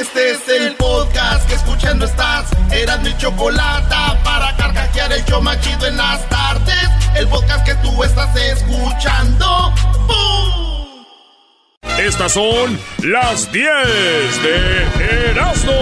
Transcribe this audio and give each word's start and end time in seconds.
Este 0.00 0.30
es 0.30 0.48
el 0.48 0.76
podcast 0.76 1.46
que 1.46 1.56
escuchando 1.56 2.06
estás. 2.06 2.46
Eran 2.72 3.02
mi 3.02 3.14
chocolate 3.18 3.94
para 4.24 4.56
carcajear 4.56 5.12
el 5.12 5.22
yo 5.26 5.42
machido 5.42 5.86
en 5.86 5.98
las 5.98 6.26
tardes. 6.30 6.88
El 7.14 7.28
podcast 7.28 7.66
que 7.66 7.74
tú 7.74 8.02
estás 8.02 8.34
escuchando. 8.34 9.74
¡Bum! 10.06 11.04
Estas 11.98 12.32
son 12.32 12.80
las 13.02 13.52
10 13.52 13.66
de 14.42 15.30
Erasmo. 15.32 15.72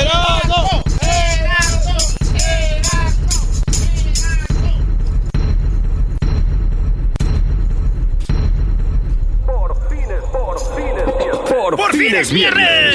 ¡Erasmo! 0.00 0.41
Por, 11.76 11.96
fin 11.96 12.14
es 12.14 12.30
viernes. 12.30 12.94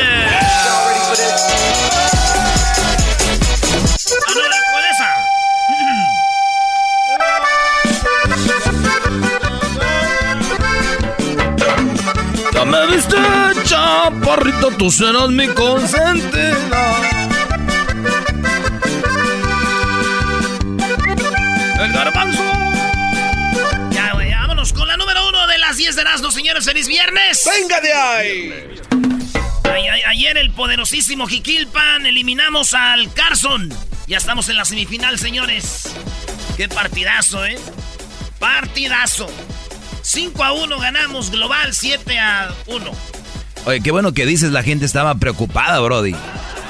Ya 12.54 12.66
me 12.66 12.86
viste, 12.88 13.18
chaparrito, 13.64 14.70
tú 14.78 14.92
serás 14.92 15.30
mi 15.30 15.48
consentida. 15.48 16.56
¡El 21.80 21.94
garbanzo! 21.94 22.47
De 25.98 26.04
las 26.04 26.22
10 26.22 26.32
de 26.32 26.32
Erasmo, 26.32 26.32
señores. 26.32 26.66
¡Feliz 26.66 26.88
viernes! 26.88 27.44
¡Venga 27.60 27.82
de 27.82 27.94
ahí! 27.94 28.54
Ay, 29.64 29.88
ay, 29.88 30.02
ayer 30.08 30.38
el 30.38 30.52
poderosísimo 30.52 31.28
Jiquilpan 31.28 32.06
eliminamos 32.06 32.74
al 32.74 33.12
Carson. 33.14 33.74
Ya 34.08 34.18
estamos 34.18 34.48
en 34.50 34.58
la 34.58 34.66
semifinal, 34.66 35.20
señores. 35.20 35.90
Qué 36.56 36.70
partidazo, 36.70 37.46
¿eh? 37.46 37.58
Partidazo. 38.40 39.28
5 40.02 40.44
a 40.44 40.54
1 40.54 40.80
ganamos 40.80 41.32
global, 41.32 41.74
7 41.74 42.20
a 42.20 42.54
1. 42.68 42.92
Oye, 43.66 43.82
qué 43.82 43.92
bueno 43.92 44.14
que 44.14 44.26
dices, 44.26 44.52
la 44.52 44.64
gente 44.64 44.86
estaba 44.86 45.16
preocupada, 45.16 45.80
Brody. 45.80 46.16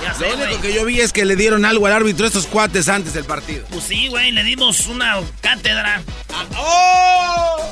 Ya 0.01 0.13
sé, 0.13 0.29
Lo 0.29 0.45
único 0.45 0.61
que 0.61 0.73
yo 0.73 0.85
vi 0.85 1.01
es 1.01 1.11
que 1.11 1.25
le 1.25 1.35
dieron 1.35 1.65
algo 1.65 1.85
al 1.85 1.93
árbitro 1.93 2.25
a 2.25 2.27
estos 2.27 2.47
cuates 2.47 2.87
antes 2.87 3.13
del 3.13 3.25
partido. 3.25 3.65
Pues 3.69 3.83
sí, 3.83 4.07
güey, 4.07 4.31
le 4.31 4.43
dimos 4.43 4.87
una 4.87 5.19
cátedra. 5.41 6.01
¡Oh! 6.57 7.71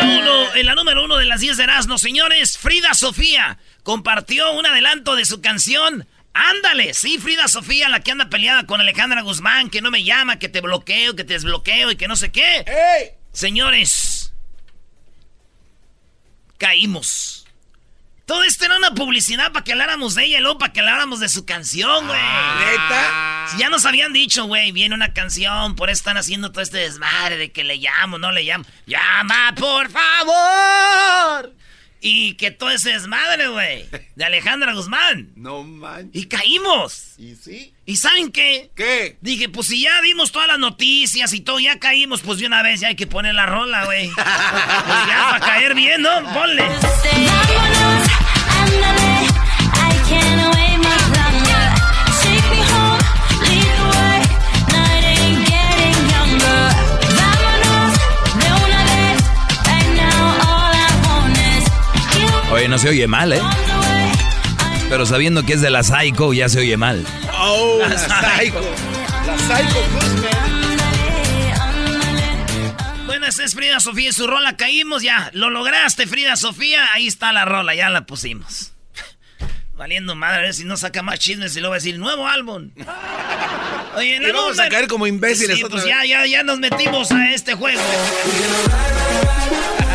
En 0.00 0.06
la 0.06 0.14
número 0.14 0.40
uno, 0.40 0.54
en 0.54 0.66
la 0.66 0.74
número 0.74 1.04
uno 1.04 1.16
de 1.16 1.24
las 1.26 1.40
10 1.40 1.56
de 1.56 1.64
Erasmo, 1.64 1.98
señores, 1.98 2.58
Frida 2.58 2.94
Sofía 2.94 3.58
compartió 3.82 4.52
un 4.52 4.66
adelanto 4.66 5.16
de 5.16 5.24
su 5.24 5.40
canción. 5.40 6.06
Ándale, 6.32 6.94
sí, 6.94 7.18
Frida 7.18 7.48
Sofía, 7.48 7.88
la 7.88 8.00
que 8.00 8.12
anda 8.12 8.30
peleada 8.30 8.64
con 8.66 8.80
Alejandra 8.80 9.22
Guzmán, 9.22 9.68
que 9.68 9.82
no 9.82 9.90
me 9.90 10.04
llama, 10.04 10.38
que 10.38 10.48
te 10.48 10.60
bloqueo, 10.60 11.16
que 11.16 11.24
te 11.24 11.34
desbloqueo 11.34 11.90
y 11.90 11.96
que 11.96 12.08
no 12.08 12.16
sé 12.16 12.30
qué. 12.30 12.64
¡Ey! 12.66 13.10
Señores, 13.32 14.32
caímos. 16.58 17.46
Todo 18.26 18.44
esto 18.44 18.64
era 18.64 18.76
una 18.76 18.94
publicidad 18.94 19.50
para 19.52 19.64
que 19.64 19.72
habláramos 19.72 20.14
de 20.14 20.24
ella 20.24 20.38
y 20.38 20.40
luego 20.40 20.58
para 20.58 20.72
que 20.72 20.80
habláramos 20.80 21.18
de 21.18 21.28
su 21.28 21.44
canción, 21.44 22.06
güey. 22.06 22.20
¿Neta? 22.20 23.39
Si 23.50 23.58
ya 23.58 23.68
nos 23.68 23.84
habían 23.84 24.12
dicho, 24.12 24.44
güey, 24.44 24.70
viene 24.72 24.94
una 24.94 25.12
canción, 25.12 25.74
por 25.74 25.90
eso 25.90 26.00
están 26.00 26.16
haciendo 26.16 26.52
todo 26.52 26.62
este 26.62 26.78
desmadre 26.78 27.36
de 27.36 27.50
que 27.50 27.64
le 27.64 27.76
llamo, 27.76 28.18
no 28.18 28.30
le 28.30 28.44
llamo. 28.44 28.64
¡Llama, 28.86 29.54
por 29.56 29.90
favor! 29.90 31.54
Y 32.02 32.34
que 32.34 32.50
todo 32.50 32.70
ese 32.70 32.90
desmadre, 32.90 33.48
güey, 33.48 33.86
de 34.14 34.24
Alejandra 34.24 34.72
Guzmán. 34.72 35.30
No 35.36 35.64
manches. 35.64 36.22
Y 36.22 36.26
caímos. 36.28 37.14
¿Y 37.18 37.34
sí? 37.34 37.74
¿Y 37.84 37.96
saben 37.96 38.32
qué? 38.32 38.70
¿Qué? 38.74 39.18
Dije, 39.20 39.50
pues 39.50 39.66
si 39.66 39.82
ya 39.82 40.00
dimos 40.00 40.32
todas 40.32 40.48
las 40.48 40.58
noticias 40.58 41.32
y 41.34 41.40
todo, 41.40 41.60
ya 41.60 41.78
caímos, 41.78 42.22
pues 42.22 42.38
de 42.38 42.46
una 42.46 42.62
vez 42.62 42.80
ya 42.80 42.88
hay 42.88 42.96
que 42.96 43.06
poner 43.06 43.34
la 43.34 43.44
rola, 43.46 43.84
güey. 43.84 44.08
pues 44.14 44.26
ya, 44.26 45.28
para 45.30 45.40
caer 45.40 45.74
bien, 45.74 46.00
¿no? 46.00 46.10
Ponle. 46.32 46.62
Vámonos, 46.62 48.09
Oye, 62.60 62.68
no 62.68 62.76
se 62.76 62.90
oye 62.90 63.06
mal, 63.06 63.32
¿eh? 63.32 63.40
Pero 64.90 65.06
sabiendo 65.06 65.44
que 65.44 65.54
es 65.54 65.62
de 65.62 65.70
la 65.70 65.82
Psycho, 65.82 66.34
ya 66.34 66.46
se 66.50 66.58
oye 66.58 66.76
mal. 66.76 67.06
¡Oh! 67.32 67.78
La 67.80 67.98
Psycho. 67.98 68.60
La 69.26 69.38
Psycho 69.38 69.78
esa 73.26 73.44
es 73.44 73.54
Frida 73.54 73.80
Sofía 73.80 74.10
y 74.10 74.12
su 74.12 74.26
rola. 74.26 74.58
Caímos 74.58 75.02
ya. 75.02 75.30
Lo 75.32 75.48
lograste, 75.48 76.06
Frida 76.06 76.36
Sofía. 76.36 76.86
Ahí 76.92 77.06
está 77.06 77.32
la 77.32 77.46
rola, 77.46 77.74
ya 77.74 77.88
la 77.88 78.04
pusimos. 78.04 78.72
Valiendo 79.78 80.14
madre, 80.14 80.38
a 80.38 80.42
ver 80.42 80.54
si 80.54 80.64
no 80.64 80.76
saca 80.76 81.02
más 81.02 81.18
chismes 81.18 81.56
y 81.56 81.60
luego 81.60 81.70
va 81.70 81.76
a 81.76 81.78
decir 81.78 81.98
nuevo 81.98 82.28
álbum. 82.28 82.72
Oye, 83.96 84.18
Y 84.20 84.32
vamos 84.32 84.58
a 84.58 84.68
caer 84.68 84.86
como 84.86 85.06
imbéciles 85.06 85.56
Sí, 85.56 85.64
otra 85.64 85.76
pues 85.76 85.84
vez. 85.84 85.94
ya, 85.94 86.04
ya, 86.04 86.26
ya 86.26 86.42
nos 86.42 86.58
metimos 86.58 87.10
a 87.10 87.32
este 87.32 87.54
juego. 87.54 87.80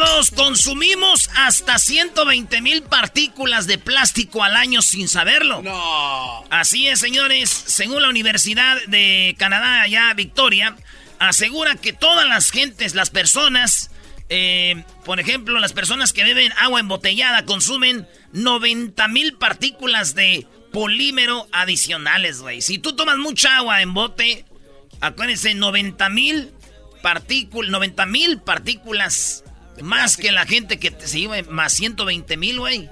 En 0.00 0.06
la 0.06 0.12
número 0.12 0.16
2, 0.16 0.30
consumimos 0.30 1.30
hasta 1.36 1.78
120 1.78 2.62
mil 2.62 2.82
partículas 2.82 3.66
de 3.66 3.76
plástico 3.76 4.42
al 4.42 4.56
año 4.56 4.80
sin 4.80 5.08
saberlo. 5.08 5.60
No. 5.60 6.44
Así 6.48 6.88
es, 6.88 7.00
señores. 7.00 7.50
Según 7.50 8.00
la 8.00 8.08
Universidad 8.08 8.78
de 8.86 9.34
Canadá, 9.38 9.82
allá 9.82 10.14
Victoria, 10.14 10.74
asegura 11.18 11.74
que 11.76 11.92
todas 11.92 12.26
las 12.26 12.50
gentes, 12.50 12.94
las 12.94 13.10
personas, 13.10 13.90
eh, 14.30 14.84
por 15.04 15.20
ejemplo, 15.20 15.58
las 15.58 15.74
personas 15.74 16.14
que 16.14 16.24
beben 16.24 16.52
agua 16.58 16.80
embotellada 16.80 17.44
consumen 17.44 18.08
90 18.32 19.06
mil 19.08 19.34
partículas 19.34 20.14
de 20.14 20.46
polímero 20.72 21.46
adicionales, 21.52 22.40
güey. 22.40 22.62
Si 22.62 22.78
tú 22.78 22.96
tomas 22.96 23.18
mucha 23.18 23.58
agua 23.58 23.82
en 23.82 23.92
bote, 23.92 24.46
acuérdense, 25.02 25.52
90 25.54 26.08
mil 26.08 26.52
partículas, 27.02 27.70
90 27.70 28.06
mil 28.06 28.40
partículas 28.40 29.44
más 29.82 30.16
que 30.16 30.32
la 30.32 30.46
gente 30.46 30.78
que 30.78 30.94
sí, 31.04 31.26
güey, 31.26 31.42
más 31.44 31.72
120 31.72 32.36
mil, 32.36 32.58
güey 32.60 32.88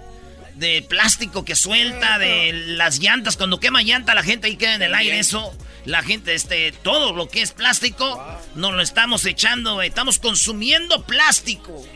de 0.59 0.83
plástico 0.83 1.44
que 1.44 1.55
suelta, 1.55 2.19
de 2.19 2.53
las 2.53 2.99
llantas, 2.99 3.37
cuando 3.37 3.61
quema 3.61 3.83
llanta 3.83 4.15
la 4.15 4.25
gente 4.25 4.49
ahí 4.49 4.56
queda 4.56 4.75
en 4.75 4.83
el 4.83 4.94
aire 4.94 5.19
eso, 5.19 5.55
la 5.84 6.03
gente, 6.03 6.34
este, 6.34 6.72
todo 6.72 7.12
lo 7.12 7.28
que 7.28 7.43
es 7.43 7.53
plástico, 7.53 8.22
nos 8.56 8.75
lo 8.75 8.83
estamos 8.83 9.25
echando, 9.25 9.75
güey, 9.75 9.89
estamos 9.89 10.19
consumiendo 10.19 11.05
plástico. 11.05 11.87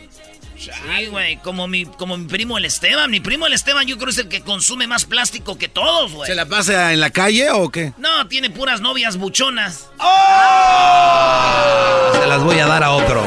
Sí, 0.57 1.07
güey, 1.07 1.39
como 1.39 1.67
mi, 1.67 1.87
como 1.87 2.17
mi 2.17 2.29
primo 2.29 2.57
el 2.57 2.65
Esteban, 2.65 3.11
mi 3.11 3.19
primo 3.19 3.49
el 3.49 3.53
Esteban 3.53 3.85
yo 3.85 3.99
creo 3.99 4.11
es 4.11 4.19
el 4.19 4.29
que 4.29 4.43
consume 4.43 4.87
más 4.87 5.07
plástico 5.07 5.59
que 5.59 5.69
todos, 5.69 6.13
güey. 6.13 6.29
¿Se 6.29 6.37
la 6.37 6.47
pasa 6.47 6.93
en 6.93 7.01
la 7.01 7.11
calle 7.11 7.51
o 7.51 7.69
qué? 7.71 7.93
No, 7.99 8.29
tiene 8.29 8.49
puras 8.49 8.81
novias 8.81 9.17
buchonas. 9.17 9.89
Se 12.13 12.27
las 12.29 12.45
voy 12.45 12.61
a 12.61 12.67
dar 12.67 12.85
a 12.85 12.93
otro. 12.93 13.27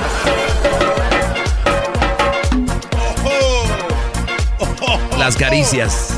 Las 5.17 5.35
caricias. 5.37 6.13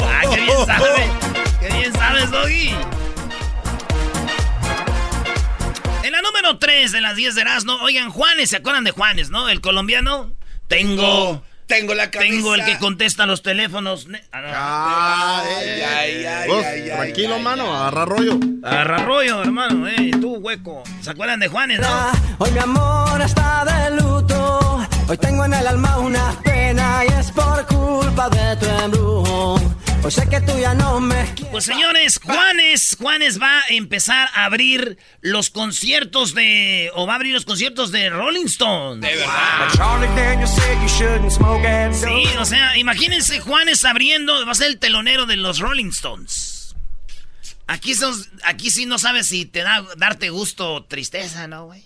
Ah, 0.00 0.22
qué 0.34 0.40
bien 0.40 0.66
sabe, 0.66 1.10
qué 1.60 1.72
bien 1.72 1.92
sabes, 1.92 2.30
Doggy. 2.30 2.70
En 6.02 6.12
la 6.12 6.22
número 6.22 6.58
3 6.58 6.92
de 6.92 7.00
las 7.00 7.14
10 7.16 7.34
de 7.34 7.40
Erasmo, 7.42 7.74
oigan, 7.82 8.10
Juanes, 8.10 8.50
¿se 8.50 8.56
acuerdan 8.56 8.84
de 8.84 8.90
Juanes, 8.90 9.30
no? 9.30 9.48
El 9.48 9.60
colombiano. 9.60 10.32
Tengo, 10.66 11.42
Tengo 11.66 11.94
la 11.94 12.10
camisa. 12.10 12.32
tengo 12.34 12.54
el 12.54 12.64
que 12.64 12.78
contesta 12.78 13.26
los 13.26 13.42
teléfonos. 13.42 14.06
Ah, 14.32 15.42
no. 15.44 15.50
Ay, 15.50 15.80
ay, 15.82 16.24
ay, 16.24 16.48
Vos, 16.48 16.64
ay, 16.64 16.80
ay, 16.82 16.90
tranquilo, 16.90 17.38
mano, 17.38 17.76
agarra 17.76 18.06
rollo. 18.06 18.38
Agarra 18.64 18.98
rollo, 19.04 19.42
hermano, 19.42 19.86
eh, 19.88 20.10
tú, 20.20 20.36
hueco. 20.36 20.82
¿Se 21.02 21.10
acuerdan 21.10 21.38
de 21.40 21.48
Juanes, 21.48 21.80
no? 21.80 21.88
Hoy 22.38 22.50
mi 22.50 22.58
amor 22.58 23.20
está 23.20 23.64
de 23.66 23.96
luto 24.00 24.86
Hoy 25.08 25.18
tengo 25.18 25.44
en 25.44 25.52
el 25.54 25.66
alma 25.66 25.98
una 25.98 26.40
pena 26.42 27.02
y 27.04 27.12
es 27.20 27.30
por 27.32 27.66
culpa 27.66 28.30
de 28.30 28.56
tu 28.56 28.66
embrujo. 28.66 29.60
Hoy 30.04 30.10
sé 30.10 30.28
que 30.28 30.40
tú 30.40 30.58
ya 30.58 30.74
no 30.74 30.98
me 31.00 31.24
Pues 31.52 31.64
señores, 31.64 32.18
Juanes, 32.22 32.96
Juanes 32.98 33.40
va 33.40 33.58
a 33.60 33.62
empezar 33.70 34.28
a 34.34 34.46
abrir 34.46 34.98
los 35.20 35.50
conciertos 35.50 36.34
de, 36.34 36.90
o 36.94 37.06
va 37.06 37.12
a 37.12 37.16
abrir 37.16 37.34
los 37.34 37.44
conciertos 37.44 37.92
de 37.92 38.10
Rolling 38.10 38.46
Stones. 38.46 39.00
De 39.08 39.16
verdad. 39.16 39.68
Sí, 41.94 42.24
o 42.38 42.44
sea, 42.44 42.76
imagínense 42.78 43.38
Juanes 43.40 43.84
abriendo, 43.84 44.44
va 44.46 44.52
a 44.52 44.56
ser 44.56 44.68
el 44.68 44.78
telonero 44.78 45.26
de 45.26 45.36
los 45.36 45.58
Rolling 45.60 45.90
Stones. 45.90 46.74
Aquí, 47.68 47.94
sos- 47.94 48.28
aquí 48.44 48.70
sí 48.70 48.86
no 48.86 48.98
sabes 48.98 49.28
si 49.28 49.44
te 49.44 49.62
da 49.62 49.84
darte 49.96 50.30
gusto 50.30 50.74
o 50.74 50.84
tristeza, 50.84 51.46
¿no, 51.46 51.66
güey? 51.66 51.84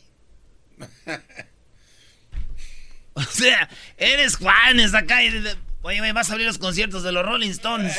O 3.21 3.23
sea, 3.23 3.69
eres 3.97 4.37
Juanes 4.37 4.95
acá 4.95 5.25
y... 5.25 5.43
Oye, 5.83 5.99
güey, 6.01 6.13
vas 6.13 6.29
a 6.31 6.33
abrir 6.33 6.47
los 6.47 6.59
conciertos 6.59 7.03
de 7.05 7.13
los 7.13 7.25
Rolling 7.25 7.51
Stones. 7.51 7.95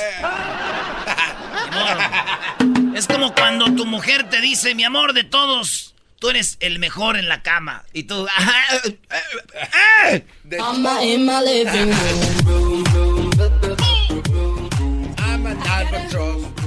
Ni 2.60 2.75
modo. 2.75 2.96
Es 2.96 3.08
como 3.08 3.34
cuando 3.34 3.74
tu 3.75 3.86
mujer 3.86 4.30
te 4.30 4.42
dice, 4.42 4.75
mi 4.75 4.84
amor 4.84 5.14
de 5.14 5.24
todos, 5.24 5.96
tú 6.19 6.30
eres 6.30 6.58
el 6.60 6.80
mejor 6.80 7.18
en 7.18 7.30
la 7.30 7.42
cama. 7.44 7.86
Y 7.94 8.04
tú... 8.04 8.28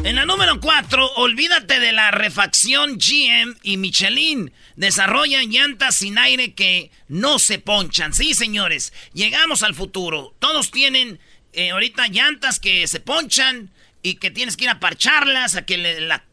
En 0.02 0.16
la 0.16 0.24
número 0.24 0.58
4, 0.60 1.12
olvídate 1.16 1.78
de 1.78 1.92
la 1.92 2.10
refacción 2.10 2.96
GM 2.98 3.54
y 3.62 3.76
Michelin. 3.76 4.50
Desarrollan 4.76 5.50
llantas 5.50 5.96
sin 5.96 6.16
aire 6.18 6.54
que 6.54 6.90
no 7.08 7.38
se 7.38 7.58
ponchan. 7.58 8.14
Sí, 8.14 8.34
señores, 8.34 8.92
llegamos 9.12 9.62
al 9.62 9.74
futuro. 9.74 10.34
Todos 10.38 10.70
tienen 10.70 11.20
eh, 11.52 11.70
ahorita 11.70 12.08
llantas 12.08 12.58
que 12.60 12.86
se 12.86 13.00
ponchan 13.00 13.70
y 14.02 14.14
que 14.14 14.30
tienes 14.30 14.56
que 14.56 14.64
ir 14.64 14.70
a 14.70 14.80
parcharlas, 14.80 15.56
a 15.56 15.66
que 15.66 15.76
le- 15.76 16.00
la- 16.00 16.24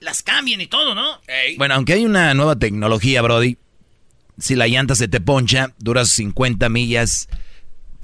las 0.00 0.22
cambien 0.22 0.60
y 0.60 0.66
todo, 0.66 0.94
¿no? 0.94 1.20
Ey. 1.28 1.56
Bueno, 1.56 1.74
aunque 1.74 1.92
hay 1.94 2.04
una 2.04 2.34
nueva 2.34 2.56
tecnología, 2.58 3.22
Brody, 3.22 3.56
si 4.38 4.56
la 4.56 4.66
llanta 4.66 4.94
se 4.94 5.08
te 5.08 5.20
poncha, 5.20 5.74
duras 5.78 6.08
50 6.10 6.68
millas 6.68 7.28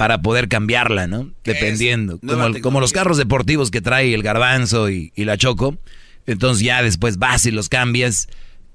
para 0.02 0.20
poder 0.20 0.48
cambiarla, 0.48 1.06
¿no? 1.06 1.30
¿Qué 1.44 1.52
Dependiendo. 1.54 2.18
Como, 2.18 2.46
el- 2.46 2.60
como 2.60 2.80
los 2.80 2.90
carros 2.92 3.18
deportivos 3.18 3.70
que 3.70 3.80
trae 3.80 4.12
el 4.14 4.24
garbanzo 4.24 4.90
y, 4.90 5.12
y 5.14 5.24
la 5.26 5.36
choco. 5.36 5.78
Entonces 6.26 6.64
ya 6.64 6.82
después 6.82 7.18
vas 7.18 7.46
y 7.46 7.52
los 7.52 7.68
cambias, 7.68 8.28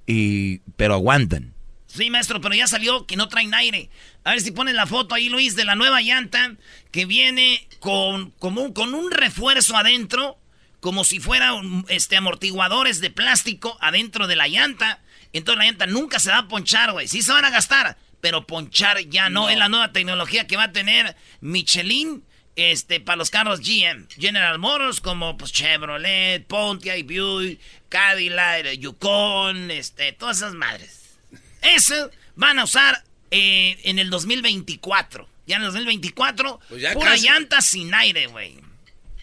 y 0.06 0.60
pero 0.78 0.94
aguantan. 0.94 1.54
Sí, 1.88 2.10
maestro, 2.10 2.40
pero 2.40 2.56
ya 2.56 2.66
salió 2.66 3.06
que 3.06 3.18
no 3.18 3.28
traen 3.28 3.54
aire. 3.54 3.90
A 4.24 4.30
ver 4.32 4.40
si 4.40 4.52
pones 4.52 4.74
la 4.74 4.86
foto 4.86 5.16
ahí, 5.16 5.28
Luis, 5.28 5.58
de 5.58 5.66
la 5.66 5.76
nueva 5.76 6.00
llanta 6.02 6.56
que 6.92 7.06
viene 7.06 7.68
con, 7.82 8.32
como 8.40 8.62
un- 8.62 8.72
con 8.72 8.94
un 8.94 9.12
refuerzo 9.12 9.76
adentro, 9.76 10.38
como 10.80 11.04
si 11.04 11.20
fuera 11.20 11.52
un, 11.56 11.84
este, 11.90 12.16
amortiguadores 12.16 13.02
de 13.02 13.10
plástico 13.10 13.78
adentro 13.82 14.28
de 14.28 14.38
la 14.38 14.48
llanta. 14.48 15.02
Entonces 15.34 15.60
la 15.60 15.66
llanta 15.66 15.88
nunca 15.88 16.20
se 16.20 16.30
va 16.32 16.38
a 16.38 16.48
ponchar, 16.48 16.94
güey. 16.94 17.10
Sí 17.10 17.22
se 17.22 17.34
van 17.34 17.44
a 17.44 17.50
gastar, 17.50 17.98
pero 18.28 18.46
ponchar 18.46 19.00
ya 19.08 19.30
no. 19.30 19.50
Es 19.50 19.58
la 19.58 19.70
nueva 19.70 19.94
tecnología 19.94 20.48
que 20.48 20.58
va 20.58 20.64
a 20.64 20.72
tener 20.74 21.16
Michelin 21.40 22.26
este, 22.58 23.00
para 23.00 23.16
los 23.16 23.30
carros 23.30 23.62
GM. 23.62 24.06
General 24.20 24.60
Motors 24.60 25.00
como 25.00 25.38
pues, 25.38 25.54
Chevrolet, 25.54 26.46
Pontiac, 26.46 27.06
Buick, 27.06 27.58
Cadillac, 27.88 28.70
Yukon, 28.80 29.72
este, 29.72 30.12
todas 30.12 30.36
esas 30.38 30.56
madres. 30.56 31.20
Eso 31.62 32.12
van 32.36 32.60
a 32.60 32.66
usar 32.66 33.02
eh, 33.32 33.80
en 33.86 33.98
el 33.98 34.10
2024. 34.10 35.26
Ya 35.46 35.56
en 35.56 35.62
el 35.62 35.68
2024, 35.68 36.60
Pues 36.68 36.82
ya 36.82 36.92
pura 36.96 37.12
casi. 37.12 37.28
llanta 37.28 37.62
sin 37.62 37.94
aire, 37.94 38.28
güey. 38.28 38.58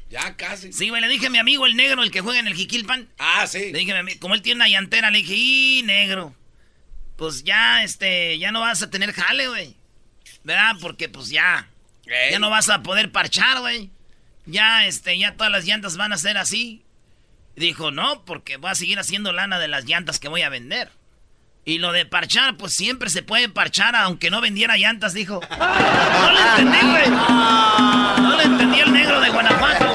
Ya 0.09 0.35
casi. 0.35 0.73
Sí, 0.73 0.89
güey, 0.89 1.03
le 1.03 1.09
dije 1.09 1.27
a 1.27 1.31
mi 1.31 1.37
amigo 1.37 1.67
el 1.67 1.77
negro, 1.77 2.03
el 2.03 2.11
que 2.11 2.23
juega 2.23 2.41
en 2.41 2.47
el 2.47 2.55
Jiquilpan. 2.55 3.07
Ah, 3.19 3.47
sí. 3.47 3.71
Le 3.71 3.81
dije, 3.81 4.19
como 4.19 4.35
él 4.35 4.41
tiene 4.41 4.57
una 4.57 4.69
llantera, 4.69 5.11
le 5.11 5.19
dije, 5.19 5.35
y 5.37 5.83
negro, 5.85 6.35
pues 7.17 7.45
ya, 7.45 7.83
este, 7.85 8.39
ya 8.39 8.53
no 8.53 8.61
vas 8.61 8.83
a 8.83 8.91
tener 8.91 9.13
jale, 9.13 9.49
güey. 9.49 9.77
¿Verdad? 10.43 10.77
Porque 10.81 11.09
pues 11.09 11.31
ya, 11.31 11.69
ya 12.31 12.39
no 12.39 12.51
vas 12.51 12.69
a 12.69 12.83
poder 12.83 13.13
parchar, 13.13 13.61
güey. 13.61 13.91
Ya, 14.47 14.87
este, 14.87 15.19
ya 15.19 15.35
todas 15.35 15.51
las 15.51 15.65
llantas 15.65 15.97
van 15.97 16.13
a 16.13 16.19
ser 16.19 16.37
así. 16.37 16.83
Dijo, 17.57 17.91
no, 17.91 18.25
porque 18.25 18.57
voy 18.57 18.71
a 18.71 18.75
seguir 18.75 18.99
haciendo 18.99 19.33
lana 19.33 19.59
de 19.59 19.69
las 19.69 19.85
llantas 19.85 20.19
que 20.19 20.29
voy 20.29 20.43
a 20.43 20.49
vender. 20.49 20.91
Y 21.65 21.79
lo 21.79 21.93
de 21.93 22.05
parchar, 22.05 22.57
pues 22.59 22.75
siempre 22.75 23.09
se 23.09 23.23
puede 23.23 23.49
parchar, 23.49 23.97
aunque 23.97 24.31
no 24.31 24.43
vendiera 24.43 24.77
llantas, 24.77 25.15
dijo. 25.15 25.41
No 25.51 26.33
le 26.33 26.41
entendí, 26.41 26.79
güey. 26.81 27.11
No 27.11 28.37
le 28.37 28.43
entendí 28.43 28.81
el 28.81 28.93
negro 28.93 29.21
de 29.21 29.31
Guanajuato. 29.31 29.95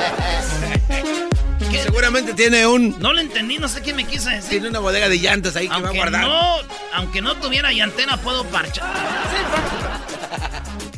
Seguramente 1.99 2.33
tiene 2.33 2.65
un. 2.65 2.97
No 2.99 3.11
le 3.11 3.23
entendí, 3.23 3.57
no 3.57 3.67
sé 3.67 3.81
qué 3.81 3.93
me 3.93 4.05
quiso 4.05 4.29
decir. 4.29 4.51
Tiene 4.51 4.69
una 4.69 4.79
bodega 4.79 5.09
de 5.09 5.19
llantas 5.19 5.57
ahí 5.57 5.67
que 5.67 5.81
va 5.81 5.89
a 5.89 5.91
guardar. 5.91 6.21
no, 6.21 6.55
aunque 6.93 7.21
no 7.21 7.35
tuviera 7.35 7.73
llantera, 7.73 8.15
puedo 8.15 8.45
parchar. 8.45 8.89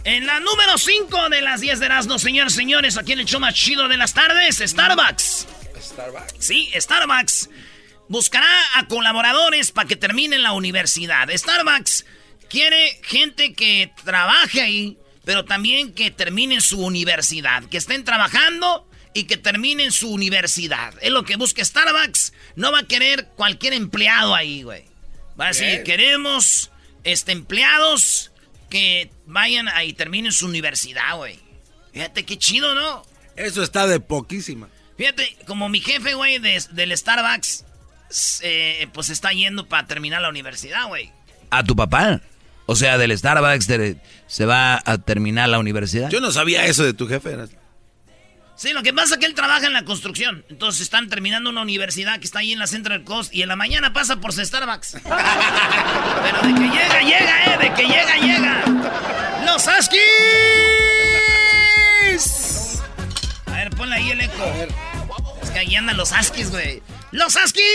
En 0.03 0.27
la 0.27 0.39
número 0.39 0.77
5 0.77 1.30
de 1.30 1.42
las 1.42 1.59
10 1.59 1.80
de 1.80 1.86
Erasmo, 1.88 2.19
señores, 2.19 2.53
señores, 2.53 2.98
aquí 2.98 3.13
en 3.13 3.19
el 3.19 3.25
show 3.25 3.39
más 3.39 3.56
chido 3.56 3.88
de 3.88 3.98
las 3.98 4.13
tardes, 4.13 4.57
Starbucks. 4.57 5.48
Starbucks. 5.81 6.36
Sí, 6.38 6.69
Starbucks 6.75 7.50
buscará 8.07 8.48
a 8.75 8.86
colaboradores 8.86 9.71
para 9.71 9.88
que 9.88 9.95
terminen 9.95 10.44
la 10.44 10.51
universidad. 10.51 11.30
Starbucks 11.36 12.06
quiere 12.48 13.00
gente 13.01 13.56
que 13.56 13.92
trabaje 14.06 14.62
ahí, 14.62 15.00
pero 15.25 15.45
también 15.45 15.95
que 15.95 16.12
terminen 16.12 16.62
su 16.62 16.80
universidad, 16.80 17.63
que 17.63 17.77
estén 17.77 18.03
trabajando 18.03 18.88
y 19.13 19.24
que 19.25 19.38
terminen 19.38 19.92
su 19.92 20.10
universidad. 20.12 20.94
Es 21.02 21.12
lo 21.12 21.24
que 21.24 21.36
busca 21.36 21.63
Starbucks. 21.63 22.34
No 22.56 22.72
va 22.72 22.80
a 22.80 22.84
querer 22.84 23.28
cualquier 23.36 23.74
empleado 23.74 24.34
ahí, 24.36 24.63
güey. 24.63 24.86
Va 25.40 25.46
a 25.46 25.48
decir, 25.50 25.84
queremos 25.84 26.72
este, 27.04 27.31
empleados 27.31 28.31
que 28.69 29.12
vayan 29.25 29.68
ahí 29.69 29.90
y 29.90 29.94
terminen 29.94 30.31
su 30.31 30.46
universidad, 30.46 31.16
güey. 31.18 31.40
Fíjate 31.94 32.24
qué 32.25 32.38
chido, 32.38 32.74
¿no? 32.75 33.04
Eso 33.36 33.63
está 33.63 33.88
de 33.88 34.00
poquísima. 34.00 34.69
Fíjate, 34.98 35.36
como 35.48 35.68
mi 35.68 35.81
jefe, 35.81 36.13
güey, 36.13 36.38
de- 36.40 36.63
del 36.72 36.96
Starbucks, 36.98 37.66
eh, 38.44 38.88
pues 38.94 39.10
está 39.10 39.31
yendo 39.34 39.68
para 39.68 39.88
terminar 39.88 40.22
la 40.22 40.30
universidad, 40.30 40.88
güey. 40.88 41.12
¿A 41.50 41.63
tu 41.63 41.75
papá? 41.75 42.22
O 42.66 42.75
sea, 42.75 42.98
del 42.98 43.18
Starbucks 43.18 43.68
de- 43.68 43.98
se 44.28 44.46
va 44.46 44.81
a 44.86 44.98
terminar 45.00 45.50
la 45.50 45.60
universidad. 45.60 46.10
Yo 46.10 46.22
no 46.22 46.31
sabía 46.31 46.66
eso 46.66 46.84
de 46.84 46.94
tu 46.94 47.08
jefe. 47.08 47.36
Sí, 48.62 48.74
lo 48.74 48.84
que 48.84 48.94
pasa 48.94 49.15
es 49.15 49.20
que 49.20 49.25
él 49.25 49.34
trabaja 49.34 49.65
en 49.65 49.74
la 49.74 49.86
construcción. 49.86 50.46
Entonces 50.48 50.84
están 50.84 51.10
terminando 51.10 51.50
una 51.50 51.62
universidad 51.63 52.20
que 52.20 52.25
está 52.25 52.38
ahí 52.39 52.51
en 52.51 52.60
la 52.60 52.68
Central 52.68 53.03
Coast 53.03 53.34
y 53.34 53.41
en 53.41 53.48
la 53.48 53.56
mañana 53.56 53.91
pasa 53.91 54.18
por 54.18 54.34
Starbucks. 54.34 54.98
Pero 55.03 56.41
de 56.44 56.53
que 56.53 56.70
llega, 56.70 57.01
llega, 57.01 57.46
eh, 57.46 57.58
de 57.58 57.74
que 57.74 57.88
llega, 57.88 58.18
llega. 58.18 58.63
¡Los 59.48 59.68
Askis! 59.68 60.01
A 63.48 63.51
ver, 63.56 63.72
ponle 63.72 63.96
ahí 63.96 64.12
el 64.12 64.22
eco. 64.22 64.46
Es 65.41 65.50
que 65.50 65.58
ahí 65.58 65.75
andan 65.75 65.98
los 65.98 66.12
Askis, 66.12 66.51
güey. 66.51 66.84
¡Los 67.10 67.36
Askis! 67.38 67.65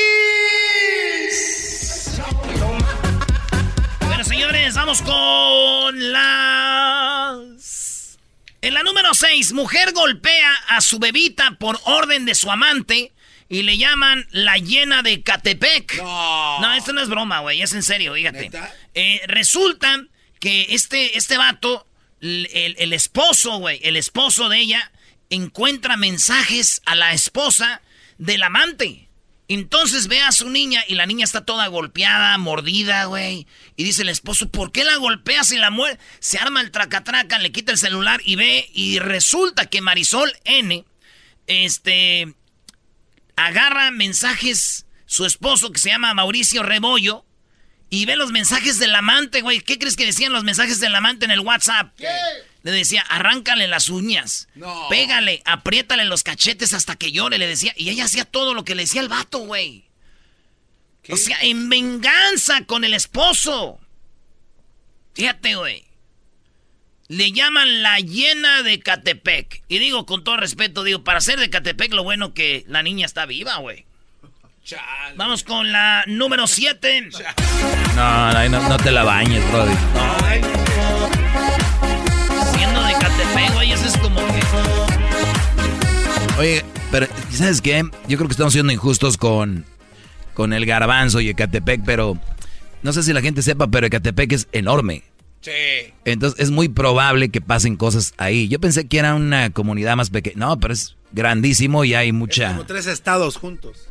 Bueno, 4.06 4.22
señores, 4.22 4.76
vamos 4.76 5.02
con 5.02 6.12
las... 6.12 7.15
En 8.66 8.74
la 8.74 8.82
número 8.82 9.14
6, 9.14 9.52
mujer 9.52 9.92
golpea 9.92 10.52
a 10.68 10.80
su 10.80 10.98
bebita 10.98 11.52
por 11.52 11.78
orden 11.84 12.24
de 12.24 12.34
su 12.34 12.50
amante 12.50 13.12
y 13.48 13.62
le 13.62 13.78
llaman 13.78 14.26
la 14.32 14.58
llena 14.58 15.02
de 15.02 15.22
Catepec. 15.22 15.98
No. 15.98 16.60
No, 16.60 16.74
esto 16.74 16.92
no 16.92 17.00
es 17.00 17.08
broma, 17.08 17.40
güey, 17.40 17.62
es 17.62 17.72
en 17.74 17.84
serio, 17.84 18.14
fíjate. 18.14 18.50
Eh, 18.94 19.20
resulta 19.28 20.04
que 20.40 20.66
este, 20.70 21.16
este 21.16 21.36
vato, 21.38 21.86
el, 22.20 22.48
el- 22.52 22.74
el 22.78 22.92
esposo, 22.92 23.58
güey, 23.58 23.78
el 23.84 23.96
esposo 23.96 24.48
de 24.48 24.58
ella, 24.58 24.90
encuentra 25.30 25.96
mensajes 25.96 26.82
a 26.86 26.96
la 26.96 27.12
esposa 27.12 27.82
del 28.18 28.42
amante. 28.42 29.05
Entonces 29.48 30.08
ve 30.08 30.20
a 30.20 30.32
su 30.32 30.50
niña 30.50 30.84
y 30.88 30.96
la 30.96 31.06
niña 31.06 31.24
está 31.24 31.44
toda 31.44 31.68
golpeada, 31.68 32.36
mordida, 32.38 33.04
güey. 33.04 33.46
Y 33.76 33.84
dice 33.84 34.02
el 34.02 34.08
esposo, 34.08 34.50
¿por 34.50 34.72
qué 34.72 34.84
la 34.84 34.96
golpeas 34.96 35.52
y 35.52 35.58
la 35.58 35.70
muere? 35.70 35.98
Se 36.18 36.38
arma 36.38 36.60
el 36.60 36.72
tracatraca, 36.72 37.38
le 37.38 37.52
quita 37.52 37.72
el 37.72 37.78
celular 37.78 38.20
y 38.24 38.34
ve 38.36 38.68
y 38.72 38.98
resulta 38.98 39.66
que 39.66 39.80
Marisol 39.80 40.32
N, 40.44 40.84
este, 41.46 42.34
agarra 43.36 43.92
mensajes, 43.92 44.86
su 45.06 45.24
esposo 45.24 45.70
que 45.70 45.78
se 45.78 45.90
llama 45.90 46.14
Mauricio 46.14 46.64
Rebollo, 46.64 47.24
y 47.88 48.04
ve 48.04 48.16
los 48.16 48.32
mensajes 48.32 48.80
del 48.80 48.94
amante, 48.94 49.42
güey. 49.42 49.60
¿Qué 49.60 49.78
crees 49.78 49.96
que 49.96 50.06
decían 50.06 50.32
los 50.32 50.42
mensajes 50.42 50.80
del 50.80 50.94
amante 50.94 51.24
en 51.24 51.30
el 51.30 51.40
WhatsApp? 51.40 51.94
Le 52.66 52.72
decía, 52.72 53.02
arráncale 53.02 53.68
las 53.68 53.88
uñas, 53.90 54.48
No. 54.56 54.88
pégale, 54.90 55.40
apriétale 55.44 56.04
los 56.04 56.24
cachetes 56.24 56.74
hasta 56.74 56.96
que 56.96 57.12
llore, 57.12 57.38
le 57.38 57.46
decía. 57.46 57.72
Y 57.76 57.90
ella 57.90 58.06
hacía 58.06 58.24
todo 58.24 58.54
lo 58.54 58.64
que 58.64 58.74
le 58.74 58.82
decía 58.82 59.00
el 59.00 59.08
vato, 59.08 59.38
güey. 59.38 59.84
¿Qué? 61.04 61.12
O 61.12 61.16
sea, 61.16 61.38
en 61.42 61.68
venganza 61.68 62.64
con 62.66 62.82
el 62.82 62.92
esposo. 62.92 63.78
Fíjate, 65.14 65.54
güey. 65.54 65.84
le 67.08 67.30
llaman 67.30 67.84
la 67.84 68.00
hiena 68.00 68.64
de 68.64 68.80
Catepec. 68.80 69.62
Y 69.68 69.78
digo 69.78 70.04
con 70.04 70.24
todo 70.24 70.36
respeto, 70.36 70.82
digo, 70.82 71.04
para 71.04 71.20
ser 71.20 71.38
de 71.38 71.48
Catepec, 71.48 71.92
lo 71.92 72.02
bueno 72.02 72.34
que 72.34 72.64
la 72.66 72.82
niña 72.82 73.06
está 73.06 73.26
viva, 73.26 73.58
güey. 73.58 73.86
Vamos 75.14 75.44
con 75.44 75.70
la 75.70 76.02
número 76.08 76.48
7. 76.48 77.10
No, 77.94 78.32
no, 78.32 78.48
no, 78.48 78.68
no 78.70 78.76
te 78.78 78.90
la 78.90 79.04
bañes, 79.04 79.48
Brody. 79.52 79.72
Siendo 79.76 80.65
eso 83.20 83.86
es 83.86 83.96
como 83.98 84.16
que... 84.16 84.40
Oye, 86.38 86.64
pero 86.90 87.06
¿sabes 87.30 87.60
qué? 87.60 87.82
Yo 88.08 88.16
creo 88.18 88.28
que 88.28 88.32
estamos 88.32 88.52
siendo 88.52 88.72
injustos 88.72 89.16
con, 89.16 89.64
con 90.34 90.52
el 90.52 90.66
garbanzo 90.66 91.20
y 91.20 91.28
Ecatepec, 91.30 91.82
pero 91.84 92.18
no 92.82 92.92
sé 92.92 93.02
si 93.02 93.12
la 93.12 93.22
gente 93.22 93.42
sepa, 93.42 93.68
pero 93.68 93.86
Ecatepec 93.86 94.32
es 94.32 94.48
enorme. 94.52 95.04
Sí. 95.40 95.50
Entonces 96.04 96.40
es 96.40 96.50
muy 96.50 96.68
probable 96.68 97.28
que 97.30 97.40
pasen 97.40 97.76
cosas 97.76 98.12
ahí. 98.18 98.48
Yo 98.48 98.60
pensé 98.60 98.86
que 98.88 98.98
era 98.98 99.14
una 99.14 99.50
comunidad 99.50 99.96
más 99.96 100.10
pequeña. 100.10 100.36
No, 100.36 100.58
pero 100.58 100.74
es 100.74 100.96
grandísimo 101.12 101.84
y 101.84 101.94
hay 101.94 102.12
mucha... 102.12 102.48
Como 102.48 102.66
tres 102.66 102.86
estados 102.86 103.36
juntos. 103.36 103.88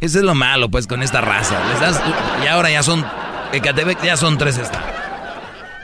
Eso 0.00 0.18
es 0.18 0.24
lo 0.24 0.34
malo, 0.34 0.70
pues, 0.70 0.86
con 0.86 1.02
esta 1.02 1.20
raza. 1.20 1.62
Les 1.68 1.80
das- 1.80 2.00
y 2.42 2.46
ahora 2.46 2.70
ya 2.70 2.82
son... 2.82 3.04
Ecatepec 3.52 4.02
ya 4.02 4.16
son 4.16 4.38
tres 4.38 4.56
estados. 4.56 4.90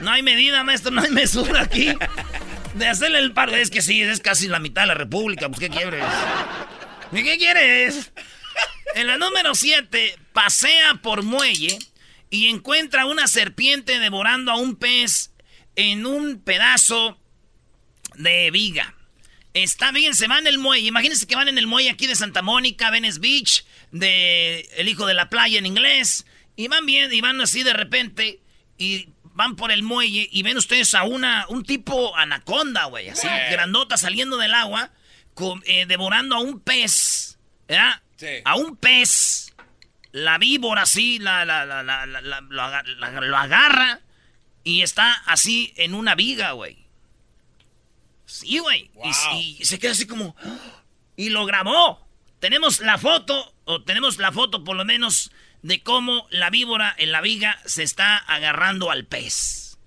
No 0.01 0.11
hay 0.11 0.23
medida, 0.23 0.63
maestro, 0.63 0.91
no 0.91 1.01
hay 1.01 1.11
mesura 1.11 1.61
aquí. 1.61 1.89
De 2.75 2.87
hacerle 2.87 3.19
el 3.19 3.33
paro. 3.33 3.55
Es 3.55 3.69
que 3.69 3.81
sí, 3.81 4.01
es 4.01 4.19
casi 4.19 4.47
la 4.47 4.59
mitad 4.59 4.83
de 4.83 4.87
la 4.87 4.93
república. 4.93 5.49
Pues, 5.49 5.59
¿qué 5.59 5.69
quieres? 5.69 6.03
¿Y 7.11 7.23
¿Qué 7.23 7.37
quieres? 7.37 8.11
En 8.95 9.07
la 9.07 9.17
número 9.17 9.55
7, 9.55 10.17
pasea 10.33 10.95
por 10.95 11.23
muelle 11.23 11.77
y 12.29 12.47
encuentra 12.47 13.05
una 13.05 13.27
serpiente 13.27 13.99
devorando 13.99 14.51
a 14.51 14.57
un 14.57 14.75
pez 14.75 15.31
en 15.75 16.05
un 16.05 16.41
pedazo 16.41 17.19
de 18.15 18.51
viga. 18.51 18.95
Está 19.53 19.91
bien, 19.91 20.13
se 20.15 20.27
va 20.27 20.39
en 20.39 20.47
el 20.47 20.59
muelle. 20.59 20.87
Imagínense 20.87 21.25
que 21.25 21.35
van 21.35 21.47
en 21.47 21.57
el 21.57 21.67
muelle 21.67 21.89
aquí 21.89 22.07
de 22.07 22.15
Santa 22.15 22.41
Mónica, 22.41 22.91
Venice 22.91 23.19
Beach, 23.19 23.65
de 23.91 24.61
El 24.77 24.87
Hijo 24.87 25.05
de 25.05 25.13
la 25.13 25.29
Playa 25.29 25.57
en 25.57 25.65
inglés. 25.65 26.25
Y 26.55 26.67
van 26.67 26.85
bien, 26.85 27.11
y 27.11 27.21
van 27.21 27.41
así 27.41 27.63
de 27.63 27.73
repente, 27.73 28.41
y 28.77 29.09
van 29.39 29.55
por 29.55 29.71
el 29.71 29.83
muelle, 29.83 30.27
y 30.29 30.43
ven 30.43 30.57
ustedes 30.57 30.93
a 30.93 31.03
una, 31.03 31.45
un 31.47 31.63
tipo 31.63 32.13
anaconda, 32.17 32.83
güey, 32.85 33.07
así, 33.07 33.25
grandota 33.49 33.95
saliendo 33.95 34.35
del 34.35 34.53
agua, 34.53 34.91
con- 35.33 35.63
eh, 35.65 35.85
devorando 35.85 36.35
a 36.35 36.39
un 36.41 36.59
pez, 36.59 37.37
¿verdad? 37.65 38.01
Sí. 38.17 38.27
A 38.43 38.55
un 38.57 38.75
pez. 38.75 39.53
La 40.11 40.37
víbora 40.39 40.81
así, 40.81 41.19
la, 41.19 41.45
la, 41.45 41.65
la, 41.65 41.83
la, 41.83 42.05
la- 42.05 42.19
la- 42.21 42.41
lo, 42.41 42.61
aga- 42.61 42.83
la- 42.97 43.11
lo 43.21 43.37
agarra, 43.37 44.01
y 44.65 44.81
está 44.81 45.13
así 45.25 45.71
en 45.77 45.93
una 45.93 46.15
viga, 46.15 46.51
güey. 46.51 46.77
Sí, 48.25 48.59
güey. 48.59 48.91
Y, 49.37 49.63
se 49.63 49.79
queda 49.79 49.93
así 49.93 50.05
como. 50.05 50.35
Y 51.15 51.29
lo 51.29 51.45
grabó. 51.45 52.05
Tenemos 52.39 52.79
la 52.81 52.97
foto, 52.97 53.53
o 53.65 53.81
tenemos 53.83 54.17
la 54.19 54.31
foto 54.31 54.63
por 54.63 54.75
lo 54.77 54.83
menos, 54.85 55.31
de 55.61 55.81
cómo 55.81 56.27
la 56.29 56.49
víbora 56.49 56.93
en 56.97 57.11
la 57.11 57.21
viga 57.21 57.59
se 57.65 57.83
está 57.83 58.17
agarrando 58.17 58.91
al 58.91 59.05
pez. 59.05 59.77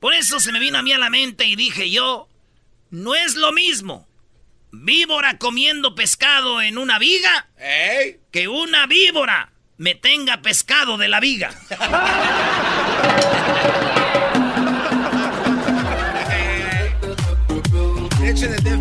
Por 0.00 0.14
eso 0.14 0.40
se 0.40 0.52
me 0.52 0.58
vino 0.58 0.78
a 0.78 0.82
mí 0.82 0.92
a 0.92 0.98
la 0.98 1.10
mente 1.10 1.46
y 1.46 1.56
dije 1.56 1.90
yo, 1.90 2.28
no 2.90 3.14
es 3.14 3.36
lo 3.36 3.52
mismo 3.52 4.08
víbora 4.72 5.36
comiendo 5.36 5.94
pescado 5.94 6.62
en 6.62 6.78
una 6.78 6.98
viga 6.98 7.46
¡Ey! 7.58 8.20
que 8.30 8.48
una 8.48 8.86
víbora 8.86 9.52
me 9.76 9.94
tenga 9.94 10.40
pescado 10.40 10.96
de 10.96 11.08
la 11.08 11.20
viga. 11.20 11.52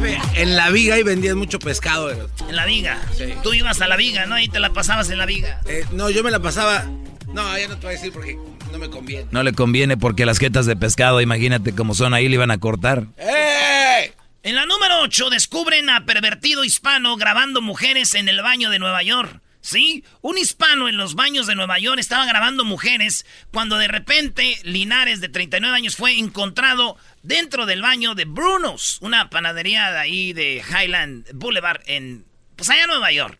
En 0.41 0.55
la 0.55 0.71
viga 0.71 0.95
ahí 0.95 1.03
vendían 1.03 1.37
mucho 1.37 1.59
pescado. 1.59 2.11
eh. 2.11 2.17
En 2.49 2.55
la 2.55 2.65
viga. 2.65 2.99
Sí. 3.15 3.25
Tú 3.43 3.53
ibas 3.53 3.79
a 3.81 3.87
la 3.87 3.95
viga, 3.95 4.25
¿no? 4.25 4.39
Y 4.39 4.47
te 4.47 4.59
la 4.59 4.71
pasabas 4.73 5.09
en 5.11 5.19
la 5.19 5.27
viga. 5.27 5.61
Eh, 5.67 5.85
no, 5.91 6.09
yo 6.09 6.23
me 6.23 6.31
la 6.31 6.39
pasaba. 6.39 6.85
No, 7.31 7.57
ya 7.59 7.67
no 7.67 7.75
te 7.75 7.85
voy 7.85 7.95
a 7.95 7.97
decir 7.97 8.11
porque 8.11 8.37
no 8.71 8.79
me 8.79 8.89
conviene. 8.89 9.27
No 9.29 9.43
le 9.43 9.53
conviene 9.53 9.97
porque 9.97 10.25
las 10.25 10.39
jetas 10.39 10.65
de 10.65 10.75
pescado, 10.75 11.21
imagínate 11.21 11.73
cómo 11.75 11.93
son 11.93 12.15
ahí, 12.15 12.27
le 12.27 12.35
iban 12.35 12.49
a 12.49 12.57
cortar. 12.57 13.05
¡Ey! 13.17 14.11
En 14.41 14.55
la 14.55 14.65
número 14.65 15.01
8 15.03 15.29
descubren 15.29 15.89
a 15.91 16.05
pervertido 16.05 16.63
hispano 16.63 17.15
grabando 17.17 17.61
mujeres 17.61 18.15
en 18.15 18.27
el 18.27 18.41
baño 18.41 18.71
de 18.71 18.79
Nueva 18.79 19.03
York. 19.03 19.39
Sí, 19.61 20.03
un 20.21 20.37
hispano 20.39 20.89
en 20.89 20.97
los 20.97 21.13
baños 21.13 21.45
de 21.45 21.53
Nueva 21.55 21.77
York 21.77 21.99
estaba 21.99 22.25
grabando 22.25 22.65
mujeres 22.65 23.25
cuando 23.51 23.77
de 23.77 23.87
repente 23.87 24.57
Linares 24.63 25.21
de 25.21 25.29
39 25.29 25.75
años 25.77 25.95
fue 25.95 26.17
encontrado 26.17 26.97
dentro 27.21 27.67
del 27.67 27.81
baño 27.83 28.15
de 28.15 28.25
Bruno's, 28.25 28.97
una 29.01 29.29
panadería 29.29 29.91
de 29.91 29.99
ahí 29.99 30.33
de 30.33 30.63
Highland 30.67 31.27
Boulevard 31.33 31.81
en 31.85 32.25
pues 32.55 32.69
allá 32.71 32.81
en 32.83 32.89
Nueva 32.89 33.11
York. 33.11 33.39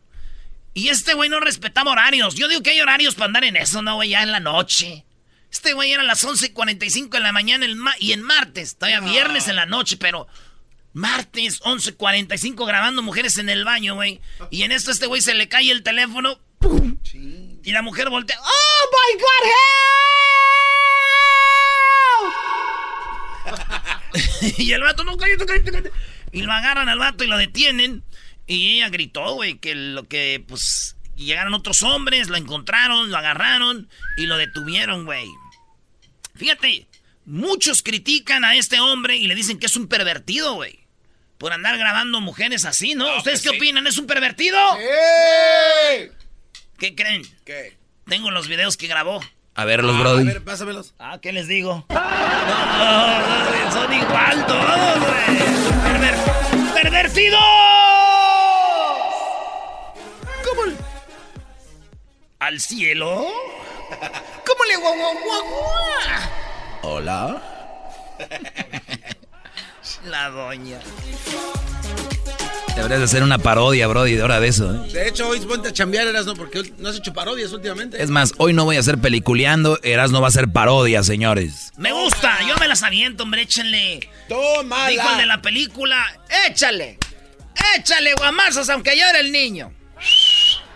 Y 0.76 0.88
este 0.90 1.16
güey 1.16 1.28
no 1.30 1.40
respetaba 1.40 1.92
horarios. 1.92 2.36
Yo 2.36 2.48
digo 2.48 2.62
que 2.64 2.70
hay 2.70 2.82
horarios 2.82 3.16
para 3.16 3.26
andar 3.26 3.44
en 3.44 3.58
eso, 3.58 3.82
no, 3.82 3.96
güey, 3.96 4.10
ya 4.10 4.22
en 4.24 4.32
la 4.32 4.40
noche. 4.40 5.06
Este 5.52 5.74
güey 5.74 5.92
era 5.92 6.02
a 6.04 6.06
las 6.06 6.24
11.45 6.24 7.10
de 7.10 7.20
la 7.20 7.34
mañana 7.34 7.66
el 7.66 7.76
ma- 7.76 7.96
y 8.00 8.14
en 8.14 8.22
martes, 8.22 8.78
todavía 8.78 9.02
viernes 9.02 9.48
en 9.50 9.58
la 9.58 9.66
noche, 9.66 9.98
pero 9.98 10.28
martes 10.94 11.62
11.45 11.62 12.66
grabando 12.66 13.02
mujeres 13.02 13.38
en 13.38 13.50
el 13.50 13.66
baño, 13.66 13.96
güey. 13.96 14.22
Y 14.50 14.64
en 14.64 14.72
esto 14.72 14.92
este 14.92 15.08
güey 15.08 15.22
se 15.22 15.34
le 15.34 15.48
cae 15.48 15.72
el 15.72 15.84
teléfono. 15.84 16.40
¡pum! 16.60 16.98
Y 17.64 17.72
la 17.72 17.82
mujer 17.82 18.10
voltea. 18.10 18.40
¡Oh, 18.40 18.90
my 18.92 19.14
God, 19.20 19.46
help! 24.14 24.58
y 24.58 24.72
el 24.72 24.82
vato, 24.82 25.04
no, 25.04 25.18
cállate, 25.18 25.46
cállate, 25.46 25.72
cállate. 25.72 25.92
Y 26.32 26.42
lo 26.42 26.52
agarran 26.52 26.90
al 26.90 27.00
vato 27.00 27.24
y 27.24 27.28
lo 27.28 27.38
detienen. 27.38 28.04
Y 28.48 28.78
ella 28.78 28.90
gritó, 28.90 29.36
güey, 29.36 29.60
que 29.60 29.76
lo 29.76 30.08
que, 30.08 30.44
pues, 30.48 30.96
llegaron 31.16 31.54
otros 31.54 31.84
hombres, 31.84 32.30
lo 32.30 32.38
encontraron, 32.38 33.12
lo 33.12 33.18
agarraron 33.18 33.90
y 34.18 34.26
lo 34.26 34.38
detuvieron, 34.38 35.06
güey. 35.06 35.28
Fíjate, 36.36 36.88
muchos 37.26 37.84
critican 37.84 38.44
a 38.44 38.56
este 38.56 38.80
hombre 38.80 39.18
y 39.18 39.28
le 39.28 39.36
dicen 39.36 39.60
que 39.60 39.68
es 39.68 39.76
un 39.76 39.88
pervertido, 39.88 40.56
güey. 40.56 40.81
Por 41.42 41.54
andar 41.54 41.76
grabando 41.80 42.22
mujeres 42.22 42.66
así, 42.66 42.94
¿no? 42.94 43.18
¿Ustedes 43.18 43.42
qué 43.42 43.50
opinan? 43.50 43.88
¿Es 43.88 43.98
un 43.98 44.06
pervertido? 44.06 44.60
¡Ey! 44.78 46.12
¿Qué 46.78 46.94
creen? 46.94 47.24
¿Qué? 47.44 47.76
Tengo 48.08 48.30
los 48.30 48.48
videos 48.48 48.78
que 48.78 48.86
grabó. 48.86 49.20
A 49.56 49.66
ver, 49.66 49.84
los 49.84 49.96
Ah, 49.96 50.00
Brody. 50.02 50.22
A 50.22 50.34
ver, 50.34 50.44
pásamelos. 50.44 50.94
Ah, 51.00 51.18
¿qué 51.20 51.32
les 51.32 51.48
digo? 51.48 51.84
No, 53.62 53.72
son 53.72 53.92
igual 53.94 54.46
todos, 54.46 55.00
güey. 55.00 55.38
Perver- 55.84 56.74
¡Pervertidos! 56.74 57.40
¿Cómo? 60.46 60.66
le- 60.66 60.76
¿Al 62.40 62.60
cielo? 62.60 63.28
¿Cómo 64.46 64.64
le 64.68 64.76
guau, 64.78 64.96
guau, 64.96 65.14
guau, 65.24 65.44
guau? 65.44 65.74
Hola. 66.84 67.42
La 70.06 70.30
doña. 70.30 70.80
Deberías 72.76 73.00
de 73.00 73.06
hacer 73.06 73.24
una 73.24 73.38
parodia, 73.38 73.86
Brody, 73.88 74.16
de 74.16 74.24
hora 74.24 74.40
de 74.40 74.48
eso. 74.48 74.74
¿eh? 74.74 74.92
De 74.92 75.08
hecho, 75.08 75.28
hoy 75.28 75.40
ponte 75.42 75.70
a 75.70 75.74
chambear, 75.74 76.08
eras 76.08 76.26
no, 76.26 76.36
porque 76.36 76.72
no 76.78 76.90
has 76.90 76.96
hecho 76.96 77.14
parodias 77.14 77.52
últimamente. 77.52 78.02
Es 78.02 78.10
más, 78.10 78.34
hoy 78.38 78.54
no 78.54 78.64
voy 78.64 78.78
a 78.78 78.80
hacer 78.80 78.98
peliculeando, 78.98 79.80
Eras 79.84 80.12
no 80.12 80.22
va 80.22 80.28
a 80.28 80.30
hacer 80.30 80.50
parodia, 80.50 81.04
señores. 81.04 81.74
Me 81.78 81.92
gusta, 81.92 82.40
yo 82.48 82.56
me 82.58 82.68
las 82.68 82.82
aviento, 82.84 83.24
hombre, 83.24 83.42
échenle. 83.44 84.10
¡Toma! 84.30 84.88
Dijo 84.88 85.10
el 85.12 85.18
de 85.18 85.26
la 85.26 85.42
película, 85.42 86.04
échale, 86.48 86.98
échale 87.76 88.14
guamazos 88.16 88.70
aunque 88.70 88.98
yo 88.98 89.06
era 89.06 89.20
el 89.20 89.32
niño. 89.32 89.74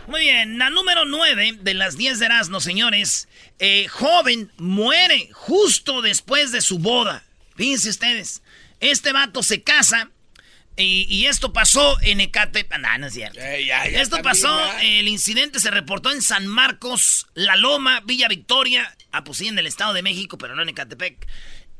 Muy 0.07 0.21
bien, 0.21 0.59
la 0.59 0.69
número 0.69 1.05
9 1.05 1.59
de 1.61 1.73
las 1.73 1.97
10 1.97 2.19
de 2.19 2.25
Erasmo, 2.25 2.59
señores. 2.59 3.27
Eh, 3.57 3.87
joven 3.87 4.51
muere 4.57 5.29
justo 5.31 6.01
después 6.01 6.51
de 6.51 6.61
su 6.61 6.77
boda. 6.77 7.23
Fíjense 7.55 7.89
ustedes, 7.89 8.41
este 8.79 9.11
vato 9.11 9.43
se 9.43 9.63
casa 9.63 10.11
y, 10.77 11.05
y 11.09 11.27
esto 11.27 11.53
pasó 11.53 11.97
en 12.01 12.19
Ecatepec. 12.19 12.79
No, 12.79 12.97
no 12.97 13.07
es 13.07 13.13
cierto. 13.13 13.39
Eh, 13.39 13.65
ya, 13.65 13.87
ya, 13.87 14.01
Esto 14.01 14.21
pasó, 14.21 14.59
el 14.81 15.07
incidente 15.07 15.59
se 15.59 15.71
reportó 15.71 16.11
en 16.11 16.21
San 16.21 16.47
Marcos, 16.47 17.27
La 17.33 17.55
Loma, 17.55 18.01
Villa 18.01 18.27
Victoria, 18.27 18.95
ah, 19.11 19.23
pues 19.23 19.37
sí, 19.37 19.47
en 19.47 19.57
el 19.57 19.67
Estado 19.67 19.93
de 19.93 20.01
México, 20.01 20.37
pero 20.37 20.55
no 20.55 20.61
en 20.61 20.69
Ecatepec. 20.69 21.27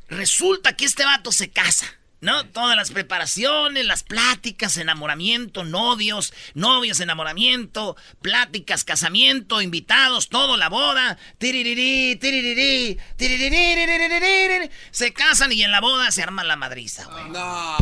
Resulta 0.07 0.75
que 0.77 0.85
este 0.85 1.03
vato 1.03 1.31
se 1.31 1.49
casa, 1.49 1.85
¿no? 2.25 2.45
Todas 2.47 2.75
las 2.75 2.91
preparaciones, 2.91 3.85
las 3.85 4.03
pláticas, 4.03 4.75
enamoramiento, 4.77 5.63
novios, 5.63 6.33
novios, 6.53 6.99
enamoramiento, 6.99 7.95
pláticas, 8.21 8.83
casamiento, 8.83 9.61
invitados, 9.61 10.27
todo, 10.27 10.57
la 10.57 10.67
boda. 10.67 11.17
Tiririrí, 11.37 12.17
tiririrí, 12.17 12.99
tiririrí, 13.15 14.69
Se 14.91 15.13
casan 15.13 15.51
y 15.51 15.61
en 15.61 15.71
la 15.71 15.79
boda 15.79 16.11
se 16.11 16.23
arma 16.23 16.43
la 16.43 16.55
madriza, 16.55 17.05
güey. 17.05 17.29
No. 17.29 17.77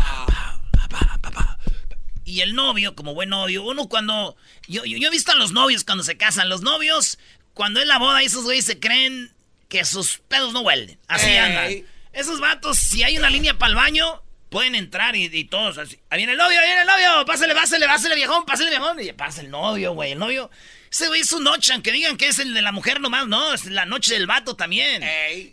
Y 2.26 2.42
el 2.42 2.56
novio, 2.56 2.96
como 2.96 3.14
buen 3.14 3.30
novio, 3.30 3.64
uno 3.64 3.88
cuando... 3.90 4.36
Yo, 4.68 4.86
yo, 4.86 4.98
yo 4.98 5.08
he 5.08 5.12
visto 5.12 5.32
a 5.32 5.36
los 5.36 5.52
novios 5.52 5.84
cuando 5.84 6.04
se 6.04 6.18
casan. 6.18 6.50
Los 6.50 6.62
novios, 6.62 7.20
cuando 7.54 7.82
es 7.82 7.88
la 7.88 8.00
boda, 8.00 8.22
esos 8.22 8.44
güeyes 8.44 8.66
se 8.66 8.80
creen 8.80 9.34
que 9.68 9.84
sus 9.86 10.20
pedos 10.20 10.54
no 10.54 10.62
huelen. 10.62 10.98
Así 11.08 11.28
Ey. 11.28 11.38
andan. 11.38 11.86
Esos 12.14 12.40
vatos, 12.40 12.78
si 12.78 13.04
hay 13.04 13.18
una 13.18 13.30
línea 13.30 13.58
para 13.58 13.72
el 13.72 13.76
baño, 13.76 14.23
pueden 14.54 14.76
entrar 14.76 15.16
y, 15.16 15.26
y 15.26 15.44
todos 15.46 15.78
así. 15.80 15.98
Ahí 16.10 16.18
viene 16.20 16.34
el 16.34 16.38
novio, 16.38 16.60
ahí 16.60 16.68
viene 16.68 16.82
el 16.82 16.88
novio. 16.88 17.26
Pásale, 17.26 17.56
pásale, 17.56 17.88
pásale, 17.88 18.16
viejón, 18.16 18.46
pásale, 18.46 18.70
viejón. 18.70 19.00
Y 19.02 19.12
pasa 19.14 19.42
el 19.42 19.50
novio, 19.50 19.94
güey. 19.94 20.12
El 20.14 20.20
novio. 20.20 20.50
Ese 20.92 21.08
güey 21.08 21.22
es 21.22 21.30
su 21.30 21.40
noche, 21.40 21.74
aunque 21.74 21.92
digan 21.92 22.18
que 22.18 22.28
es 22.28 22.38
el 22.38 22.54
de 22.54 22.62
la 22.62 22.72
mujer 22.72 23.02
nomás. 23.02 23.26
No, 23.26 23.52
es 23.56 23.66
la 23.66 23.88
noche 23.88 24.14
del 24.14 24.28
vato 24.28 24.56
también. 24.56 25.02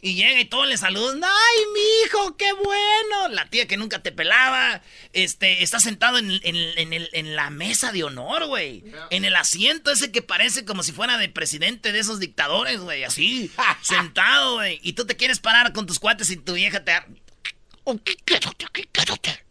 Y 0.02 0.14
llega 0.14 0.38
y 0.38 0.45
todos 0.45 0.69
le 0.69 0.76
saludan. 0.76 1.25
¡Ay, 1.25 1.61
mi 1.73 1.80
hijo, 2.04 2.37
qué 2.37 2.52
bueno! 2.52 3.28
La 3.30 3.47
tía 3.49 3.66
que 3.66 3.78
nunca 3.78 4.02
te 4.02 4.12
pelaba. 4.12 4.83
Este, 5.14 5.62
está 5.62 5.80
sentado 5.80 6.19
en, 6.19 6.30
en- 6.30 6.78
en 6.78 6.92
el- 6.92 7.09
en 7.14 7.37
la 7.37 7.49
mesa 7.49 7.90
de 7.90 8.04
honor, 8.04 8.45
güey. 8.49 8.85
En 9.09 9.25
el 9.25 9.35
asiento 9.35 9.90
ese 9.90 10.12
que 10.12 10.21
parece 10.21 10.66
como 10.66 10.83
si 10.83 10.92
fuera 10.92 11.16
de 11.16 11.30
presidente 11.30 11.90
de 11.92 12.00
esos 12.00 12.21
dictadores, 12.21 12.78
güey. 12.80 13.04
Así, 13.04 13.50
sentado, 13.80 14.57
güey. 14.57 14.78
Y 14.83 14.92
tú 14.92 15.07
te 15.07 15.16
quieres 15.16 15.40
parar 15.40 15.73
con 15.73 15.87
tus 15.87 15.99
cuates 15.99 16.28
y 16.28 16.37
tu 16.37 16.52
vieja 16.52 16.85
te... 16.85 16.92
Quédate 18.25 18.67
aquí, 18.67 18.89
quédate. 18.93 19.45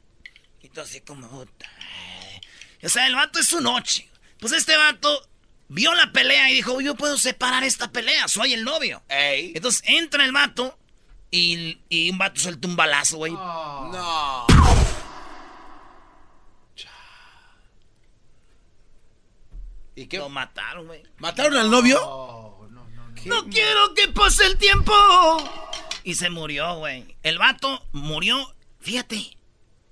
Y 0.61 0.69
tú 0.69 0.81
así 0.81 1.01
como... 1.01 1.27
puta 1.27 1.67
madre. 1.67 2.41
O 2.83 2.89
sea, 2.89 3.07
el 3.07 3.15
vato 3.15 3.39
es 3.39 3.47
su 3.47 3.59
noche. 3.61 4.09
Pues 4.39 4.53
este 4.53 4.77
vato 4.77 5.27
vio 5.67 5.93
la 5.93 6.11
pelea 6.11 6.49
y 6.49 6.55
dijo, 6.55 6.79
yo 6.81 6.95
puedo 6.95 7.17
separar 7.17 7.63
esta 7.63 7.91
pelea, 7.91 8.27
soy 8.27 8.53
el 8.53 8.63
novio. 8.63 9.03
Entonces 9.09 9.81
entra 9.85 10.23
el 10.25 10.31
vato 10.31 10.77
y, 11.31 11.79
y 11.89 12.09
un 12.09 12.17
vato 12.17 12.39
suelta 12.39 12.67
un 12.67 12.75
balazo, 12.75 13.17
güey. 13.17 13.33
No. 13.33 14.47
¿Y 19.95 20.07
qué? 20.07 20.17
Lo 20.17 20.29
mataron, 20.29 20.87
güey. 20.87 21.03
¿Mataron 21.17 21.57
al 21.57 21.69
novio? 21.69 21.99
No 23.25 23.49
quiero 23.49 23.93
que 23.93 24.07
pase 24.07 24.45
el 24.45 24.57
tiempo. 24.57 24.93
Y 26.09 26.15
se 26.15 26.31
murió, 26.31 26.73
güey. 26.77 27.15
El 27.21 27.37
vato 27.37 27.85
murió, 27.91 28.55
fíjate, 28.79 29.37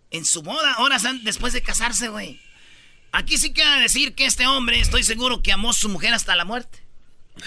en 0.10 0.26
su 0.26 0.42
boda, 0.42 0.78
horas 0.80 1.04
después 1.22 1.54
de 1.54 1.62
casarse, 1.62 2.08
güey. 2.10 2.42
Aquí 3.12 3.38
sí 3.38 3.54
queda 3.54 3.76
decir 3.78 4.16
que 4.16 4.26
este 4.26 4.48
hombre, 4.48 4.80
estoy 4.80 5.04
seguro 5.04 5.44
que 5.44 5.52
amó 5.52 5.70
a 5.70 5.74
su 5.74 5.90
mujer 5.90 6.16
hasta 6.16 6.36
la 6.36 6.44
muerte. 6.44 6.80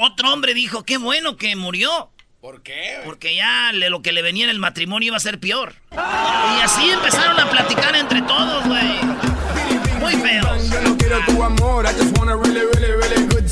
Otro 0.00 0.32
hombre 0.32 0.54
dijo, 0.54 0.82
qué 0.84 0.96
bueno 0.96 1.36
que 1.36 1.54
murió. 1.54 2.10
¿Por 2.40 2.62
qué? 2.62 3.00
Porque 3.04 3.34
ya 3.36 3.70
le- 3.72 3.90
lo 3.90 4.00
que 4.00 4.12
le 4.12 4.22
venía 4.22 4.44
en 4.44 4.50
el 4.50 4.60
matrimonio 4.60 5.08
iba 5.08 5.16
a 5.18 5.20
ser 5.20 5.38
peor. 5.40 5.74
Y 5.92 6.60
así 6.62 6.88
empezaron 6.88 7.38
a 7.38 7.50
platicar 7.50 7.94
entre 7.96 8.22
todos, 8.22 8.64
güey. 8.64 8.98
Muy 10.00 10.14
feos. 10.14 10.70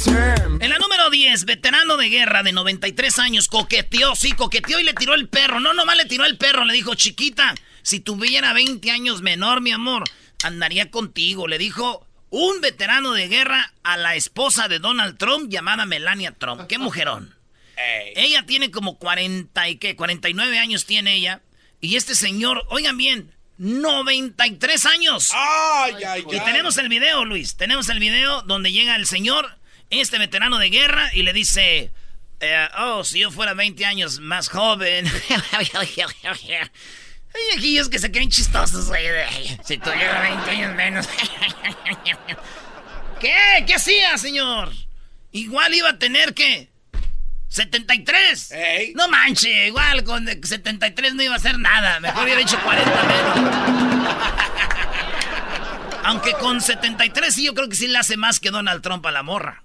En 0.04 0.68
la 0.68 0.78
número 0.78 1.08
10, 1.10 1.46
veterano 1.46 1.96
de 1.96 2.10
guerra 2.10 2.42
de 2.42 2.52
93 2.52 3.18
años, 3.18 3.48
coqueteó, 3.48 4.14
sí, 4.14 4.32
coqueteó 4.32 4.78
y 4.78 4.84
le 4.84 4.92
tiró 4.92 5.14
el 5.14 5.28
perro. 5.28 5.58
No, 5.58 5.72
nomás 5.72 5.96
le 5.96 6.04
tiró 6.04 6.26
el 6.26 6.36
perro, 6.36 6.64
le 6.64 6.74
dijo, 6.74 6.94
chiquita, 6.94 7.54
si 7.82 8.00
tuviera 8.00 8.52
20 8.52 8.90
años 8.90 9.22
menor, 9.22 9.62
mi 9.62 9.72
amor, 9.72 10.04
andaría 10.42 10.90
contigo. 10.90 11.48
Le 11.48 11.56
dijo 11.56 12.06
un 12.28 12.60
veterano 12.60 13.12
de 13.12 13.28
guerra 13.28 13.72
a 13.84 13.96
la 13.96 14.14
esposa 14.16 14.68
de 14.68 14.80
Donald 14.80 15.16
Trump 15.16 15.50
llamada 15.50 15.86
Melania 15.86 16.32
Trump. 16.32 16.66
Qué 16.66 16.76
mujerón. 16.76 17.34
Ella 18.14 18.44
tiene 18.44 18.70
como 18.70 18.98
40 18.98 19.68
y 19.68 19.76
qué, 19.76 19.96
49 19.96 20.58
años 20.58 20.84
tiene 20.84 21.14
ella. 21.14 21.40
Y 21.80 21.96
este 21.96 22.14
señor, 22.14 22.66
oigan 22.68 22.96
bien, 22.98 23.32
93 23.58 24.86
años. 24.86 25.30
Ay, 25.34 26.04
ay, 26.04 26.24
Y 26.30 26.40
tenemos 26.40 26.76
el 26.78 26.88
video, 26.88 27.24
Luis. 27.24 27.56
Tenemos 27.56 27.88
el 27.88 27.98
video 27.98 28.42
donde 28.42 28.72
llega 28.72 28.96
el 28.96 29.06
señor, 29.06 29.58
este 29.90 30.18
veterano 30.18 30.58
de 30.58 30.70
guerra, 30.70 31.10
y 31.12 31.22
le 31.22 31.32
dice: 31.32 31.90
eh, 32.40 32.68
Oh, 32.78 33.04
si 33.04 33.20
yo 33.20 33.30
fuera 33.30 33.54
20 33.54 33.84
años 33.84 34.20
más 34.20 34.48
joven. 34.48 35.06
Hay 37.34 37.42
viejillos 37.52 37.88
que 37.88 37.98
se 37.98 38.10
creen 38.10 38.30
chistosos, 38.30 38.88
güey. 38.88 39.04
Si 39.64 39.78
tuviera 39.78 40.22
20 40.22 40.50
años 40.50 40.74
menos. 40.74 41.08
¿Qué? 43.20 43.64
¿Qué 43.66 43.74
hacía, 43.74 44.16
señor? 44.18 44.72
Igual 45.32 45.74
iba 45.74 45.90
a 45.90 45.98
tener 45.98 46.34
que. 46.34 46.70
73. 47.48 48.52
Ey. 48.52 48.92
No 48.94 49.08
manche, 49.08 49.68
igual 49.68 50.04
con 50.04 50.26
73 50.26 51.14
no 51.14 51.22
iba 51.22 51.34
a 51.34 51.38
hacer 51.38 51.58
nada. 51.58 52.00
Mejor 52.00 52.24
hubiera 52.24 52.40
hecho 52.40 52.58
40 52.60 53.02
menos. 53.04 54.76
Aunque 56.06 56.34
con 56.34 56.60
73 56.60 57.34
sí, 57.34 57.46
yo 57.46 57.52
creo 57.52 57.68
que 57.68 57.74
sí 57.74 57.88
le 57.88 57.98
hace 57.98 58.16
más 58.16 58.38
que 58.38 58.52
Donald 58.52 58.80
Trump 58.80 59.04
a 59.06 59.10
la 59.10 59.24
morra. 59.24 59.60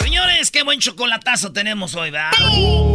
Señores, 0.00 0.52
qué 0.52 0.62
buen 0.62 0.78
chocolatazo 0.78 1.50
tenemos 1.50 1.96
hoy, 1.96 2.12
¿verdad? 2.12 2.30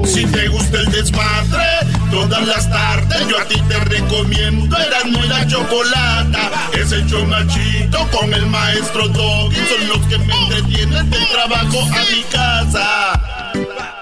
Si 0.06 0.26
te 0.26 0.48
gusta 0.48 0.80
el 0.80 0.90
desmadre, 0.94 1.66
todas 2.10 2.48
las 2.48 2.70
tardes 2.70 3.28
yo 3.28 3.38
a 3.38 3.44
ti 3.46 3.62
te 3.68 3.78
recomiendo 3.82 4.78
Eran 4.78 5.12
muy 5.12 5.28
la 5.28 5.46
chocolata. 5.46 6.50
Es 6.72 6.94
el 6.94 7.10
chomachito 7.10 8.08
con 8.10 8.34
el 8.34 8.46
maestro 8.46 9.10
Doggy. 9.10 9.58
Son 9.68 9.88
los 9.90 10.08
que 10.08 10.18
me 10.18 10.34
entretienen 10.34 11.10
del 11.10 11.28
trabajo 11.28 11.82
a 11.82 12.16
mi 12.16 12.24
casa. 12.32 14.01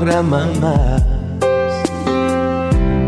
Programa 0.00 0.46
más. 0.62 1.02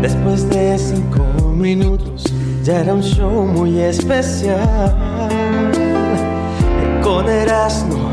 Después 0.01 0.47
de 0.49 0.77
cinco 0.77 1.23
minutos, 1.57 2.23
ya 2.63 2.81
era 2.81 2.93
un 2.93 3.01
show 3.01 3.45
muy 3.47 3.79
especial. 3.79 4.93
Con 7.01 7.27
Erasmo 7.27 8.11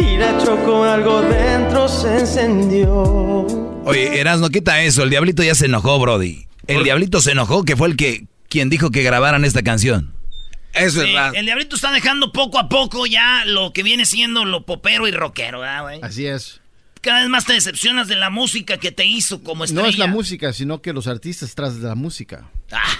y 0.00 0.16
la 0.16 0.38
Choco, 0.42 0.84
algo 0.84 1.20
dentro 1.22 1.88
se 1.88 2.20
encendió. 2.20 3.46
Oye, 3.84 4.18
Erasno, 4.18 4.48
quita 4.48 4.80
eso. 4.82 5.02
El 5.02 5.10
diablito 5.10 5.42
ya 5.42 5.54
se 5.54 5.66
enojó, 5.66 5.98
Brody. 5.98 6.46
El 6.68 6.84
diablito 6.84 7.20
se 7.20 7.32
enojó 7.32 7.64
que 7.64 7.76
fue 7.76 7.88
el 7.88 7.96
que 7.96 8.24
quien 8.48 8.70
dijo 8.70 8.90
que 8.90 9.02
grabaran 9.02 9.44
esta 9.44 9.62
canción. 9.62 10.14
Eso 10.72 11.02
Sí, 11.02 11.08
es 11.10 11.14
raro. 11.14 11.34
el 11.34 11.44
diablito 11.44 11.76
está 11.76 11.90
dejando 11.92 12.32
poco 12.32 12.58
a 12.58 12.68
poco 12.70 13.04
ya 13.06 13.44
lo 13.44 13.72
que 13.74 13.82
viene 13.82 14.06
siendo 14.06 14.44
lo 14.46 14.64
popero 14.64 15.06
y 15.06 15.10
rockero, 15.10 15.60
¿verdad, 15.60 15.82
güey? 15.82 16.00
Así 16.02 16.26
es. 16.26 16.60
Cada 17.06 17.20
vez 17.20 17.28
más 17.28 17.44
te 17.44 17.52
decepcionas 17.52 18.08
de 18.08 18.16
la 18.16 18.30
música 18.30 18.78
que 18.78 18.90
te 18.90 19.04
hizo 19.04 19.40
como 19.44 19.62
estrella. 19.62 19.82
No 19.84 19.88
es 19.88 19.96
la 19.96 20.08
música, 20.08 20.52
sino 20.52 20.82
que 20.82 20.92
los 20.92 21.06
artistas 21.06 21.54
tras 21.54 21.80
de 21.80 21.86
la 21.86 21.94
música. 21.94 22.50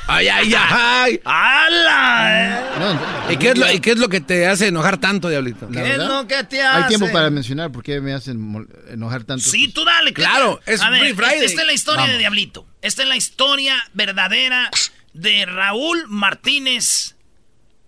Ay, 0.06 0.28
ay, 0.28 0.54
ay. 0.56 1.20
¡Hala! 1.24 2.28
eh! 2.30 2.64
No, 2.78 3.32
¿Y 3.32 3.36
qué, 3.36 3.48
es 3.48 3.58
lo, 3.58 3.72
¿Y 3.72 3.80
qué 3.80 3.90
es 3.90 3.98
lo 3.98 4.08
que 4.08 4.20
te 4.20 4.46
hace 4.46 4.68
enojar 4.68 4.98
tanto, 4.98 5.28
Diablito? 5.28 5.68
¿Qué 5.68 5.94
es 5.94 5.98
lo 5.98 6.24
que 6.28 6.44
te 6.44 6.62
hace? 6.62 6.84
Hay 6.84 6.88
tiempo 6.88 7.10
para 7.10 7.30
mencionar 7.30 7.72
por 7.72 7.82
qué 7.82 8.00
me 8.00 8.14
hacen 8.14 8.68
enojar 8.88 9.24
tanto. 9.24 9.42
Sí, 9.42 9.72
tú 9.72 9.84
dale. 9.84 10.14
¿qué 10.14 10.22
Claro, 10.22 10.60
es 10.66 10.80
A 10.82 10.90
ver, 10.90 11.00
Free 11.00 11.14
Friday. 11.14 11.44
Esta 11.44 11.62
es 11.62 11.66
la 11.66 11.72
historia 11.72 12.06
de. 12.06 12.18
Diablito. 12.18 12.64
Esta 12.82 13.02
es 13.02 13.08
la 13.08 13.16
historia 13.16 13.74
verdadera 13.92 14.70
de 15.14 15.46
Raúl 15.46 16.04
Martínez, 16.06 17.15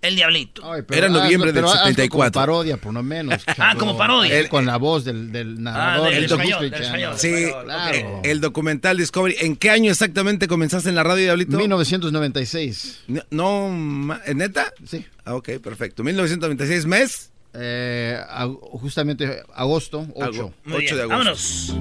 el 0.01 0.17
Diablito. 0.17 0.73
Ay, 0.73 0.83
Era 0.91 1.09
noviembre 1.09 1.53
del 1.53 1.63
pero 1.63 1.69
hazlo 1.71 1.87
74. 1.89 2.09
Como 2.09 2.31
parodia, 2.47 2.77
por 2.77 2.95
lo 2.95 3.03
menos. 3.03 3.43
Ah, 3.59 3.75
como 3.79 3.97
parodia. 3.99 4.39
El- 4.39 4.49
con 4.49 4.65
la 4.67 4.77
voz 4.77 5.05
del, 5.05 5.33
del 5.33 5.63
narrador. 5.63 6.11
del 6.11 6.23
del 6.23 6.33
español, 6.33 6.71
del. 6.71 7.19
Sí, 7.19 7.47
Claro. 7.65 8.21
el 8.25 8.41
documental 8.41 8.97
Discovery. 8.97 9.37
¿En 9.41 9.57
qué 9.57 9.71
año 9.71 9.91
exactamente 9.91 10.47
comenzaste 10.49 10.89
en 10.89 10.95
la 10.95 11.03
radio, 11.03 11.25
Diablito? 11.25 11.57
1996. 11.59 13.01
No, 13.09 13.23
no, 13.31 13.69
ma- 13.71 14.21
¿en 14.27 14.39
neta? 14.39 14.73
Sí. 14.87 15.05
Ah, 15.25 15.35
ok, 15.35 15.51
perfecto. 15.63 16.03
1996, 16.05 16.87
mes. 16.87 17.31
Eh, 17.55 18.21
ag- 18.31 18.59
justamente 18.61 19.43
agosto 19.55 20.07
8. 20.15 20.25
Ago- 20.27 20.55
Muy 20.65 20.85
8 20.85 20.97
de 20.97 21.03
agosto. 21.03 21.09
Vámonos. 21.09 21.75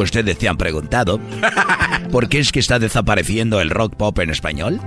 ¿Ustedes 0.00 0.38
te 0.38 0.48
han 0.48 0.56
preguntado 0.56 1.20
por 2.10 2.28
qué 2.28 2.38
es 2.38 2.52
que 2.52 2.60
está 2.60 2.78
desapareciendo 2.78 3.60
el 3.60 3.68
rock 3.68 3.96
pop 3.96 4.18
en 4.20 4.30
español? 4.30 4.80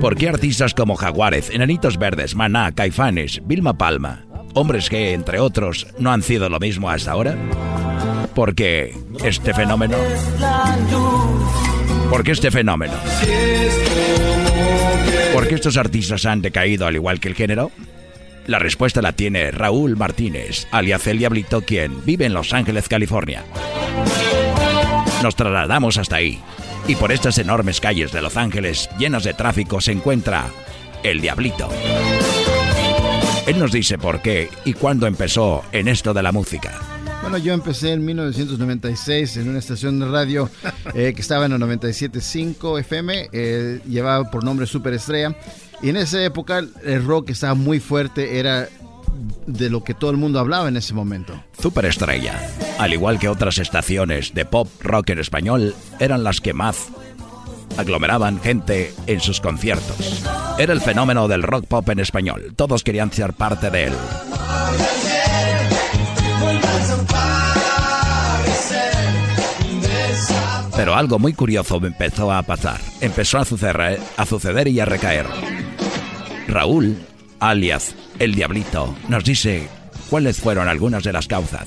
¿Por 0.00 0.16
qué 0.16 0.30
artistas 0.30 0.72
como 0.72 0.96
Jaguares, 0.96 1.50
Enanitos 1.50 1.98
Verdes, 1.98 2.34
Maná, 2.34 2.72
Caifanes, 2.72 3.42
Vilma 3.44 3.76
Palma, 3.76 4.24
hombres 4.54 4.88
que, 4.88 5.12
entre 5.12 5.40
otros, 5.40 5.86
no 5.98 6.10
han 6.10 6.22
sido 6.22 6.48
lo 6.48 6.58
mismo 6.58 6.88
hasta 6.88 7.12
ahora? 7.12 7.36
¿Por 8.34 8.54
qué 8.54 8.96
este 9.22 9.52
fenómeno? 9.52 9.98
¿Por 12.08 12.24
qué 12.24 12.32
este 12.32 12.50
fenómeno? 12.50 12.94
¿Por 15.34 15.48
qué 15.48 15.54
estos 15.54 15.76
artistas 15.76 16.24
han 16.24 16.40
decaído 16.40 16.86
al 16.86 16.94
igual 16.94 17.20
que 17.20 17.28
el 17.28 17.34
género? 17.34 17.70
La 18.46 18.58
respuesta 18.58 19.00
la 19.00 19.12
tiene 19.12 19.52
Raúl 19.52 19.96
Martínez, 19.96 20.66
alias 20.72 21.06
El 21.06 21.18
Diablito, 21.18 21.62
quien 21.62 22.04
vive 22.04 22.26
en 22.26 22.34
Los 22.34 22.52
Ángeles, 22.52 22.88
California. 22.88 23.44
Nos 25.22 25.36
trasladamos 25.36 25.96
hasta 25.98 26.16
ahí, 26.16 26.40
y 26.88 26.96
por 26.96 27.12
estas 27.12 27.38
enormes 27.38 27.80
calles 27.80 28.10
de 28.10 28.20
Los 28.20 28.36
Ángeles, 28.36 28.88
llenas 28.98 29.22
de 29.22 29.34
tráfico, 29.34 29.80
se 29.80 29.92
encuentra 29.92 30.46
El 31.04 31.20
Diablito. 31.20 31.68
Él 33.46 33.58
nos 33.58 33.70
dice 33.70 33.96
por 33.96 34.20
qué 34.20 34.48
y 34.64 34.72
cuándo 34.72 35.06
empezó 35.06 35.62
en 35.70 35.86
esto 35.86 36.12
de 36.12 36.22
la 36.22 36.32
música. 36.32 36.80
Bueno, 37.22 37.38
yo 37.38 37.54
empecé 37.54 37.92
en 37.92 38.04
1996 38.04 39.36
en 39.36 39.48
una 39.48 39.60
estación 39.60 40.00
de 40.00 40.06
radio 40.06 40.50
eh, 40.94 41.12
que 41.14 41.20
estaba 41.20 41.46
en 41.46 41.52
el 41.52 41.60
97.5 41.60 42.80
FM, 42.80 43.28
eh, 43.32 43.80
llevaba 43.86 44.28
por 44.28 44.42
nombre 44.42 44.66
Superestrella. 44.66 45.36
Y 45.82 45.88
en 45.88 45.96
esa 45.96 46.22
época 46.22 46.62
el 46.84 47.04
rock 47.04 47.30
estaba 47.30 47.54
muy 47.54 47.80
fuerte, 47.80 48.38
era 48.38 48.68
de 49.46 49.68
lo 49.68 49.82
que 49.82 49.94
todo 49.94 50.10
el 50.10 50.16
mundo 50.16 50.38
hablaba 50.38 50.68
en 50.68 50.76
ese 50.76 50.94
momento. 50.94 51.42
Superestrella, 51.60 52.40
al 52.78 52.92
igual 52.92 53.18
que 53.18 53.28
otras 53.28 53.58
estaciones 53.58 54.32
de 54.32 54.44
pop 54.44 54.68
rock 54.80 55.10
en 55.10 55.18
español, 55.18 55.74
eran 55.98 56.24
las 56.24 56.40
que 56.40 56.52
más 56.52 56.88
aglomeraban 57.76 58.40
gente 58.40 58.94
en 59.06 59.20
sus 59.20 59.40
conciertos. 59.40 60.22
Era 60.58 60.72
el 60.72 60.80
fenómeno 60.80 61.28
del 61.28 61.42
rock 61.42 61.66
pop 61.66 61.88
en 61.88 62.00
español. 62.00 62.52
Todos 62.54 62.84
querían 62.84 63.12
ser 63.12 63.32
parte 63.32 63.70
de 63.70 63.86
él. 63.86 63.92
Pero 70.76 70.94
algo 70.94 71.18
muy 71.18 71.32
curioso 71.32 71.76
empezó 71.84 72.32
a 72.32 72.42
pasar. 72.42 72.80
Empezó 73.00 73.38
a 73.38 73.44
suceder, 73.44 74.00
a 74.16 74.26
suceder 74.26 74.68
y 74.68 74.80
a 74.80 74.84
recaer. 74.84 75.26
Raúl, 76.52 76.96
alias 77.40 77.94
El 78.18 78.34
Diablito, 78.34 78.94
nos 79.08 79.24
dice 79.24 79.68
cuáles 80.10 80.38
fueron 80.38 80.68
algunas 80.68 81.02
de 81.02 81.10
las 81.10 81.26
causas. 81.26 81.66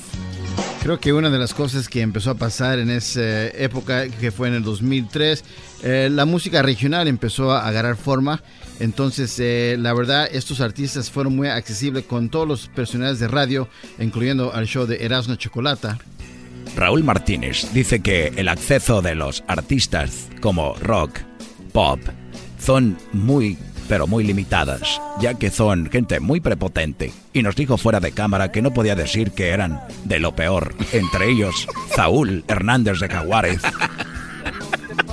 Creo 0.80 1.00
que 1.00 1.12
una 1.12 1.28
de 1.28 1.38
las 1.38 1.54
cosas 1.54 1.88
que 1.88 2.02
empezó 2.02 2.30
a 2.30 2.34
pasar 2.36 2.78
en 2.78 2.90
esa 2.90 3.48
época, 3.48 4.08
que 4.08 4.30
fue 4.30 4.46
en 4.46 4.54
el 4.54 4.62
2003, 4.62 5.44
eh, 5.82 6.08
la 6.12 6.24
música 6.24 6.62
regional 6.62 7.08
empezó 7.08 7.50
a 7.50 7.66
agarrar 7.66 7.96
forma. 7.96 8.44
Entonces, 8.78 9.36
eh, 9.40 9.76
la 9.76 9.92
verdad, 9.92 10.28
estos 10.30 10.60
artistas 10.60 11.10
fueron 11.10 11.34
muy 11.34 11.48
accesibles 11.48 12.04
con 12.04 12.28
todos 12.28 12.46
los 12.46 12.68
personajes 12.68 13.18
de 13.18 13.26
radio, 13.26 13.68
incluyendo 13.98 14.54
al 14.54 14.68
show 14.68 14.86
de 14.86 15.04
Erasmo 15.04 15.34
Chocolata. 15.34 15.98
Raúl 16.76 17.02
Martínez 17.02 17.72
dice 17.74 18.00
que 18.00 18.32
el 18.36 18.46
acceso 18.46 19.02
de 19.02 19.16
los 19.16 19.42
artistas 19.48 20.28
como 20.40 20.74
rock, 20.76 21.18
pop, 21.72 21.98
son 22.60 22.96
muy, 23.12 23.58
pero 23.88 24.06
muy 24.06 24.24
limitadas, 24.24 25.00
ya 25.20 25.34
que 25.34 25.50
son 25.50 25.88
gente 25.90 26.20
muy 26.20 26.40
prepotente. 26.40 27.12
Y 27.32 27.42
nos 27.42 27.56
dijo 27.56 27.76
fuera 27.76 28.00
de 28.00 28.12
cámara 28.12 28.50
que 28.52 28.62
no 28.62 28.72
podía 28.72 28.94
decir 28.94 29.30
que 29.32 29.48
eran 29.48 29.80
de 30.04 30.18
lo 30.20 30.34
peor, 30.34 30.74
entre 30.92 31.30
ellos 31.30 31.66
Saúl 31.94 32.44
Hernández 32.48 33.00
de 33.00 33.08
Jaguares, 33.08 33.60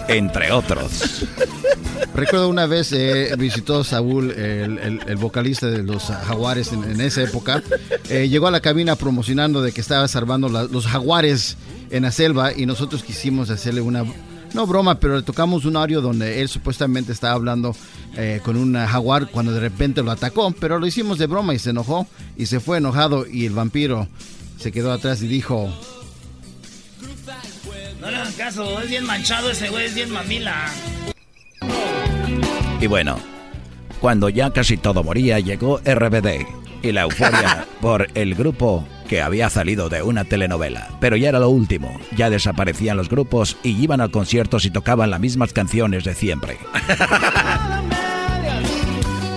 entre 0.08 0.52
otros. 0.52 1.26
Recuerdo 2.14 2.50
una 2.50 2.68
vez 2.68 2.92
eh, 2.92 3.34
visitó 3.38 3.84
Saúl, 3.84 4.32
el, 4.32 4.78
el- 4.78 5.00
el 5.08 5.16
vocalista 5.18 5.68
de 5.68 5.82
los 5.84 6.04
Jaguares 6.04 6.72
en, 6.72 6.84
en 6.84 7.02
esa 7.02 7.24
época. 7.24 7.64
Eh, 8.10 8.30
llegó 8.30 8.48
a 8.48 8.52
la 8.52 8.60
cabina 8.60 8.96
promocionando 8.96 9.62
de 9.62 9.72
que 9.72 9.82
estaba 9.82 10.08
salvando 10.08 10.50
la- 10.50 10.64
los 10.66 10.86
Jaguares 10.86 11.58
en 11.90 12.04
la 12.04 12.12
selva 12.12 12.52
y 12.56 12.66
nosotros 12.66 13.04
quisimos 13.04 13.50
hacerle 13.50 13.82
una, 13.82 14.04
no 14.54 14.68
broma, 14.68 15.00
pero 15.00 15.16
le 15.16 15.24
tocamos 15.24 15.66
un 15.66 15.76
audio 15.76 16.02
donde 16.02 16.42
él 16.42 16.50
supuestamente 16.50 17.12
estaba 17.12 17.34
hablando 17.34 17.76
eh, 18.16 18.42
con 18.44 18.58
un 18.58 18.76
jaguar 18.76 19.28
cuando 19.28 19.52
de 19.52 19.60
repente 19.60 20.04
lo 20.04 20.12
atacó, 20.12 20.52
pero 20.52 20.80
lo 20.80 20.88
hicimos 20.88 21.18
de 21.18 21.28
broma 21.28 21.54
y 21.54 21.60
se 21.60 21.72
enojó 21.72 22.08
y 22.38 22.46
se 22.46 22.60
fue 22.60 22.78
enojado 22.78 23.26
y 23.28 23.46
el 23.46 23.54
vampiro 23.54 24.08
se 24.60 24.72
quedó 24.72 24.92
atrás 24.92 25.22
y 25.22 25.28
dijo, 25.28 25.70
No 28.00 28.12
le 28.12 28.18
hagan 28.18 28.34
caso, 28.34 28.82
es 28.82 28.90
bien 28.90 29.06
manchado 29.06 29.50
ese 29.50 29.70
güey, 29.70 29.86
es 29.86 29.96
bien 29.96 30.12
mamila. 30.12 30.70
Y 32.80 32.88
bueno, 32.88 33.18
cuando 34.00 34.30
ya 34.30 34.52
casi 34.52 34.78
todo 34.78 35.04
moría, 35.04 35.40
llegó 35.40 35.80
RBD 35.80 36.46
y 36.82 36.92
la 36.92 37.04
euforia 37.04 37.66
por 37.82 38.08
el 38.14 38.36
grupo 38.36 38.86
había 39.22 39.50
salido 39.50 39.90
de 39.90 40.02
una 40.02 40.24
telenovela. 40.24 40.90
Pero 41.00 41.16
ya 41.16 41.30
era 41.30 41.40
lo 41.40 41.50
último, 41.50 42.00
ya 42.16 42.30
desaparecían 42.30 42.98
los 42.98 43.10
grupos 43.10 43.58
y 43.64 43.72
iban 43.82 44.02
a 44.02 44.10
conciertos 44.10 44.66
y 44.66 44.72
tocaban 44.72 45.10
las 45.12 45.20
mismas 45.20 45.54
canciones 45.54 46.04
de 46.04 46.16
siempre. 46.16 46.58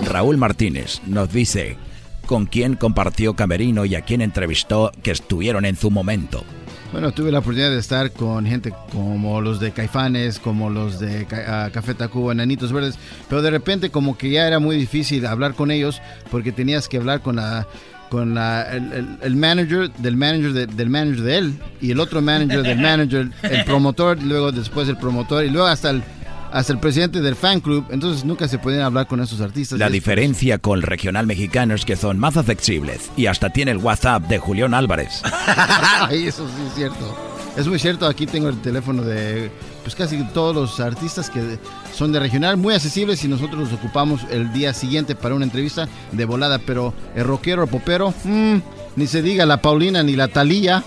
Raúl 0.09 0.37
Martínez 0.37 1.01
nos 1.05 1.31
dice 1.31 1.77
con 2.25 2.45
quién 2.45 2.75
compartió 2.75 3.35
Camerino 3.35 3.85
y 3.85 3.95
a 3.95 4.01
quién 4.01 4.21
entrevistó 4.21 4.91
que 5.01 5.11
estuvieron 5.11 5.65
en 5.65 5.75
su 5.75 5.91
momento. 5.91 6.43
Bueno, 6.91 7.11
tuve 7.11 7.31
la 7.31 7.39
oportunidad 7.39 7.71
de 7.71 7.79
estar 7.79 8.11
con 8.11 8.45
gente 8.45 8.73
como 8.91 9.41
los 9.41 9.59
de 9.59 9.71
Caifanes, 9.71 10.39
como 10.39 10.69
los 10.69 10.99
de 10.99 11.27
ah, 11.47 11.69
Café 11.73 11.93
Tacuba, 11.93 12.31
Enanitos 12.31 12.71
Verdes, 12.71 12.97
pero 13.27 13.41
de 13.41 13.51
repente 13.51 13.89
como 13.89 14.17
que 14.17 14.29
ya 14.29 14.47
era 14.47 14.59
muy 14.59 14.77
difícil 14.77 15.25
hablar 15.25 15.53
con 15.53 15.69
ellos 15.69 16.01
porque 16.31 16.53
tenías 16.53 16.87
que 16.87 16.97
hablar 16.97 17.21
con 17.21 17.35
la 17.35 17.67
con 18.09 18.33
la, 18.35 18.63
el, 18.63 18.91
el- 18.93 19.17
el 19.21 19.35
manager 19.35 19.91
del 19.97 20.15
manager 20.17 20.53
de- 20.53 20.67
del 20.67 20.89
manager 20.89 21.21
de 21.23 21.37
él 21.37 21.53
y 21.81 21.91
el 21.91 21.99
otro 21.99 22.21
manager 22.21 22.63
del 22.63 22.79
manager, 22.79 23.29
el 23.43 23.63
promotor, 23.65 24.21
luego 24.23 24.51
después 24.51 24.87
el 24.89 24.97
promotor 24.97 25.43
y 25.45 25.49
luego 25.49 25.67
hasta 25.67 25.89
el 25.91 26.03
hasta 26.49 26.71
el 26.71 26.79
presidente 26.79 27.19
del 27.19 27.35
fan 27.35 27.59
club, 27.59 27.85
entonces 27.91 28.23
nunca 28.23 28.47
se 28.47 28.57
podían 28.57 28.81
hablar 28.83 29.05
con 29.05 29.19
esos 29.19 29.41
artistas. 29.41 29.77
La 29.79 29.89
diferencia 29.89 30.57
con 30.57 30.77
el 30.79 30.83
regional 30.83 31.27
mexicano 31.27 31.75
es 31.75 31.83
que 31.83 31.97
son 31.97 32.17
más 32.17 32.37
accesibles 32.37 33.11
y 33.17 33.25
hasta 33.25 33.49
tiene 33.49 33.71
el 33.71 33.77
WhatsApp 33.79 34.23
de 34.29 34.37
Julián 34.39 34.73
Álvarez. 34.73 35.21
Ay, 35.99 36.27
eso 36.27 36.47
sí 36.47 36.63
es 36.69 36.73
cierto. 36.73 37.17
Es 37.57 37.67
muy 37.67 37.79
cierto, 37.79 38.07
aquí 38.07 38.25
tengo 38.25 38.47
el 38.47 38.61
teléfono 38.61 39.01
de 39.03 39.51
pues 39.87 39.95
casi 39.95 40.21
todos 40.33 40.53
los 40.53 40.81
artistas 40.81 41.29
que 41.29 41.59
son 41.93 42.11
de 42.11 42.19
regional, 42.19 42.57
muy 42.57 42.73
accesibles 42.73 43.23
y 43.23 43.29
nosotros 43.29 43.69
los 43.69 43.71
ocupamos 43.71 44.19
el 44.29 44.51
día 44.51 44.73
siguiente 44.73 45.15
para 45.15 45.33
una 45.33 45.45
entrevista 45.45 45.87
de 46.11 46.25
volada, 46.25 46.59
pero 46.59 46.93
el 47.15 47.23
rockero, 47.23 47.67
popero, 47.67 48.13
mm, 48.25 48.57
ni 48.97 49.07
se 49.07 49.21
diga 49.21 49.45
la 49.45 49.61
Paulina 49.61 50.03
ni 50.03 50.17
la 50.17 50.27
Talía. 50.27 50.83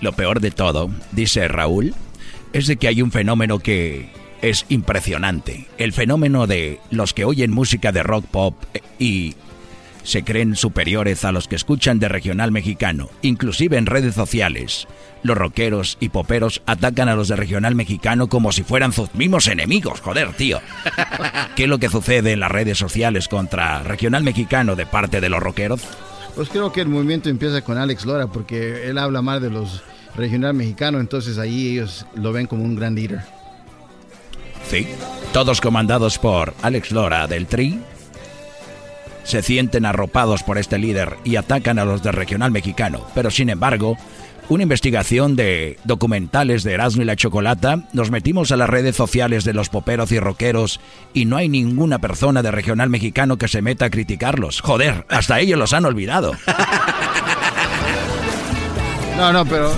Lo 0.00 0.12
peor 0.12 0.38
de 0.38 0.52
todo, 0.52 0.90
dice 1.10 1.48
Raúl, 1.48 1.92
es 2.52 2.68
de 2.68 2.76
que 2.76 2.86
hay 2.86 3.02
un 3.02 3.10
fenómeno 3.10 3.58
que 3.58 4.12
es 4.42 4.64
impresionante. 4.68 5.66
El 5.76 5.92
fenómeno 5.92 6.46
de 6.46 6.78
los 6.92 7.12
que 7.14 7.24
oyen 7.24 7.50
música 7.50 7.90
de 7.90 8.04
rock 8.04 8.26
pop 8.26 8.54
eh, 8.74 8.82
y 9.00 9.34
se 10.02 10.24
creen 10.24 10.56
superiores 10.56 11.24
a 11.24 11.32
los 11.32 11.48
que 11.48 11.56
escuchan 11.56 11.98
de 11.98 12.08
regional 12.08 12.52
mexicano, 12.52 13.10
inclusive 13.22 13.76
en 13.76 13.86
redes 13.86 14.14
sociales. 14.14 14.86
Los 15.22 15.36
rockeros 15.36 15.96
y 16.00 16.08
poperos 16.08 16.62
atacan 16.66 17.08
a 17.08 17.14
los 17.14 17.28
de 17.28 17.36
regional 17.36 17.74
mexicano 17.74 18.28
como 18.28 18.52
si 18.52 18.62
fueran 18.62 18.92
sus 18.92 19.14
mismos 19.14 19.46
enemigos, 19.48 20.00
joder, 20.00 20.32
tío. 20.32 20.60
¿Qué 21.56 21.64
es 21.64 21.68
lo 21.68 21.78
que 21.78 21.88
sucede 21.88 22.32
en 22.32 22.40
las 22.40 22.50
redes 22.50 22.78
sociales 22.78 23.28
contra 23.28 23.82
regional 23.82 24.22
mexicano 24.22 24.76
de 24.76 24.86
parte 24.86 25.20
de 25.20 25.28
los 25.28 25.42
rockeros? 25.42 25.82
Pues 26.34 26.48
creo 26.48 26.72
que 26.72 26.80
el 26.80 26.88
movimiento 26.88 27.28
empieza 27.28 27.62
con 27.62 27.76
Alex 27.76 28.04
Lora 28.06 28.28
porque 28.28 28.88
él 28.88 28.98
habla 28.98 29.20
mal 29.20 29.40
de 29.42 29.50
los 29.50 29.82
regional 30.16 30.54
mexicano, 30.54 31.00
entonces 31.00 31.38
ahí 31.38 31.68
ellos 31.68 32.06
lo 32.14 32.32
ven 32.32 32.46
como 32.46 32.64
un 32.64 32.76
gran 32.76 32.94
líder. 32.94 33.20
Sí. 34.68 34.86
Todos 35.32 35.60
comandados 35.60 36.18
por 36.18 36.54
Alex 36.62 36.92
Lora 36.92 37.26
del 37.26 37.46
Tri. 37.46 37.80
Se 39.24 39.42
sienten 39.42 39.86
arropados 39.86 40.42
por 40.42 40.58
este 40.58 40.78
líder 40.78 41.16
y 41.24 41.36
atacan 41.36 41.78
a 41.78 41.84
los 41.84 42.02
del 42.02 42.12
regional 42.14 42.50
mexicano. 42.50 43.06
Pero 43.14 43.30
sin 43.30 43.48
embargo, 43.50 43.96
una 44.48 44.64
investigación 44.64 45.36
de 45.36 45.78
documentales 45.84 46.64
de 46.64 46.72
Erasmo 46.72 47.02
y 47.02 47.04
la 47.04 47.14
Chocolata, 47.14 47.84
nos 47.92 48.10
metimos 48.10 48.50
a 48.50 48.56
las 48.56 48.68
redes 48.68 48.96
sociales 48.96 49.44
de 49.44 49.52
los 49.54 49.68
poperos 49.68 50.10
y 50.10 50.18
rockeros 50.18 50.80
y 51.14 51.24
no 51.26 51.36
hay 51.36 51.48
ninguna 51.48 52.00
persona 52.00 52.42
de 52.42 52.50
regional 52.50 52.90
mexicano 52.90 53.36
que 53.38 53.46
se 53.46 53.62
meta 53.62 53.84
a 53.84 53.90
criticarlos. 53.90 54.60
Joder, 54.60 55.04
hasta 55.08 55.38
ellos 55.38 55.58
los 55.58 55.72
han 55.72 55.84
olvidado. 55.84 56.32
No, 59.16 59.32
no, 59.32 59.44
pero 59.44 59.70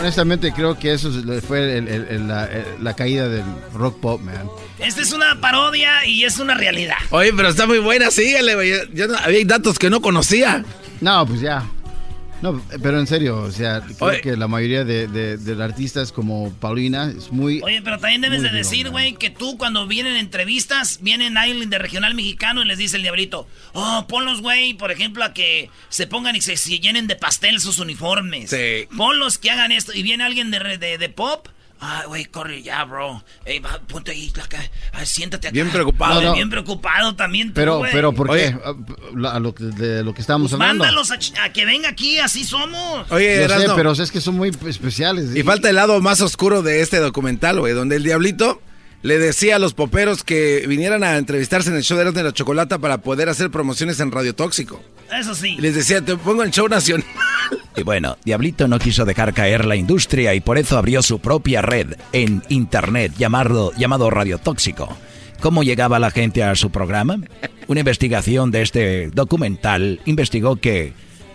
honestamente 0.00 0.52
creo 0.52 0.78
que 0.78 0.94
eso 0.94 1.10
es- 1.10 1.44
fue 1.44 1.80
la, 1.82 2.48
la 2.80 2.94
caída 2.94 3.28
del 3.28 3.44
rock 3.74 4.00
pop, 4.00 4.20
man. 4.22 4.48
Esta 4.78 5.00
es 5.02 5.12
una 5.12 5.40
parodia 5.40 6.04
y 6.06 6.24
es 6.24 6.38
una 6.38 6.54
realidad. 6.54 6.96
Oye, 7.10 7.32
pero 7.32 7.48
está 7.48 7.66
muy 7.66 7.78
buena, 7.78 8.10
sígale, 8.10 8.54
güey. 8.54 8.72
Yo- 8.92 9.08
no- 9.08 9.16
había 9.18 9.44
datos 9.44 9.78
que 9.78 9.88
no 9.90 10.00
conocía. 10.00 10.64
No, 11.00 11.26
pues 11.26 11.40
ya. 11.40 11.64
No, 12.42 12.62
pero 12.82 13.00
en 13.00 13.06
serio, 13.06 13.38
o 13.38 13.50
sea, 13.50 13.80
creo 13.80 13.96
Oye. 14.10 14.20
que 14.20 14.36
la 14.36 14.46
mayoría 14.46 14.84
de, 14.84 15.08
de- 15.08 15.38
de 15.38 15.64
artistas 15.64 16.12
como 16.12 16.52
Paulina 16.60 17.10
es 17.16 17.32
muy... 17.32 17.62
Oye, 17.62 17.80
pero 17.80 17.98
también 17.98 18.20
debes 18.20 18.42
de 18.42 18.50
decir, 18.50 18.90
güey, 18.90 19.14
que 19.14 19.30
tú 19.30 19.56
cuando 19.56 19.86
vienen 19.86 20.16
entrevistas, 20.16 20.98
vienen 21.00 21.38
alguien 21.38 21.70
de 21.70 21.78
regional 21.78 22.14
mexicano 22.14 22.60
y 22.62 22.66
les 22.66 22.76
dice 22.76 22.96
el 22.98 23.02
diablito, 23.02 23.48
oh, 23.72 24.04
ponlos, 24.06 24.42
güey, 24.42 24.74
por 24.74 24.90
ejemplo, 24.92 25.24
a 25.24 25.32
que 25.32 25.70
se 25.88 26.06
pongan 26.06 26.36
y 26.36 26.42
se, 26.42 26.58
se 26.58 26.78
llenen 26.78 27.06
de 27.06 27.16
pastel 27.16 27.58
sus 27.58 27.78
uniformes. 27.78 28.50
Sí. 28.50 28.86
Ponlos 28.94 29.38
que 29.38 29.50
hagan 29.50 29.72
esto. 29.72 29.94
Y 29.94 30.02
viene 30.02 30.22
alguien 30.22 30.50
de, 30.50 30.58
re- 30.58 30.78
de, 30.78 30.98
de 30.98 31.08
pop, 31.08 31.48
Ay, 31.78 32.06
güey, 32.06 32.24
corre 32.24 32.62
ya, 32.62 32.84
bro. 32.84 33.22
Ey, 33.44 33.58
va, 33.58 33.78
ponte 33.86 34.10
ahí, 34.10 34.32
la 34.34 34.46
ca- 34.46 34.58
ay, 34.92 35.04
siéntate 35.04 35.48
acá. 35.48 35.52
Bien 35.52 35.68
preocupado. 35.70 36.20
No, 36.22 36.28
no. 36.28 36.34
Bien 36.34 36.48
preocupado 36.48 37.14
también 37.16 37.48
tú, 37.48 37.54
Pero, 37.54 37.82
pero, 37.92 38.12
¿por 38.12 38.34
qué? 38.34 38.56
Ah, 38.64 38.74
A 39.34 39.38
lo, 39.40 39.54
que- 39.54 39.64
de 39.64 40.02
lo 40.02 40.14
que 40.14 40.22
estábamos 40.22 40.52
hablando. 40.54 40.84
Mándalos 40.84 41.10
a, 41.10 41.52
que 41.52 41.64
venga 41.66 41.88
aquí, 41.90 42.18
así 42.18 42.44
somos. 42.44 43.10
Oye, 43.12 43.46
Yo 43.46 43.58
sé, 43.60 43.66
pero 43.76 43.92
es 43.92 44.10
que 44.10 44.20
son 44.22 44.36
muy 44.36 44.50
especiales. 44.66 45.36
y 45.36 45.42
falta 45.42 45.68
el 45.68 45.76
lado 45.76 46.00
más 46.00 46.20
oscuro 46.22 46.62
de 46.62 46.80
este 46.80 46.98
documental, 46.98 47.60
güey, 47.60 47.74
donde 47.74 47.96
el 47.96 48.02
diablito 48.04 48.62
le 49.02 49.18
decía 49.18 49.56
a 49.56 49.58
los 49.58 49.74
poperos 49.74 50.24
que 50.24 50.64
vinieran 50.66 51.04
a 51.04 51.16
entrevistarse 51.18 51.68
en 51.68 51.76
el 51.76 51.82
show 51.84 51.98
de 51.98 52.22
la 52.22 52.32
Chocolata 52.32 52.78
para 52.78 52.98
poder 53.02 53.28
hacer 53.28 53.50
promociones 53.50 54.00
en 54.00 54.10
Radio 54.10 54.34
Tóxico. 54.34 54.82
Eso 55.12 55.34
sí. 55.34 55.56
Les 55.58 55.74
decía, 55.74 56.00
te 56.00 56.16
pongo 56.16 56.44
en 56.44 56.50
show 56.50 56.68
nacional. 56.68 57.06
Y 57.76 57.82
bueno, 57.82 58.16
Diablito 58.24 58.68
no 58.68 58.78
quiso 58.78 59.04
dejar 59.04 59.34
caer 59.34 59.66
la 59.66 59.76
industria 59.76 60.34
y 60.34 60.40
por 60.40 60.58
eso 60.58 60.78
abrió 60.78 61.02
su 61.02 61.18
propia 61.18 61.62
red 61.62 61.94
en 62.12 62.42
internet 62.48 63.12
llamado, 63.18 63.72
llamado 63.76 64.10
Radio 64.10 64.38
Tóxico. 64.38 64.96
¿Cómo 65.40 65.62
llegaba 65.62 65.98
la 65.98 66.10
gente 66.10 66.42
a 66.42 66.54
su 66.54 66.70
programa? 66.70 67.18
Una 67.68 67.80
investigación 67.80 68.50
de 68.50 68.62
este 68.62 69.08
documental 69.08 70.00
investigó 70.06 70.56
que 70.56 70.94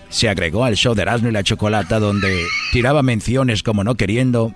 se 0.09 0.27
agregó 0.27 0.65
al 0.65 0.75
show 0.75 0.93
de 0.95 1.03
Erasmo 1.03 1.29
y 1.29 1.31
la 1.31 1.43
Chocolata 1.43 1.99
donde 1.99 2.45
tiraba 2.71 3.03
menciones 3.03 3.63
como 3.63 3.83
no 3.83 3.95
queriendo 3.95 4.53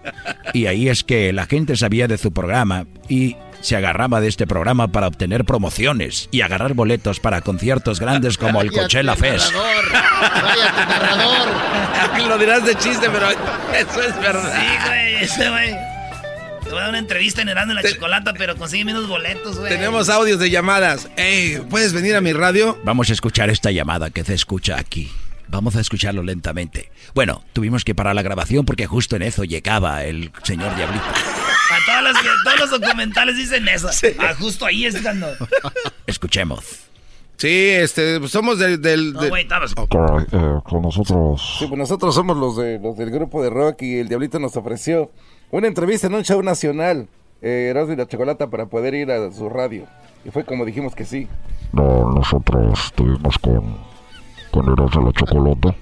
y 0.54 0.66
ahí 0.66 0.90
es 0.90 1.04
que 1.04 1.32
la 1.32 1.46
gente 1.46 1.78
sabía 1.78 2.08
de 2.08 2.18
su 2.18 2.34
programa 2.34 2.88
y 3.08 3.38
se 3.66 3.76
agarraba 3.76 4.22
de 4.22 4.28
este 4.28 4.46
programa 4.46 4.90
para 4.90 5.08
obtener 5.08 5.44
promociones 5.44 6.30
y 6.32 6.42
agarrar 6.42 6.76
boletos 6.76 7.20
para 7.20 7.42
conciertos 7.42 8.00
grandes 8.00 8.38
como 8.38 8.62
el 8.62 8.72
Coachella 8.72 9.16
Fest. 9.16 9.52
Cállate, 9.52 10.86
narrador. 10.86 12.28
Lo 12.30 12.38
dirás 12.38 12.64
de 12.66 12.76
chiste, 12.76 13.08
pero 13.12 13.30
eso 13.30 14.02
es 14.02 14.20
verdad. 14.22 14.54
Sí, 14.60 14.88
güey, 14.88 15.16
ese 15.24 15.50
güey. 15.50 15.72
Te 16.64 16.70
voy 16.70 16.78
a 16.78 16.82
dar 16.82 16.90
una 16.90 17.00
entrevista 17.00 17.42
en 17.42 17.50
Herando 17.50 17.72
en 17.72 17.76
la 17.78 17.82
Te- 17.82 17.94
Chocolata, 17.94 18.34
pero 18.38 18.56
consigue 18.56 18.86
menos 18.86 19.08
boletos, 19.08 19.58
güey. 19.60 19.70
Tenemos 19.72 20.10
audios 20.10 20.40
de 20.40 20.50
llamadas. 20.50 21.10
Ey, 21.16 21.60
¿puedes 21.70 21.94
venir 21.94 22.16
a 22.16 22.22
mi 22.22 22.34
radio? 22.34 22.78
Vamos 22.84 23.10
a 23.10 23.14
escuchar 23.14 23.50
esta 23.50 23.72
llamada 23.72 24.10
que 24.12 24.24
se 24.24 24.34
escucha 24.36 24.78
aquí. 24.80 25.12
Vamos 25.48 25.76
a 25.76 25.80
escucharlo 25.82 26.24
lentamente. 26.24 26.92
Bueno, 27.14 27.44
tuvimos 27.54 27.84
que 27.84 27.94
parar 27.96 28.16
la 28.16 28.22
grabación 28.24 28.66
porque 28.66 28.88
justo 28.88 29.16
en 29.16 29.22
eso 29.24 29.44
llegaba 29.44 30.04
el 30.04 30.32
señor 30.44 30.76
Diablito. 30.76 31.04
A 31.72 31.86
todas 31.86 32.04
las- 32.04 32.24
todos 32.44 32.60
los 32.72 32.80
documentales 32.82 33.38
dicen 33.38 33.68
eso. 33.68 33.90
Ah, 34.20 34.34
justo 34.40 34.66
ahí 34.66 34.86
es 34.86 35.02
cuando. 35.02 35.28
Escuchemos. 36.08 36.64
Sí, 37.38 37.50
este, 37.70 38.20
pues 38.20 38.32
somos 38.32 38.60
del... 38.60 38.82
del 38.82 39.12
No, 39.14 39.22
de- 39.22 39.30
güey, 39.30 39.44
estabas. 39.44 39.74
Caray, 39.76 40.26
eh, 40.32 40.60
con 40.64 40.82
nosotros. 40.84 41.58
Sí, 41.60 41.66
pues 41.68 41.78
nosotros 41.78 42.16
somos 42.16 42.38
los, 42.38 42.56
de, 42.56 42.80
los 42.80 42.98
del 42.98 43.12
grupo 43.12 43.44
de 43.44 43.50
rock 43.50 43.82
y 43.82 44.00
el 44.00 44.08
Diablito 44.08 44.40
nos 44.40 44.56
ofreció 44.56 45.12
una 45.52 45.68
entrevista 45.68 46.08
en 46.08 46.14
un 46.16 46.24
show 46.24 46.42
nacional, 46.42 47.08
eh, 47.42 47.68
Erasmo 47.72 47.94
y 47.94 47.98
la 47.98 48.08
Chocolata, 48.08 48.50
para 48.50 48.68
poder 48.68 48.94
ir 48.94 49.12
a 49.12 49.32
su 49.34 49.50
radio. 49.50 49.86
Y 50.24 50.30
fue 50.32 50.46
como 50.46 50.64
dijimos 50.66 50.96
que 50.96 51.04
sí. 51.06 51.28
No, 51.74 52.10
nosotros 52.14 52.80
estuvimos 52.86 53.38
con, 53.40 53.78
con 54.52 54.72
Eras 54.72 54.92
de 54.92 55.02
la 55.04 55.12
Chocolata. 55.12 55.76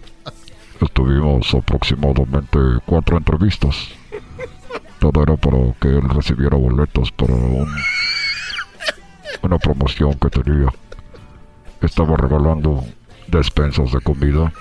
Estuvimos 0.82 1.54
aproximadamente 1.54 2.58
cuatro 2.86 3.17
entrevistas. 3.17 3.89
Todo 5.03 5.21
era 5.21 5.35
para 5.35 5.57
que 5.81 5.89
él 5.89 6.07
recibiera 6.07 6.55
boletos 6.55 7.11
para 7.11 7.33
un, 7.33 7.67
una 9.41 9.57
promoción 9.57 10.13
que 10.13 10.29
tenía. 10.29 10.69
Estaba 11.81 12.15
regalando 12.15 12.85
despensas 13.27 13.91
de 13.91 13.99
comida 13.99 14.53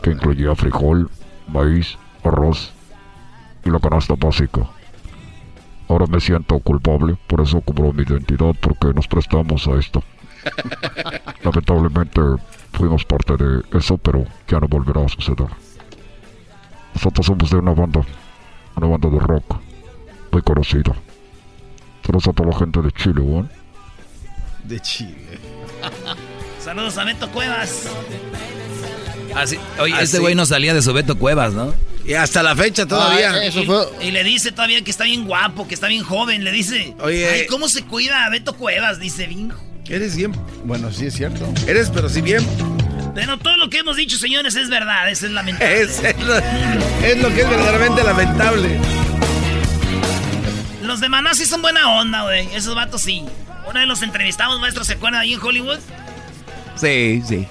que 0.00 0.12
incluía 0.12 0.54
frijol, 0.54 1.10
maíz, 1.48 1.98
arroz 2.22 2.72
y 3.64 3.70
la 3.70 3.80
canasta 3.80 4.14
básica. 4.16 4.60
Ahora 5.88 6.06
me 6.06 6.20
siento 6.20 6.60
culpable, 6.60 7.16
por 7.26 7.40
eso 7.40 7.60
cubro 7.62 7.92
mi 7.92 8.04
identidad 8.04 8.54
porque 8.60 8.94
nos 8.94 9.08
prestamos 9.08 9.66
a 9.66 9.72
esto. 9.72 10.04
Lamentablemente 11.42 12.20
fuimos 12.74 13.04
parte 13.04 13.36
de 13.36 13.64
eso, 13.76 13.98
pero 13.98 14.24
ya 14.46 14.60
no 14.60 14.68
volverá 14.68 15.04
a 15.04 15.08
suceder. 15.08 15.48
Nosotros 16.94 17.26
somos 17.26 17.50
de 17.50 17.56
una 17.56 17.74
banda, 17.74 18.02
una 18.76 18.86
banda 18.88 19.08
de 19.08 19.18
rock 19.18 19.56
muy 20.32 20.42
conocida. 20.42 20.94
Saludos 22.04 22.28
a 22.28 22.32
toda 22.32 22.50
la 22.50 22.58
gente 22.58 22.82
de 22.82 22.92
Chile, 22.92 23.20
¿bueno? 23.20 23.48
De 24.64 24.80
Chile. 24.80 25.38
Saludos 26.62 26.98
a 26.98 27.04
Beto 27.04 27.30
Cuevas. 27.30 27.84
Así, 29.34 29.58
oye, 29.78 29.94
Así. 29.94 30.04
este 30.04 30.18
güey 30.18 30.34
no 30.34 30.46
salía 30.46 30.72
de 30.74 30.82
su 30.82 30.92
Beto 30.92 31.16
Cuevas, 31.18 31.52
¿no? 31.52 31.74
Y 32.04 32.14
hasta 32.14 32.42
la 32.42 32.54
fecha 32.54 32.86
todavía. 32.86 33.32
Ah, 33.32 33.44
eso 33.44 33.62
y, 33.62 33.66
fue. 33.66 33.84
y 34.00 34.10
le 34.12 34.22
dice 34.24 34.52
todavía 34.52 34.82
que 34.82 34.90
está 34.90 35.04
bien 35.04 35.26
guapo, 35.26 35.66
que 35.66 35.74
está 35.74 35.88
bien 35.88 36.04
joven. 36.04 36.44
Le 36.44 36.52
dice, 36.52 36.94
Oye. 37.00 37.28
ay, 37.28 37.46
¿cómo 37.46 37.68
se 37.68 37.84
cuida 37.84 38.24
a 38.24 38.30
Beto 38.30 38.56
Cuevas? 38.56 39.00
Dice, 39.00 39.26
bien. 39.26 39.52
Eres 39.88 40.16
bien. 40.16 40.32
Bueno, 40.64 40.92
sí 40.92 41.06
es 41.06 41.14
cierto. 41.14 41.44
Eres, 41.66 41.90
pero 41.90 42.08
sí 42.08 42.20
bien. 42.20 42.44
Pero 43.16 43.38
todo 43.38 43.56
lo 43.56 43.70
que 43.70 43.78
hemos 43.78 43.96
dicho, 43.96 44.18
señores, 44.18 44.54
es 44.54 44.68
verdad. 44.68 45.10
Eso 45.10 45.26
es 45.26 45.32
lamentable. 45.32 45.80
Es, 45.80 46.04
es 46.04 46.20
lo, 46.20 46.36
es 46.36 47.22
lo 47.22 47.34
que 47.34 47.40
es 47.40 47.48
verdaderamente 47.48 48.04
lamentable. 48.04 48.78
Los 50.82 51.00
de 51.00 51.08
Maná 51.08 51.34
sí 51.34 51.46
son 51.46 51.62
buena 51.62 51.98
onda, 51.98 52.22
güey. 52.22 52.46
Esos 52.54 52.74
vatos 52.74 53.02
sí. 53.02 53.24
Una 53.68 53.80
vez 53.80 53.88
los 53.88 54.02
entrevistamos, 54.02 54.60
maestro, 54.60 54.84
¿se 54.84 54.92
acuerdan 54.92 55.22
ahí 55.22 55.32
en 55.32 55.40
Hollywood? 55.40 55.78
Sí, 56.76 57.22
sí. 57.26 57.46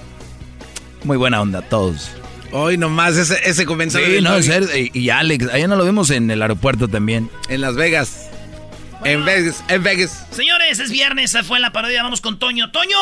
Muy 1.04 1.16
buena 1.16 1.40
onda, 1.40 1.60
todos. 1.62 2.10
Hoy 2.52 2.78
nomás 2.78 3.16
ese, 3.16 3.38
ese 3.44 3.66
comentario. 3.66 4.06
Sí, 4.06 4.22
no. 4.22 4.38
Y, 4.76 4.90
y 4.94 5.10
Alex, 5.10 5.48
allá 5.52 5.66
no 5.66 5.76
lo 5.76 5.84
vemos 5.84 6.10
en 6.10 6.30
el 6.30 6.40
aeropuerto 6.42 6.86
también. 6.88 7.28
En 7.48 7.60
Las 7.60 7.74
Vegas. 7.74 8.30
En 9.04 9.24
Vegas, 9.24 9.62
en 9.68 9.82
Vegas. 9.82 10.26
Señores, 10.30 10.78
es 10.78 10.90
viernes, 10.90 11.34
esa 11.34 11.42
fue 11.44 11.60
la 11.60 11.72
parodia. 11.72 12.02
Vamos 12.02 12.20
con 12.20 12.38
Toño. 12.38 12.70
¡Toño! 12.70 12.96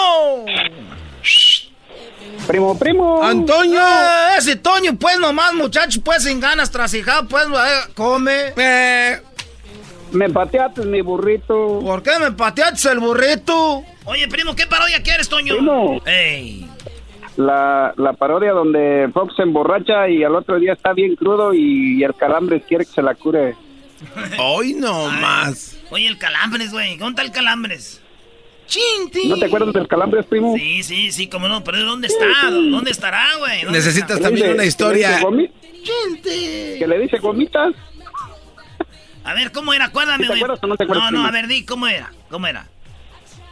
Primo, 2.46 2.78
primo. 2.78 3.22
Antonio. 3.22 3.80
Ah, 3.82 4.34
ese 4.38 4.56
Toño, 4.56 4.96
pues 4.98 5.18
nomás, 5.18 5.54
muchacho, 5.54 6.00
pues 6.04 6.24
sin 6.24 6.40
ganas, 6.40 6.70
trasijado, 6.70 7.26
pues, 7.26 7.46
eh, 7.46 7.92
come. 7.94 8.52
Eh, 8.56 9.20
Me 10.12 10.28
pateaste 10.28 10.84
mi 10.84 11.00
burrito. 11.00 11.80
¿Por 11.80 12.02
qué 12.02 12.12
me 12.20 12.32
pateaste 12.32 12.90
el 12.90 13.00
burrito? 13.00 13.82
Oye, 14.04 14.28
primo, 14.28 14.54
¿qué 14.54 14.66
parodia 14.66 15.02
quieres, 15.02 15.28
Toño? 15.28 15.54
Primo. 15.56 16.02
¡Ey! 16.04 16.68
La, 17.36 17.92
la 17.96 18.12
parodia 18.12 18.52
donde 18.52 19.10
Fox 19.12 19.34
se 19.36 19.42
emborracha 19.42 20.08
y 20.08 20.22
al 20.22 20.36
otro 20.36 20.58
día 20.60 20.74
está 20.74 20.92
bien 20.92 21.16
crudo 21.16 21.52
y, 21.52 22.04
el 22.04 22.14
calambre 22.14 22.60
quiere 22.60 22.84
que 22.84 22.92
se 22.92 23.02
la 23.02 23.14
cure. 23.14 23.56
hoy 24.38 24.74
nomás. 24.74 25.76
Oye, 25.90 26.06
el 26.06 26.18
Calambres, 26.18 26.72
güey. 26.72 26.96
¿Dónde 26.96 27.10
está 27.10 27.22
el 27.22 27.32
Calambres? 27.32 28.00
¡Chinti! 28.66 29.28
¿No 29.28 29.36
te 29.36 29.46
acuerdas 29.46 29.72
del 29.74 29.86
calambre, 29.88 30.22
primo? 30.22 30.54
Sí, 30.56 30.82
sí, 30.82 31.12
sí, 31.12 31.26
cómo 31.28 31.48
no, 31.48 31.62
pero 31.62 31.82
¿dónde 31.84 32.06
está? 32.08 32.26
¿Dónde 32.50 32.90
estará, 32.90 33.24
güey? 33.38 33.62
¿Dónde 33.62 33.78
Necesitas 33.78 34.12
está? 34.16 34.22
también 34.28 34.52
una 34.52 34.64
historia. 34.64 35.20
¡Chinti! 35.20 36.78
Que 36.78 36.86
le 36.88 36.98
dice 37.00 37.18
gomitas. 37.18 37.74
A 39.24 39.34
ver, 39.34 39.52
¿cómo 39.52 39.72
era? 39.74 39.86
Acuérdame, 39.86 40.24
¿Sí 40.24 40.28
te 40.28 40.28
güey. 40.28 40.38
acuerdas 40.40 40.62
o 40.62 40.66
no 40.66 40.76
te 40.76 40.84
acuerdas, 40.84 41.12
no, 41.12 41.22
no, 41.22 41.26
a 41.26 41.30
ver, 41.30 41.46
di, 41.46 41.64
¿cómo 41.64 41.86
era? 41.86 42.10
¿Cómo 42.30 42.46
era? 42.46 42.66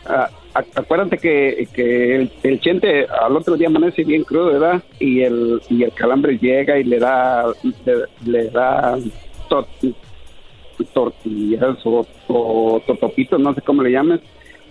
Ah, 0.05 0.29
ac- 0.55 0.66
acuérdate 0.75 1.16
que, 1.18 1.68
que 1.72 2.16
el, 2.16 2.33
el 2.42 2.61
chente 2.61 3.07
al 3.07 3.37
otro 3.37 3.57
día 3.57 3.68
amanece 3.68 4.05
bien 4.05 4.25
crudo, 4.25 4.46
¿verdad? 4.46 4.83
Y 4.98 5.20
el, 5.22 5.62
y 5.70 5.83
el 5.85 5.92
calambre 5.92 6.38
llega 6.38 6.79
y 6.79 6.85
le 6.85 6.98
da, 6.98 7.44
le, 7.85 7.94
le 8.25 8.51
da 8.51 8.98
to- 9.48 9.68
tortillas 10.92 11.77
o, 11.85 12.07
o 12.29 12.83
totopitos, 12.87 13.38
no 13.40 13.55
sé 13.55 13.62
cómo 13.62 13.83
le 13.83 13.92
llames. 13.92 14.20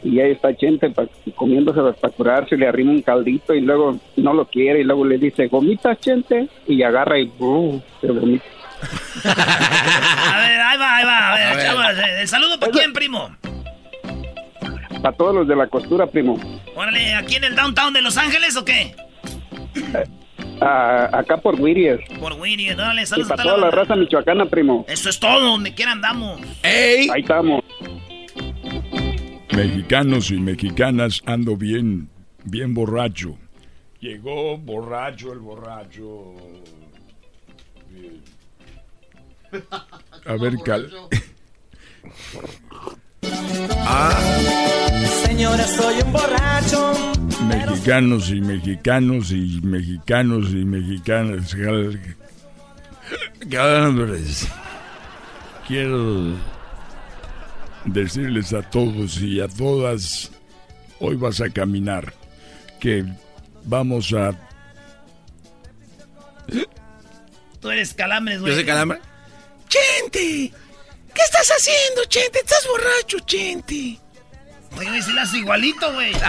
Y 0.03 0.19
ahí 0.19 0.31
está 0.31 0.55
Chente 0.55 0.89
pa- 0.89 1.05
comiéndose 1.35 1.79
para 1.99 2.13
curarse, 2.13 2.57
le 2.57 2.67
arrima 2.67 2.91
un 2.91 3.01
caldito 3.03 3.53
y 3.53 3.61
luego 3.61 3.99
no 4.17 4.33
lo 4.33 4.45
quiere 4.45 4.81
y 4.81 4.83
luego 4.83 5.05
le 5.05 5.17
dice, 5.17 5.47
gomitas, 5.47 5.99
Chente, 5.99 6.47
y 6.67 6.81
agarra 6.83 7.19
y 7.19 7.31
uh, 7.39 7.79
se 8.01 8.07
vomita. 8.07 8.45
A 9.23 10.39
ver, 10.39 10.59
ahí 10.59 10.77
va, 10.77 10.95
ahí 10.97 11.05
va. 11.05 11.31
A 11.31 11.35
ver, 11.35 11.47
A 11.47 11.55
ver. 11.55 11.65
chavos, 11.65 11.85
eh, 11.99 12.21
¿el 12.21 12.27
saludo 12.27 12.59
para 12.59 12.71
quién, 12.71 12.93
primo? 12.93 13.29
Para 15.03 15.15
todos 15.15 15.35
los 15.35 15.47
de 15.47 15.55
la 15.55 15.67
costura, 15.67 16.07
primo. 16.07 16.39
Órale, 16.75 17.13
¿aquí 17.15 17.35
en 17.35 17.43
el 17.43 17.55
downtown 17.55 17.93
de 17.93 18.01
Los 18.01 18.17
Ángeles 18.17 18.55
o 18.57 18.65
qué? 18.65 18.95
Ah, 20.61 21.09
acá 21.13 21.37
por 21.37 21.59
Whittier. 21.59 21.99
Por 22.19 22.33
Winnie, 22.33 22.73
órale, 22.73 23.03
Y 23.03 23.05
saludos 23.05 23.31
a 23.31 23.35
para 23.35 23.43
toda 23.43 23.57
la 23.57 23.65
la 23.65 23.71
raza 23.71 23.95
michoacana, 23.95 24.45
primo. 24.45 24.85
Eso 24.87 25.09
es 25.09 25.19
todo, 25.19 25.39
donde 25.39 25.73
quiera 25.73 25.91
andamos. 25.91 26.39
¡Ey! 26.63 27.09
Ahí 27.13 27.21
estamos. 27.21 27.63
Mexicanos 29.55 30.31
y 30.31 30.39
mexicanas, 30.39 31.21
ando 31.25 31.57
bien, 31.57 32.09
bien 32.45 32.73
borracho. 32.73 33.37
Llegó 33.99 34.57
borracho 34.57 35.33
el 35.33 35.39
borracho. 35.39 36.35
Bien. 37.89 38.21
A 40.25 40.33
ver, 40.35 40.57
cal. 40.63 40.91
Señora, 45.25 45.67
soy 45.67 46.01
un 46.03 46.13
borracho. 46.13 46.93
Mexicanos 47.47 48.29
y 48.29 48.41
mexicanos 48.41 49.31
y 49.31 49.59
mexicanos 49.61 50.49
y 50.51 50.65
mexicanas. 50.65 51.55
Calambres. 53.49 54.47
quiero 55.67 56.35
decirles 57.86 58.54
a 58.54 58.62
todos 58.62 59.20
y 59.22 59.41
a 59.41 59.48
todas, 59.48 60.32
hoy 61.00 61.15
vas 61.15 61.41
a 61.41 61.50
caminar, 61.50 62.13
que 62.80 63.06
vamos 63.65 64.13
a... 64.13 64.32
Tú 67.60 67.70
eres 67.70 67.94
calambres, 67.94 68.39
güey. 68.39 68.52
Yo 68.52 68.56
soy 68.58 68.65
calambre. 68.65 69.00
Chente, 69.67 70.52
¿qué 71.13 71.22
estás 71.24 71.52
haciendo, 71.58 72.06
Chente? 72.06 72.39
Estás 72.39 72.67
borracho, 72.67 73.20
Chente. 73.26 74.00
Oye, 74.78 75.02
si 75.02 75.13
la 75.13 75.24
hace 75.24 75.38
igualito, 75.38 75.94
güey. 75.94 76.12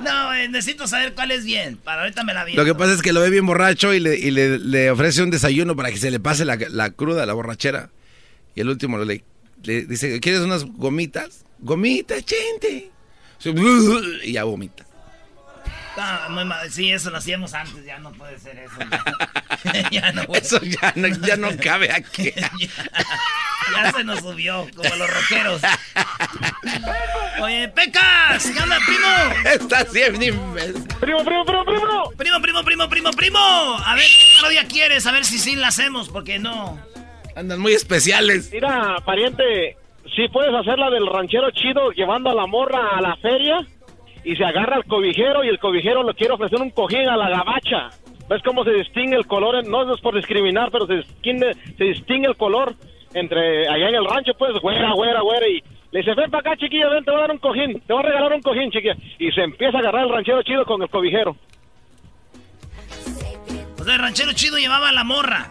No, 0.00 0.26
güey, 0.28 0.48
necesito 0.48 0.86
saber 0.86 1.12
cuál 1.14 1.32
es 1.32 1.44
bien. 1.44 1.76
Para 1.76 2.02
ahorita 2.02 2.22
me 2.22 2.32
la 2.32 2.44
vi. 2.44 2.54
Lo 2.54 2.64
que 2.64 2.74
pasa 2.74 2.92
es 2.92 3.02
que 3.02 3.12
lo 3.12 3.20
ve 3.20 3.30
bien 3.30 3.46
borracho 3.46 3.92
y 3.92 3.98
le, 3.98 4.16
y 4.16 4.30
le, 4.30 4.58
le 4.58 4.92
ofrece 4.92 5.22
un 5.22 5.30
desayuno 5.30 5.74
para 5.74 5.90
que 5.90 5.96
se 5.96 6.12
le 6.12 6.20
pase 6.20 6.44
la, 6.44 6.56
la 6.70 6.90
cruda, 6.90 7.26
la 7.26 7.32
borrachera. 7.32 7.90
Y 8.58 8.60
el 8.60 8.70
último 8.70 8.98
le, 8.98 9.22
le 9.62 9.82
dice, 9.84 10.18
¿quieres 10.18 10.40
unas 10.40 10.64
gomitas? 10.64 11.44
Gomitas, 11.60 12.24
Chente. 12.24 12.90
Y 14.24 14.32
ya 14.32 14.42
vomita. 14.42 14.84
Ah, 15.96 16.26
muy 16.28 16.44
mal. 16.44 16.68
Sí, 16.68 16.90
eso 16.90 17.08
lo 17.10 17.18
hacíamos 17.18 17.54
antes, 17.54 17.84
ya 17.84 18.00
no 18.00 18.10
puede 18.14 18.36
ser 18.40 18.58
eso. 18.58 18.74
Ya, 19.62 19.90
Ya 19.92 20.12
no. 20.12 20.22
Eso 20.34 20.60
ya 20.60 20.92
no, 20.96 21.06
ya 21.06 21.36
no 21.36 21.56
cabe 21.62 21.92
aquí. 21.92 22.32
Ya 23.76 23.92
se 23.92 24.02
nos 24.02 24.20
subió, 24.20 24.66
como 24.74 24.96
los 24.96 25.10
rockeros. 25.10 25.60
Oye, 27.42 27.68
Pecas, 27.68 28.50
¿qué 28.50 28.62
onda, 28.62 28.78
primo? 28.86 29.44
Está 29.44 29.84
bien 29.92 30.22
imbécil. 30.22 30.88
Primo, 30.98 31.22
primo, 31.22 31.44
primo, 31.44 31.64
primo. 31.64 32.10
Primo, 32.16 32.40
primo, 32.40 32.64
primo, 32.64 32.88
primo, 32.88 33.10
primo. 33.10 33.38
A 33.38 33.94
ver, 33.94 34.06
¿qué 34.40 34.50
día 34.50 34.66
quieres? 34.66 35.06
A 35.06 35.12
ver 35.12 35.26
si 35.26 35.38
sí 35.38 35.54
la 35.54 35.68
hacemos, 35.68 36.08
porque 36.08 36.38
no. 36.38 36.80
Andan 37.38 37.60
muy 37.60 37.72
especiales. 37.72 38.50
Mira, 38.52 38.96
pariente, 39.04 39.76
si 40.16 40.26
puedes 40.28 40.52
hacer 40.52 40.76
la 40.76 40.90
del 40.90 41.06
ranchero 41.06 41.52
chido 41.52 41.92
llevando 41.92 42.30
a 42.30 42.34
la 42.34 42.46
morra 42.46 42.96
a 42.96 43.00
la 43.00 43.14
feria 43.16 43.64
y 44.24 44.34
se 44.34 44.44
agarra 44.44 44.74
al 44.74 44.84
cobijero 44.84 45.44
y 45.44 45.48
el 45.48 45.60
cobijero 45.60 46.02
le 46.02 46.14
quiere 46.14 46.34
ofrecer 46.34 46.60
un 46.60 46.70
cojín 46.70 47.08
a 47.08 47.16
la 47.16 47.28
gabacha. 47.28 47.90
¿Ves 48.28 48.42
cómo 48.42 48.64
se 48.64 48.72
distingue 48.72 49.16
el 49.16 49.28
color? 49.28 49.64
No 49.68 49.94
es 49.94 50.00
por 50.00 50.16
discriminar, 50.16 50.72
pero 50.72 50.88
se 50.88 50.94
distingue, 50.96 51.54
se 51.76 51.84
distingue 51.84 52.26
el 52.26 52.36
color 52.36 52.74
entre 53.14 53.68
allá 53.68 53.88
en 53.88 53.94
el 53.94 54.04
rancho, 54.04 54.32
pues, 54.36 54.54
güera, 54.60 54.92
güera, 54.94 55.20
güera. 55.20 55.46
Y 55.46 55.62
le 55.92 56.00
dice, 56.00 56.14
ven 56.14 56.32
para 56.32 56.40
acá, 56.40 56.56
chiquilla, 56.56 56.88
ven, 56.88 57.04
te 57.04 57.12
voy 57.12 57.20
a 57.20 57.22
dar 57.22 57.30
un 57.30 57.38
cojín, 57.38 57.80
te 57.86 57.92
voy 57.92 58.02
a 58.02 58.06
regalar 58.06 58.32
un 58.32 58.42
cojín, 58.42 58.72
chiquilla. 58.72 58.96
Y 59.20 59.30
se 59.30 59.42
empieza 59.42 59.76
a 59.78 59.80
agarrar 59.80 60.06
el 60.06 60.12
ranchero 60.12 60.42
chido 60.42 60.64
con 60.64 60.82
el 60.82 60.90
cobijero. 60.90 61.36
O 63.78 63.84
sea, 63.84 63.94
el 63.94 64.00
ranchero 64.00 64.32
chido 64.32 64.58
llevaba 64.58 64.88
a 64.88 64.92
la 64.92 65.04
morra. 65.04 65.48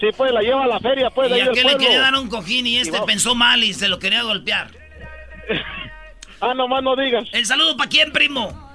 Sí, 0.00 0.06
pues, 0.16 0.32
la 0.32 0.40
lleva 0.40 0.64
a 0.64 0.66
la 0.66 0.78
feria, 0.80 1.10
pues, 1.10 1.30
de 1.30 1.36
y 1.36 1.40
ahí 1.40 1.46
del 1.46 1.58
aquel 1.58 1.66
le 1.66 1.76
quería 1.78 2.00
dar 2.00 2.14
un 2.14 2.28
cojín 2.28 2.66
y 2.66 2.78
este 2.78 2.96
Y 2.96 3.06
pensó 3.06 3.34
mal 3.34 3.62
y 3.64 3.74
se 3.74 3.88
lo 3.88 3.98
quería 3.98 4.22
golpear. 4.22 4.70
Ah, 6.40 6.54
nomás 6.54 6.84
no 6.84 6.94
digas. 6.94 7.28
¿El 7.32 7.46
saludo 7.46 7.76
para 7.76 7.90
quién, 7.90 8.12
primo? 8.12 8.67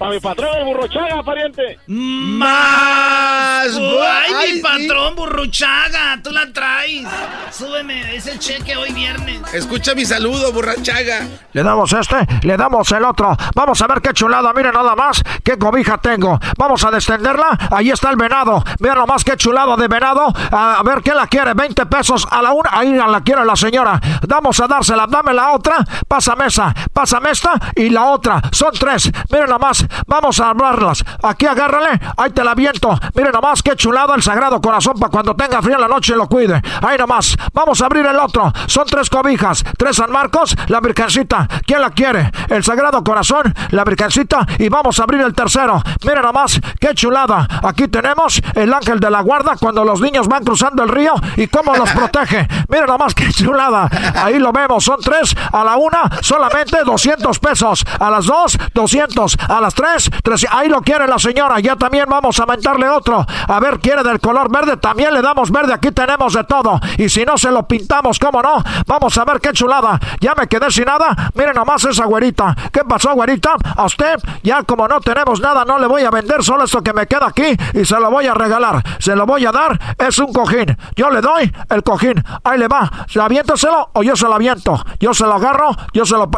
Para 0.00 0.12
mi 0.12 0.20
patrón, 0.20 0.48
el 0.56 0.64
burrochaga, 0.64 1.22
pariente. 1.22 1.78
Más. 1.86 3.66
Ay, 3.76 4.32
Ay, 4.34 4.52
mi 4.52 4.56
sí. 4.56 4.62
patrón, 4.62 5.14
burruchaga, 5.14 6.18
tú 6.24 6.30
la 6.30 6.50
traes. 6.50 7.06
Súbeme 7.50 8.16
ese 8.16 8.38
cheque 8.38 8.74
hoy 8.78 8.92
viernes. 8.94 9.42
Escucha 9.52 9.94
mi 9.94 10.06
saludo, 10.06 10.52
borrachaga. 10.54 11.26
Le 11.52 11.62
damos 11.62 11.92
este, 11.92 12.16
le 12.44 12.56
damos 12.56 12.90
el 12.92 13.04
otro. 13.04 13.36
Vamos 13.54 13.82
a 13.82 13.86
ver 13.88 14.00
qué 14.00 14.14
chulada, 14.14 14.54
miren 14.54 14.72
nada 14.72 14.96
más 14.96 15.22
qué 15.44 15.58
cobija 15.58 15.98
tengo. 15.98 16.40
Vamos 16.56 16.82
a 16.82 16.90
descenderla. 16.90 17.58
Ahí 17.70 17.90
está 17.90 18.08
el 18.08 18.16
venado. 18.16 18.64
Miren 18.78 18.96
nomás 18.96 19.22
qué 19.22 19.36
chulada 19.36 19.76
de 19.76 19.86
venado. 19.86 20.32
A, 20.50 20.76
a 20.78 20.82
ver 20.82 21.02
qué 21.02 21.12
la 21.12 21.26
quiere. 21.26 21.52
20 21.52 21.84
pesos 21.84 22.26
a 22.30 22.40
la 22.40 22.52
una. 22.52 22.70
Ahí 22.72 22.90
la 22.94 23.20
quiere 23.20 23.44
la 23.44 23.54
señora. 23.54 24.00
Vamos 24.26 24.58
a 24.60 24.66
dársela. 24.66 25.06
Dame 25.06 25.34
la 25.34 25.52
otra. 25.52 25.84
Pásame 26.08 26.46
esa. 26.46 26.72
Pásame 26.90 27.32
esta 27.32 27.52
y 27.76 27.90
la 27.90 28.06
otra. 28.06 28.40
Son 28.50 28.72
tres. 28.72 29.10
Miren 29.30 29.50
nomás. 29.50 29.84
Vamos 30.06 30.40
a 30.40 30.50
hablarlas. 30.50 31.04
Aquí 31.22 31.46
agárrale. 31.46 32.00
Ahí 32.16 32.30
te 32.30 32.44
la 32.44 32.54
viento. 32.54 32.98
Miren 33.14 33.32
nomás 33.32 33.62
qué 33.62 33.76
chulada 33.76 34.14
el 34.14 34.22
sagrado 34.22 34.60
corazón 34.60 34.94
para 34.98 35.10
cuando 35.10 35.34
tenga 35.34 35.62
frío 35.62 35.78
la 35.78 35.88
noche 35.88 36.14
lo 36.14 36.28
cuide. 36.28 36.60
Ahí 36.82 36.98
nomás. 36.98 37.36
Vamos 37.52 37.80
a 37.82 37.86
abrir 37.86 38.06
el 38.06 38.16
otro. 38.18 38.52
Son 38.66 38.86
tres 38.86 39.10
cobijas. 39.10 39.64
Tres 39.76 39.96
San 39.96 40.10
Marcos. 40.10 40.56
La 40.68 40.80
Virgencita. 40.80 41.48
¿Quién 41.66 41.80
la 41.80 41.90
quiere? 41.90 42.30
El 42.48 42.64
Sagrado 42.64 43.02
Corazón. 43.04 43.54
La 43.70 43.84
Virgencita. 43.84 44.46
Y 44.58 44.68
vamos 44.68 44.98
a 45.00 45.04
abrir 45.04 45.20
el 45.20 45.34
tercero. 45.34 45.82
Miren 46.04 46.22
nomás 46.22 46.60
qué 46.78 46.94
chulada. 46.94 47.46
Aquí 47.62 47.88
tenemos 47.88 48.40
el 48.54 48.72
ángel 48.72 49.00
de 49.00 49.10
la 49.10 49.20
guarda 49.20 49.56
cuando 49.58 49.84
los 49.84 50.00
niños 50.00 50.28
van 50.28 50.44
cruzando 50.44 50.82
el 50.82 50.88
río 50.88 51.14
y 51.36 51.46
cómo 51.46 51.74
los 51.74 51.90
protege. 51.90 52.48
Miren 52.68 52.86
nomás 52.86 53.14
qué 53.14 53.30
chulada. 53.32 53.88
Ahí 54.14 54.38
lo 54.38 54.52
vemos. 54.52 54.84
Son 54.84 55.00
tres. 55.00 55.34
A 55.52 55.64
la 55.64 55.76
una 55.76 56.02
solamente 56.20 56.78
200 56.84 57.38
pesos. 57.38 57.84
A 57.98 58.10
las 58.10 58.26
dos 58.26 58.58
200. 58.74 59.36
A 59.48 59.60
las 59.60 59.74
tres 59.80 60.10
300. 60.22 60.58
Ahí 60.58 60.68
lo 60.68 60.82
quiere 60.82 61.06
la 61.06 61.18
señora. 61.18 61.58
Ya 61.60 61.76
también 61.76 62.04
vamos 62.08 62.38
a 62.38 62.42
aumentarle 62.42 62.88
otro. 62.88 63.24
A 63.48 63.60
ver, 63.60 63.80
quiere 63.80 64.02
del 64.02 64.20
color 64.20 64.50
verde. 64.50 64.76
También 64.76 65.14
le 65.14 65.22
damos 65.22 65.50
verde. 65.50 65.72
Aquí 65.72 65.90
tenemos 65.92 66.34
de 66.34 66.44
todo. 66.44 66.78
Y 66.98 67.08
si 67.08 67.24
no 67.24 67.38
se 67.38 67.50
lo 67.50 67.66
pintamos, 67.66 68.18
¿cómo 68.18 68.42
no? 68.42 68.62
Vamos 68.86 69.16
a 69.16 69.24
ver 69.24 69.40
qué 69.40 69.52
chulada. 69.52 69.98
Ya 70.20 70.34
me 70.34 70.46
quedé 70.48 70.70
sin 70.70 70.84
nada. 70.84 71.30
Miren 71.34 71.54
nomás 71.54 71.84
esa 71.84 72.04
güerita. 72.04 72.54
¿Qué 72.72 72.84
pasó, 72.84 73.14
güerita? 73.14 73.54
A 73.76 73.84
usted, 73.84 74.18
ya 74.42 74.62
como 74.64 74.86
no 74.86 75.00
tenemos 75.00 75.40
nada, 75.40 75.64
no 75.64 75.78
le 75.78 75.86
voy 75.86 76.02
a 76.02 76.10
vender 76.10 76.42
solo 76.42 76.64
esto 76.64 76.82
que 76.82 76.92
me 76.92 77.06
queda 77.06 77.28
aquí 77.28 77.56
y 77.74 77.84
se 77.84 77.98
lo 77.98 78.10
voy 78.10 78.26
a 78.26 78.34
regalar. 78.34 78.82
Se 78.98 79.16
lo 79.16 79.24
voy 79.24 79.46
a 79.46 79.52
dar. 79.52 79.78
Es 79.98 80.18
un 80.18 80.32
cojín. 80.32 80.76
Yo 80.96 81.10
le 81.10 81.20
doy 81.20 81.52
el 81.70 81.82
cojín. 81.82 82.22
Ahí 82.44 82.58
le 82.58 82.68
va. 82.68 82.90
¿Aviénteselo 83.20 83.90
o 83.94 84.02
yo 84.02 84.16
se 84.16 84.26
lo 84.26 84.34
aviento? 84.34 84.82
Yo 84.98 85.14
se 85.14 85.24
lo 85.24 85.34
agarro. 85.34 85.70
Yo 85.92 86.04
se 86.04 86.16
lo. 86.16 86.28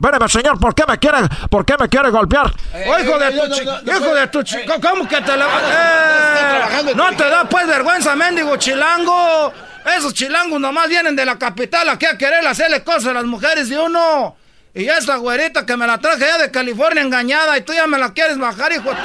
Espéreme, 0.00 0.28
señor, 0.28 0.60
¿por 0.60 0.74
qué 0.74 0.84
me 0.86 0.98
quiere, 0.98 1.18
por 1.50 1.64
qué 1.64 1.74
me 1.78 1.88
quiere 1.88 2.10
golpear? 2.10 2.52
Oh, 2.86 2.98
hijo 2.98 3.18
de 3.18 3.30
tu 3.32 3.48
chi- 3.54 3.62
hijo 3.90 4.14
de 4.14 4.26
tu 4.28 4.42
chi- 4.42 4.64
¿Cómo 4.82 5.08
que 5.08 5.20
te 5.22 5.36
la... 5.36 5.46
Eh, 5.46 6.92
no 6.94 7.16
te 7.16 7.28
da 7.30 7.44
pues 7.48 7.66
vergüenza, 7.66 8.14
mendigo 8.14 8.56
chilango. 8.56 9.52
Esos 9.96 10.12
chilangos 10.12 10.60
nomás 10.60 10.88
vienen 10.88 11.16
de 11.16 11.24
la 11.24 11.38
capital 11.38 11.88
aquí 11.88 12.04
a 12.06 12.18
querer 12.18 12.46
hacerle 12.46 12.82
cosas 12.84 13.06
a 13.06 13.12
las 13.14 13.24
mujeres 13.24 13.68
de 13.70 13.78
uno. 13.78 14.36
Y 14.74 14.86
esa 14.86 15.16
güerita 15.16 15.64
que 15.64 15.74
me 15.78 15.86
la 15.86 15.96
traje 15.96 16.18
ya 16.20 16.36
de 16.38 16.50
California 16.50 17.00
engañada 17.02 17.56
y 17.56 17.62
tú 17.62 17.72
ya 17.72 17.86
me 17.86 17.96
la 17.96 18.12
quieres 18.12 18.36
bajar, 18.36 18.72
hijo 18.72 18.90
de 18.90 18.96
tu- 18.96 19.00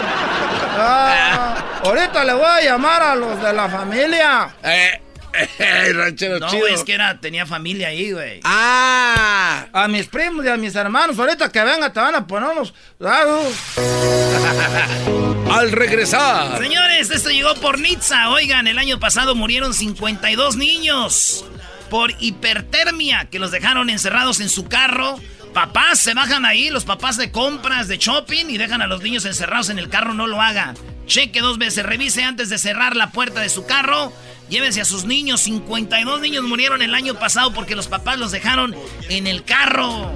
Ah, 0.78 1.56
ahorita 1.86 2.24
le 2.26 2.34
voy 2.34 2.46
a 2.46 2.62
llamar 2.62 3.02
a 3.02 3.16
los 3.16 3.42
de 3.42 3.54
la 3.54 3.70
familia. 3.70 4.50
Eh, 4.64 4.92
eh, 4.94 5.02
ranchero 5.94 6.40
No, 6.40 6.50
chido. 6.50 6.68
es 6.68 6.84
que 6.84 6.94
era, 6.94 7.20
tenía 7.20 7.46
familia 7.46 7.90
ahí, 7.90 8.12
güey. 8.12 8.40
Ah, 8.44 9.68
a 9.74 9.88
mis 9.88 10.08
primos 10.08 10.46
y 10.46 10.50
a 10.50 10.58
mis 10.58 10.76
hermanos, 10.76 11.18
ahorita 11.18 11.52
que 11.52 11.64
venga 11.64 11.92
te 11.92 12.00
van 12.00 12.16
a 12.16 12.28
poner 12.28 12.50
unos... 12.50 12.74
Al 15.52 15.72
regresar. 15.72 16.58
Señores, 16.60 17.12
esto 17.12 17.30
llegó 17.30 17.54
por 17.56 17.80
Nitza. 17.80 18.30
Oigan, 18.30 18.68
el 18.68 18.78
año 18.78 19.00
pasado 19.00 19.36
murieron 19.36 19.74
52 19.74 20.56
niños 20.56 21.46
por 21.90 22.12
hipertermia 22.20 23.28
que 23.30 23.40
los 23.40 23.52
dejaron 23.52 23.90
encerrados 23.90 24.40
en 24.40 24.50
su 24.50 24.68
carro. 24.68 25.20
Papás 25.54 26.00
se 26.00 26.14
bajan 26.14 26.46
ahí, 26.46 26.70
los 26.70 26.86
papás 26.86 27.18
de 27.18 27.32
compras, 27.32 27.90
de 27.90 27.98
shopping 27.98 28.46
y 28.48 28.58
dejan 28.58 28.82
a 28.82 28.88
los 28.88 29.02
niños 29.02 29.26
encerrados 29.26 29.70
en 29.70 29.80
el 29.80 29.90
carro. 29.90 30.14
No 30.14 30.28
lo 30.28 30.42
haga. 30.42 30.74
Cheque 31.06 31.42
dos 31.42 31.58
veces, 31.58 31.86
revise 31.86 32.24
antes 32.24 32.50
de 32.50 32.58
cerrar 32.58 32.96
la 32.96 33.12
puerta 33.12 33.42
de 33.42 33.50
su 33.50 33.66
carro. 33.66 34.14
Llévense 34.52 34.82
a 34.82 34.86
sus 34.86 35.06
niños. 35.06 35.40
52 35.40 36.20
niños 36.20 36.44
murieron 36.44 36.82
el 36.82 36.94
año 36.94 37.16
pasado 37.16 37.54
porque 37.54 37.74
los 37.74 37.88
papás 37.88 38.20
los 38.20 38.32
dejaron 38.32 38.76
en 39.08 39.26
el 39.26 39.46
carro. 39.46 40.12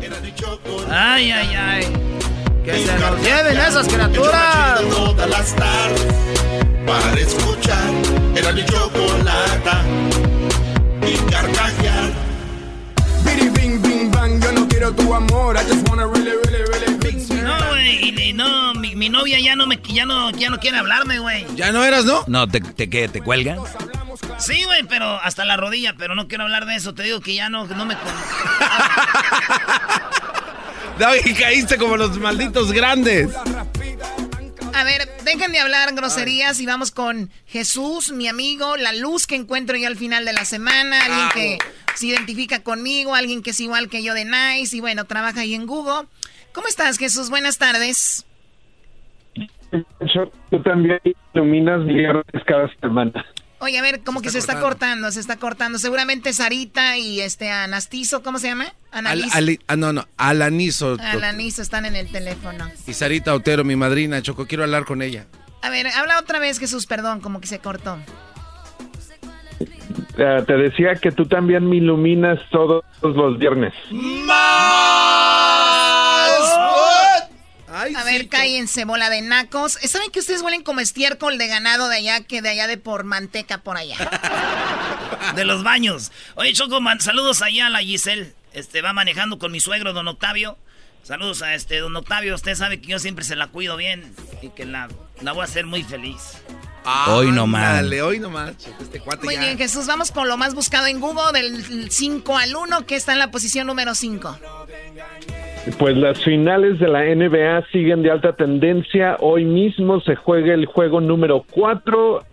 Ay, 0.92 1.32
ay, 1.32 1.56
ay. 1.56 1.88
Que 2.66 2.86
se 2.86 3.00
los 3.00 3.22
lleven 3.22 3.58
esas 3.58 3.88
criaturas. 3.88 4.82
Todas 4.90 5.30
las 5.30 5.56
tardes 5.56 6.16
para 6.86 7.14
escuchar 7.18 7.94
era 8.36 8.52
mi 8.52 8.66
chocolata 8.66 9.84
y 11.02 11.32
carcajear. 11.32 12.12
Bing 13.24 13.82
bing 13.82 14.12
bang, 14.12 14.44
yo 14.44 14.52
no 14.52 14.68
quiero 14.68 14.94
tu 14.94 15.14
amor. 15.14 15.56
I 15.56 15.64
just 15.64 15.88
wanna 15.88 16.08
really, 16.08 16.32
really, 16.44 16.64
really 16.64 16.86
güey, 17.70 18.34
no, 18.34 18.74
mi, 18.74 18.96
mi 18.96 19.08
novia 19.08 19.40
ya 19.40 19.56
no 19.56 19.66
me 19.66 19.80
ya 19.82 20.06
no, 20.06 20.30
ya 20.32 20.50
no 20.50 20.60
quiere 20.60 20.78
hablarme, 20.78 21.20
güey. 21.20 21.46
¿Ya 21.56 21.72
no 21.72 21.86
eras, 21.86 22.04
no? 22.04 22.26
No, 22.28 22.50
¿te, 22.50 22.60
te, 22.60 22.90
qué, 22.90 23.08
te 23.08 23.22
cuelgan? 23.22 23.60
Sí, 24.38 24.64
güey, 24.64 24.84
pero 24.84 25.20
hasta 25.22 25.46
la 25.46 25.58
rodilla, 25.58 25.96
pero 25.98 26.16
no 26.16 26.28
quiero 26.28 26.44
hablar 26.44 26.66
de 26.66 26.76
eso. 26.76 26.94
Te 26.94 27.04
digo 27.04 27.22
que 27.22 27.36
ya 27.36 27.50
no, 27.50 27.66
no 27.66 27.86
me 27.86 27.96
y 31.26 31.34
caíste 31.34 31.78
como 31.78 31.98
los 31.98 32.18
malditos 32.20 32.72
grandes. 32.72 33.30
A 34.74 34.84
ver, 34.84 35.08
dejen 35.24 35.52
de 35.52 35.60
hablar 35.60 35.94
groserías 35.94 36.60
y 36.60 36.66
vamos 36.66 36.92
con 36.92 37.30
Jesús, 37.46 38.12
mi 38.12 38.28
amigo, 38.28 38.76
la 38.76 38.92
luz 38.94 39.26
que 39.26 39.36
encuentro 39.36 39.78
yo 39.78 39.88
al 39.88 39.96
final 39.96 40.26
de 40.26 40.34
la 40.34 40.44
semana, 40.44 41.00
alguien 41.06 41.30
que 41.34 41.58
se 41.96 42.08
identifica 42.08 42.62
conmigo, 42.62 43.16
alguien 43.16 43.42
que 43.42 43.52
es 43.52 43.60
igual 43.62 43.90
que 43.90 44.04
yo 44.04 44.14
de 44.14 44.26
Nice 44.26 44.76
y 44.76 44.82
bueno, 44.82 45.06
trabaja 45.06 45.42
ahí 45.42 45.54
en 45.54 45.66
Google. 45.66 46.08
¿Cómo 46.54 46.68
estás, 46.68 46.98
Jesús? 46.98 47.30
Buenas 47.30 47.58
tardes. 47.58 48.26
tú 50.50 50.62
también 50.62 51.00
iluminas 51.34 51.86
viernes 51.86 52.44
cada 52.46 52.70
semana. 52.82 53.26
Oye, 53.66 53.80
a 53.80 53.82
ver, 53.82 54.02
como 54.02 54.22
que 54.22 54.30
se 54.30 54.38
está 54.38 54.60
cortando, 54.60 55.12
se 55.12 55.20
está 55.20 55.38
cortando. 55.38 55.80
Seguramente 55.80 56.32
Sarita 56.34 56.98
y 56.98 57.20
este 57.22 57.50
Anastizo, 57.50 58.22
¿cómo 58.22 58.38
se 58.38 58.48
llama? 58.50 58.66
Al- 58.92 59.08
Analiz. 59.08 59.36
ali- 59.36 59.60
ah, 59.68 59.76
no, 59.76 59.92
no, 59.92 60.08
Alanizo. 60.18 60.98
Alanizo 61.02 61.64
están 61.64 61.86
en 61.88 61.96
el 61.96 62.12
teléfono. 62.12 62.70
Y 62.86 62.94
Sarita 62.94 63.34
Otero, 63.34 63.64
mi 63.64 63.76
madrina, 63.76 64.22
Choco, 64.22 64.46
quiero 64.46 64.64
hablar 64.64 64.86
con 64.86 65.02
ella. 65.02 65.26
A 65.64 65.72
ver, 65.72 65.88
habla 65.88 66.20
otra 66.20 66.38
vez, 66.38 66.60
Jesús, 66.60 66.86
perdón, 66.86 67.22
como 67.22 67.42
que 67.42 67.48
se 67.48 67.58
cortó. 67.58 67.98
Eh, 70.18 70.44
te 70.46 70.54
decía 70.54 70.94
que 71.02 71.12
tú 71.12 71.26
también 71.26 71.68
me 71.68 71.78
iluminas 71.78 72.40
todos 72.52 72.84
los 73.02 73.40
viernes. 73.40 73.74
A 77.76 78.04
ver, 78.04 78.30
cállense, 78.30 78.86
bola 78.86 79.10
de 79.10 79.22
nacos. 79.22 79.74
¿Saben 79.74 80.12
que 80.12 80.20
ustedes 80.20 80.42
huelen 80.42 80.64
como 80.64 80.80
estiércol 80.80 81.38
de 81.38 81.48
ganado 81.48 81.90
de 81.90 81.98
allá 81.98 82.24
que 82.24 82.42
de 82.42 82.50
allá 82.50 82.68
de 82.68 82.78
por 82.78 83.04
manteca 83.04 83.60
por 83.60 83.78
allá? 83.78 83.98
De 85.36 85.44
los 85.44 85.64
baños. 85.64 86.12
Oye, 86.36 86.54
Choco, 86.54 86.82
man, 86.82 87.02
saludos 87.02 87.42
allá 87.42 87.66
a 87.66 87.70
la 87.70 87.80
Giselle. 87.80 88.34
Este, 88.54 88.82
va 88.82 88.94
manejando 88.94 89.40
con 89.40 89.52
mi 89.52 89.60
suegro, 89.60 89.92
don 89.92 90.08
Octavio. 90.08 90.58
Saludos 91.04 91.42
a 91.42 91.56
este, 91.56 91.80
don 91.80 91.96
Octavio. 91.96 92.36
Usted 92.36 92.56
sabe 92.56 92.80
que 92.80 92.88
yo 92.88 93.00
siempre 93.00 93.26
se 93.26 93.36
la 93.36 93.48
cuido 93.48 93.76
bien 93.76 94.14
y 94.42 94.50
que 94.50 94.66
la, 94.66 94.88
la 95.22 95.32
voy 95.32 95.42
a 95.42 95.46
hacer 95.46 95.66
muy 95.66 95.84
feliz. 95.84 96.44
Hoy 97.08 97.32
nomás. 97.32 97.82
Dale, 97.82 98.02
hoy 98.02 98.20
nomás, 98.20 98.58
Choco, 98.58 98.84
este 98.84 99.00
cuate 99.00 99.26
Muy 99.26 99.36
ya. 99.36 99.42
bien, 99.42 99.58
Jesús, 99.58 99.88
vamos 99.88 100.12
con 100.12 100.28
lo 100.28 100.38
más 100.38 100.54
buscado 100.54 100.88
en 100.88 101.00
Google 101.00 101.32
del 101.34 101.90
5 101.90 102.38
al 102.38 102.56
1, 102.56 102.86
que 102.86 102.96
está 102.96 103.14
en 103.14 103.20
la 103.20 103.32
posición 103.32 103.68
número 103.68 103.96
5. 103.96 104.38
Pues 105.80 105.98
las 105.98 106.24
finales 106.24 106.80
de 106.80 106.88
la 106.88 107.04
NBA 107.04 107.66
siguen 107.72 108.04
de 108.04 108.12
alta 108.12 108.34
tendencia. 108.34 109.18
Hoy 109.20 109.46
mismo 109.46 110.00
se 110.02 110.16
juega 110.16 110.54
el 110.54 110.68
juego 110.68 111.02
número 111.02 111.44
4. 111.50 112.26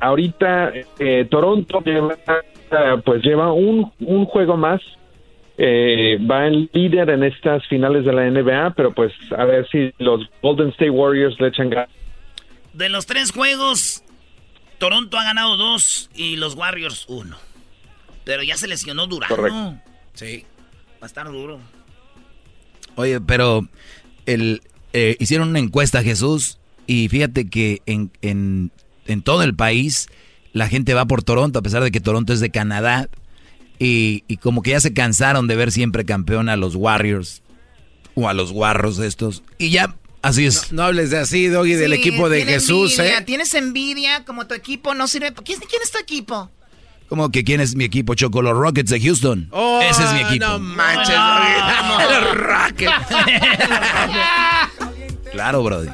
ahorita 0.00 0.72
eh, 0.98 1.26
Toronto 1.30 1.80
lleva, 1.84 2.16
ah, 2.26 2.96
pues 3.04 3.22
lleva 3.22 3.52
un, 3.52 3.92
un 4.00 4.24
juego 4.26 4.56
más. 4.56 4.80
Eh, 5.58 6.18
va 6.28 6.48
en 6.48 6.68
líder 6.72 7.10
en 7.10 7.22
estas 7.22 7.64
finales 7.68 8.04
de 8.04 8.12
la 8.12 8.28
NBA, 8.28 8.74
pero 8.74 8.92
pues 8.92 9.12
a 9.36 9.44
ver 9.44 9.68
si 9.68 9.92
los 9.98 10.28
Golden 10.42 10.70
State 10.70 10.90
Warriors 10.90 11.38
le 11.40 11.48
echan 11.48 11.70
ganas. 11.70 12.01
De 12.74 12.88
los 12.88 13.06
tres 13.06 13.32
juegos, 13.32 14.02
Toronto 14.78 15.18
ha 15.18 15.24
ganado 15.24 15.56
dos 15.56 16.10
y 16.14 16.36
los 16.36 16.54
Warriors 16.54 17.04
uno. 17.08 17.36
Pero 18.24 18.42
ya 18.42 18.56
se 18.56 18.68
lesionó 18.68 19.06
Durano. 19.06 19.34
Correcto. 19.34 19.80
Sí. 20.14 20.44
Va 20.94 21.02
a 21.02 21.06
estar 21.06 21.26
duro. 21.26 21.60
Oye, 22.94 23.20
pero 23.20 23.66
el, 24.26 24.62
eh, 24.92 25.16
hicieron 25.18 25.48
una 25.48 25.58
encuesta, 25.58 26.02
Jesús, 26.02 26.58
y 26.86 27.08
fíjate 27.08 27.48
que 27.48 27.82
en, 27.86 28.10
en, 28.22 28.70
en 29.06 29.22
todo 29.22 29.42
el 29.42 29.54
país 29.54 30.08
la 30.52 30.68
gente 30.68 30.94
va 30.94 31.06
por 31.06 31.22
Toronto, 31.22 31.58
a 31.58 31.62
pesar 31.62 31.82
de 31.82 31.90
que 31.90 32.00
Toronto 32.00 32.32
es 32.32 32.40
de 32.40 32.50
Canadá, 32.50 33.08
y, 33.78 34.24
y 34.28 34.36
como 34.36 34.62
que 34.62 34.70
ya 34.70 34.80
se 34.80 34.92
cansaron 34.92 35.46
de 35.46 35.56
ver 35.56 35.72
siempre 35.72 36.04
campeón 36.04 36.48
a 36.48 36.56
los 36.56 36.74
Warriors, 36.76 37.42
o 38.14 38.28
a 38.28 38.34
los 38.34 38.52
Guarros 38.52 38.98
estos, 38.98 39.42
y 39.58 39.70
ya, 39.70 39.96
así 40.22 40.46
es. 40.46 40.72
No 40.72 40.84
hables 40.84 41.10
de 41.10 41.18
así, 41.18 41.48
Doggy, 41.48 41.74
del 41.74 41.92
Sí, 41.92 41.98
equipo 41.98 42.28
de 42.28 42.44
Jesús, 42.44 42.98
envidia, 42.98 43.18
¿eh? 43.18 43.22
Tienes 43.22 43.54
envidia, 43.54 44.24
como 44.24 44.46
tu 44.46 44.54
equipo 44.54 44.94
no 44.94 45.06
sirve. 45.08 45.32
¿Quién, 45.44 45.60
quién 45.60 45.82
es 45.82 45.90
tu 45.90 45.98
equipo? 45.98 46.50
Como 47.08 47.30
que 47.30 47.44
quién 47.44 47.60
es 47.60 47.74
mi 47.74 47.84
equipo, 47.84 48.14
Choco, 48.14 48.40
los 48.40 48.56
Rockets 48.56 48.90
de 48.90 48.98
Houston. 49.00 49.48
Oh, 49.50 49.80
Ese 49.82 50.02
es 50.02 50.12
mi 50.14 50.20
equipo. 50.20 50.46
No 50.46 50.58
manches, 50.58 51.14
Doggy. 51.14 52.14
Los 52.24 52.36
Rockets. 52.38 52.92
Claro, 55.32 55.62
Brody. 55.62 55.88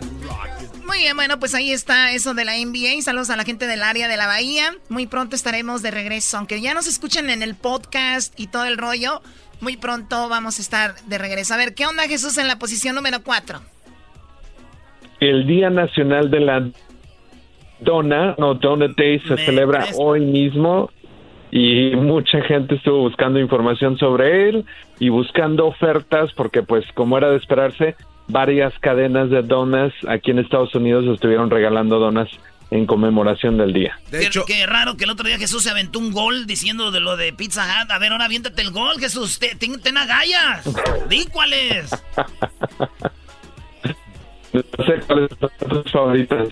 Muy 0.84 0.98
bien, 0.98 1.14
bueno, 1.16 1.38
pues 1.38 1.54
ahí 1.54 1.70
está 1.72 2.12
eso 2.12 2.34
de 2.34 2.44
la 2.44 2.54
NBA. 2.56 3.02
Saludos 3.02 3.30
a 3.30 3.36
la 3.36 3.44
gente 3.44 3.66
del 3.66 3.82
área 3.82 4.08
de 4.08 4.16
la 4.16 4.26
Bahía. 4.26 4.74
Muy 4.88 5.06
pronto 5.06 5.36
estaremos 5.36 5.82
de 5.82 5.90
regreso. 5.92 6.38
Aunque 6.38 6.60
ya 6.60 6.74
nos 6.74 6.86
escuchen 6.88 7.30
en 7.30 7.42
el 7.42 7.54
podcast 7.54 8.32
y 8.38 8.48
todo 8.48 8.64
el 8.64 8.78
rollo, 8.78 9.22
muy 9.60 9.76
pronto 9.76 10.28
vamos 10.28 10.58
a 10.58 10.62
estar 10.62 11.00
de 11.06 11.18
regreso. 11.18 11.54
A 11.54 11.56
ver, 11.56 11.74
¿qué 11.74 11.86
onda 11.86 12.08
Jesús 12.08 12.36
en 12.38 12.48
la 12.48 12.58
posición 12.58 12.96
número 12.96 13.22
4? 13.22 13.62
El 15.20 15.46
Día 15.46 15.70
Nacional 15.70 16.30
de 16.30 16.40
la 16.40 16.68
Dona, 17.80 18.34
no, 18.38 18.54
Donut 18.54 18.96
Day, 18.96 19.20
se 19.20 19.36
celebra 19.36 19.86
hoy 19.96 20.20
mismo 20.20 20.90
y 21.50 21.92
mucha 21.96 22.40
gente 22.42 22.74
estuvo 22.74 22.98
buscando 23.00 23.38
información 23.38 23.96
sobre 23.98 24.48
él 24.48 24.64
y 24.98 25.08
buscando 25.08 25.66
ofertas 25.66 26.32
porque 26.34 26.62
pues 26.62 26.84
como 26.94 27.16
era 27.18 27.30
de 27.30 27.36
esperarse, 27.36 27.94
varias 28.28 28.72
cadenas 28.80 29.30
de 29.30 29.42
donas 29.42 29.92
aquí 30.08 30.30
en 30.32 30.40
Estados 30.40 30.74
Unidos 30.74 31.06
estuvieron 31.06 31.50
regalando 31.50 31.98
donas 31.98 32.28
en 32.70 32.84
conmemoración 32.84 33.56
del 33.56 33.72
día. 33.72 33.98
qué, 34.10 34.28
qué 34.46 34.66
raro 34.66 34.96
que 34.96 35.04
el 35.04 35.10
otro 35.10 35.26
día 35.26 35.38
Jesús 35.38 35.62
se 35.62 35.70
aventó 35.70 35.98
un 36.00 36.12
gol 36.12 36.46
diciendo 36.46 36.90
de 36.90 37.00
lo 37.00 37.16
de 37.16 37.32
Pizza 37.32 37.62
Hut. 37.64 37.90
A 37.90 37.98
ver, 37.98 38.12
ahora 38.12 38.26
aviéntate 38.26 38.60
el 38.60 38.72
gol, 38.72 38.98
Jesús. 39.00 39.38
Te- 39.38 39.54
Ten, 39.54 39.80
ten 39.80 39.96
agallas. 39.96 40.68
Di 41.08 41.24
cuál 41.32 41.52
es. 41.54 41.90
No 44.52 44.84
sé 44.84 45.00
cuáles 45.06 45.30
son 45.38 45.82
tus 45.82 45.92
favoritas. 45.92 46.48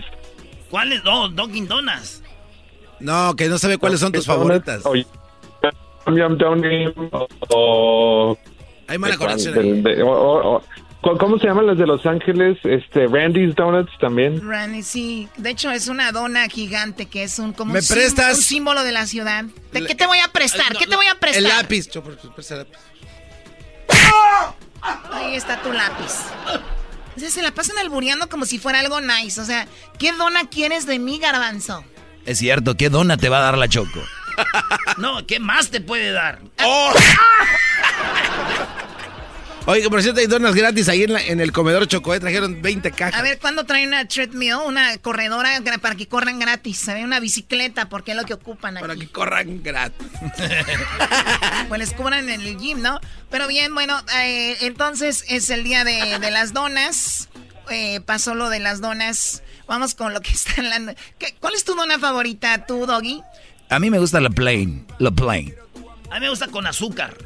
¿Cuál 0.69 0.93
es? 0.93 1.01
Oh, 1.05 1.27
Dunkin' 1.29 1.67
Donuts. 1.67 2.21
No, 2.99 3.35
que 3.35 3.47
no 3.47 3.57
sabe 3.57 3.77
cuáles 3.77 3.99
son 3.99 4.11
tus 4.11 4.25
favoritas. 4.25 4.85
O 4.85 4.93
Yum 4.95 6.17
Yum 6.17 6.37
Donut 6.37 6.95
o... 7.49 8.37
Hay 8.87 8.97
mala 8.97 9.17
conexión 9.17 9.53
del- 9.53 9.83
de- 9.83 10.01
o- 10.03 10.09
o- 10.09 10.55
o- 10.57 10.63
¿cu- 11.01 11.17
¿Cómo 11.17 11.37
se 11.37 11.47
llaman 11.47 11.67
las 11.67 11.77
de 11.77 11.85
Los 11.85 12.05
Ángeles? 12.05 12.57
Este, 12.63 13.05
Randy's 13.07 13.53
Donuts 13.55 13.91
también. 13.99 14.47
Randy, 14.47 14.81
sí. 14.83 15.27
De 15.37 15.49
hecho, 15.49 15.69
es 15.71 15.89
una 15.89 16.11
dona 16.13 16.47
gigante 16.47 17.07
que 17.07 17.23
es 17.23 17.37
un, 17.39 17.51
como 17.51 17.73
¿Me 17.73 17.79
un, 17.79 17.85
prestas? 17.87 18.37
un 18.37 18.43
símbolo 18.43 18.83
de 18.83 18.93
la 18.93 19.05
ciudad. 19.05 19.43
¿De 19.73 19.85
qué 19.85 19.95
te 19.95 20.07
voy 20.07 20.19
a 20.19 20.29
prestar? 20.31 20.75
¿Qué 20.77 20.87
te 20.87 20.95
voy 20.95 21.07
a 21.07 21.15
prestar? 21.19 21.43
El 21.43 21.49
lápiz. 21.49 21.89
Ahí 25.11 25.35
está 25.35 25.61
tu 25.61 25.71
lápiz. 25.73 26.13
O 27.17 27.19
sea, 27.19 27.31
se 27.31 27.41
la 27.41 27.49
pasan 27.51 27.79
albureando 27.79 28.29
como 28.29 28.45
si 28.45 28.59
fuera 28.59 28.79
algo 28.79 29.01
nice. 29.01 29.41
O 29.41 29.45
sea, 29.45 29.67
¿qué 29.97 30.13
dona 30.13 30.47
quieres 30.49 30.85
de 30.85 30.99
mí, 30.99 31.17
garbanzo? 31.17 31.83
Es 32.27 32.37
cierto, 32.37 32.77
¿qué 32.77 32.91
dona 32.91 33.17
te 33.17 33.27
va 33.27 33.39
a 33.39 33.41
dar 33.41 33.57
la 33.57 33.67
Choco? 33.67 34.01
No, 34.97 35.25
¿qué 35.25 35.39
más 35.39 35.71
te 35.71 35.81
puede 35.81 36.11
dar? 36.11 36.39
Oye, 39.69 39.81
que 39.81 39.89
por 39.89 40.01
cierto 40.01 40.21
hay 40.21 40.27
donas 40.27 40.55
gratis 40.55 40.87
ahí 40.87 41.03
en, 41.03 41.11
la- 41.11 41.21
en 41.21 41.41
el 41.41 41.51
comedor 41.51 41.85
Choco, 41.87 42.13
¿eh? 42.15 42.19
trajeron 42.21 42.61
20 42.61 42.89
cajas. 42.91 43.19
A 43.19 43.21
ver, 43.21 43.37
¿cuándo 43.37 43.65
traen 43.65 43.89
una 43.89 44.07
treadmill? 44.07 44.53
Una 44.65 44.97
corredora 44.99 45.61
para 45.81 45.95
que 45.95 46.07
corran 46.07 46.39
gratis. 46.39 46.77
¿sabe? 46.79 47.03
Una 47.03 47.19
bicicleta, 47.19 47.89
porque 47.89 48.11
es 48.11 48.17
lo 48.17 48.23
que 48.23 48.33
ocupan 48.33 48.77
aquí. 48.77 48.87
Para 48.87 48.95
que 48.97 49.07
corran 49.09 49.61
gratis. 49.61 50.07
Pues 51.67 51.79
les 51.79 51.93
cubran 51.93 52.29
en 52.29 52.39
el 52.41 52.57
gym, 52.57 52.81
¿no? 52.81 52.99
Pero 53.29 53.47
bien, 53.47 53.73
bueno, 53.73 53.99
eh, 54.21 54.55
entonces 54.61 55.25
es 55.27 55.49
el 55.49 55.63
día 55.65 55.83
de, 55.83 56.17
de 56.19 56.31
las 56.31 56.53
donas. 56.53 57.27
Eh, 57.69 57.99
pasó 58.05 58.35
lo 58.35 58.49
de 58.49 58.59
las 58.59 58.79
donas. 58.79 59.43
Vamos 59.67 59.95
con 59.95 60.13
lo 60.13 60.21
que 60.21 60.31
está 60.31 60.61
en 60.61 60.69
la... 60.69 60.95
¿Qué- 61.19 61.35
¿Cuál 61.41 61.55
es 61.55 61.65
tu 61.65 61.75
dona 61.75 61.99
favorita, 61.99 62.65
tú, 62.65 62.85
Doggy? 62.85 63.21
A 63.69 63.79
mí 63.79 63.89
me 63.89 63.99
gusta 63.99 64.21
la 64.21 64.29
plain, 64.29 64.87
la 64.99 65.11
plain. 65.11 65.53
A 66.09 66.15
mí 66.15 66.19
me 66.21 66.29
gusta 66.29 66.47
con 66.47 66.65
azúcar. 66.67 67.17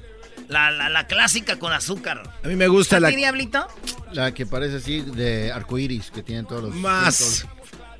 La, 0.51 0.69
la, 0.69 0.89
la 0.89 1.07
clásica 1.07 1.57
con 1.57 1.71
azúcar. 1.71 2.23
A 2.43 2.47
mí 2.49 2.57
me 2.57 2.67
gusta 2.67 2.97
¿A 2.97 3.09
ti, 3.09 3.15
Diablito? 3.15 3.65
La 4.11 4.33
que 4.33 4.45
parece 4.45 4.75
así 4.75 4.99
de 4.99 5.49
arcoiris 5.49 6.11
que 6.11 6.23
tienen 6.23 6.45
todos 6.45 6.63
los. 6.63 6.75
Más. 6.75 7.47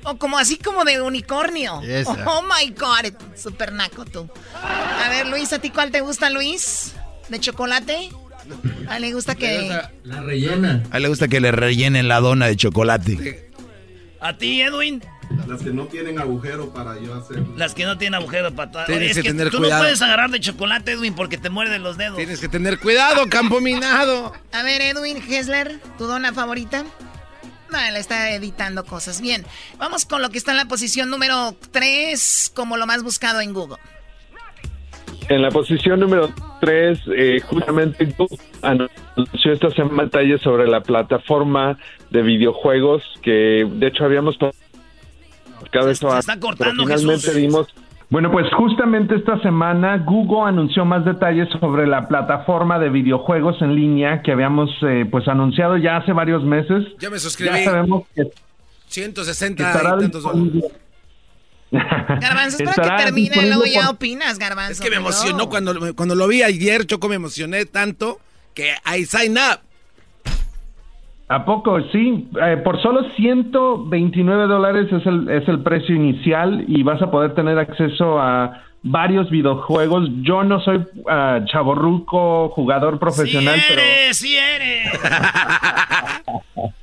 O 0.04 0.18
como 0.18 0.36
así 0.36 0.58
como 0.58 0.84
de 0.84 1.00
unicornio. 1.00 1.80
Esa. 1.80 2.12
Oh 2.28 2.42
my 2.42 2.70
God, 2.72 3.14
super 3.34 3.72
naco 3.72 4.04
tú. 4.04 4.28
A 4.62 5.08
ver, 5.08 5.28
Luis, 5.28 5.50
¿a 5.54 5.60
ti 5.60 5.70
cuál 5.70 5.90
te 5.90 6.02
gusta, 6.02 6.28
Luis? 6.28 6.92
¿De 7.30 7.40
chocolate? 7.40 8.10
A 8.86 8.96
él 8.96 9.02
le 9.02 9.12
gusta 9.14 9.34
que... 9.34 9.70
La 10.04 10.20
rellena. 10.20 10.82
A 10.90 10.98
él 10.98 11.04
le 11.04 11.08
gusta 11.08 11.28
que 11.28 11.40
le 11.40 11.52
rellenen 11.52 12.06
la 12.06 12.20
dona 12.20 12.48
de 12.48 12.56
chocolate. 12.56 13.50
¿A 14.20 14.36
ti, 14.36 14.60
Edwin? 14.60 15.02
Las 15.46 15.62
que 15.62 15.70
no 15.70 15.86
tienen 15.86 16.18
agujero 16.18 16.70
para 16.70 16.98
yo 17.00 17.14
hacer. 17.14 17.42
Las 17.56 17.74
que 17.74 17.84
no 17.84 17.98
tienen 17.98 18.20
agujero 18.20 18.54
para 18.54 18.70
todas. 18.70 18.86
Tienes 18.86 19.10
es 19.10 19.16
que 19.16 19.22
que, 19.22 19.28
tener 19.28 19.50
tú 19.50 19.58
cuidado. 19.58 19.80
no 19.80 19.84
puedes 19.84 20.02
agarrar 20.02 20.30
de 20.30 20.40
chocolate, 20.40 20.92
Edwin, 20.92 21.14
porque 21.14 21.38
te 21.38 21.50
muerden 21.50 21.82
los 21.82 21.96
dedos. 21.96 22.16
Tienes 22.16 22.40
que 22.40 22.48
tener 22.48 22.78
cuidado, 22.78 23.28
campo 23.28 23.60
minado. 23.60 24.32
A 24.52 24.62
ver, 24.62 24.82
Edwin 24.82 25.22
Hessler, 25.28 25.80
¿tu 25.98 26.06
dona 26.06 26.32
favorita? 26.32 26.84
No, 27.70 27.78
le 27.90 27.98
está 27.98 28.30
editando 28.32 28.84
cosas. 28.84 29.20
Bien, 29.20 29.44
vamos 29.78 30.04
con 30.04 30.20
lo 30.20 30.30
que 30.30 30.38
está 30.38 30.50
en 30.50 30.58
la 30.58 30.66
posición 30.66 31.08
número 31.08 31.56
3 31.70 32.52
como 32.54 32.76
lo 32.76 32.86
más 32.86 33.02
buscado 33.02 33.40
en 33.40 33.54
Google. 33.54 33.78
En 35.28 35.40
la 35.40 35.50
posición 35.50 36.00
número 36.00 36.30
3, 36.60 36.98
justamente 37.44 38.04
Google 38.18 38.38
anunció 38.60 39.52
esta 39.52 39.70
semana 39.70 40.04
detalles 40.04 40.42
sobre 40.42 40.68
la 40.68 40.82
plataforma 40.82 41.78
de 42.10 42.22
videojuegos 42.22 43.02
que 43.22 43.66
de 43.70 43.86
hecho 43.86 44.04
habíamos 44.04 44.36
se 45.72 46.18
está 46.18 46.38
cortando, 46.38 46.84
pero 46.84 46.98
finalmente 46.98 47.26
Jesús. 47.26 47.34
vimos 47.34 47.66
Bueno, 48.10 48.30
pues 48.30 48.46
justamente 48.54 49.16
esta 49.16 49.40
semana 49.40 49.96
Google 49.98 50.48
anunció 50.48 50.84
más 50.84 51.04
detalles 51.04 51.48
sobre 51.60 51.86
la 51.86 52.08
plataforma 52.08 52.78
de 52.78 52.90
videojuegos 52.90 53.60
en 53.62 53.74
línea 53.74 54.22
que 54.22 54.32
habíamos 54.32 54.70
eh, 54.82 55.06
pues 55.10 55.26
anunciado 55.28 55.78
ya 55.78 55.96
hace 55.96 56.12
varios 56.12 56.44
meses. 56.44 56.84
Ya 56.98 57.08
me 57.08 57.18
suscribí. 57.18 57.58
Ya 57.58 57.64
sabemos 57.64 58.04
que 58.14 58.30
160 58.88 59.66
Estará 59.66 59.96
y 59.96 60.00
tantos 60.00 60.24
disponible. 60.24 60.68
Garbanzo, 61.70 62.58
espera 62.58 62.70
Estará 62.70 62.96
que 62.98 63.04
termine 63.04 63.36
y 63.44 63.46
luego 63.48 63.64
ya 63.64 63.88
opinas, 63.88 64.38
Garbanzo. 64.38 64.72
Es 64.72 64.80
que 64.80 64.90
me 64.90 64.96
emocionó 64.96 65.48
cuando, 65.48 65.94
cuando 65.94 66.14
lo 66.14 66.28
vi 66.28 66.42
ayer, 66.42 66.86
Choco, 66.86 67.08
me 67.08 67.14
emocioné 67.14 67.64
tanto 67.64 68.20
que 68.52 68.74
I 68.84 69.06
sign 69.06 69.38
up. 69.38 69.60
¿A 71.28 71.44
poco? 71.44 71.80
Sí, 71.92 72.28
Eh, 72.42 72.58
por 72.58 72.80
solo 72.82 73.04
129 73.16 74.46
dólares 74.46 74.92
es 74.92 75.06
el, 75.06 75.28
es 75.28 75.48
el 75.48 75.62
precio 75.62 75.94
inicial 75.94 76.64
y 76.68 76.82
vas 76.82 77.00
a 77.00 77.10
poder 77.10 77.34
tener 77.34 77.58
acceso 77.58 78.18
a 78.20 78.62
varios 78.82 79.30
videojuegos. 79.30 80.08
Yo 80.22 80.42
no 80.44 80.60
soy 80.60 80.84
ah, 81.08 81.40
chavorruco, 81.46 82.50
jugador 82.50 82.98
profesional, 82.98 83.58
pero... 83.68 83.80
eres, 83.80 84.16
sí 84.16 84.36
eres. 84.36 84.90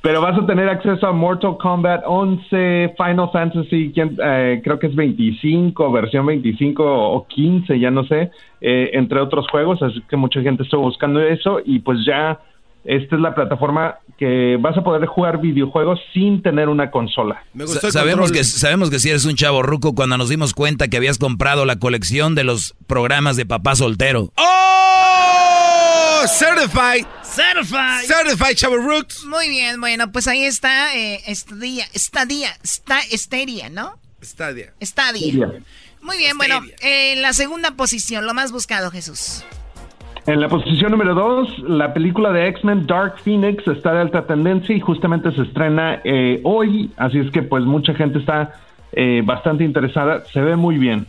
Pero 0.00 0.20
vas 0.20 0.38
a 0.38 0.46
tener 0.46 0.68
acceso 0.68 1.08
a 1.08 1.12
Mortal 1.12 1.56
Kombat 1.58 2.04
11, 2.06 2.94
Final 2.96 3.30
Fantasy, 3.32 3.92
eh, 3.96 4.60
creo 4.62 4.78
que 4.78 4.86
es 4.86 4.94
25, 4.94 5.90
versión 5.90 6.24
25 6.26 6.84
o 6.84 7.26
15, 7.26 7.80
ya 7.80 7.90
no 7.90 8.04
sé, 8.04 8.30
eh, 8.60 8.90
entre 8.92 9.20
otros 9.20 9.48
juegos, 9.50 9.82
así 9.82 10.00
que 10.08 10.16
mucha 10.16 10.40
gente 10.40 10.62
estuvo 10.62 10.82
buscando 10.82 11.20
eso 11.20 11.60
y 11.64 11.80
pues 11.80 11.98
ya 12.06 12.38
esta 12.84 13.16
es 13.16 13.20
la 13.22 13.34
plataforma 13.34 13.96
que 14.18 14.56
vas 14.60 14.76
a 14.76 14.82
poder 14.84 15.06
jugar 15.06 15.40
videojuegos 15.40 15.98
sin 16.12 16.42
tener 16.42 16.68
una 16.68 16.90
consola. 16.90 17.42
Sa- 17.66 17.90
sabemos 17.90 18.32
que 18.32 18.44
sabemos 18.44 18.90
que 18.90 18.98
si 18.98 19.08
eres 19.10 19.24
un 19.24 19.34
chavo 19.34 19.62
ruco 19.62 19.94
cuando 19.94 20.18
nos 20.18 20.28
dimos 20.28 20.52
cuenta 20.54 20.88
que 20.88 20.96
habías 20.98 21.18
comprado 21.18 21.64
la 21.64 21.76
colección 21.78 22.34
de 22.34 22.44
los 22.44 22.74
programas 22.86 23.36
de 23.36 23.46
papá 23.46 23.74
soltero. 23.76 24.30
¡Oh! 24.36 26.24
Certified. 26.26 27.06
Certified. 27.24 28.04
Certified 28.06 28.56
Chavo 28.56 28.76
Rooks. 28.76 29.24
Muy 29.24 29.48
bien, 29.48 29.80
bueno, 29.80 30.12
pues 30.12 30.28
ahí 30.28 30.42
está 30.44 30.94
eh, 30.94 31.22
Stadia, 31.34 31.86
Stadia, 31.94 32.50
Sta- 32.62 33.00
Stadia, 33.10 33.70
¿no? 33.70 33.98
Stadia. 34.22 34.74
Stadia. 34.82 35.50
Muy 36.02 36.18
bien, 36.18 36.36
bueno, 36.36 36.60
en 36.82 37.22
la 37.22 37.32
segunda 37.32 37.70
posición, 37.72 38.26
lo 38.26 38.34
más 38.34 38.52
buscado, 38.52 38.90
Jesús. 38.90 39.44
En 40.26 40.40
la 40.40 40.48
posición 40.48 40.92
número 40.92 41.14
2, 41.14 41.60
la 41.60 41.94
película 41.94 42.30
de 42.30 42.46
X-Men 42.48 42.86
Dark 42.86 43.18
Phoenix 43.18 43.66
está 43.66 43.92
de 43.92 44.00
alta 44.00 44.26
tendencia 44.26 44.74
y 44.74 44.80
justamente 44.80 45.32
se 45.32 45.42
estrena 45.42 46.00
eh, 46.04 46.40
hoy, 46.44 46.92
así 46.96 47.18
es 47.18 47.30
que 47.30 47.42
pues 47.42 47.64
mucha 47.64 47.94
gente 47.94 48.18
está 48.18 48.52
eh, 48.92 49.22
bastante 49.24 49.64
interesada, 49.64 50.24
se 50.26 50.40
ve 50.40 50.56
muy 50.56 50.76
bien. 50.76 51.06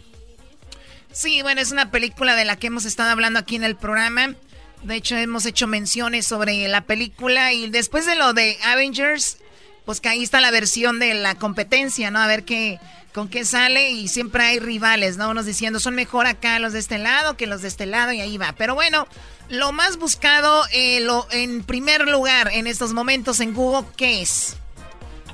Sí, 1.11 1.41
bueno, 1.41 1.59
es 1.59 1.73
una 1.73 1.91
película 1.91 2.35
de 2.35 2.45
la 2.45 2.55
que 2.55 2.67
hemos 2.67 2.85
estado 2.85 3.11
hablando 3.11 3.37
aquí 3.37 3.57
en 3.57 3.65
el 3.65 3.75
programa. 3.75 4.33
De 4.83 4.95
hecho, 4.95 5.17
hemos 5.17 5.45
hecho 5.45 5.67
menciones 5.67 6.25
sobre 6.25 6.67
la 6.69 6.81
película 6.81 7.51
y 7.51 7.69
después 7.69 8.05
de 8.05 8.15
lo 8.15 8.33
de 8.33 8.55
Avengers, 8.65 9.39
pues 9.85 9.99
que 9.99 10.07
ahí 10.07 10.23
está 10.23 10.39
la 10.39 10.51
versión 10.51 10.99
de 10.99 11.13
la 11.15 11.35
competencia, 11.35 12.11
¿no? 12.11 12.19
A 12.19 12.27
ver 12.27 12.43
qué, 12.43 12.79
con 13.13 13.27
qué 13.27 13.45
sale 13.45 13.91
y 13.91 14.07
siempre 14.07 14.43
hay 14.43 14.59
rivales, 14.59 15.17
¿no? 15.17 15.29
Unos 15.29 15.45
diciendo 15.45 15.79
son 15.79 15.95
mejor 15.95 16.27
acá 16.27 16.59
los 16.59 16.73
de 16.73 16.79
este 16.79 16.97
lado 16.97 17.35
que 17.35 17.47
los 17.47 17.61
de 17.61 17.67
este 17.67 17.85
lado 17.85 18.11
y 18.11 18.21
ahí 18.21 18.37
va. 18.37 18.53
Pero 18.57 18.75
bueno, 18.75 19.07
lo 19.49 19.71
más 19.71 19.97
buscado 19.97 20.63
eh, 20.73 20.99
lo, 21.01 21.25
en 21.31 21.63
primer 21.63 22.07
lugar 22.07 22.49
en 22.53 22.67
estos 22.67 22.93
momentos 22.93 23.39
en 23.39 23.53
Google, 23.53 23.87
¿qué 23.97 24.21
es? 24.21 24.57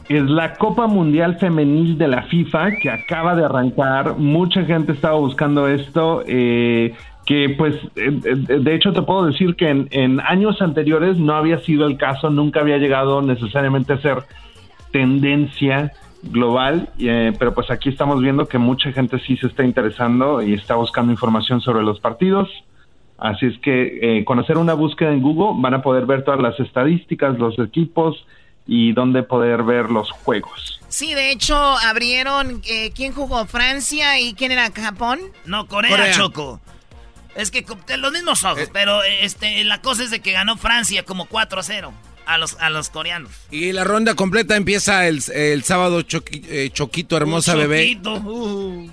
Es 0.09 0.23
la 0.23 0.55
Copa 0.55 0.87
Mundial 0.87 1.37
Femenil 1.37 1.97
de 1.97 2.07
la 2.07 2.23
FIFA 2.23 2.77
que 2.81 2.89
acaba 2.89 3.35
de 3.35 3.43
arrancar. 3.43 4.17
Mucha 4.17 4.63
gente 4.63 4.93
estaba 4.93 5.15
buscando 5.15 5.67
esto. 5.67 6.23
eh, 6.27 6.95
que 7.27 7.53
pues, 7.57 7.75
eh, 7.97 8.19
eh, 8.23 8.35
de 8.59 8.73
hecho 8.73 8.93
te 8.93 9.01
puedo 9.01 9.25
decir 9.25 9.55
que 9.55 9.67
en, 9.69 9.89
en 9.91 10.21
años 10.21 10.61
anteriores 10.61 11.17
no 11.17 11.35
había 11.35 11.59
sido 11.59 11.85
el 11.85 11.97
caso, 11.97 12.29
nunca 12.29 12.61
había 12.61 12.77
llegado 12.77 13.21
necesariamente 13.21 13.93
a 13.93 14.01
ser 14.01 14.19
tendencia 14.93 15.91
global, 16.31 16.89
eh, 16.99 17.33
pero 17.37 17.53
pues 17.53 17.69
aquí 17.71 17.89
estamos 17.89 18.21
viendo 18.21 18.47
que 18.47 18.57
mucha 18.57 18.91
gente 18.91 19.19
sí 19.19 19.37
se 19.37 19.47
está 19.47 19.63
interesando 19.63 20.41
y 20.41 20.53
está 20.53 20.75
buscando 20.75 21.11
información 21.11 21.61
sobre 21.61 21.83
los 21.83 21.99
partidos. 21.99 22.49
Así 23.17 23.47
es 23.47 23.57
que 23.59 24.19
eh, 24.19 24.25
con 24.25 24.39
hacer 24.39 24.57
una 24.57 24.73
búsqueda 24.73 25.11
en 25.11 25.21
Google 25.21 25.59
van 25.61 25.73
a 25.73 25.81
poder 25.81 26.05
ver 26.05 26.23
todas 26.23 26.39
las 26.39 26.59
estadísticas, 26.59 27.37
los 27.39 27.57
equipos 27.57 28.25
y 28.67 28.93
dónde 28.93 29.23
poder 29.23 29.63
ver 29.63 29.89
los 29.89 30.11
juegos. 30.11 30.79
Sí, 30.89 31.13
de 31.13 31.31
hecho 31.31 31.55
abrieron, 31.55 32.61
eh, 32.69 32.91
¿quién 32.93 33.13
jugó? 33.13 33.45
Francia 33.45 34.19
y 34.19 34.33
quién 34.33 34.51
era 34.51 34.69
Japón? 34.71 35.19
No, 35.45 35.67
Corea, 35.67 35.91
Corea. 35.91 36.11
Choco. 36.11 36.59
Es 37.35 37.51
que 37.51 37.65
los 37.97 38.11
mismos 38.11 38.43
ojos, 38.43 38.69
pero 38.73 39.03
eh, 39.03 39.25
este, 39.25 39.63
la 39.63 39.81
cosa 39.81 40.03
es 40.03 40.11
de 40.11 40.21
que 40.21 40.31
ganó 40.31 40.57
Francia 40.57 41.03
como 41.03 41.25
4 41.25 41.59
a 41.59 41.63
0 41.63 41.93
a 42.27 42.37
los, 42.37 42.55
a 42.59 42.69
los 42.69 42.89
coreanos. 42.89 43.31
Y 43.51 43.71
la 43.71 43.83
ronda 43.83 44.13
completa 44.15 44.55
empieza 44.55 45.07
el, 45.07 45.23
el 45.33 45.63
sábado, 45.63 46.01
Choqui- 46.01 46.45
eh, 46.49 46.69
Choquito, 46.71 47.17
hermosa 47.17 47.53
Un 47.53 47.59
bebé. 47.59 47.83
choquito, 47.87 48.13
uh. 48.15 48.91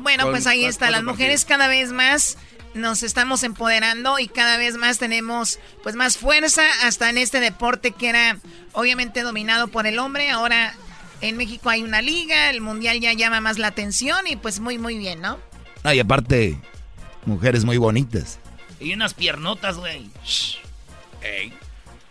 Bueno, 0.00 0.24
Con 0.24 0.32
pues 0.32 0.46
ahí 0.46 0.64
está. 0.64 0.90
Las 0.90 1.02
mujeres 1.02 1.44
cada 1.44 1.68
vez 1.68 1.92
más 1.92 2.36
nos 2.74 3.02
estamos 3.04 3.42
empoderando 3.44 4.18
y 4.18 4.26
cada 4.28 4.56
vez 4.58 4.76
más 4.76 4.98
tenemos 4.98 5.60
pues 5.82 5.94
más 5.94 6.18
fuerza 6.18 6.62
hasta 6.82 7.08
en 7.08 7.18
este 7.18 7.38
deporte 7.40 7.92
que 7.92 8.08
era 8.08 8.38
obviamente 8.72 9.22
dominado 9.22 9.68
por 9.68 9.86
el 9.86 9.98
hombre. 10.00 10.28
Ahora 10.30 10.74
en 11.20 11.36
México 11.36 11.70
hay 11.70 11.82
una 11.84 12.02
liga, 12.02 12.50
el 12.50 12.60
mundial 12.60 13.00
ya 13.00 13.12
llama 13.12 13.40
más 13.40 13.58
la 13.58 13.68
atención 13.68 14.26
y 14.26 14.34
pues 14.36 14.58
muy 14.60 14.76
muy 14.76 14.98
bien, 14.98 15.20
¿no? 15.20 15.38
Ah, 15.84 15.94
y 15.94 16.00
aparte, 16.00 16.58
mujeres 17.24 17.64
muy 17.64 17.76
bonitas. 17.78 18.38
Y 18.80 18.92
unas 18.92 19.14
piernotas, 19.14 19.76
güey. 19.78 20.10
Shh. 20.26 20.56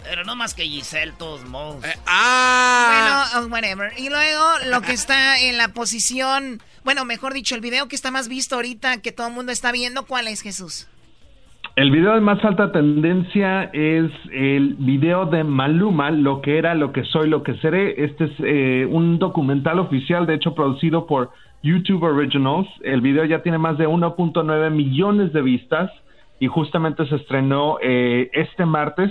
Pero 0.04 0.24
no 0.24 0.36
más 0.36 0.54
que 0.54 0.64
Giselle, 0.64 1.14
todos 1.18 1.46
modos. 1.46 1.84
ah. 2.06 3.26
Bueno, 3.34 3.48
oh, 3.48 3.50
whatever. 3.52 3.92
Y 3.98 4.10
luego 4.10 4.44
lo 4.70 4.82
que 4.82 4.92
está 4.92 5.40
en 5.40 5.58
la 5.58 5.70
posición, 5.70 6.62
bueno, 6.84 7.06
mejor 7.06 7.34
dicho, 7.34 7.56
el 7.56 7.62
video 7.62 7.88
que 7.88 7.96
está 7.96 8.12
más 8.12 8.28
visto 8.28 8.56
ahorita 8.56 9.02
que 9.02 9.12
todo 9.12 9.28
el 9.28 9.34
mundo 9.34 9.52
está 9.52 9.72
viendo, 9.72 10.06
¿cuál 10.06 10.28
es 10.28 10.42
Jesús? 10.42 10.88
El 11.76 11.90
video 11.90 12.14
de 12.14 12.22
más 12.22 12.44
alta 12.46 12.72
tendencia 12.72 13.64
es 13.74 14.12
el 14.32 14.76
video 14.76 15.26
de 15.26 15.44
Maluma, 15.44 16.12
lo 16.12 16.40
que 16.42 16.60
era, 16.60 16.76
lo 16.76 16.92
que 16.92 17.04
soy, 17.06 17.28
lo 17.28 17.42
que 17.42 17.56
seré. 17.56 18.04
Este 18.04 18.26
es 18.26 18.32
eh, 18.40 18.88
un 18.88 19.18
documental 19.18 19.80
oficial, 19.80 20.28
de 20.28 20.36
hecho 20.36 20.54
producido 20.54 21.08
por 21.08 21.32
YouTube 21.64 22.04
Originals. 22.04 22.68
El 22.84 23.02
video 23.02 23.26
ya 23.26 23.42
tiene 23.42 23.58
más 23.58 23.80
de 23.80 23.88
1.9 23.88 24.70
millones 24.70 25.34
de 25.34 25.42
vistas 25.42 25.90
y 26.40 26.46
justamente 26.46 27.08
se 27.08 27.16
estrenó 27.16 27.78
eh, 27.82 28.30
este 28.34 28.68
martes 28.68 29.10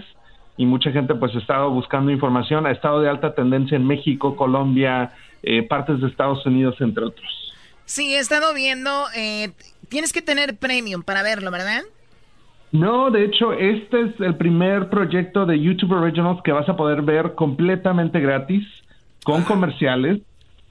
y 0.57 0.67
mucha 0.67 0.93
gente 0.93 1.15
pues 1.15 1.35
ha 1.35 1.39
estado 1.39 1.71
buscando 1.71 2.11
información. 2.11 2.67
Ha 2.67 2.73
estado 2.73 3.01
de 3.01 3.09
alta 3.09 3.35
tendencia 3.35 3.77
en 3.77 3.87
México, 3.87 4.37
Colombia, 4.37 5.13
eh, 5.43 5.63
partes 5.63 6.01
de 6.01 6.09
Estados 6.09 6.45
Unidos, 6.47 6.77
entre 6.81 7.05
otros. 7.05 7.55
Sí, 7.85 8.15
he 8.15 8.19
estado 8.19 8.55
viendo, 8.55 9.07
eh, 9.17 9.53
tienes 9.89 10.13
que 10.13 10.23
tener 10.23 10.57
premium 10.57 11.03
para 11.03 11.23
verlo, 11.23 11.51
¿verdad? 11.51 11.83
No, 12.71 13.11
de 13.11 13.25
hecho, 13.25 13.53
este 13.53 14.01
es 14.01 14.21
el 14.21 14.37
primer 14.37 14.89
proyecto 14.89 15.45
de 15.45 15.61
YouTube 15.61 15.93
Originals 15.93 16.41
que 16.43 16.53
vas 16.53 16.69
a 16.69 16.77
poder 16.77 17.03
ver 17.03 17.35
completamente 17.35 18.19
gratis, 18.21 18.67
con 19.25 19.43
comerciales. 19.43 20.21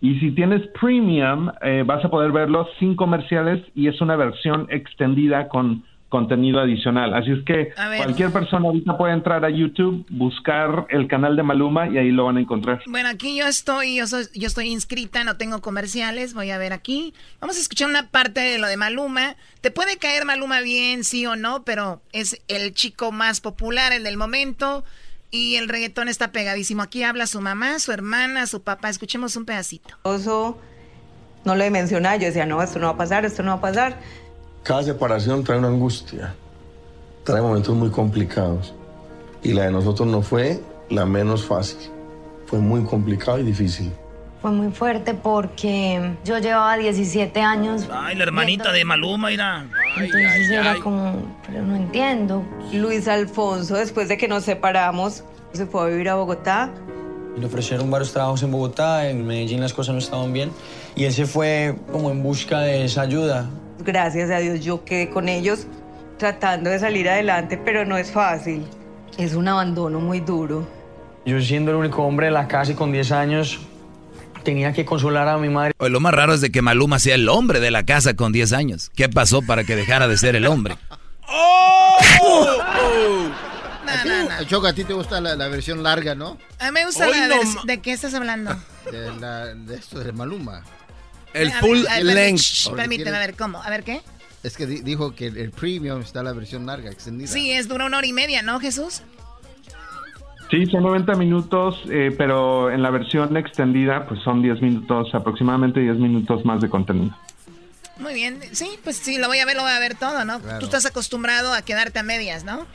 Y 0.02 0.20
si 0.20 0.32
tienes 0.32 0.66
premium, 0.80 1.52
eh, 1.62 1.84
vas 1.86 2.04
a 2.04 2.10
poder 2.10 2.32
verlo 2.32 2.68
sin 2.80 2.96
comerciales 2.96 3.64
y 3.76 3.88
es 3.88 4.02
una 4.02 4.16
versión 4.16 4.66
extendida 4.72 5.48
con 5.48 5.84
contenido 6.12 6.60
adicional. 6.60 7.14
Así 7.16 7.32
es 7.32 7.40
que 7.46 7.74
cualquier 7.98 8.32
persona 8.32 8.68
ahorita 8.68 8.98
puede 8.98 9.14
entrar 9.14 9.44
a 9.46 9.50
YouTube, 9.50 10.06
buscar 10.10 10.86
el 10.90 11.08
canal 11.08 11.36
de 11.36 11.42
Maluma 11.42 11.88
y 11.88 11.98
ahí 11.98 12.12
lo 12.12 12.26
van 12.26 12.38
a 12.38 12.42
encontrar. 12.42 12.84
Bueno, 12.86 13.10
aquí 13.10 13.36
yo 13.36 13.48
estoy, 13.48 13.96
yo, 13.96 14.06
soy- 14.06 14.28
yo 14.36 14.46
estoy 14.48 14.68
inscrita, 14.70 15.24
no 15.24 15.38
tengo 15.38 15.62
comerciales, 15.62 16.34
voy 16.34 16.52
a 16.52 16.58
ver 16.58 16.74
aquí. 16.74 17.14
Vamos 17.40 17.58
a 17.58 17.62
escuchar 17.62 17.90
una 17.90 18.10
parte 18.10 18.42
de 18.42 18.60
lo 18.60 18.68
de 18.68 18.76
Maluma. 18.78 19.36
Te 19.62 19.72
puede 19.72 19.98
caer 19.98 20.26
Maluma 20.26 20.60
bien, 20.62 21.04
sí 21.06 21.26
o 21.26 21.36
no, 21.36 21.64
pero 21.64 22.02
es 22.12 22.42
el 22.50 22.74
chico 22.74 23.12
más 23.12 23.40
popular, 23.42 23.94
el 23.94 24.04
del 24.04 24.18
momento. 24.18 24.84
Y 25.34 25.56
el 25.56 25.70
reggaetón 25.70 26.10
está 26.10 26.34
pegadísimo. 26.34 26.82
Aquí 26.84 27.04
habla 27.04 27.26
su 27.26 27.40
mamá, 27.40 27.80
su 27.80 27.94
hermana, 27.94 28.48
su 28.48 28.64
papá. 28.64 28.90
Escuchemos 28.90 29.38
un 29.38 29.46
pedacito. 29.46 29.96
Oso, 30.04 30.60
no 31.46 31.56
lo 31.56 31.72
mencionaba, 31.72 32.18
yo 32.18 32.26
decía, 32.26 32.46
no, 32.46 32.62
esto 32.62 32.80
no 32.80 32.88
va 32.88 32.94
a 32.94 32.98
pasar, 32.98 33.24
esto 33.24 33.42
no 33.42 33.52
va 33.52 33.58
a 33.58 33.62
pasar. 33.62 33.98
Cada 34.64 34.84
separación 34.84 35.44
trae 35.44 35.58
una 35.58 35.70
angustia, 35.70 36.36
trae 37.24 37.42
momentos 37.42 37.76
muy 37.76 37.90
complicados. 37.90 38.74
Y 39.44 39.54
la 39.54 39.64
de 39.64 39.72
nosotros 39.72 40.08
no 40.08 40.22
fue 40.22 40.62
la 40.90 41.06
menos 41.06 41.44
fácil. 41.46 41.90
Fue 42.46 42.60
muy 42.60 42.84
complicado 42.84 43.40
y 43.40 43.44
difícil. 43.44 43.92
Fue 44.40 44.52
muy 44.52 44.72
fuerte 44.72 45.14
porque 45.14 46.16
yo 46.24 46.38
llevaba 46.38 46.78
17 46.78 47.42
años. 47.42 47.88
Ay, 47.92 48.16
la 48.16 48.24
hermanita 48.24 48.72
de 48.72 48.86
Maluma, 48.86 49.30
mira. 49.30 49.68
Entonces 49.98 50.50
era 50.50 50.76
como, 50.76 51.38
pero 51.46 51.64
no 51.64 51.76
entiendo. 51.76 52.44
Luis 52.72 53.08
Alfonso, 53.08 53.76
después 53.76 54.10
de 54.10 54.18
que 54.18 54.28
nos 54.28 54.44
separamos, 54.44 55.24
se 55.54 55.66
fue 55.66 55.82
a 55.82 55.86
vivir 55.86 56.10
a 56.10 56.16
Bogotá. 56.16 56.72
Le 57.38 57.46
ofrecieron 57.46 57.90
varios 57.90 58.12
trabajos 58.12 58.44
en 58.44 58.52
Bogotá, 58.52 59.10
en 59.10 59.26
Medellín 59.26 59.62
las 59.62 59.74
cosas 59.74 59.94
no 59.94 60.00
estaban 60.00 60.34
bien 60.34 60.52
y 60.96 61.06
él 61.06 61.14
se 61.14 61.26
fue 61.26 61.76
como 61.92 62.12
en 62.12 62.22
busca 62.22 62.60
de 62.60 62.84
esa 62.84 63.02
ayuda. 63.02 63.50
Gracias 63.84 64.30
a 64.30 64.38
Dios 64.40 64.60
yo 64.62 64.84
quedé 64.86 65.10
con 65.10 65.30
ellos 65.30 65.68
tratando 66.18 66.70
de 66.70 66.80
salir 66.80 67.10
adelante, 67.10 67.58
pero 67.64 67.86
no 67.86 67.98
es 67.98 68.12
fácil. 68.12 68.66
Es 69.18 69.34
un 69.34 69.48
abandono 69.48 70.00
muy 70.00 70.20
duro. 70.20 70.68
Yo 71.26 71.40
siendo 71.42 71.72
el 71.72 71.78
único 71.78 72.04
hombre 72.04 72.28
de 72.28 72.32
la 72.32 72.48
casa 72.48 72.72
y 72.72 72.76
con 72.76 72.92
10 72.92 73.12
años, 73.12 73.60
tenía 74.44 74.74
que 74.74 74.86
consolar 74.86 75.28
a 75.28 75.38
mi 75.38 75.50
madre. 75.50 75.74
Lo 75.80 76.00
más 76.00 76.14
raro 76.14 76.34
es 76.34 76.42
de 76.42 76.52
que 76.52 76.62
Maluma 76.62 77.00
sea 77.00 77.16
el 77.16 77.30
hombre 77.30 77.60
de 77.60 77.72
la 77.72 77.86
casa 77.86 78.16
con 78.16 78.32
10 78.32 78.54
años. 78.54 78.92
¿Qué 78.96 79.10
pasó 79.10 79.42
para 79.42 79.64
que 79.64 79.76
dejara 79.76 80.08
de 80.08 80.18
ser 80.18 80.36
el 80.36 80.48
hombre? 80.48 80.78
¡Oh! 81.28 81.98
Choco, 84.48 84.68
a 84.68 84.74
ti 84.74 84.84
te 84.84 84.94
gusta 84.94 85.22
la, 85.22 85.36
la 85.36 85.48
versión 85.48 85.84
larga, 85.84 86.16
¿no? 86.16 86.38
A 86.60 86.66
mí 86.66 86.72
me 86.72 86.86
gusta 86.86 87.06
Hoy 87.08 87.18
la 87.20 87.28
no 87.28 87.44
ma- 87.44 87.62
¿De 87.66 87.80
qué 87.82 87.94
estás 87.94 88.14
hablando? 88.14 88.56
De, 88.92 89.12
la- 89.20 89.54
de 89.54 89.76
esto 89.76 90.00
de 90.00 90.12
Maluma. 90.12 90.64
El 91.34 91.50
A 91.50 91.60
full 91.60 91.80
ver, 91.84 91.90
a 91.90 91.96
ver, 91.96 92.04
length. 92.06 92.70
Permíteme, 92.76 93.16
a 93.16 93.20
ver, 93.20 93.36
¿cómo? 93.36 93.62
A 93.62 93.70
ver, 93.70 93.84
¿qué? 93.84 94.02
Es 94.44 94.58
que 94.58 94.66
di- 94.66 94.82
dijo 94.82 95.14
que 95.16 95.28
el, 95.28 95.38
el 95.38 95.52
premium 95.52 96.02
está 96.02 96.24
la 96.24 96.34
versión 96.34 96.66
larga, 96.66 96.90
extendida. 96.90 97.28
Sí, 97.28 97.52
es 97.52 97.68
dura 97.68 97.86
una 97.86 97.98
hora 98.00 98.08
y 98.08 98.14
media, 98.14 98.42
¿no, 98.42 98.60
Jesús? 98.60 99.04
Sí, 100.50 100.66
son 100.66 100.84
90 100.84 101.14
minutos, 101.16 101.82
eh, 101.90 102.14
pero 102.18 102.70
en 102.72 102.82
la 102.82 102.90
versión 102.90 103.38
extendida 103.38 104.06
pues 104.08 104.20
son 104.22 104.42
10 104.42 104.62
minutos, 104.62 105.08
aproximadamente 105.14 105.80
10 105.80 105.96
minutos 105.98 106.44
más 106.44 106.60
de 106.60 106.70
contenido. 106.70 107.16
Muy 108.00 108.14
bien. 108.16 108.40
Sí, 108.52 108.78
pues 108.84 108.98
sí, 108.98 109.18
lo 109.20 109.28
voy 109.28 109.38
a 109.40 109.46
ver, 109.46 109.56
lo 109.56 109.62
voy 109.62 109.72
a 109.72 109.80
ver 109.80 109.96
todo, 109.96 110.26
¿no? 110.26 110.40
Claro. 110.42 110.60
Tú 110.60 110.66
estás 110.66 110.86
acostumbrado 110.88 111.54
a 111.54 111.62
quedarte 111.62 112.00
a 112.00 112.04
medias, 112.04 112.44
¿no? 112.44 112.66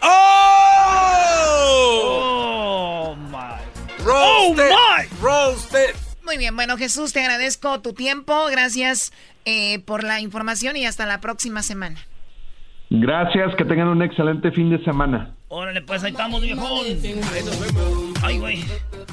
¡Oh! 1.76 3.16
my. 3.30 3.58
Roasted. 4.04 4.70
my. 4.70 5.06
Roasted. 5.20 5.94
Muy 6.26 6.38
bien, 6.38 6.56
bueno, 6.56 6.76
Jesús, 6.76 7.12
te 7.12 7.20
agradezco 7.20 7.80
tu 7.80 7.92
tiempo. 7.92 8.46
Gracias 8.50 9.12
eh, 9.44 9.78
por 9.78 10.02
la 10.02 10.20
información 10.20 10.76
y 10.76 10.84
hasta 10.84 11.06
la 11.06 11.20
próxima 11.20 11.62
semana. 11.62 12.00
Gracias, 12.90 13.54
que 13.56 13.64
tengan 13.64 13.86
un 13.86 14.02
excelente 14.02 14.50
fin 14.50 14.68
de 14.68 14.82
semana. 14.82 15.36
Órale, 15.46 15.82
pues 15.82 16.02
ahí 16.02 16.10
estamos, 16.10 16.42
viejón. 16.42 16.84
Ay, 18.24 18.38
güey, 18.38 18.64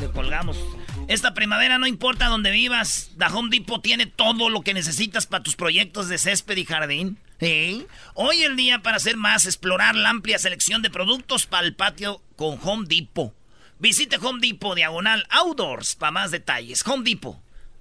le 0.01 0.07
colgamos. 0.11 0.59
Esta 1.07 1.35
primavera 1.35 1.77
no 1.77 1.85
importa 1.85 2.29
dónde 2.29 2.49
vivas, 2.49 3.11
The 3.19 3.25
Home 3.25 3.49
Depot 3.51 3.79
tiene 3.79 4.07
todo 4.07 4.49
lo 4.49 4.61
que 4.61 4.73
necesitas 4.73 5.27
para 5.27 5.43
tus 5.43 5.55
proyectos 5.55 6.09
de 6.09 6.17
césped 6.17 6.57
y 6.57 6.65
jardín. 6.65 7.19
¿Eh? 7.39 7.85
Hoy 8.15 8.41
el 8.41 8.55
día 8.55 8.79
para 8.79 8.97
hacer 8.97 9.17
más, 9.17 9.45
explorar 9.45 9.95
la 9.95 10.09
amplia 10.09 10.39
selección 10.39 10.81
de 10.81 10.89
productos 10.89 11.45
para 11.45 11.67
el 11.67 11.75
patio 11.75 12.21
con 12.35 12.57
Home 12.63 12.87
Depot. 12.87 13.35
Visite 13.83 14.15
Home 14.21 14.39
Depot 14.39 14.75
Diagonal 14.75 15.27
Outdoors 15.29 15.95
para 15.95 16.11
más 16.11 16.31
detalles. 16.31 16.87
Home 16.87 17.03
Depot. 17.03 17.35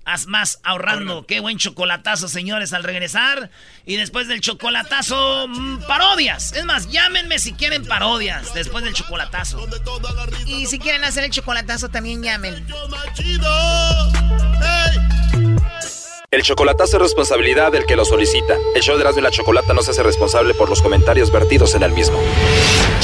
Haz 0.04 0.26
más 0.26 0.58
ahorrando. 0.64 1.26
Qué 1.28 1.38
buen 1.38 1.58
chocolatazo, 1.58 2.26
señores, 2.26 2.72
al 2.72 2.82
regresar. 2.82 3.50
Y 3.86 3.94
después 3.94 4.26
del 4.26 4.40
chocolatazo, 4.40 5.46
mm, 5.46 5.86
parodias. 5.86 6.54
Es 6.54 6.64
más, 6.64 6.90
llámenme 6.90 7.38
si 7.38 7.52
quieren 7.52 7.86
parodias 7.86 8.52
después 8.52 8.82
del 8.82 8.94
chocolatazo. 8.94 9.64
Y 10.44 10.66
si 10.66 10.80
quieren 10.80 11.04
hacer 11.04 11.22
el 11.22 11.30
chocolatazo, 11.30 11.88
también 11.88 12.20
llamen. 12.20 12.66
El 16.32 16.42
chocolatazo 16.42 16.96
es 16.96 17.02
responsabilidad 17.02 17.70
del 17.70 17.86
que 17.86 17.94
lo 17.94 18.04
solicita. 18.04 18.56
El 18.74 18.82
show 18.82 18.96
de 18.96 19.02
Erasmo 19.02 19.20
y 19.20 19.22
la 19.22 19.30
Chocolata 19.30 19.72
no 19.72 19.82
se 19.82 19.92
hace 19.92 20.02
responsable 20.02 20.52
por 20.54 20.68
los 20.68 20.82
comentarios 20.82 21.30
vertidos 21.30 21.76
en 21.76 21.84
el 21.84 21.92
mismo. 21.92 22.18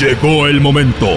Llegó 0.00 0.48
el 0.48 0.60
momento 0.60 1.16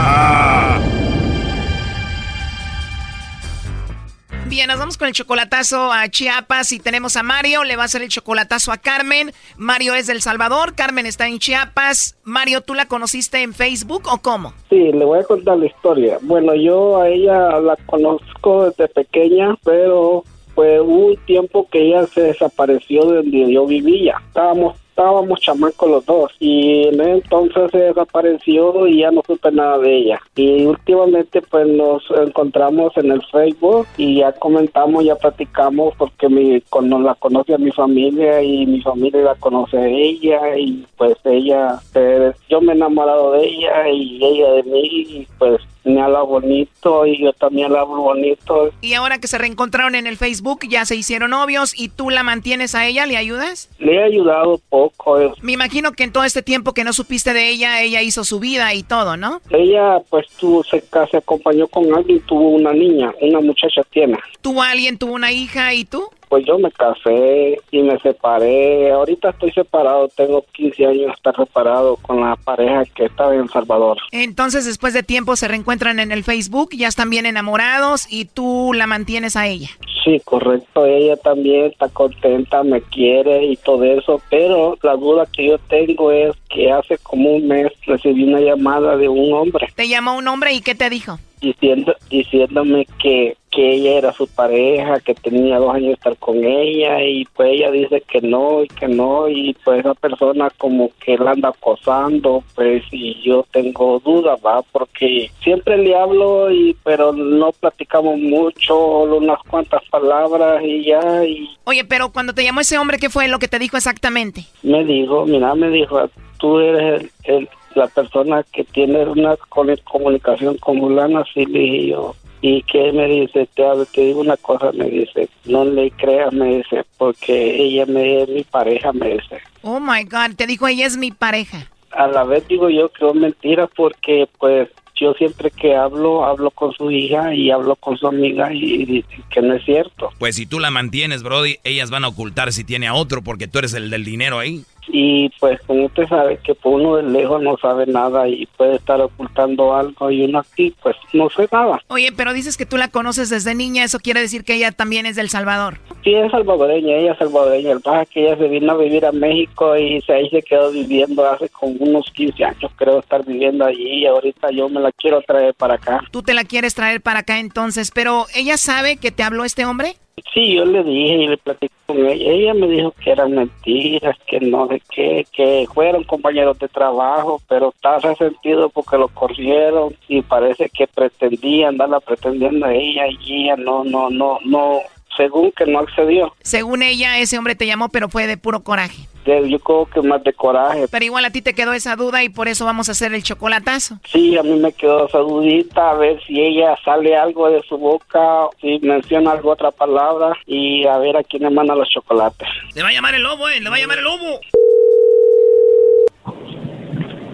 Bien, 4.51 4.67
nos 4.67 4.79
vamos 4.79 4.97
con 4.97 5.07
el 5.07 5.13
chocolatazo 5.13 5.93
a 5.93 6.09
Chiapas 6.09 6.73
y 6.73 6.79
tenemos 6.81 7.15
a 7.15 7.23
Mario, 7.23 7.63
le 7.63 7.77
va 7.77 7.83
a 7.83 7.85
hacer 7.85 8.01
el 8.01 8.09
chocolatazo 8.09 8.73
a 8.73 8.77
Carmen. 8.79 9.31
Mario 9.55 9.95
es 9.95 10.07
del 10.07 10.21
Salvador, 10.21 10.75
Carmen 10.75 11.05
está 11.05 11.25
en 11.25 11.39
Chiapas. 11.39 12.17
Mario, 12.25 12.59
¿tú 12.59 12.73
la 12.73 12.85
conociste 12.85 13.43
en 13.43 13.53
Facebook 13.53 14.09
o 14.11 14.17
cómo? 14.17 14.51
Sí, 14.69 14.91
le 14.91 15.05
voy 15.05 15.19
a 15.19 15.23
contar 15.23 15.57
la 15.57 15.67
historia. 15.67 16.17
Bueno, 16.21 16.53
yo 16.53 16.99
a 16.99 17.07
ella 17.07 17.61
la 17.61 17.77
conozco 17.85 18.65
desde 18.65 18.89
pequeña, 18.89 19.55
pero 19.63 20.25
fue 20.53 20.81
un 20.81 21.15
tiempo 21.25 21.69
que 21.71 21.87
ella 21.87 22.05
se 22.07 22.19
desapareció 22.19 23.05
de 23.05 23.15
donde 23.19 23.53
yo 23.53 23.65
vivía. 23.65 24.21
Estábamos 24.27 24.75
estábamos 24.91 25.39
chamacos 25.39 25.89
los 25.89 26.05
dos 26.05 26.31
y 26.39 26.87
en 26.87 27.01
ese 27.01 27.11
entonces 27.11 27.71
se 27.71 27.77
desapareció 27.77 28.87
y 28.87 28.99
ya 28.99 29.11
no 29.11 29.21
supe 29.25 29.51
nada 29.51 29.77
de 29.79 29.97
ella. 29.97 30.19
Y 30.35 30.65
últimamente 30.65 31.41
pues 31.41 31.67
nos 31.67 32.03
encontramos 32.11 32.95
en 32.97 33.11
el 33.11 33.21
Facebook 33.31 33.87
y 33.97 34.17
ya 34.17 34.31
comentamos 34.33 35.03
ya 35.03 35.15
platicamos 35.15 35.93
porque 35.97 36.29
mi 36.29 36.61
con, 36.69 36.89
la 37.03 37.15
conoce 37.15 37.53
a 37.53 37.57
mi 37.57 37.71
familia 37.71 38.41
y 38.41 38.65
mi 38.65 38.81
familia 38.81 39.21
la 39.21 39.35
conoce 39.35 39.77
a 39.77 39.87
ella 39.87 40.57
y 40.57 40.85
pues 40.97 41.15
ella 41.23 41.79
eh, 41.95 42.31
yo 42.49 42.61
me 42.61 42.73
he 42.73 42.75
enamorado 42.75 43.31
de 43.31 43.47
ella 43.47 43.89
y 43.89 44.23
ella 44.23 44.51
de 44.53 44.63
mí 44.63 44.81
y 44.83 45.27
pues 45.39 45.61
me 45.83 46.01
habla 46.01 46.21
bonito 46.21 47.05
y 47.05 47.21
yo 47.21 47.33
también 47.33 47.71
la 47.73 47.81
hablo 47.81 48.01
bonito 48.01 48.71
Y 48.81 48.93
ahora 48.93 49.19
que 49.19 49.27
se 49.27 49.37
reencontraron 49.37 49.95
en 49.95 50.07
el 50.07 50.17
Facebook, 50.17 50.61
ya 50.67 50.85
se 50.85 50.95
hicieron 50.95 51.31
novios 51.31 51.73
y 51.77 51.89
tú 51.89 52.09
la 52.09 52.23
mantienes 52.23 52.75
a 52.75 52.85
ella, 52.85 53.05
¿le 53.05 53.17
ayudas? 53.17 53.69
le 53.79 53.95
he 53.95 54.03
ayudado 54.03 54.59
poco 54.69 55.19
eh. 55.19 55.31
Me 55.41 55.53
imagino 55.53 55.91
que 55.91 56.03
en 56.03 56.11
todo 56.11 56.23
este 56.23 56.41
tiempo 56.41 56.73
que 56.73 56.83
no 56.83 56.93
supiste 56.93 57.33
de 57.33 57.49
ella, 57.49 57.81
ella 57.81 58.01
hizo 58.01 58.23
su 58.23 58.39
vida 58.39 58.73
y 58.73 58.83
todo, 58.83 59.17
¿no? 59.17 59.41
Ella 59.49 59.99
pues 60.09 60.27
tuvo, 60.39 60.63
se, 60.63 60.83
se 61.09 61.17
acompañó 61.17 61.67
con 61.67 61.93
alguien, 61.93 62.19
tuvo 62.21 62.49
una 62.49 62.73
niña, 62.73 63.13
una 63.21 63.39
muchacha 63.41 63.81
tiene. 63.91 64.17
¿Tuvo 64.41 64.61
alguien, 64.61 64.97
tuvo 64.97 65.13
una 65.13 65.31
hija 65.31 65.73
y 65.73 65.85
tú? 65.85 66.09
Pues 66.31 66.45
yo 66.45 66.57
me 66.57 66.71
casé 66.71 67.59
y 67.71 67.81
me 67.81 67.99
separé. 67.99 68.89
Ahorita 68.89 69.31
estoy 69.31 69.51
separado, 69.51 70.07
tengo 70.07 70.45
15 70.53 70.85
años 70.85 71.07
de 71.07 71.11
estar 71.11 71.35
separado 71.35 71.97
con 71.97 72.21
la 72.21 72.37
pareja 72.37 72.85
que 72.95 73.03
estaba 73.03 73.33
en 73.33 73.41
El 73.41 73.49
Salvador. 73.49 73.97
Entonces, 74.13 74.65
después 74.65 74.93
de 74.93 75.03
tiempo 75.03 75.35
se 75.35 75.49
reencuentran 75.49 75.99
en 75.99 76.13
el 76.13 76.23
Facebook, 76.23 76.69
ya 76.71 76.87
están 76.87 77.09
bien 77.09 77.25
enamorados 77.25 78.07
y 78.09 78.23
tú 78.23 78.71
la 78.73 78.87
mantienes 78.87 79.35
a 79.35 79.47
ella. 79.47 79.71
Sí, 80.05 80.21
correcto. 80.23 80.85
Ella 80.85 81.17
también 81.17 81.65
está 81.65 81.89
contenta, 81.89 82.63
me 82.63 82.81
quiere 82.81 83.47
y 83.47 83.57
todo 83.57 83.83
eso. 83.83 84.21
Pero 84.29 84.77
la 84.83 84.95
duda 84.95 85.25
que 85.25 85.47
yo 85.47 85.57
tengo 85.57 86.13
es 86.13 86.33
que 86.47 86.71
hace 86.71 86.97
como 86.99 87.31
un 87.31 87.49
mes 87.49 87.73
recibí 87.85 88.23
una 88.23 88.39
llamada 88.39 88.95
de 88.95 89.09
un 89.09 89.33
hombre 89.33 89.67
Te 89.75 89.89
llamó 89.89 90.15
un 90.15 90.29
hombre 90.29 90.53
y 90.53 90.61
¿qué 90.61 90.75
te 90.75 90.89
dijo? 90.89 91.19
Diciendo 91.41 91.95
diciéndome 92.09 92.85
que, 93.01 93.35
que 93.49 93.73
ella 93.73 93.97
era 93.97 94.13
su 94.13 94.27
pareja, 94.27 94.99
que 94.99 95.13
tenía 95.15 95.57
dos 95.57 95.73
años 95.73 95.87
de 95.87 95.93
estar 95.93 96.15
con 96.17 96.43
ella 96.43 97.03
y 97.03 97.25
pues 97.35 97.49
ella 97.53 97.71
dice 97.71 98.01
que 98.07 98.21
no 98.21 98.63
y 98.63 98.67
que 98.67 98.87
no 98.87 99.27
y 99.27 99.55
pues 99.65 99.79
esa 99.79 99.93
persona 99.95 100.49
como 100.57 100.91
que 101.03 101.17
la 101.17 101.31
anda 101.31 101.49
acosando 101.49 102.43
pues 102.55 102.83
y 102.91 103.21
yo 103.23 103.45
tengo 103.51 103.99
dudas 103.99 104.39
va 104.45 104.61
porque 104.71 105.29
siempre 105.43 105.77
le 105.77 105.95
hablo 105.95 106.51
y 106.51 106.75
pero 106.83 107.11
no 107.11 107.51
platicamos 107.51 108.17
mucho, 108.19 108.61
solo 108.75 109.17
unas 109.17 109.39
cuantas 109.49 109.81
palabras 109.89 110.63
y 110.63 110.85
ya 110.85 111.25
y 111.25 111.49
Oye, 111.63 111.83
pero 111.83 112.11
cuando 112.11 112.33
te 112.33 112.43
llamó 112.43 112.59
ese 112.61 112.77
hombre, 112.77 112.97
¿qué 112.99 113.09
fue 113.09 113.27
lo 113.27 113.39
que 113.39 113.47
te 113.47 113.59
dijo 113.59 113.77
exactamente? 113.77 114.45
me 114.63 114.83
dijo, 114.85 115.25
mira, 115.25 115.53
me 115.55 115.69
dijo, 115.69 115.99
tú 116.37 116.59
eres 116.59 117.01
el, 117.23 117.35
el- 117.35 117.49
la 117.75 117.87
persona 117.87 118.43
que 118.51 118.63
tiene 118.63 119.05
una 119.05 119.35
comunicación 119.83 120.57
con 120.57 120.79
fulana, 120.79 121.21
así 121.21 121.45
le 121.45 121.59
dije 121.59 121.87
yo. 121.87 122.15
Y 122.43 122.63
que 122.63 122.91
me 122.91 123.07
dice, 123.07 123.47
te, 123.53 123.63
te 123.93 124.01
digo 124.01 124.21
una 124.21 124.37
cosa, 124.37 124.71
me 124.71 124.89
dice, 124.89 125.29
no 125.45 125.63
le 125.63 125.91
creas, 125.91 126.33
me 126.33 126.57
dice, 126.57 126.83
porque 126.97 127.55
ella 127.55 127.85
me, 127.85 128.23
es 128.23 128.29
mi 128.29 128.43
pareja, 128.43 128.91
me 128.93 129.13
dice. 129.13 129.39
Oh 129.61 129.79
my 129.79 130.03
God, 130.05 130.35
te 130.35 130.47
dijo 130.47 130.67
ella 130.67 130.87
es 130.87 130.97
mi 130.97 131.11
pareja. 131.11 131.67
A 131.91 132.07
la 132.07 132.23
vez 132.23 132.47
digo 132.47 132.69
yo 132.69 132.89
que 132.89 133.07
es 133.07 133.15
mentira 133.15 133.67
porque 133.67 134.27
pues 134.39 134.69
yo 135.01 135.13
siempre 135.13 135.49
que 135.51 135.75
hablo, 135.75 136.23
hablo 136.23 136.51
con 136.51 136.71
su 136.73 136.91
hija 136.91 137.33
y 137.33 137.49
hablo 137.49 137.75
con 137.75 137.97
su 137.97 138.07
amiga 138.07 138.53
y 138.53 138.85
dicen 138.85 139.23
que 139.29 139.41
no 139.41 139.55
es 139.55 139.65
cierto. 139.65 140.09
Pues 140.19 140.35
si 140.35 140.45
tú 140.45 140.59
la 140.59 140.69
mantienes, 140.69 141.23
Brody, 141.23 141.57
ellas 141.63 141.89
van 141.89 142.05
a 142.05 142.09
ocultar 142.09 142.53
si 142.53 142.63
tiene 142.63 142.87
a 142.87 142.93
otro 142.93 143.23
porque 143.23 143.47
tú 143.47 143.59
eres 143.59 143.73
el 143.73 143.89
del 143.89 144.05
dinero 144.05 144.37
ahí. 144.37 144.63
Y 144.87 145.29
pues 145.39 145.59
como 145.67 145.85
usted 145.85 146.07
sabe 146.07 146.37
que 146.37 146.55
uno 146.63 146.95
de 146.95 147.03
lejos 147.03 147.41
no 147.41 147.57
sabe 147.57 147.85
nada 147.85 148.27
y 148.27 148.45
puede 148.57 148.75
estar 148.75 148.99
ocultando 149.01 149.75
algo 149.75 150.11
y 150.11 150.23
uno 150.23 150.39
aquí 150.39 150.73
pues 150.81 150.95
no 151.13 151.29
sé 151.29 151.47
nada. 151.51 151.81
Oye, 151.87 152.11
pero 152.15 152.33
dices 152.33 152.57
que 152.57 152.65
tú 152.65 152.77
la 152.77 152.87
conoces 152.87 153.29
desde 153.29 153.55
niña, 153.55 153.83
eso 153.83 153.99
quiere 153.99 154.21
decir 154.21 154.43
que 154.43 154.55
ella 154.55 154.71
también 154.71 155.05
es 155.05 155.15
del 155.15 155.29
Salvador. 155.29 155.79
Sí, 156.03 156.13
es 156.13 156.31
salvadoreña, 156.31 156.95
ella 156.95 157.11
es 157.13 157.17
salvadoreña. 157.19 157.71
El 157.71 157.81
pasa 157.81 158.03
es 158.03 158.09
que 158.09 158.25
ella 158.25 158.37
se 158.37 158.47
vino 158.47 158.71
a 158.71 158.77
vivir 158.77 159.05
a 159.05 159.11
México 159.11 159.77
y 159.77 160.01
se, 160.01 160.13
ahí 160.13 160.29
se 160.29 160.41
quedó 160.41 160.71
viviendo 160.71 161.25
hace 161.27 161.49
como 161.49 161.73
unos 161.79 162.09
15 162.11 162.43
años, 162.43 162.71
creo 162.75 162.99
estar 162.99 163.25
viviendo 163.25 163.65
allí 163.65 164.01
y 164.01 164.05
ahorita 164.05 164.51
yo 164.51 164.69
me 164.69 164.79
la 164.79 164.91
quiero 164.91 165.21
traer 165.21 165.53
para 165.53 165.75
acá. 165.75 166.01
Tú 166.11 166.23
te 166.23 166.33
la 166.33 166.43
quieres 166.43 166.73
traer 166.73 167.01
para 167.01 167.19
acá 167.19 167.39
entonces, 167.39 167.91
pero 167.91 168.25
¿ella 168.35 168.57
sabe 168.57 168.97
que 168.97 169.11
te 169.11 169.23
habló 169.23 169.45
este 169.45 169.65
hombre? 169.65 169.95
Sí, 170.33 170.55
yo 170.55 170.65
le 170.65 170.83
dije 170.83 171.13
y 171.15 171.27
le 171.27 171.37
platicé 171.37 171.73
con 171.85 171.97
ella. 172.05 172.31
Ella 172.31 172.53
me 172.53 172.67
dijo 172.67 172.93
que 173.03 173.11
eran 173.11 173.33
mentiras, 173.33 174.17
que 174.25 174.39
no 174.39 174.67
sé 174.67 174.81
qué, 174.89 175.25
que 175.31 175.67
fueron 175.73 176.03
compañeros 176.03 176.57
de 176.59 176.67
trabajo, 176.67 177.41
pero 177.47 177.69
está 177.69 177.99
resentido 177.99 178.69
porque 178.69 178.97
lo 178.97 179.07
corrieron 179.09 179.95
y 180.07 180.21
parece 180.21 180.69
que 180.69 180.87
pretendía 180.87 181.69
andarla 181.69 181.99
pretendiendo 181.99 182.65
a 182.65 182.73
ella 182.73 183.07
y 183.07 183.43
ella 183.43 183.57
no, 183.57 183.83
no, 183.83 184.09
no, 184.09 184.39
no, 184.45 184.81
según 185.17 185.51
que 185.51 185.65
no 185.65 185.79
accedió. 185.79 186.33
Según 186.41 186.83
ella, 186.83 187.17
ese 187.19 187.37
hombre 187.37 187.55
te 187.55 187.65
llamó, 187.65 187.89
pero 187.89 188.09
fue 188.09 188.27
de 188.27 188.37
puro 188.37 188.61
coraje. 188.61 189.07
yo 189.25 189.59
creo 189.59 189.85
que 189.85 190.01
más 190.01 190.23
de 190.23 190.33
coraje. 190.33 190.87
Pero 190.89 191.05
igual 191.05 191.25
a 191.25 191.29
ti 191.31 191.41
te 191.41 191.53
quedó 191.53 191.73
esa 191.73 191.95
duda 191.95 192.23
y 192.23 192.29
por 192.29 192.47
eso 192.47 192.65
vamos 192.65 192.89
a 192.89 192.93
hacer 192.93 193.13
el 193.13 193.23
chocolatazo. 193.23 193.97
Sí, 194.05 194.37
a 194.37 194.43
mí 194.43 194.57
me 194.59 194.71
quedó 194.73 195.07
esa 195.07 195.19
dudita, 195.19 195.91
a 195.91 195.93
ver 195.95 196.21
si 196.25 196.39
ella 196.39 196.75
sale 196.83 197.15
algo 197.15 197.49
de 197.49 197.61
su 197.63 197.77
boca, 197.77 198.47
si 198.59 198.79
menciona 198.79 199.31
algo 199.31 199.51
otra 199.51 199.71
palabra 199.71 200.35
y 200.45 200.85
a 200.87 200.97
ver 200.97 201.17
a 201.17 201.23
quién 201.23 201.43
le 201.43 201.49
manda 201.49 201.75
los 201.75 201.89
chocolates. 201.89 202.47
Le 202.75 202.83
va 202.83 202.89
a 202.89 202.93
llamar 202.93 203.15
el 203.15 203.23
lobo, 203.23 203.47
eh, 203.49 203.59
le 203.59 203.69
va 203.69 203.75
a 203.75 203.79
llamar 203.79 203.97
el 203.99 204.03
lobo. 204.03 204.39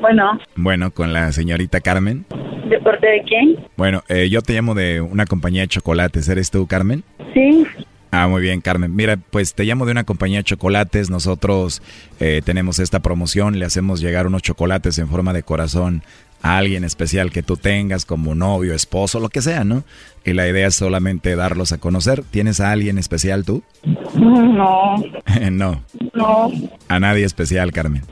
Bueno. 0.01 0.39
Bueno, 0.55 0.91
con 0.91 1.13
la 1.13 1.31
señorita 1.31 1.81
Carmen. 1.81 2.25
¿De 2.69 2.79
parte 2.79 3.07
de 3.07 3.23
quién? 3.23 3.67
Bueno, 3.77 4.03
eh, 4.09 4.29
yo 4.29 4.41
te 4.41 4.53
llamo 4.53 4.75
de 4.75 5.01
una 5.01 5.25
compañía 5.25 5.61
de 5.61 5.67
chocolates. 5.67 6.27
¿Eres 6.27 6.51
tú, 6.51 6.67
Carmen? 6.67 7.03
Sí. 7.33 7.65
Ah, 8.11 8.27
muy 8.27 8.41
bien, 8.41 8.61
Carmen. 8.61 8.95
Mira, 8.95 9.17
pues 9.17 9.53
te 9.53 9.63
llamo 9.63 9.85
de 9.85 9.91
una 9.91 10.03
compañía 10.03 10.39
de 10.39 10.43
chocolates. 10.43 11.09
Nosotros 11.09 11.81
eh, 12.19 12.41
tenemos 12.43 12.79
esta 12.79 12.99
promoción. 12.99 13.59
Le 13.59 13.65
hacemos 13.65 13.99
llegar 13.99 14.27
unos 14.27 14.41
chocolates 14.41 14.97
en 14.97 15.07
forma 15.07 15.33
de 15.33 15.43
corazón 15.43 16.03
a 16.41 16.57
alguien 16.57 16.83
especial 16.83 17.31
que 17.31 17.43
tú 17.43 17.57
tengas, 17.57 18.05
como 18.05 18.35
novio, 18.35 18.73
esposo, 18.73 19.19
lo 19.19 19.29
que 19.29 19.41
sea, 19.41 19.63
¿no? 19.63 19.83
Y 20.23 20.33
la 20.33 20.47
idea 20.47 20.67
es 20.67 20.75
solamente 20.75 21.35
darlos 21.35 21.71
a 21.71 21.77
conocer. 21.77 22.23
¿Tienes 22.23 22.59
a 22.59 22.71
alguien 22.71 22.97
especial 22.97 23.45
tú? 23.45 23.63
No. 24.17 24.95
no. 25.51 25.83
No. 26.13 26.51
A 26.87 26.99
nadie 26.99 27.25
especial, 27.25 27.71
Carmen. 27.71 28.03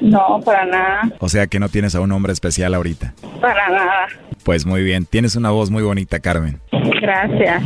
No, 0.00 0.40
para 0.44 0.66
nada. 0.66 1.12
O 1.18 1.28
sea 1.28 1.46
que 1.46 1.58
no 1.58 1.68
tienes 1.68 1.94
a 1.94 2.00
un 2.00 2.12
hombre 2.12 2.32
especial 2.32 2.74
ahorita. 2.74 3.14
Para 3.40 3.70
nada. 3.70 4.06
Pues 4.42 4.66
muy 4.66 4.82
bien. 4.82 5.06
Tienes 5.06 5.36
una 5.36 5.50
voz 5.50 5.70
muy 5.70 5.82
bonita, 5.82 6.20
Carmen. 6.20 6.60
Gracias. 7.00 7.62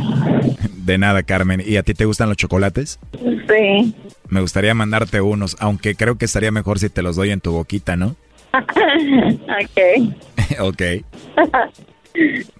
De 0.77 0.97
nada, 0.97 1.23
Carmen. 1.23 1.61
¿Y 1.65 1.77
a 1.77 1.83
ti 1.83 1.93
te 1.93 2.05
gustan 2.05 2.29
los 2.29 2.37
chocolates? 2.37 2.99
Sí. 3.21 3.93
Me 4.29 4.41
gustaría 4.41 4.73
mandarte 4.73 5.21
unos, 5.21 5.57
aunque 5.59 5.95
creo 5.95 6.17
que 6.17 6.25
estaría 6.25 6.51
mejor 6.51 6.79
si 6.79 6.89
te 6.89 7.01
los 7.01 7.15
doy 7.15 7.31
en 7.31 7.41
tu 7.41 7.51
boquita, 7.51 7.95
¿no? 7.95 8.15
ok. 9.63 10.59
ok. 10.59 10.81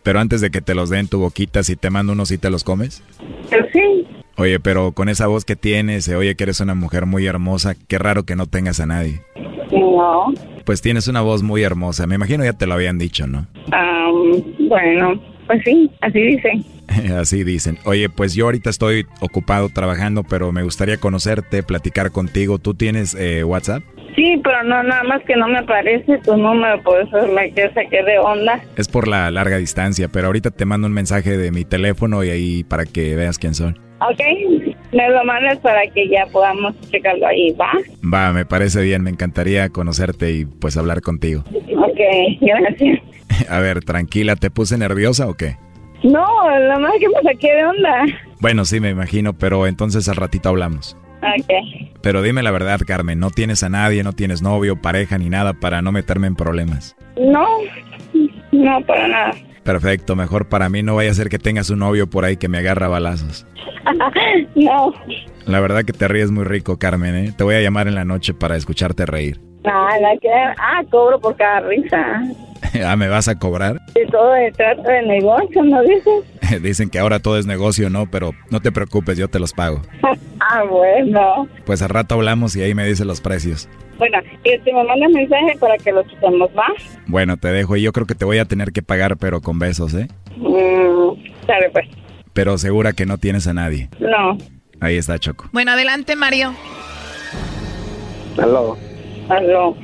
Pero 0.04 0.20
antes 0.20 0.42
de 0.42 0.52
que 0.52 0.62
te 0.62 0.76
los 0.76 0.90
dé 0.90 1.00
en 1.00 1.08
tu 1.08 1.20
boquita, 1.20 1.64
si 1.64 1.76
te 1.76 1.90
mando 1.90 2.14
unos 2.14 2.32
y 2.32 2.38
te 2.38 2.50
los 2.50 2.64
comes. 2.64 3.04
Sí. 3.74 4.08
Oye, 4.38 4.60
pero 4.60 4.94
con 4.94 5.10
esa 5.10 5.28
voz 5.28 5.44
que 5.44 5.56
tienes, 5.56 6.06
se 6.06 6.16
oye 6.16 6.36
que 6.36 6.44
eres 6.44 6.62
una 6.62 6.76
mujer 6.76 7.06
muy 7.06 7.26
hermosa, 7.26 7.76
qué 7.88 7.98
raro 7.98 8.24
que 8.24 8.36
no 8.38 8.46
tengas 8.46 8.80
a 8.80 8.86
nadie. 8.86 9.22
No. 9.72 10.34
Pues 10.66 10.82
tienes 10.82 11.08
una 11.08 11.22
voz 11.22 11.44
muy 11.44 11.64
hermosa, 11.64 12.08
me 12.08 12.16
imagino 12.16 12.46
ya 12.46 12.54
te 12.54 12.66
lo 12.66 12.76
habían 12.76 12.98
dicho, 12.98 13.28
¿no? 13.28 13.48
bueno, 14.70 15.22
pues 15.50 15.64
sí, 15.66 15.90
así 16.02 16.20
dicen. 16.22 16.64
así 17.18 17.44
dicen. 17.44 17.80
Oye, 17.84 18.08
pues 18.08 18.36
yo 18.36 18.46
ahorita 18.46 18.70
estoy 18.70 19.08
ocupado 19.20 19.70
trabajando, 19.70 20.24
pero 20.24 20.52
me 20.52 20.62
gustaría 20.62 20.98
conocerte, 20.98 21.64
platicar 21.64 22.12
contigo. 22.12 22.60
¿Tú 22.60 22.76
tienes 22.76 23.16
eh, 23.16 23.44
WhatsApp? 23.44 23.82
Sí, 24.16 24.40
pero 24.44 24.64
no, 24.64 24.84
nada 24.84 25.02
más 25.06 25.24
que 25.24 25.36
no 25.36 25.48
me 25.48 25.58
aparece 25.58 26.20
tu 26.20 26.38
número, 26.38 26.80
por 26.84 27.02
eso 27.02 27.18
es 27.18 27.34
la 27.34 27.50
que 27.50 27.68
saqué 27.74 28.04
de 28.04 28.20
onda. 28.20 28.62
Es 28.78 28.88
por 28.88 29.08
la 29.08 29.32
larga 29.32 29.58
distancia, 29.58 30.08
pero 30.08 30.28
ahorita 30.28 30.52
te 30.52 30.66
mando 30.66 30.86
un 30.86 30.94
mensaje 30.94 31.36
de 31.36 31.52
mi 31.52 31.66
teléfono 31.66 32.24
y 32.24 32.30
ahí 32.30 32.64
para 32.64 32.86
que 32.86 33.16
veas 33.16 33.40
quién 33.40 33.56
soy. 33.56 33.74
Ok, 34.02 34.78
me 34.92 35.10
lo 35.10 35.24
mandas 35.24 35.58
para 35.60 35.82
que 35.94 36.08
ya 36.10 36.26
podamos 36.32 36.74
checarlo 36.90 37.28
ahí, 37.28 37.52
¿va? 37.52 37.72
Va, 38.02 38.34
me 38.34 38.46
parece 38.46 38.82
bien, 38.82 39.04
me 39.04 39.10
encantaría 39.10 39.70
conocerte 39.70 40.32
y 40.32 40.46
pues 40.46 40.78
hablar 40.78 41.02
contigo. 41.02 41.44
Ok, 41.48 42.00
gracias. 42.42 43.00
A 43.50 43.60
ver, 43.60 43.84
tranquila, 43.84 44.36
¿te 44.36 44.50
puse 44.50 44.78
nerviosa 44.78 45.28
o 45.28 45.36
qué? 45.36 45.58
No, 46.04 46.26
la 46.60 46.80
más 46.80 46.94
que 47.00 47.08
me 47.10 47.22
saqué 47.22 47.54
de 47.54 47.66
onda. 47.66 48.06
Bueno, 48.40 48.66
sí, 48.66 48.80
me 48.80 48.90
imagino, 48.90 49.34
pero 49.34 49.68
entonces 49.68 50.08
al 50.08 50.16
ratito 50.16 50.50
hablamos. 50.50 50.98
Ok. 51.22 51.52
Pero 52.02 52.22
dime 52.22 52.42
la 52.44 52.52
verdad, 52.52 52.80
Carmen, 52.86 53.20
no 53.20 53.30
tienes 53.30 53.64
a 53.64 53.70
nadie, 53.70 54.04
no 54.04 54.14
tienes 54.14 54.42
novio, 54.42 54.82
pareja 54.82 55.18
ni 55.18 55.30
nada 55.30 55.54
para 55.54 55.82
no 55.82 55.92
meterme 55.92 56.28
en 56.28 56.36
problemas. 56.36 56.96
No, 57.18 57.46
no, 58.52 58.82
para 58.86 59.08
nada. 59.08 59.32
Perfecto, 59.70 60.16
mejor 60.16 60.50
para 60.50 60.68
mí 60.68 60.82
no 60.82 60.96
vaya 60.96 61.12
a 61.12 61.14
ser 61.14 61.30
que 61.30 61.38
tengas 61.38 61.70
un 61.70 61.78
novio 61.78 62.10
por 62.10 62.26
ahí 62.26 62.38
que 62.38 62.48
me 62.48 62.58
agarra 62.58 62.88
balazos. 62.88 63.46
no. 64.56 64.92
La 65.46 65.60
verdad 65.60 65.86
que 65.86 65.94
te 65.94 66.08
ríes 66.08 66.32
muy 66.32 66.44
rico, 66.44 66.80
Carmen, 66.80 67.16
¿eh? 67.16 67.34
Te 67.38 67.44
voy 67.44 67.54
a 67.54 67.62
llamar 67.62 67.88
en 67.88 67.94
la 67.94 68.04
noche 68.04 68.34
para 68.34 68.56
escucharte 68.56 69.06
reír. 69.06 69.40
Ah, 69.66 69.92
que... 70.20 70.28
ah, 70.34 70.82
cobro 70.90 71.20
por 71.20 71.38
cada 71.38 71.60
risa. 71.60 72.24
ah, 72.84 72.96
¿me 72.96 73.10
vas 73.10 73.28
a 73.28 73.38
cobrar? 73.38 73.80
De 73.94 74.08
todo 74.08 74.34
el 74.34 74.52
trato 74.54 74.82
de 74.82 75.04
negocio, 75.04 75.64
¿no 75.64 75.84
dices? 75.84 76.24
Dicen 76.62 76.90
que 76.90 77.00
ahora 77.00 77.20
todo 77.20 77.38
es 77.38 77.46
negocio, 77.46 77.90
¿no? 77.90 78.10
Pero 78.10 78.32
no 78.50 78.60
te 78.60 78.72
preocupes, 78.72 79.18
yo 79.18 79.28
te 79.28 79.40
los 79.40 79.54
pago. 79.54 79.82
ah, 80.40 80.64
bueno. 80.64 81.48
Pues 81.66 81.82
al 81.82 81.90
rato 81.90 82.16
hablamos 82.16 82.56
y 82.56 82.62
ahí 82.62 82.74
me 82.74 82.86
dices 82.86 83.06
los 83.06 83.22
precios. 83.22 83.70
Bueno, 83.98 84.18
y 84.46 84.58
te 84.60 84.74
me 84.74 84.84
mandas 84.84 85.12
mensaje 85.12 85.58
para 85.60 85.78
que 85.78 85.92
lo 85.92 86.04
quitemos, 86.06 86.50
¿va? 86.58 86.68
Bueno, 87.08 87.36
te 87.38 87.50
dejo 87.50 87.76
y 87.76 87.82
yo 87.82 87.92
creo 87.92 88.08
que 88.08 88.16
te 88.16 88.24
voy 88.24 88.38
a 88.38 88.46
tener 88.46 88.72
que 88.72 88.82
pagar, 88.82 89.18
pero 89.18 89.42
con 89.42 89.60
besos, 89.60 89.94
¿eh? 89.94 90.08
Mm, 90.38 91.46
sabe 91.46 91.70
pues. 91.72 91.88
Pero 92.32 92.58
segura 92.58 92.94
que 92.94 93.06
no 93.06 93.18
tienes 93.18 93.48
a 93.48 93.54
nadie. 93.54 93.90
No. 94.00 94.38
Ahí 94.80 94.96
está 94.96 95.20
Choco. 95.20 95.50
Bueno, 95.52 95.72
adelante, 95.72 96.16
Mario. 96.16 96.54
Aló. 98.38 98.78
Aló. 99.28 99.76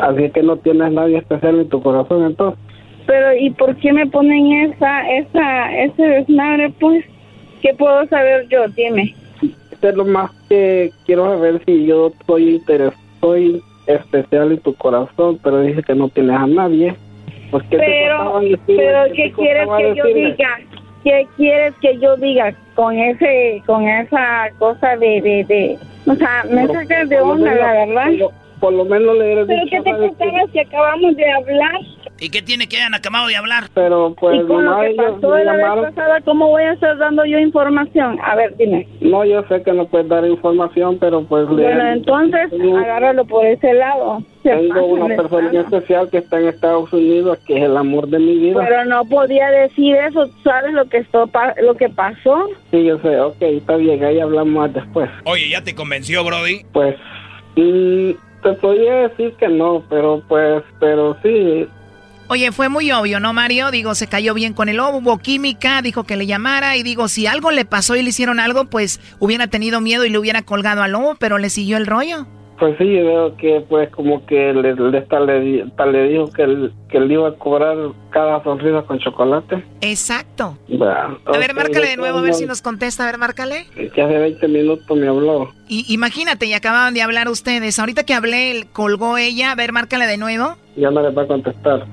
Así 0.00 0.30
que 0.30 0.42
no 0.44 0.56
tienes 0.58 0.92
nadie 0.92 1.18
especial 1.18 1.58
en 1.58 1.68
tu 1.68 1.82
corazón, 1.82 2.24
entonces. 2.24 2.67
Pero, 3.08 3.34
¿y 3.34 3.48
por 3.48 3.74
qué 3.76 3.90
me 3.90 4.06
ponen 4.06 4.70
esa, 4.70 5.10
esa, 5.10 5.74
ese 5.82 6.02
desmadre, 6.02 6.68
pues? 6.78 7.02
¿Qué 7.62 7.72
puedo 7.72 8.06
saber 8.08 8.46
yo? 8.48 8.68
Dime. 8.68 9.14
Es 9.80 9.94
lo 9.94 10.04
más 10.04 10.30
que 10.50 10.90
quiero 11.06 11.24
saber 11.24 11.62
si 11.64 11.86
yo 11.86 12.08
estoy 12.08 12.56
interesado, 12.56 13.00
soy 13.20 13.62
especial 13.86 14.52
en 14.52 14.58
tu 14.58 14.74
corazón, 14.74 15.40
pero 15.42 15.62
dice 15.62 15.82
que 15.82 15.94
no 15.94 16.10
tienes 16.10 16.36
a 16.36 16.46
nadie. 16.46 16.94
Pues, 17.50 17.64
¿qué 17.70 17.78
pero, 17.78 18.42
pero 18.66 19.04
¿qué 19.14 19.32
quieres 19.32 19.68
que 19.78 19.94
yo 19.94 20.04
diga? 20.04 20.58
¿Qué 21.02 21.26
quieres 21.38 21.74
que 21.80 21.98
yo 21.98 22.14
diga 22.16 22.52
con 22.74 22.94
ese, 22.98 23.62
con 23.64 23.88
esa 23.88 24.50
cosa 24.58 24.98
de, 24.98 25.22
de, 25.22 25.44
de, 25.44 25.78
o 26.06 26.14
sea, 26.14 26.44
me 26.50 26.66
sacas 26.66 27.08
de 27.08 27.20
onda, 27.22 27.54
la 27.54 27.72
verdad? 27.86 28.10
Por 28.60 28.72
lo 28.72 28.84
menos 28.84 29.16
le 29.18 29.32
eres 29.32 29.46
¿Pero 29.46 29.62
qué 29.70 29.80
te 29.82 29.96
contaba 29.96 30.52
si 30.52 30.58
acabamos 30.58 31.16
de 31.16 31.30
hablar? 31.30 31.80
¿Y 32.20 32.30
qué 32.30 32.42
tiene 32.42 32.68
que 32.68 32.76
hayan 32.76 32.94
acabado 32.94 33.28
de 33.28 33.36
hablar? 33.36 33.68
Pero 33.74 34.14
pues 34.18 34.40
¿Y 34.42 34.46
con 34.46 34.64
lo 34.64 34.80
que 34.80 34.94
pasó 34.96 35.38
la 35.38 35.52
vez 35.54 35.92
pasada, 35.94 36.20
¿cómo 36.22 36.48
voy 36.48 36.64
a 36.64 36.72
estar 36.72 36.98
dando 36.98 37.24
yo 37.24 37.38
información? 37.38 38.18
A 38.22 38.34
ver, 38.34 38.56
dime. 38.56 38.88
No, 39.00 39.24
yo 39.24 39.44
sé 39.48 39.62
que 39.62 39.72
no 39.72 39.86
puedes 39.86 40.08
dar 40.08 40.26
información, 40.26 40.98
pero 40.98 41.22
pues... 41.24 41.46
Bueno, 41.48 41.86
entonces, 41.92 42.52
agárralo 42.52 43.24
por 43.24 43.46
ese 43.46 43.72
lado. 43.72 44.22
Tengo 44.42 44.86
una 44.86 45.14
persona 45.14 45.60
especial 45.60 46.10
que 46.10 46.18
está 46.18 46.40
en 46.40 46.48
Estados 46.48 46.92
Unidos, 46.92 47.38
que 47.46 47.58
es 47.58 47.64
el 47.64 47.76
amor 47.76 48.08
de 48.08 48.18
mi 48.18 48.36
vida. 48.36 48.64
Pero 48.66 48.84
no 48.86 49.04
podía 49.04 49.48
decir 49.50 49.94
eso, 49.94 50.28
¿sabes 50.42 50.72
lo 50.72 50.88
que, 50.88 50.98
esto, 50.98 51.30
lo 51.62 51.74
que 51.76 51.88
pasó? 51.88 52.48
Sí, 52.72 52.84
yo 52.84 52.98
sé, 52.98 53.20
ok, 53.20 53.40
está 53.42 53.76
bien, 53.76 54.02
ahí 54.02 54.18
hablamos 54.18 54.54
más 54.54 54.74
después. 54.74 55.08
Oye, 55.24 55.50
¿ya 55.50 55.62
te 55.62 55.74
convenció, 55.74 56.24
Brody? 56.24 56.64
Pues... 56.72 56.96
Mm, 57.56 58.12
te 58.48 58.60
podría 58.60 59.08
decir 59.08 59.34
que 59.38 59.48
no, 59.48 59.84
pero 59.88 60.22
pues, 60.26 60.62
pero 60.80 61.16
sí. 61.22 61.68
Oye, 62.28 62.52
fue 62.52 62.68
muy 62.68 62.90
obvio, 62.92 63.20
¿no, 63.20 63.32
Mario? 63.32 63.70
Digo, 63.70 63.94
se 63.94 64.06
cayó 64.06 64.34
bien 64.34 64.52
con 64.52 64.68
el 64.68 64.76
lobo, 64.76 64.98
hubo 64.98 65.18
química, 65.18 65.80
dijo 65.82 66.04
que 66.04 66.16
le 66.16 66.26
llamara 66.26 66.76
y 66.76 66.82
digo, 66.82 67.08
si 67.08 67.26
algo 67.26 67.50
le 67.50 67.64
pasó 67.64 67.96
y 67.96 68.02
le 68.02 68.10
hicieron 68.10 68.38
algo, 68.40 68.66
pues 68.66 69.00
hubiera 69.18 69.46
tenido 69.46 69.80
miedo 69.80 70.04
y 70.04 70.10
le 70.10 70.18
hubiera 70.18 70.42
colgado 70.42 70.82
al 70.82 70.92
lobo, 70.92 71.16
pero 71.18 71.38
le 71.38 71.50
siguió 71.50 71.76
el 71.76 71.86
rollo. 71.86 72.26
Pues 72.58 72.76
sí, 72.76 72.84
veo 72.84 73.36
que 73.36 73.64
pues 73.68 73.88
como 73.90 74.26
que 74.26 74.52
le, 74.52 74.74
le, 74.74 74.90
le, 74.90 75.92
le 75.92 76.08
dijo 76.08 76.32
que, 76.32 76.70
que 76.88 76.98
le 77.00 77.14
iba 77.14 77.28
a 77.28 77.34
cobrar 77.34 77.76
cada 78.10 78.42
sonrisa 78.42 78.82
con 78.82 78.98
chocolate. 78.98 79.62
Exacto. 79.80 80.58
Bueno, 80.68 81.18
a 81.24 81.38
ver, 81.38 81.54
márcale 81.54 81.88
de 81.88 81.96
nuevo, 81.96 82.18
a 82.18 82.22
ver 82.22 82.34
si 82.34 82.46
nos 82.46 82.60
contesta. 82.60 83.04
A 83.04 83.06
ver, 83.06 83.18
márcale. 83.18 83.66
Que 83.94 84.02
hace 84.02 84.18
20 84.18 84.48
minutos 84.48 84.96
me 84.96 85.06
habló. 85.06 85.52
Y 85.68 85.84
imagínate, 85.92 86.46
y 86.46 86.52
acababan 86.54 86.94
de 86.94 87.02
hablar 87.02 87.28
ustedes. 87.28 87.78
Ahorita 87.78 88.04
que 88.04 88.14
hablé, 88.14 88.66
colgó 88.72 89.18
ella. 89.18 89.52
A 89.52 89.54
ver, 89.54 89.72
márcale 89.72 90.06
de 90.06 90.16
nuevo. 90.16 90.56
Ya 90.76 90.90
no 90.90 91.00
le 91.00 91.10
va 91.10 91.22
a 91.22 91.26
contestar. 91.26 91.86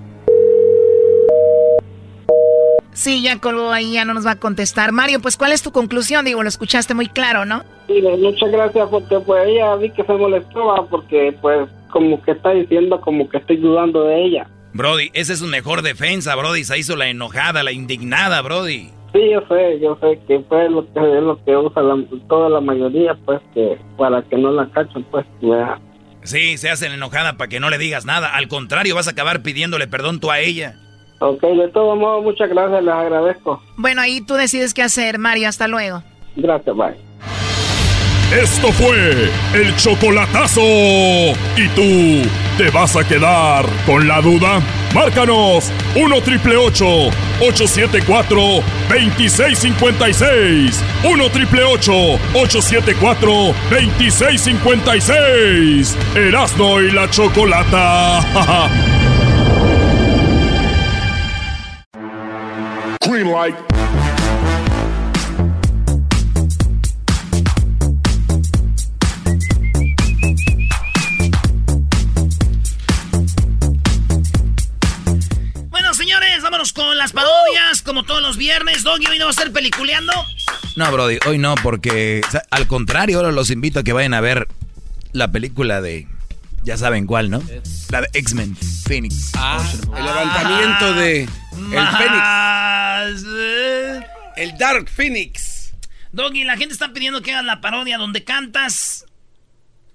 Sí, 2.96 3.22
ya 3.22 3.38
colgó 3.40 3.72
ahí, 3.72 3.92
ya 3.94 4.06
no 4.06 4.14
nos 4.14 4.26
va 4.26 4.32
a 4.32 4.36
contestar. 4.40 4.92
Mario, 4.94 5.20
pues, 5.20 5.36
¿cuál 5.38 5.52
es 5.52 5.62
tu 5.62 5.72
conclusión? 5.72 6.24
Digo, 6.26 6.42
lo 6.42 6.50
escuchaste 6.50 6.94
muy 6.94 7.08
claro, 7.08 7.46
¿no? 7.46 7.64
Sí, 7.88 8.02
muchas 8.20 8.50
gracias 8.52 8.88
porque 8.90 9.20
pues 9.20 9.48
ella 9.48 9.76
vi 9.76 9.92
que 9.92 10.04
se 10.04 10.14
molestó 10.14 10.88
porque 10.90 11.38
pues 11.42 11.70
como 11.92 12.22
que 12.24 12.32
está 12.32 12.52
diciendo 12.52 13.00
como 13.02 13.30
que 13.30 13.38
estoy 13.38 13.58
dudando 13.58 14.06
de 14.06 14.24
ella. 14.26 14.48
Brody, 14.74 15.12
esa 15.14 15.34
es 15.34 15.40
su 15.40 15.46
mejor 15.48 15.82
defensa, 15.82 16.36
Brody. 16.36 16.64
Se 16.64 16.78
hizo 16.80 16.96
la 16.96 17.08
enojada, 17.08 17.64
la 17.64 17.72
indignada, 17.74 18.42
Brody. 18.42 18.90
Sí, 19.14 19.22
yo 19.32 19.42
sé, 19.48 19.80
yo 19.82 19.98
sé 20.02 20.20
que 20.28 20.40
pues 20.40 20.70
lo 20.72 20.84
que 20.92 21.00
es 21.00 21.24
lo 21.24 21.42
que 21.46 21.56
usa 21.56 21.82
la- 21.82 22.04
toda 22.28 22.50
la 22.50 22.60
mayoría, 22.60 23.14
pues 23.26 23.40
que 23.54 23.78
para 23.98 24.22
que 24.24 24.38
no 24.38 24.52
la 24.52 24.70
cachen, 24.72 25.04
pues 25.12 25.26
ya. 25.42 25.80
Sí, 26.24 26.58
se 26.58 26.70
hacen 26.70 26.92
enojada 26.92 27.38
para 27.38 27.48
que 27.50 27.60
no 27.60 27.70
le 27.70 27.78
digas 27.78 28.06
nada. 28.06 28.36
Al 28.36 28.48
contrario, 28.48 28.96
vas 28.96 29.08
a 29.08 29.12
acabar 29.12 29.42
pidiéndole 29.44 29.88
perdón 29.88 30.20
tú 30.20 30.32
a 30.32 30.40
ella. 30.40 30.78
Ok, 31.20 31.42
de 31.42 31.68
todos 31.70 31.98
modos, 31.98 32.24
muchas 32.24 32.50
gracias, 32.50 32.84
les 32.84 32.94
agradezco. 32.94 33.62
Bueno, 33.78 34.02
ahí 34.02 34.22
tú 34.22 34.36
decides 34.36 34.74
qué 34.74 34.84
hacer, 34.84 35.18
Mario. 35.18 35.48
Hasta 35.48 35.68
luego. 35.68 36.04
Gracias, 36.36 36.76
bye. 36.76 36.96
Esto 38.34 38.72
fue 38.74 39.30
el 39.54 39.76
chocolatazo. 39.78 40.62
¿Y 40.62 41.68
tú 41.76 42.28
te 42.58 42.70
vas 42.72 42.96
a 42.96 43.08
quedar 43.08 43.66
con 43.86 44.08
la 44.08 44.20
duda? 44.20 44.60
Márcanos 44.96 45.72
1 45.96 46.22
triple 46.22 46.58
874 46.58 48.40
2656. 48.90 50.84
1 51.04 51.30
triple 51.30 51.64
874 51.64 53.30
2656. 53.70 55.96
Erasno 56.16 56.82
y 56.82 56.92
la 56.92 57.08
chocolata. 57.10 58.86
Green 63.02 63.32
light. 63.32 63.56
Bueno, 75.70 75.94
señores, 75.94 76.42
vámonos 76.44 76.74
con 76.74 76.98
las 76.98 77.12
parodias, 77.12 77.82
como 77.84 78.04
todos 78.04 78.22
los 78.22 78.38
viernes. 78.38 78.84
Doggy, 78.84 79.08
hoy 79.08 79.20
no 79.20 79.26
va 79.26 79.30
a 79.30 79.32
estar 79.32 79.52
peliculeando. 79.52 80.14
No, 80.76 80.92
Brody, 80.92 81.20
hoy 81.28 81.38
no, 81.38 81.56
porque 81.56 82.22
o 82.28 82.32
sea, 82.32 82.44
al 82.52 82.68
contrario, 82.68 83.18
ahora 83.18 83.32
los 83.32 83.50
invito 83.50 83.80
a 83.80 83.84
que 83.84 83.94
vayan 83.94 84.14
a 84.14 84.22
ver 84.22 84.48
la 85.12 85.32
película 85.32 85.82
de. 85.82 86.08
Ya 86.64 86.78
saben 86.78 87.06
cuál, 87.06 87.30
¿no? 87.30 87.44
La 87.92 88.02
de 88.02 88.10
X-Men 88.14 88.56
Phoenix. 88.56 89.32
Ah, 89.36 89.64
el 89.96 90.04
levantamiento 90.04 90.94
de 90.96 91.30
el 91.72 91.88
Fénix. 91.98 93.26
El 94.36 94.58
Dark 94.58 94.90
Phoenix. 94.90 95.74
Doggy, 96.12 96.44
la 96.44 96.58
gente 96.58 96.74
está 96.74 96.94
pidiendo 96.94 97.22
que 97.22 97.32
hagas 97.32 97.46
la 97.46 97.62
parodia 97.62 97.98
donde 97.98 98.24
cantas. 98.24 99.06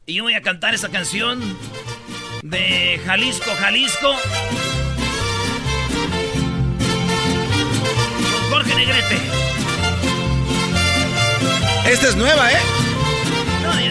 Y 0.07 0.15
yo 0.15 0.25
voy 0.25 0.35
a 0.35 0.43
cantar 0.43 0.75
esa 0.75 0.89
canción 0.89 1.41
de 2.43 3.01
Jalisco, 3.05 3.51
Jalisco. 3.59 4.17
Con 8.33 8.51
Jorge 8.51 8.75
Negrete. 8.75 9.19
Esta 11.87 12.09
es 12.09 12.17
nueva, 12.17 12.53
¿eh? 12.53 12.59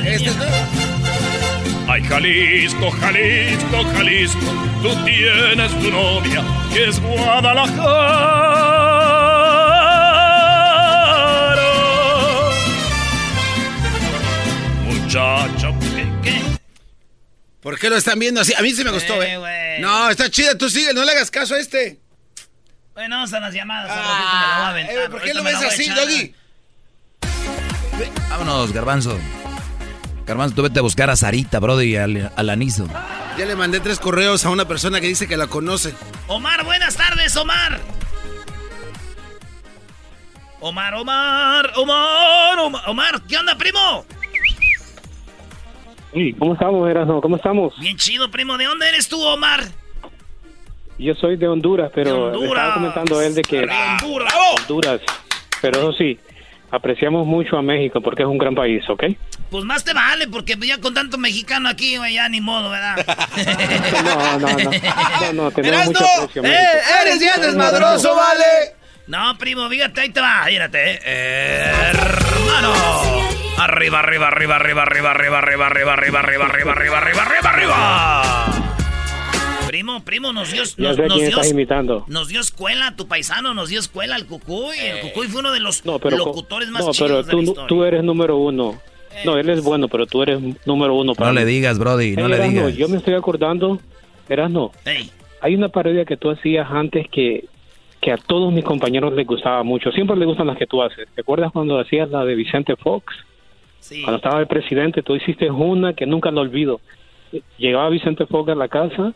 Esta 0.06 0.30
es 0.30 0.38
nueva. 0.38 0.59
Jalisco, 2.10 2.90
Jalisco, 2.92 3.84
Jalisco, 3.94 4.40
tú 4.82 4.90
tienes 5.06 5.72
tu 5.80 5.92
novia, 5.92 6.44
que 6.74 6.90
es 6.90 7.00
Guadalajara. 11.40 12.50
Muchacho, 14.86 15.76
¿qué? 16.24 16.42
¿Por 17.62 17.78
qué 17.80 17.90
lo 17.90 17.98
están 17.98 18.18
viendo 18.20 18.42
así? 18.42 18.54
A 18.58 18.62
mí 18.62 18.72
sí 18.72 18.84
me 18.84 18.92
gustó, 18.92 19.22
Eh, 19.22 19.34
¿eh? 19.34 19.38
güey. 19.38 19.82
No, 19.82 20.10
está 20.10 20.30
chida, 20.30 20.58
tú 20.58 20.70
sigue, 20.70 20.94
no 20.94 21.04
le 21.04 21.12
hagas 21.12 21.30
caso 21.30 21.56
a 21.56 21.60
este. 21.60 22.00
Bueno, 22.94 23.16
vamos 23.18 23.34
a 23.34 23.40
las 23.40 23.54
llamadas. 23.54 23.88
la 23.90 23.96
voy 23.96 24.04
a 24.12 24.70
aventar, 24.70 24.96
eh, 24.98 25.10
¿Por 25.10 25.22
qué 25.22 25.34
lo 25.34 25.44
ves 25.44 25.56
así. 25.56 25.90
Doggy? 25.90 26.34
Vámonos, 28.30 28.72
Garbanzo. 28.74 29.20
Garbanzo, 30.30 30.56
tú 30.56 30.62
vete 30.62 30.78
a 30.80 30.82
buscar 30.84 31.10
a 31.10 31.16
Sarita, 31.16 31.60
Brody, 31.60 31.94
y 31.94 31.96
al, 31.98 32.32
al 32.36 32.50
Aniso. 32.52 32.88
Ya 33.38 33.46
le 33.46 33.56
mandé 33.56 33.80
tres 33.80 34.00
correos 34.00 34.46
a 34.46 34.52
una 34.52 34.66
persona 34.66 35.02
que 35.02 35.08
dice 35.08 35.28
que 35.28 35.36
la 35.36 35.48
conoce. 35.48 35.94
Omar, 36.28 36.64
buenas 36.64 36.96
tardes, 36.96 37.36
Omar. 37.36 37.80
Omar, 40.60 40.94
Omar, 40.94 41.72
Omar, 41.78 42.60
Omar, 42.60 42.82
Omar, 42.88 43.22
¿qué 43.28 43.38
onda, 43.38 43.58
primo? 43.58 44.06
Sí, 46.14 46.34
¿cómo 46.38 46.54
estamos, 46.54 46.88
Erasmo? 46.90 47.22
¿Cómo 47.22 47.36
estamos? 47.36 47.74
Bien 47.80 47.98
chido, 47.98 48.30
primo. 48.30 48.58
¿De 48.58 48.66
dónde 48.66 48.88
eres 48.88 49.08
tú, 49.10 49.20
Omar? 49.24 49.64
Yo 51.00 51.16
soy 51.16 51.38
de 51.38 51.48
Honduras, 51.48 51.92
pero 51.96 52.30
De 52.30 52.38
Honduras. 52.38 52.50
estaba 52.52 52.74
comentando 52.74 53.22
él 53.22 53.34
de 53.36 53.42
que 53.42 53.60
Honduras. 53.62 54.34
Honduras, 54.60 55.02
pero 55.62 55.80
eso 55.80 55.94
sí, 55.94 56.20
apreciamos 56.72 57.26
mucho 57.26 57.58
a 57.58 57.62
México 57.62 58.02
porque 58.02 58.24
es 58.24 58.28
un 58.30 58.38
gran 58.38 58.56
país, 58.56 58.84
¿ok? 58.90 59.04
Pues 59.50 59.66
más 59.66 59.84
te 59.84 59.94
vale, 59.94 60.28
porque 60.28 60.56
ya 60.62 60.80
con 60.80 60.94
tanto 60.94 61.18
mexicano 61.18 61.70
aquí, 61.70 61.98
güey, 61.98 62.14
ya 62.14 62.30
ni 62.30 62.42
modo, 62.42 62.70
¿verdad? 62.70 62.98
No, 64.04 64.40
no, 64.40 64.48
no, 64.48 64.72
no, 64.72 65.34
no, 65.34 65.52
tenemos 65.52 65.86
mucho 65.88 66.06
aprecio 66.06 66.44
¡Eh, 66.44 66.82
eres 67.02 67.20
bien 67.20 67.42
desmadroso, 67.42 68.16
vale! 68.16 68.76
No, 69.08 69.36
primo, 69.38 69.68
fíjate, 69.70 70.02
ahí 70.02 70.10
te 70.10 70.22
va, 70.22 70.44
fíjate, 70.46 71.00
eh. 71.04 71.74
hermano. 71.90 72.74
Arriba, 73.58 74.00
arriba, 74.00 74.28
arriba, 74.28 74.56
arriba, 74.56 74.84
arriba, 74.84 75.12
arriba, 75.12 75.40
arriba, 75.40 75.66
arriba, 75.66 75.94
arriba, 75.94 76.20
arriba, 76.20 76.46
arriba, 76.46 76.74
arriba, 76.74 76.98
arriba, 77.00 77.22
arriba, 77.24 77.50
arriba. 77.50 78.69
Primo, 79.80 80.04
primo, 80.04 80.34
nos 80.34 80.52
dio, 80.52 80.64
nos, 80.64 80.78
nos 80.78 80.96
quién 80.98 81.08
dio, 81.08 81.28
estás 81.30 81.52
imitando. 81.52 82.04
nos 82.10 82.28
dio 82.28 82.42
escuela, 82.42 82.94
tu 82.98 83.08
paisano 83.08 83.54
nos 83.54 83.70
dio 83.70 83.80
escuela, 83.80 84.18
el 84.18 84.26
Cucuy. 84.26 84.78
El 84.78 85.00
Cucuy 85.00 85.28
fue 85.28 85.40
uno 85.40 85.54
de 85.54 85.62
los 85.62 85.86
No, 85.86 86.00
pero, 86.00 86.18
locutores 86.18 86.70
más 86.70 86.86
no, 86.86 86.92
chidos 86.92 87.08
pero 87.10 87.16
de 87.22 87.24
la 87.24 87.32
tú, 87.32 87.40
historia. 87.42 87.68
tú 87.68 87.84
eres 87.86 88.04
número 88.04 88.36
uno. 88.36 88.82
No, 89.24 89.38
él 89.38 89.48
es 89.50 89.64
bueno, 89.64 89.88
pero 89.88 90.06
tú 90.06 90.22
eres 90.22 90.42
número 90.66 90.96
uno 90.96 91.16
para 91.16 91.32
No 91.32 91.40
le 91.40 91.46
digas, 91.46 91.80
Brody, 91.80 92.18
no 92.18 92.28
le 92.28 92.50
digas. 92.50 92.76
Yo 92.76 92.90
me 92.90 92.98
estoy 92.98 93.14
acordando, 93.14 93.80
Erasmo, 94.28 94.74
Ey. 94.84 95.10
hay 95.40 95.56
una 95.56 95.70
parodia 95.70 96.04
que 96.04 96.18
tú 96.18 96.30
hacías 96.30 96.68
antes 96.70 97.08
que, 97.10 97.46
que 98.02 98.12
a 98.12 98.18
todos 98.18 98.52
mis 98.52 98.66
compañeros 98.66 99.14
les 99.14 99.26
gustaba 99.26 99.64
mucho. 99.64 99.94
Siempre 99.94 100.18
les 100.18 100.28
gustan 100.28 100.48
las 100.48 100.58
que 100.58 100.68
tú 100.68 100.84
haces. 100.84 101.08
¿Te 101.16 101.22
acuerdas 101.22 101.54
cuando 101.54 101.80
hacías 101.80 102.10
la 102.10 102.26
de 102.26 102.36
Vicente 102.36 102.76
Fox? 102.76 103.14
Sí. 103.80 104.02
Cuando 104.02 104.18
estaba 104.18 104.42
el 104.42 104.48
presidente, 104.48 105.04
tú 105.04 105.16
hiciste 105.16 105.50
una 105.50 105.94
que 105.94 106.06
nunca 106.06 106.32
lo 106.32 106.42
olvido. 106.42 106.82
Llegaba 107.58 107.88
Vicente 107.88 108.26
Fox 108.26 108.50
a 108.52 108.56
la 108.56 108.68
casa 108.68 109.14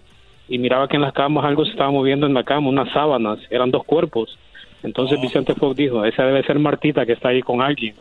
y 0.50 0.58
miraba 0.58 0.88
que 0.88 0.96
en 0.98 1.02
las 1.02 1.14
camas 1.14 1.46
algo 1.46 1.64
se 1.66 1.72
estaba 1.72 1.92
moviendo 1.92 2.26
en 2.28 2.34
la 2.34 2.44
cama, 2.44 2.70
unas 2.70 2.92
sábanas, 2.92 3.40
eran 3.50 3.72
dos 3.72 3.84
cuerpos. 3.86 4.38
Entonces 4.84 5.20
Vicente 5.22 5.56
Fox 5.56 5.76
dijo, 5.78 6.04
esa 6.06 6.24
debe 6.26 6.44
ser 6.44 6.60
Martita 6.60 7.06
que 7.06 7.14
está 7.14 7.30
ahí 7.30 7.42
con 7.42 7.62
alguien. 7.62 7.96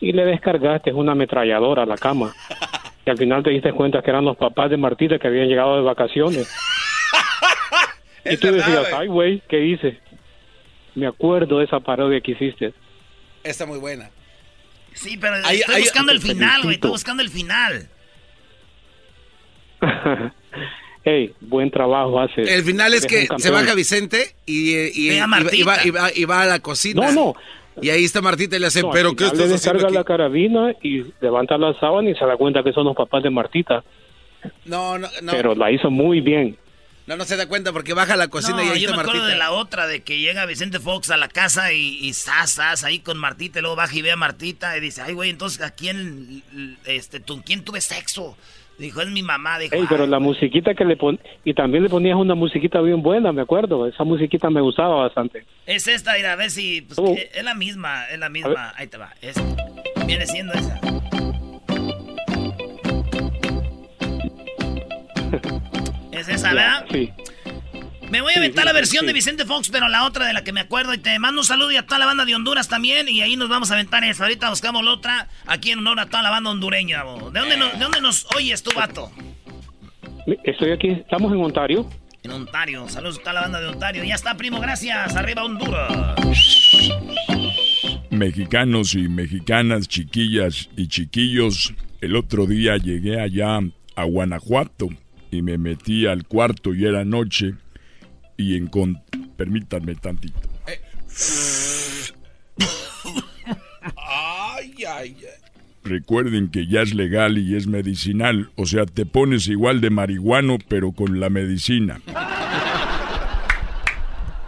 Y 0.00 0.12
le 0.12 0.24
descargaste 0.24 0.92
una 0.92 1.12
ametralladora 1.12 1.82
a 1.82 1.86
la 1.86 1.96
cama. 1.96 2.32
Y 3.06 3.10
al 3.10 3.18
final 3.18 3.40
te 3.44 3.50
diste 3.50 3.72
cuenta 3.72 4.02
que 4.02 4.10
eran 4.10 4.24
los 4.24 4.36
papás 4.36 4.68
de 4.68 4.76
Martita 4.76 5.16
que 5.20 5.28
habían 5.28 5.46
llegado 5.46 5.76
de 5.76 5.82
vacaciones. 5.82 6.52
y 8.24 8.36
tú 8.36 8.48
decías, 8.50 8.92
ay 8.92 9.06
güey, 9.06 9.40
¿qué 9.48 9.64
hice? 9.64 10.00
Me 10.96 11.06
acuerdo 11.06 11.60
de 11.60 11.66
esa 11.66 11.78
parodia 11.78 12.20
que 12.20 12.32
hiciste. 12.32 12.74
Está 13.44 13.64
muy 13.64 13.78
buena. 13.78 14.10
Sí, 14.92 15.16
pero 15.18 15.36
Ahí- 15.44 15.58
estoy 15.60 15.74
ahí- 15.76 15.82
buscando 15.82 16.10
el 16.10 16.20
final, 16.20 16.62
güey. 16.64 16.74
Estoy 16.74 16.90
buscando 16.90 17.22
el 17.22 17.28
final. 17.28 17.88
Hey, 21.06 21.32
buen 21.40 21.70
trabajo 21.70 22.20
haces. 22.20 22.48
El 22.50 22.64
final 22.64 22.92
es 22.92 23.06
que 23.06 23.28
se 23.38 23.50
baja 23.50 23.74
Vicente 23.74 24.34
y, 24.44 24.72
y, 24.74 24.90
y- 24.94 25.10
y 25.52 25.62
va, 25.62 25.78
y 25.84 25.90
va- 25.90 26.10
y 26.14 26.24
va 26.26 26.42
a 26.42 26.46
la 26.46 26.58
cocina. 26.58 27.06
No, 27.06 27.12
no. 27.12 27.34
Y 27.80 27.90
ahí 27.90 28.04
está 28.04 28.20
Martita 28.22 28.56
y 28.56 28.58
le 28.58 28.66
hace, 28.66 28.82
No, 28.82 28.90
pero 28.90 29.14
¿qué 29.14 29.24
le 29.24 29.30
estás 29.30 29.50
descarga 29.50 29.78
haciendo 29.86 29.94
la 29.94 30.00
aquí? 30.00 30.06
carabina 30.08 30.72
y 30.82 31.04
levanta 31.20 31.56
la 31.58 31.78
sábana 31.78 32.10
y 32.10 32.14
se 32.16 32.24
da 32.24 32.36
cuenta 32.36 32.62
que 32.64 32.72
son 32.72 32.84
los 32.86 32.96
papás 32.96 33.22
de 33.22 33.30
Martita. 33.30 33.84
No, 34.64 34.98
no, 34.98 35.08
no. 35.22 35.32
Pero 35.32 35.54
la 35.54 35.70
hizo 35.70 35.90
muy 35.90 36.20
bien. 36.20 36.56
No, 37.06 37.16
no 37.16 37.24
se 37.24 37.36
da 37.36 37.46
cuenta 37.46 37.72
porque 37.72 37.92
baja 37.92 38.14
a 38.14 38.16
la 38.16 38.26
cocina 38.28 38.56
no, 38.56 38.64
y 38.64 38.68
ahí 38.70 38.80
yo 38.80 38.86
está 38.90 38.96
me 38.96 39.02
acuerdo 39.02 39.20
Martita. 39.20 39.32
de 39.32 39.38
la 39.38 39.52
otra, 39.52 39.86
de 39.86 40.02
que 40.02 40.18
llega 40.18 40.44
Vicente 40.46 40.80
Fox 40.80 41.10
a 41.12 41.16
la 41.16 41.28
casa 41.28 41.72
y, 41.72 41.98
y 42.00 42.14
sas, 42.14 42.50
sas, 42.52 42.82
ahí 42.82 42.98
con 42.98 43.16
Martita, 43.18 43.60
y 43.60 43.62
luego 43.62 43.76
baja 43.76 43.94
y 43.94 44.02
ve 44.02 44.10
a 44.10 44.16
Martita 44.16 44.76
y 44.76 44.80
dice, 44.80 45.02
ay, 45.02 45.14
güey, 45.14 45.30
entonces, 45.30 45.60
¿a 45.62 45.70
quién, 45.70 46.42
este, 46.84 47.20
tú, 47.20 47.42
quién 47.46 47.62
tuve 47.62 47.80
sexo? 47.80 48.36
Dijo, 48.78 49.00
es 49.00 49.08
mi 49.08 49.22
mamá, 49.22 49.58
dijo, 49.58 49.74
Ey, 49.74 49.84
pero 49.88 50.06
la 50.06 50.18
musiquita 50.18 50.74
que 50.74 50.84
le 50.84 50.96
pon 50.96 51.18
y 51.44 51.54
también 51.54 51.82
le 51.82 51.88
ponías 51.88 52.16
una 52.16 52.34
musiquita 52.34 52.80
bien 52.82 53.02
buena, 53.02 53.32
me 53.32 53.40
acuerdo. 53.42 53.86
Esa 53.86 54.04
musiquita 54.04 54.50
me 54.50 54.60
gustaba 54.60 54.96
bastante. 55.02 55.44
es 55.64 55.88
esta, 55.88 56.14
mira, 56.14 56.32
a 56.32 56.36
ver 56.36 56.50
si, 56.50 56.82
pues, 56.82 56.98
Oh. 56.98 57.14
que 57.14 57.30
es 57.34 57.42
la 57.44 57.54
misma, 57.54 58.04
es 58.10 58.18
la 58.18 58.28
misma, 58.28 58.74
ahí 58.76 58.86
te 58.86 58.98
va, 58.98 59.14
es, 59.22 59.36
viene 60.06 60.26
siendo 60.26 60.52
esa. 60.52 60.78
Es 66.12 66.28
esa, 66.28 66.54
¿verdad? 66.54 66.86
Sí. 66.90 67.12
Me 68.10 68.20
voy 68.20 68.32
a 68.34 68.38
aventar 68.38 68.62
sí, 68.62 68.66
la 68.66 68.72
versión 68.72 69.00
sí. 69.00 69.06
de 69.06 69.12
Vicente 69.12 69.44
Fox, 69.44 69.68
pero 69.70 69.88
la 69.88 70.04
otra 70.04 70.26
de 70.26 70.32
la 70.32 70.44
que 70.44 70.52
me 70.52 70.60
acuerdo. 70.60 70.94
Y 70.94 70.98
te 70.98 71.18
mando 71.18 71.40
un 71.40 71.44
saludo 71.44 71.72
y 71.72 71.76
a 71.76 71.84
toda 71.84 71.98
la 71.98 72.06
banda 72.06 72.24
de 72.24 72.34
Honduras 72.34 72.68
también. 72.68 73.08
Y 73.08 73.22
ahí 73.22 73.36
nos 73.36 73.48
vamos 73.48 73.70
a 73.70 73.74
aventar 73.74 74.04
eso. 74.04 74.22
Ahorita 74.22 74.48
buscamos 74.50 74.84
la 74.84 74.92
otra 74.92 75.28
aquí 75.46 75.72
en 75.72 75.80
honor 75.80 76.00
a 76.00 76.06
toda 76.06 76.22
la 76.22 76.30
banda 76.30 76.50
hondureña. 76.50 77.02
bo. 77.02 77.30
¿De 77.30 77.40
dónde, 77.40 77.56
nos, 77.56 77.72
¿De 77.72 77.78
dónde 77.78 78.00
nos 78.00 78.26
oyes 78.36 78.62
tú, 78.62 78.70
vato? 78.76 79.10
Estoy 80.44 80.72
aquí, 80.72 80.88
estamos 80.88 81.32
en 81.32 81.38
Ontario. 81.38 81.88
En 82.22 82.32
Ontario. 82.32 82.88
Saludos 82.88 83.18
a 83.18 83.20
toda 83.20 83.32
la 83.34 83.40
banda 83.42 83.60
de 83.60 83.68
Ontario. 83.68 84.04
Ya 84.04 84.14
está, 84.14 84.36
primo, 84.36 84.60
gracias. 84.60 85.14
Arriba 85.16 85.44
Honduras. 85.44 86.16
Mexicanos 88.10 88.94
y 88.94 89.08
mexicanas, 89.08 89.88
chiquillas 89.88 90.70
y 90.76 90.88
chiquillos, 90.88 91.74
el 92.00 92.16
otro 92.16 92.46
día 92.46 92.78
llegué 92.78 93.20
allá 93.20 93.60
a 93.94 94.04
Guanajuato 94.04 94.88
y 95.30 95.42
me 95.42 95.58
metí 95.58 96.06
al 96.06 96.24
cuarto 96.24 96.74
y 96.74 96.86
era 96.86 97.04
noche 97.04 97.54
y 98.36 98.56
encontré... 98.56 99.02
Permítanme 99.36 99.94
tantito. 99.96 100.40
Ay, 103.96 104.74
ay, 104.86 104.86
ay. 104.88 105.16
Recuerden 105.84 106.48
que 106.48 106.66
ya 106.66 106.82
es 106.82 106.94
legal 106.94 107.38
y 107.38 107.54
es 107.54 107.68
medicinal, 107.68 108.50
o 108.56 108.66
sea, 108.66 108.86
te 108.86 109.06
pones 109.06 109.46
igual 109.46 109.80
de 109.80 109.90
marihuano 109.90 110.58
pero 110.68 110.90
con 110.92 111.20
la 111.20 111.30
medicina. 111.30 112.00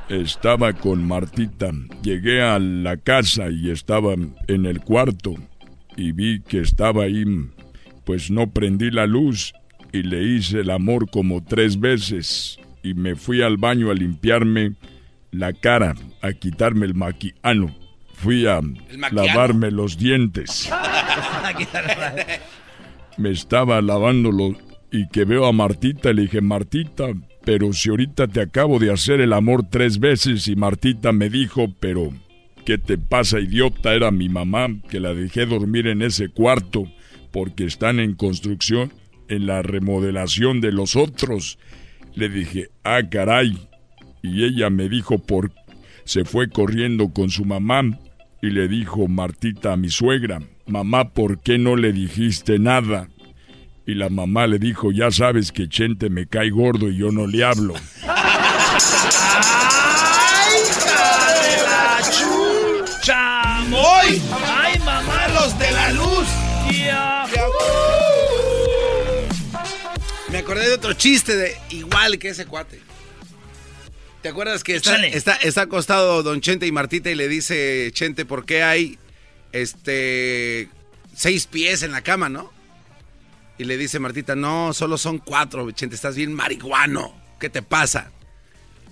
Estaba 0.09 0.72
con 0.72 1.07
Martita. 1.07 1.70
Llegué 2.03 2.43
a 2.43 2.59
la 2.59 2.97
casa 2.97 3.51
y 3.51 3.70
estaba 3.70 4.14
en 4.14 4.66
el 4.66 4.80
cuarto 4.80 5.34
y 5.97 6.12
vi 6.12 6.41
que 6.41 6.61
estaba 6.61 7.05
ahí. 7.05 7.24
Pues 8.05 8.30
no 8.30 8.51
prendí 8.51 8.91
la 8.91 9.07
luz 9.07 9.53
y 9.93 10.03
le 10.03 10.22
hice 10.22 10.61
el 10.61 10.70
amor 10.70 11.11
como 11.11 11.45
tres 11.45 11.78
veces 11.78 12.59
y 12.82 12.94
me 12.94 13.16
fui 13.16 13.42
al 13.42 13.56
baño 13.56 13.90
a 13.90 13.94
limpiarme 13.94 14.74
la 15.30 15.52
cara, 15.52 15.94
a 16.22 16.32
quitarme 16.32 16.86
el 16.86 16.94
maquiano. 16.94 17.74
Fui 18.14 18.46
a 18.46 18.60
lavarme 19.12 19.70
los 19.70 19.96
dientes. 19.96 20.68
me 23.16 23.30
estaba 23.30 23.80
lavándolo 23.80 24.56
y 24.90 25.08
que 25.08 25.24
veo 25.24 25.46
a 25.46 25.52
Martita, 25.52 26.12
le 26.12 26.22
dije, 26.22 26.40
Martita, 26.40 27.06
pero 27.44 27.72
si 27.72 27.90
ahorita 27.90 28.28
te 28.28 28.40
acabo 28.40 28.78
de 28.78 28.92
hacer 28.92 29.20
el 29.20 29.32
amor 29.32 29.66
tres 29.70 29.98
veces 29.98 30.48
y 30.48 30.56
Martita 30.56 31.12
me 31.12 31.28
dijo, 31.28 31.74
pero 31.78 32.10
¿qué 32.64 32.78
te 32.78 32.98
pasa, 32.98 33.40
idiota? 33.40 33.94
Era 33.94 34.10
mi 34.10 34.28
mamá 34.28 34.68
que 34.88 35.00
la 35.00 35.14
dejé 35.14 35.46
dormir 35.46 35.86
en 35.86 36.02
ese 36.02 36.28
cuarto 36.28 36.90
porque 37.30 37.64
están 37.64 38.00
en 38.00 38.14
construcción, 38.14 38.92
en 39.28 39.46
la 39.46 39.62
remodelación 39.62 40.60
de 40.60 40.72
los 40.72 40.96
otros. 40.96 41.58
Le 42.14 42.28
dije, 42.28 42.70
ah, 42.84 43.00
caray. 43.11 43.59
Y 44.22 44.44
ella 44.44 44.70
me 44.70 44.88
dijo 44.88 45.18
por... 45.18 45.52
Se 46.04 46.24
fue 46.24 46.48
corriendo 46.48 47.12
con 47.12 47.28
su 47.28 47.44
mamá 47.44 47.82
y 48.40 48.50
le 48.50 48.68
dijo 48.68 49.09
Martita 49.09 49.74
a 49.74 49.76
mi 49.76 49.90
suegra, 49.90 50.40
mamá, 50.66 51.11
¿por 51.12 51.40
qué 51.40 51.59
no 51.59 51.76
le 51.76 51.92
dijiste 51.92 52.59
nada? 52.59 53.09
Y 53.86 53.94
la 53.94 54.09
mamá 54.09 54.46
le 54.46 54.59
dijo, 54.59 54.92
ya 54.92 55.11
sabes 55.11 55.50
que 55.52 55.68
Chente 55.68 56.09
me 56.09 56.26
cae 56.26 56.50
gordo 56.50 56.88
y 56.88 56.96
yo 56.98 57.11
no 57.11 57.26
le 57.26 57.44
hablo. 57.44 57.74
¡Ay, 58.02 58.11
la 61.64 61.98
¡Chamoy! 63.02 64.22
¡Ay, 64.32 64.47
otro 70.78 70.92
chiste 70.92 71.36
de 71.36 71.56
igual 71.70 72.18
que 72.18 72.28
ese 72.28 72.46
cuate. 72.46 72.80
¿Te 74.22 74.28
acuerdas 74.28 74.62
que 74.62 74.76
está, 74.76 74.96
está, 75.06 75.34
está, 75.34 75.62
acostado 75.62 76.22
Don 76.22 76.40
Chente 76.40 76.66
y 76.66 76.72
Martita 76.72 77.10
y 77.10 77.16
le 77.16 77.28
dice 77.28 77.90
Chente 77.92 78.24
por 78.24 78.44
qué 78.44 78.62
hay 78.62 78.98
este 79.52 80.68
seis 81.16 81.46
pies 81.46 81.82
en 81.82 81.90
la 81.90 82.02
cama, 82.02 82.28
¿no? 82.28 82.52
Y 83.58 83.64
le 83.64 83.76
dice 83.76 83.98
Martita, 83.98 84.36
no, 84.36 84.72
solo 84.72 84.98
son 84.98 85.18
cuatro, 85.18 85.68
Chente, 85.72 85.96
estás 85.96 86.14
bien 86.14 86.32
marihuano. 86.32 87.12
¿Qué 87.40 87.50
te 87.50 87.62
pasa? 87.62 88.12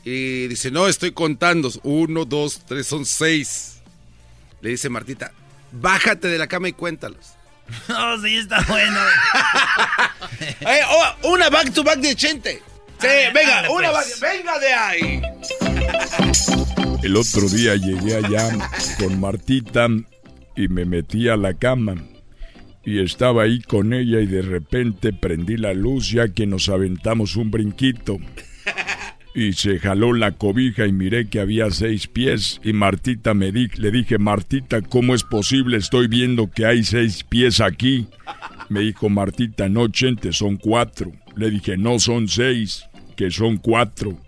Y 0.05 0.49
dice, 0.49 0.73
no, 0.73 0.89
estoy 0.89 1.13
contando. 1.13 1.71
Uno, 1.85 2.25
dos, 2.25 2.63
tres, 2.67 2.87
son 2.87 3.05
seis. 3.05 3.77
Le 4.61 4.71
dice 4.71 4.89
Martita, 4.89 5.33
bájate 5.71 6.27
de 6.29 6.39
la 6.39 6.49
cama 6.49 6.69
y 6.69 6.73
cuéntalos. 6.73 7.35
Oh, 7.89 8.19
sí, 8.23 8.37
está 8.37 8.61
bueno. 8.69 9.01
Eh, 10.61 10.81
oh, 10.89 11.33
una 11.33 11.49
back 11.49 11.73
to 11.73 11.83
back 11.83 11.99
de 11.99 12.15
Chente. 12.15 12.63
Sí, 13.01 13.09
venga, 13.33 13.71
una 13.71 13.91
pues. 13.93 14.21
venga 14.21 14.59
de 14.59 14.73
ahí. 14.73 15.23
El 17.03 17.17
otro 17.17 17.49
día 17.49 17.77
llegué 17.77 18.17
allá 18.17 18.51
con 18.99 19.21
Martita 19.21 19.87
y 20.57 20.69
me 20.69 20.85
metí 20.85 21.29
a 21.29 21.37
la 21.37 21.55
cama 21.55 21.95
y 22.85 23.03
estaba 23.03 23.45
ahí 23.45 23.61
con 23.61 23.93
ella 23.93 24.21
y 24.21 24.27
de 24.27 24.43
repente 24.43 25.13
prendí 25.13 25.57
la 25.57 25.75
luz 25.75 26.11
ya 26.11 26.29
que 26.29 26.47
nos 26.47 26.69
aventamos 26.69 27.37
un 27.37 27.51
brinquito. 27.51 28.19
Y 29.37 29.53
se 29.53 29.79
jaló 29.79 30.15
la 30.15 30.33
cobija 30.33 30.87
y 30.87 30.93
miré 30.93 31.29
que 31.29 31.41
había 31.41 31.71
seis 31.71 32.07
pies 32.07 32.59
y 32.65 32.73
Martita 32.73 33.35
me 33.35 33.53
di, 33.53 33.69
le 33.77 33.91
dije, 33.91 34.17
Martita, 34.17 34.81
¿cómo 34.81 35.15
es 35.15 35.25
posible? 35.25 35.77
Estoy 35.77 36.09
viendo 36.09 36.51
que 36.51 36.65
hay 36.65 36.83
seis 36.83 37.23
pies 37.23 37.61
aquí. 37.61 38.07
Me 38.71 38.81
dijo 38.81 39.11
Martita, 39.11 39.69
no, 39.69 39.89
Chente, 39.89 40.33
son 40.33 40.57
cuatro. 40.57 41.13
Le 41.37 41.51
dije, 41.51 41.77
no 41.77 41.99
son 41.99 42.29
seis, 42.29 42.87
que 43.15 43.31
son 43.31 43.59
cuatro. 43.59 44.19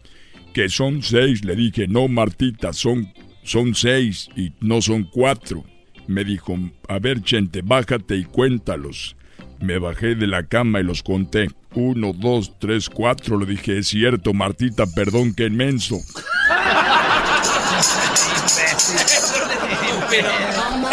Que 0.52 0.68
son 0.68 1.02
seis. 1.02 1.42
Le 1.42 1.56
dije, 1.56 1.88
no, 1.88 2.06
Martita, 2.09 2.74
son, 2.74 3.11
son 3.42 3.74
seis 3.74 4.28
y 4.36 4.52
no 4.61 4.82
son 4.82 5.04
cuatro. 5.04 5.64
Me 6.06 6.22
dijo, 6.22 6.54
a 6.86 6.98
ver, 6.98 7.22
Chente, 7.22 7.62
bájate 7.62 8.14
y 8.14 8.24
cuéntalos. 8.24 9.16
Me 9.61 9.78
bajé 9.78 10.14
de 10.14 10.26
la 10.26 10.46
cama 10.46 10.80
y 10.80 10.84
los 10.84 11.02
conté. 11.02 11.48
Uno, 11.74 12.12
dos, 12.14 12.59
tres, 12.59 12.88
cuatro. 12.88 13.38
Le 13.38 13.46
dije, 13.46 13.78
es 13.78 13.88
cierto, 13.88 14.32
Martita, 14.32 14.84
perdón, 14.94 15.34
qué 15.34 15.46
inmenso. 15.46 15.96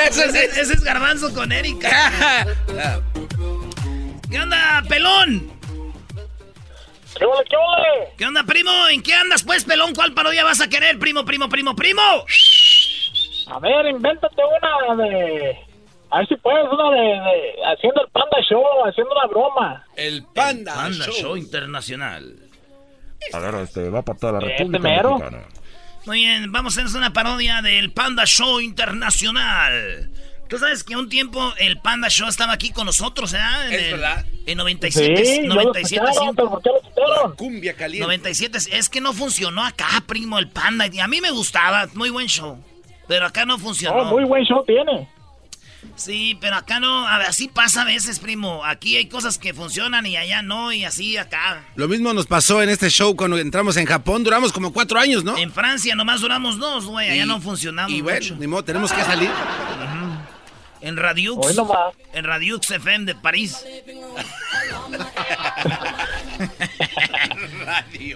ese, 0.10 0.62
es 0.62 0.84
garbanzo 0.84 1.34
con 1.34 1.52
Erika. 1.52 2.46
¿Qué 4.30 4.40
onda, 4.40 4.84
pelón? 4.90 5.52
¿Qué 8.18 8.26
onda, 8.26 8.44
primo? 8.44 8.72
¿En 8.90 9.02
qué 9.02 9.14
andas, 9.14 9.44
pues, 9.44 9.64
pelón? 9.64 9.94
¿Cuál 9.94 10.14
parodia 10.14 10.44
vas 10.44 10.60
a 10.60 10.68
querer, 10.68 11.00
primo, 11.00 11.24
primo, 11.24 11.48
primo, 11.48 11.76
primo? 11.76 12.02
A 13.48 13.60
ver, 13.60 13.86
invéntate 13.86 14.42
una 14.60 15.04
de... 15.04 15.58
A 16.12 16.20
ver 16.20 16.28
si 16.28 16.36
puedes, 16.38 16.66
una 16.72 16.92
de, 16.92 17.20
Haciendo 17.74 18.02
el 18.06 18.12
Panda 18.12 18.38
Show, 18.50 18.64
haciendo 18.88 19.12
una 19.14 19.28
broma. 19.28 19.86
El 19.96 20.24
Panda, 20.34 20.74
Panda 20.76 21.06
Show. 21.12 21.36
Internacional. 21.36 22.36
A 23.34 23.40
ver, 23.40 23.56
este, 23.56 23.90
va 23.90 24.02
para 24.04 24.18
toda 24.20 24.34
la 24.34 24.40
¿Este 24.40 24.58
República 24.60 24.80
mero? 24.84 25.18
Mexicana. 25.18 25.44
Muy 26.06 26.18
bien, 26.20 26.52
vamos 26.52 26.78
a 26.78 26.84
hacer 26.84 26.96
una 26.98 27.12
parodia 27.12 27.62
del 27.64 27.92
Panda 27.92 28.26
Show 28.26 28.60
Internacional. 28.62 30.10
Tú 30.48 30.60
sabes 30.60 30.84
que 30.84 30.96
un 30.96 31.10
tiempo 31.10 31.54
el 31.58 31.80
Panda 31.80 32.08
Show 32.08 32.28
estaba 32.28 32.54
aquí 32.54 32.70
con 32.72 32.86
nosotros, 32.86 33.34
¿eh? 33.34 33.38
En 33.68 33.74
Es 33.74 33.82
el- 33.86 33.92
verdad. 33.94 34.26
En 34.46 34.58
97, 34.60 35.26
Sí, 35.26 35.42
ya 35.42 35.48
lo 35.48 35.56
97, 35.56 36.06
quitaron, 36.08 36.36
pero 36.36 36.50
¿por 36.52 36.62
qué 36.62 36.70
lo 36.70 36.82
quitaron? 36.82 37.36
Cumbia 37.36 37.74
caliente. 37.74 38.06
97, 38.06 38.60
es 38.72 38.90
que 38.90 39.02
no 39.02 39.12
funcionó 39.14 39.66
acá, 39.66 39.88
primo, 40.06 40.38
el 40.38 40.50
Panda. 40.50 40.86
Y 40.86 41.00
a 41.00 41.08
mí 41.08 41.20
me 41.20 41.32
gustaba, 41.32 41.88
muy 41.96 42.12
buen 42.12 42.28
show. 42.28 42.64
Pero 43.08 43.26
acá 43.26 43.46
no 43.48 43.58
funcionó. 43.58 43.98
Oh, 43.98 44.06
muy 44.06 44.24
buen 44.26 44.44
show 44.46 44.64
tiene. 44.66 45.10
Sí, 45.96 46.38
pero 46.42 46.58
acá 46.58 46.80
no, 46.80 47.08
a 47.08 47.18
ver, 47.18 47.28
así 47.28 47.48
pasa 47.48 47.84
a 47.84 47.86
veces, 47.86 48.20
primo. 48.20 48.64
Aquí 48.66 48.98
hay 48.98 49.08
cosas 49.08 49.38
que 49.38 49.54
funcionan 49.54 50.06
y 50.06 50.18
allá 50.18 50.42
no, 50.42 50.72
y 50.74 50.84
así 50.86 51.18
acá. 51.18 51.64
Lo 51.76 51.88
mismo 51.88 52.14
nos 52.14 52.28
pasó 52.28 52.62
en 52.62 52.70
este 52.70 52.90
show 52.90 53.16
cuando 53.16 53.38
entramos 53.38 53.78
en 53.78 53.86
Japón. 53.86 54.24
Duramos 54.24 54.52
como 54.52 54.74
cuatro 54.74 55.00
años, 55.00 55.24
¿no? 55.24 55.38
En 55.38 55.52
Francia 55.52 55.96
nomás 55.96 56.22
duramos 56.22 56.60
dos, 56.60 56.86
güey, 56.86 57.10
allá 57.10 57.26
no 57.26 57.40
funcionamos 57.42 57.92
Y 57.92 58.02
bueno, 58.02 58.20
mucho. 58.20 58.36
ni 58.38 58.48
modo, 58.48 58.64
tenemos 58.64 58.92
que 58.92 59.04
salir. 59.04 59.30
En 60.82 60.98
Radiux, 60.98 61.48
Hoy 61.48 61.56
nomás. 61.56 61.96
en 62.14 62.26
Radiux 62.26 62.70
FM 62.70 63.06
de 63.06 63.16
París. 63.16 63.64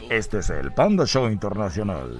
Este 0.09 0.39
es 0.39 0.49
el 0.49 0.71
Panda 0.73 1.05
Show 1.05 1.29
Internacional. 1.29 2.19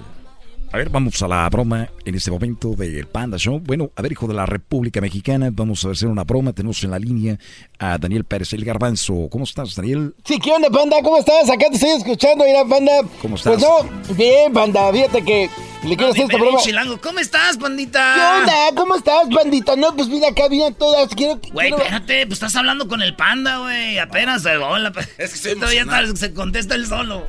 A 0.72 0.76
ver, 0.76 0.88
vamos 0.88 1.20
a 1.20 1.26
la 1.26 1.48
broma 1.50 1.88
en 2.04 2.14
este 2.14 2.30
momento 2.30 2.76
del 2.76 3.04
Panda 3.08 3.36
Show. 3.36 3.58
Bueno, 3.58 3.90
a 3.96 4.02
ver, 4.02 4.12
hijo 4.12 4.28
de 4.28 4.34
la 4.34 4.46
República 4.46 5.00
Mexicana, 5.00 5.48
vamos 5.52 5.84
a 5.84 5.90
hacer 5.90 6.06
una 6.08 6.22
broma. 6.22 6.52
Tenemos 6.52 6.84
en 6.84 6.92
la 6.92 6.98
línea 7.00 7.40
a 7.80 7.98
Daniel 7.98 8.22
Pérez, 8.22 8.52
el 8.52 8.64
garbanzo. 8.64 9.28
¿Cómo 9.32 9.42
estás, 9.42 9.74
Daniel? 9.74 10.14
Sí, 10.24 10.38
¿qué 10.38 10.52
onda, 10.52 10.70
panda? 10.70 10.98
¿Cómo 11.02 11.18
estás? 11.18 11.50
Acá 11.50 11.66
te 11.70 11.74
estoy 11.74 11.90
escuchando, 11.90 12.44
mira, 12.44 12.64
panda. 12.64 12.92
¿Cómo 13.20 13.34
estás? 13.34 13.54
Pues 13.54 13.66
no, 14.08 14.14
bien, 14.14 14.52
panda. 14.52 14.92
Fíjate 14.92 15.24
que 15.24 15.50
le 15.88 15.96
quiero 15.96 16.12
hacer 16.12 16.22
esta 16.26 16.36
broma. 16.38 16.58
Chilango, 16.60 17.00
¿cómo 17.00 17.18
estás, 17.18 17.56
pandita? 17.56 18.14
¿Qué 18.14 18.20
onda? 18.42 18.80
¿Cómo 18.80 18.94
estás, 18.94 19.28
pandita? 19.34 19.74
No, 19.74 19.96
pues 19.96 20.06
mira, 20.06 20.28
acá 20.28 20.46
vienen 20.46 20.74
todas. 20.74 21.12
Quiero, 21.16 21.40
Güey, 21.52 21.70
quiero- 21.70 21.78
espérate, 21.82 22.26
pues 22.28 22.34
estás 22.34 22.54
hablando 22.54 22.86
con 22.86 23.02
el 23.02 23.16
panda, 23.16 23.58
güey. 23.58 23.98
Apenas, 23.98 24.46
eh, 24.46 24.56
hola. 24.56 24.92
Es 25.18 25.30
que 25.30 25.36
estoy 25.36 25.54
Todavía 25.58 25.82
está- 25.82 26.14
se 26.14 26.32
contesta 26.32 26.76
él 26.76 26.86
solo. 26.86 27.26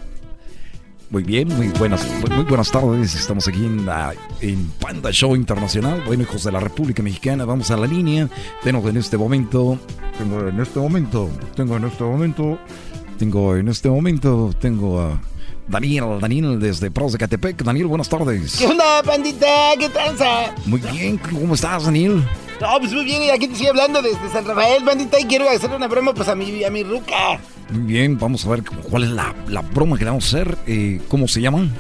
Muy 1.12 1.24
bien, 1.24 1.50
muy 1.50 1.68
buenas, 1.78 2.08
muy, 2.22 2.30
muy 2.30 2.46
buenas 2.46 2.72
tardes. 2.72 3.14
Estamos 3.16 3.46
aquí 3.48 3.66
en, 3.66 3.86
la- 3.86 4.14
en 4.40 4.72
Panda 4.80 5.12
Show 5.12 5.36
Internacional. 5.36 6.02
Bueno, 6.08 6.24
hijos 6.24 6.46
de 6.46 6.54
la 6.54 6.62
República 6.62 7.04
Mexicana, 7.04 7.44
vamos 7.44 7.70
a 7.70 7.76
la 7.76 7.86
línea. 7.86 8.30
Tengo 8.64 8.88
en 8.88 8.96
este 8.96 9.18
momento, 9.18 9.78
tengo 10.18 10.48
en 10.48 10.60
este 10.62 10.80
momento, 10.80 11.30
tengo 11.56 11.76
en 11.76 11.84
este 11.84 12.04
momento, 12.06 12.58
tengo 13.20 13.56
en 13.58 13.68
este 13.68 13.90
momento, 13.90 14.52
tengo 14.62 15.02
a 15.02 15.22
Daniel, 15.68 16.20
Daniel 16.22 16.60
desde 16.62 16.90
Pros 16.90 17.12
de 17.12 17.18
Catepec. 17.18 17.62
Daniel, 17.62 17.88
buenas 17.88 18.08
tardes. 18.08 18.56
¿Qué 18.58 18.68
onda, 18.68 19.04
pandita? 19.04 19.48
¿Qué 19.78 19.90
tranza? 19.90 20.56
Muy 20.66 20.80
bien, 20.94 21.18
¿cómo 21.18 21.56
estás, 21.56 21.84
Daniel? 21.84 22.24
No, 22.62 22.68
pues 22.80 22.94
muy 22.94 23.04
bien, 23.04 23.22
y 23.24 23.30
aquí 23.32 23.48
te 23.48 23.54
estoy 23.54 23.68
hablando 23.68 24.02
desde 24.02 24.30
San 24.32 24.46
Rafael, 24.46 24.84
bandita, 24.86 25.20
y 25.20 25.26
quiero 25.26 25.50
hacerle 25.50 25.76
una 25.76 25.88
broma 25.90 26.14
pues 26.14 26.30
a 26.30 26.36
mi, 26.36 26.64
a 26.64 26.70
mi 26.70 26.84
ruca. 26.84 27.38
Bien, 27.72 28.18
vamos 28.20 28.46
a 28.46 28.50
ver 28.50 28.64
cuál 28.64 29.04
es 29.04 29.10
la, 29.12 29.34
la 29.48 29.62
broma 29.62 29.98
que 29.98 30.06
vamos 30.06 30.26
a 30.26 30.28
hacer. 30.28 30.58
Eh, 30.68 31.00
¿Cómo 31.08 31.28
se 31.28 31.42
llaman? 31.42 31.72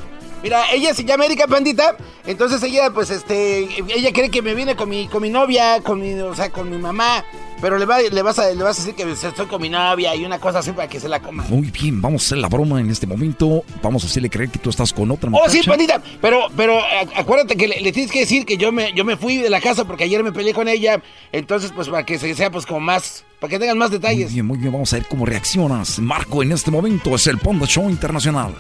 Mira, 0.42 0.64
ella 0.74 0.94
se 0.94 1.04
llama 1.04 1.26
Erika 1.26 1.46
Pandita, 1.46 1.96
entonces 2.26 2.64
ella, 2.64 2.89
pues, 2.92 3.12
este, 3.12 3.68
ella 3.94 4.12
cree 4.12 4.32
que 4.32 4.42
me 4.42 4.56
viene 4.56 4.76
con 4.76 4.89
mi, 4.89 5.08
con 5.08 5.22
mi 5.22 5.30
novia, 5.30 5.82
con 5.82 6.02
mi, 6.02 6.14
o 6.20 6.34
sea, 6.34 6.50
con 6.50 6.68
mi 6.70 6.78
mamá, 6.78 7.24
pero 7.62 7.78
le, 7.78 7.86
va, 7.86 8.01
le, 8.01 8.22
vas 8.22 8.39
a, 8.39 8.49
le 8.49 8.64
vas 8.64 8.80
a 8.80 8.82
decir 8.82 8.95
que 8.95 9.09
estoy 9.12 9.45
con 9.45 9.62
mi 9.62 9.70
novia 9.70 10.16
y 10.16 10.26
una 10.26 10.39
cosa 10.39 10.59
así 10.59 10.72
para 10.72 10.88
que 10.88 10.99
se 10.99 11.07
la 11.07 11.22
coma. 11.22 11.45
Muy 11.47 11.70
bien, 11.70 12.01
vamos 12.01 12.24
a 12.24 12.26
hacer 12.26 12.38
la 12.39 12.49
broma 12.49 12.82
en 12.82 12.89
este 12.89 13.05
momento, 13.05 13.64
vamos 13.82 14.03
a 14.03 14.07
hacerle 14.07 14.30
creer 14.30 14.49
que 14.49 14.59
tú 14.59 14.72
estás 14.72 14.91
con 14.91 15.12
otra 15.12 15.30
muchacha. 15.30 15.47
Oh, 15.47 15.51
sí, 15.51 15.62
Pandita, 15.64 16.01
pero, 16.20 16.47
pero 16.57 16.80
acuérdate 17.16 17.55
que 17.55 17.68
le, 17.68 17.91
tienes 17.91 18.12
que 18.12 18.22
decir 18.22 18.45
que 18.45 18.57
yo 18.57 18.72
me, 18.72 18.91
yo 18.93 19.05
me 19.05 19.16
fui 19.16 19.38
de 19.38 19.49
la 19.49 19.62
casa 19.62 19.86
porque 19.86 20.05
ayer 20.05 20.24
me 20.24 20.32
peleé 20.32 20.53
con 20.53 20.68
ella, 20.68 21.01
entonces, 21.32 21.72
pues, 21.74 21.88
para 21.88 22.03
que 22.05 22.18
sea, 22.18 22.49
pues, 22.49 22.66
como 22.66 22.80
más 22.80 23.24
para 23.39 23.49
que 23.49 23.59
tengan 23.59 23.78
más 23.78 23.89
detalles. 23.89 24.26
Muy 24.26 24.34
bien, 24.34 24.45
muy 24.45 24.57
bien, 24.59 24.72
vamos 24.72 24.93
a 24.93 24.97
ver 24.97 25.07
cómo 25.07 25.26
reaccionas. 25.26 25.97
Marco, 25.97 26.43
en 26.43 26.51
este 26.51 26.70
momento 26.70 27.16
es 27.16 27.26
el 27.26 27.39
Panda 27.39 27.66
Show 27.66 27.89
Internacional. 27.89 28.53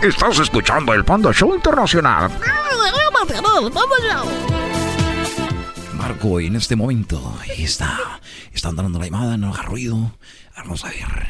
Estás 0.00 0.38
escuchando 0.38 0.94
el 0.94 1.04
Panda 1.04 1.32
Show 1.32 1.54
Internacional. 1.56 2.30
Marco, 6.08 6.40
en 6.40 6.56
este 6.56 6.74
momento, 6.74 7.36
ahí 7.38 7.64
está. 7.64 8.18
Están 8.54 8.76
dando 8.76 8.98
la 8.98 9.04
llamada, 9.04 9.36
no 9.36 9.52
haga 9.52 9.64
ruido. 9.64 10.16
Vamos 10.56 10.82
a 10.82 10.88
ver. 10.88 11.28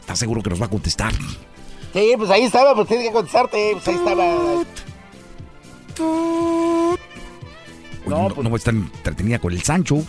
¿Estás 0.00 0.18
seguro 0.18 0.42
que 0.42 0.48
nos 0.48 0.62
va 0.62 0.64
a 0.64 0.70
contestar? 0.70 1.12
Sí, 1.92 2.14
pues 2.16 2.30
ahí 2.30 2.44
estaba, 2.44 2.74
pues 2.74 2.86
tienes 2.88 3.08
que 3.08 3.12
contestarte, 3.12 3.70
pues 3.72 3.88
ahí 3.88 3.94
estaba. 3.94 4.24
no, 8.06 8.28
pues... 8.34 8.48
no, 8.48 8.56
estar 8.56 8.74
entretenida 8.74 9.38
con 9.38 9.52
el 9.52 9.62
Sancho. 9.62 10.02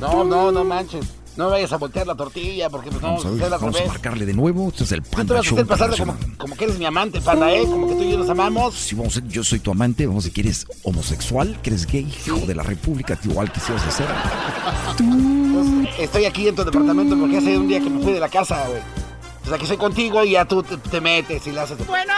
No, 0.00 0.24
no, 0.24 0.50
no 0.50 0.64
manches. 0.64 1.06
No 1.36 1.50
vayas 1.50 1.72
a 1.72 1.78
voltear 1.78 2.06
la 2.06 2.14
tortilla 2.14 2.70
porque 2.70 2.90
pues 2.90 3.02
vamos, 3.02 3.24
no, 3.24 3.30
a, 3.30 3.34
ver, 3.34 3.50
vamos 3.50 3.80
a 3.80 3.86
marcarle 3.86 4.24
de 4.24 4.34
nuevo. 4.34 4.68
Este 4.68 4.84
es 4.84 4.92
el 4.92 5.02
Panda. 5.02 5.40
Tú 5.42 5.56
vas 5.66 5.80
a 5.80 5.88
como, 5.88 6.16
como, 6.38 6.56
que 6.56 6.64
eres 6.64 6.78
mi 6.78 6.84
amante, 6.84 7.20
Panda, 7.20 7.52
¿eh? 7.52 7.64
Como 7.64 7.88
que 7.88 7.94
tú 7.96 8.02
y 8.04 8.12
yo 8.12 8.18
nos 8.18 8.30
amamos. 8.30 8.74
Sí, 8.74 8.94
vamos 8.94 9.16
a, 9.16 9.20
yo 9.26 9.42
soy 9.42 9.58
tu 9.58 9.72
amante. 9.72 10.06
Vamos 10.06 10.24
a 10.24 10.28
ver, 10.28 10.34
¿quieres 10.34 10.64
homosexual? 10.84 11.58
¿Quieres 11.60 11.86
gay? 11.86 12.06
Hijo 12.26 12.46
de 12.46 12.54
la 12.54 12.62
república, 12.62 13.18
igual 13.24 13.50
quisieras 13.50 13.84
hacer. 13.86 14.06
Pues, 15.54 15.88
estoy 16.00 16.24
aquí 16.24 16.48
en 16.48 16.56
tu 16.56 16.64
departamento 16.64 17.16
porque 17.16 17.38
hace 17.38 17.56
un 17.56 17.68
día 17.68 17.78
que 17.78 17.88
me 17.88 18.02
fui 18.02 18.12
de 18.12 18.18
la 18.18 18.28
casa, 18.28 18.66
güey. 18.66 19.03
Pues 19.44 19.52
aquí 19.52 19.64
estoy 19.64 19.76
contigo 19.76 20.24
y 20.24 20.30
ya 20.30 20.46
tú 20.46 20.62
te, 20.62 20.78
te 20.78 21.00
metes 21.02 21.46
y 21.46 21.52
le 21.52 21.60
haces... 21.60 21.86
Bueno. 21.86 22.14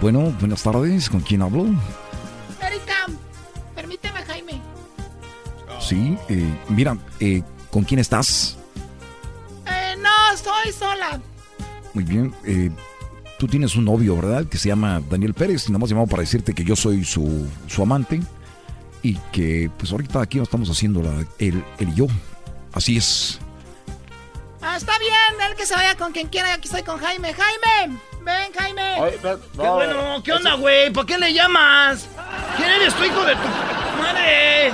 Bueno, 0.00 0.34
buenas 0.40 0.62
tardes. 0.62 1.10
¿Con 1.10 1.20
quién 1.20 1.42
hablo? 1.42 1.66
Erika, 2.66 3.06
permíteme, 3.74 4.20
Jaime. 4.22 4.62
Sí, 5.78 6.16
eh, 6.30 6.58
mira, 6.70 6.96
eh, 7.20 7.42
¿con 7.70 7.84
quién 7.84 8.00
estás? 8.00 8.56
Eh, 9.66 9.94
no, 9.98 10.34
estoy 10.34 10.72
sola. 10.72 11.20
Muy 11.92 12.04
bien. 12.04 12.34
Eh, 12.44 12.70
tú 13.38 13.46
tienes 13.46 13.76
un 13.76 13.84
novio, 13.84 14.16
¿verdad? 14.16 14.46
Que 14.46 14.56
se 14.56 14.68
llama 14.68 15.02
Daniel 15.10 15.34
Pérez. 15.34 15.68
Y 15.68 15.72
nada 15.72 15.80
más 15.80 15.90
llamado 15.90 16.06
para 16.06 16.22
decirte 16.22 16.54
que 16.54 16.64
yo 16.64 16.76
soy 16.76 17.04
su, 17.04 17.46
su 17.66 17.82
amante. 17.82 18.22
Y 19.02 19.16
que, 19.32 19.70
pues 19.76 19.92
ahorita 19.92 20.22
aquí 20.22 20.38
estamos 20.38 20.70
haciendo 20.70 21.02
la, 21.02 21.26
el, 21.38 21.62
el 21.78 21.94
yo. 21.94 22.06
Así 22.72 22.96
es. 22.96 23.38
Ah, 24.62 24.76
está 24.76 24.98
bien, 24.98 25.48
él 25.48 25.56
que 25.56 25.64
se 25.64 25.74
vaya 25.74 25.96
con 25.96 26.12
quien 26.12 26.28
quiera. 26.28 26.52
Aquí 26.52 26.68
estoy 26.68 26.82
con 26.82 26.98
Jaime. 26.98 27.32
Jaime, 27.32 27.98
ven, 28.22 28.52
Jaime. 28.56 28.82
Ay, 29.00 29.18
pero, 29.22 29.40
no, 29.54 29.62
qué 29.62 29.68
bueno, 29.68 30.22
¿qué 30.22 30.32
onda, 30.32 30.54
güey? 30.54 30.90
¿Por 30.90 31.06
qué 31.06 31.18
le 31.18 31.32
llamas? 31.32 32.06
¿Quién 32.56 32.68
eres 32.70 32.94
tu 32.94 33.04
hijo 33.04 33.24
de 33.24 33.34
tu 33.34 34.02
madre? 34.02 34.72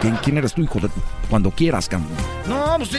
¿Quién, 0.00 0.16
quién 0.16 0.38
eres 0.38 0.52
tu 0.54 0.62
hijo 0.62 0.80
de 0.80 0.88
Cuando 1.30 1.50
quieras, 1.50 1.88
Cam. 1.88 2.04
No, 2.46 2.76
pues 2.78 2.90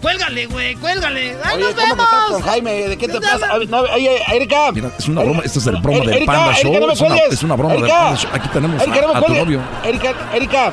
Cuélgale, 0.00 0.46
güey, 0.46 0.74
cuélgale. 0.76 1.36
¡Ay, 1.42 1.56
oye, 1.62 1.64
nos 1.64 1.74
¿cómo 1.74 1.94
vemos! 1.96 2.06
Estás 2.06 2.30
con 2.30 2.42
Jaime? 2.42 2.72
¿De 2.88 2.96
qué 2.98 3.08
te 3.08 3.20
pasa? 3.20 3.58
No, 3.68 3.78
oye, 3.80 4.22
Erika. 4.28 4.70
Mira, 4.72 4.90
es 4.98 5.08
una 5.08 5.22
broma. 5.22 5.42
Esto 5.44 5.58
es 5.58 5.66
el 5.66 5.76
broma 5.76 5.98
del 6.00 6.08
Erika, 6.10 6.32
Panda 6.32 6.54
Show. 6.54 6.70
Erika, 6.72 6.80
no 6.80 6.86
me 6.86 6.92
es, 6.92 7.00
una, 7.00 7.16
es 7.16 7.42
una 7.42 7.56
broma 7.56 7.74
Erika. 7.74 7.86
del 7.86 7.96
Panda 8.04 8.16
Show. 8.20 8.30
Aquí 8.34 8.48
tenemos 8.48 8.82
Erika, 8.82 9.00
no 9.00 9.08
me 9.08 9.14
a, 9.14 9.18
a 9.18 9.22
tu 9.22 9.34
novio. 9.34 9.60
Erika, 9.84 10.14
Erika. 10.34 10.72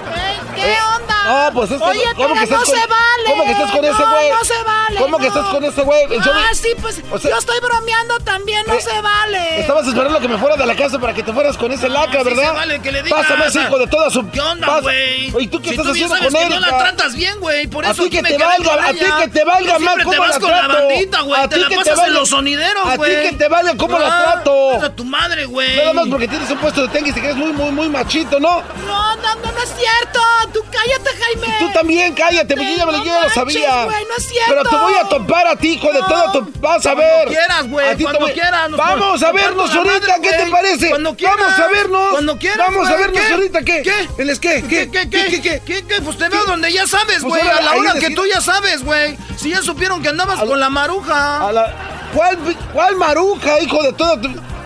¿Qué 0.55 0.76
onda? 0.95 1.13
No, 1.47 1.53
pues 1.53 1.71
es 1.71 1.78
que. 1.82 1.84
Oye, 1.88 1.99
¿cómo 2.15 2.28
pero 2.28 2.34
que 2.34 2.43
estás 2.43 2.59
no 2.59 2.65
con, 2.65 2.76
se 2.76 2.88
vale. 2.88 3.24
¿Cómo 3.28 3.43
que 3.45 3.51
estás 3.51 3.71
con 3.71 3.82
no, 3.82 3.88
ese 3.88 4.03
güey? 4.03 4.30
No 4.30 4.43
se 4.45 4.63
vale. 4.63 4.99
¿Cómo 4.99 5.17
que 5.17 5.28
estás 5.28 5.45
con 5.47 5.63
ese 5.63 5.82
güey? 5.82 6.03
Ah, 6.19 6.49
sí, 6.53 6.69
pues 6.82 7.01
o 7.11 7.17
sea, 7.17 7.32
yo 7.32 7.38
estoy 7.38 7.59
bromeando 7.61 8.19
también, 8.19 8.63
no 8.67 8.74
Eh, 8.74 8.82
se 8.82 9.01
vale. 9.01 9.59
Estabas 9.61 9.88
esperando 9.88 10.19
que 10.19 10.28
me 10.28 10.38
fuera 10.38 10.57
de 10.57 10.65
la 10.65 10.76
casa 10.76 10.99
para 10.99 11.13
que 11.13 11.24
te 11.24 11.32
fueras 11.34 11.57
con 11.57 11.71
ese 11.71 11.88
lacra, 11.89 12.19
sí 12.24 12.30
¿verdad? 12.30 12.43
se 12.43 12.51
vale 12.51 12.80
que 12.82 12.91
le 12.91 13.03
digas. 13.03 13.21
Pásame 13.21 13.45
ese 13.47 13.61
hijo 13.61 13.80
de 13.80 13.88
toda 13.88 14.09
su. 14.09 14.30
¿Qué 14.30 14.41
onda, 14.41 14.80
güey? 14.82 15.34
Oye, 15.34 15.47
¿tú 15.47 15.59
qué 15.61 15.69
si 15.69 15.76
estás 15.76 15.88
tú 15.88 15.93
bien 15.93 16.11
haciendo 16.11 16.15
sabes 16.17 16.34
con 16.34 16.41
Erika? 16.41 16.59
no 16.59 16.78
la 16.78 16.78
tratas 16.84 17.15
bien, 17.15 17.39
güey. 17.39 17.67
Por 17.67 17.86
A 17.86 17.91
eso 17.91 18.03
ti 18.03 18.09
que 18.09 18.21
me 18.21 18.30
te 18.32 18.38
valga, 18.38 18.74
a 18.86 18.89
ella. 18.91 19.12
Ti 19.18 19.22
que 19.24 19.28
te 19.39 19.45
valga 19.45 19.80
más 19.80 19.95
cómo 20.03 20.11
te 20.11 20.20
vas 20.20 20.30
la 20.36 20.39
con 20.39 20.51
la 20.51 20.59
trato. 20.59 20.74
bandita, 20.88 21.22
güey. 21.22 21.41
A 21.41 21.47
Te 21.49 21.55
ti 21.55 21.61
la 21.61 21.68
que 21.70 21.76
te 21.76 21.80
pasas 21.84 21.97
valga- 21.97 22.07
en 22.07 22.14
los 22.14 22.30
sonideros, 22.30 22.88
A 22.88 22.95
güey. 22.97 23.16
ti 23.16 23.30
que 23.30 23.36
te 23.38 23.47
valga 23.47 23.78
cómo 23.78 23.99
la 23.99 24.07
Ah, 24.07 24.32
trato. 24.34 24.82
A 24.84 24.89
tu 24.95 25.03
madre, 25.05 25.45
güey. 25.45 25.76
Nada 25.78 25.93
más 25.93 26.07
porque 26.09 26.28
tienes 26.28 26.49
un 26.49 26.57
puesto 26.57 26.82
de 26.84 26.88
tenis 26.89 27.11
y 27.16 27.20
que 27.22 27.26
eres 27.28 27.36
muy, 27.36 27.51
muy, 27.53 27.72
muy 27.72 27.89
machito, 27.89 28.39
¿no? 28.39 28.61
No, 28.86 29.16
no, 29.16 29.36
no, 29.36 29.51
no 29.51 29.61
es 29.64 29.74
cierto. 29.78 30.20
Tú 30.53 30.64
cállate, 30.72 31.09
Jaime. 31.24 31.55
Tú 31.59 31.70
también 31.74 32.14
cállate, 32.14 32.55
porque 32.55 32.72
yo 32.72 32.78
ya 32.78 32.86
yo 32.97 33.03
ya 33.05 33.24
lo 33.24 33.30
sabía. 33.30 33.86
güey, 33.86 34.05
no 34.05 34.16
es 34.18 34.28
cierto. 34.28 34.49
Pero 34.49 34.64
te 34.70 34.76
voy 34.76 34.93
a 34.95 35.09
topar 35.09 35.47
a 35.47 35.55
ti, 35.55 35.74
hijo 35.74 35.91
de 35.91 35.99
No. 35.99 36.07
todo 36.07 36.32
tu. 36.32 36.59
Vas 36.59 36.86
a 36.86 36.93
Cuando 36.93 37.01
ver. 37.03 37.28
quieras, 37.30 37.68
güey, 37.70 37.88
A 37.89 37.95
te 37.97 38.03
cuando 38.03 38.20
voy- 38.20 38.32
quieras, 38.34 38.70
nos 38.70 38.78
Vamos 38.78 39.24
a 39.24 39.26
nos 39.32 39.34
vernos 39.41 39.74
la 39.74 39.82
ahorita, 39.82 40.16
¿qué 40.22 40.30
te 40.34 40.45
parece? 40.51 40.89
Cuando 40.89 41.16
quieras. 41.16 41.38
Vamos 41.39 41.59
a 41.59 41.68
vernos. 41.70 42.09
Cuando 42.11 42.38
quieras, 42.38 42.68
Vamos 42.68 42.88
a 42.89 42.95
vernos 42.95 43.32
ahorita, 43.32 43.61
¿qué? 43.64 43.82
¿Qué? 43.82 44.07
¿En 44.22 44.30
es 44.30 44.39
qué? 44.39 44.64
¿Qué, 44.70 44.89
qué, 44.91 45.09
qué? 45.09 45.26
¿Qué, 45.28 45.41
qué? 45.41 45.61
¿Qué, 45.66 45.84
qué? 45.88 46.01
Pues 46.01 46.18
te 46.18 46.30
veo 46.30 46.45
donde 46.45 46.72
ya 46.72 46.86
sabes, 46.88 47.20
Pues 47.22 47.41
güey. 47.41 47.41
a 47.41 47.61
la 47.61 47.74
hora 47.76 47.93
que 47.99 48.11
tú 48.11 48.24
ya 48.26 48.41
sabes, 48.41 48.84
güey. 48.84 49.02
Si 49.37 49.49
ya 49.49 49.61
supieron 49.61 50.01
que 50.01 50.09
andabas 50.09 50.39
con 50.39 50.59
la 50.59 50.69
maruja. 50.69 51.47
A 51.47 51.51
la- 51.51 51.73
¿Cuál, 52.13 52.37
¿Cuál 52.71 52.95
maruja, 52.97 53.59
hijo 53.61 53.81
de 53.83 53.93
todo? 53.93 54.19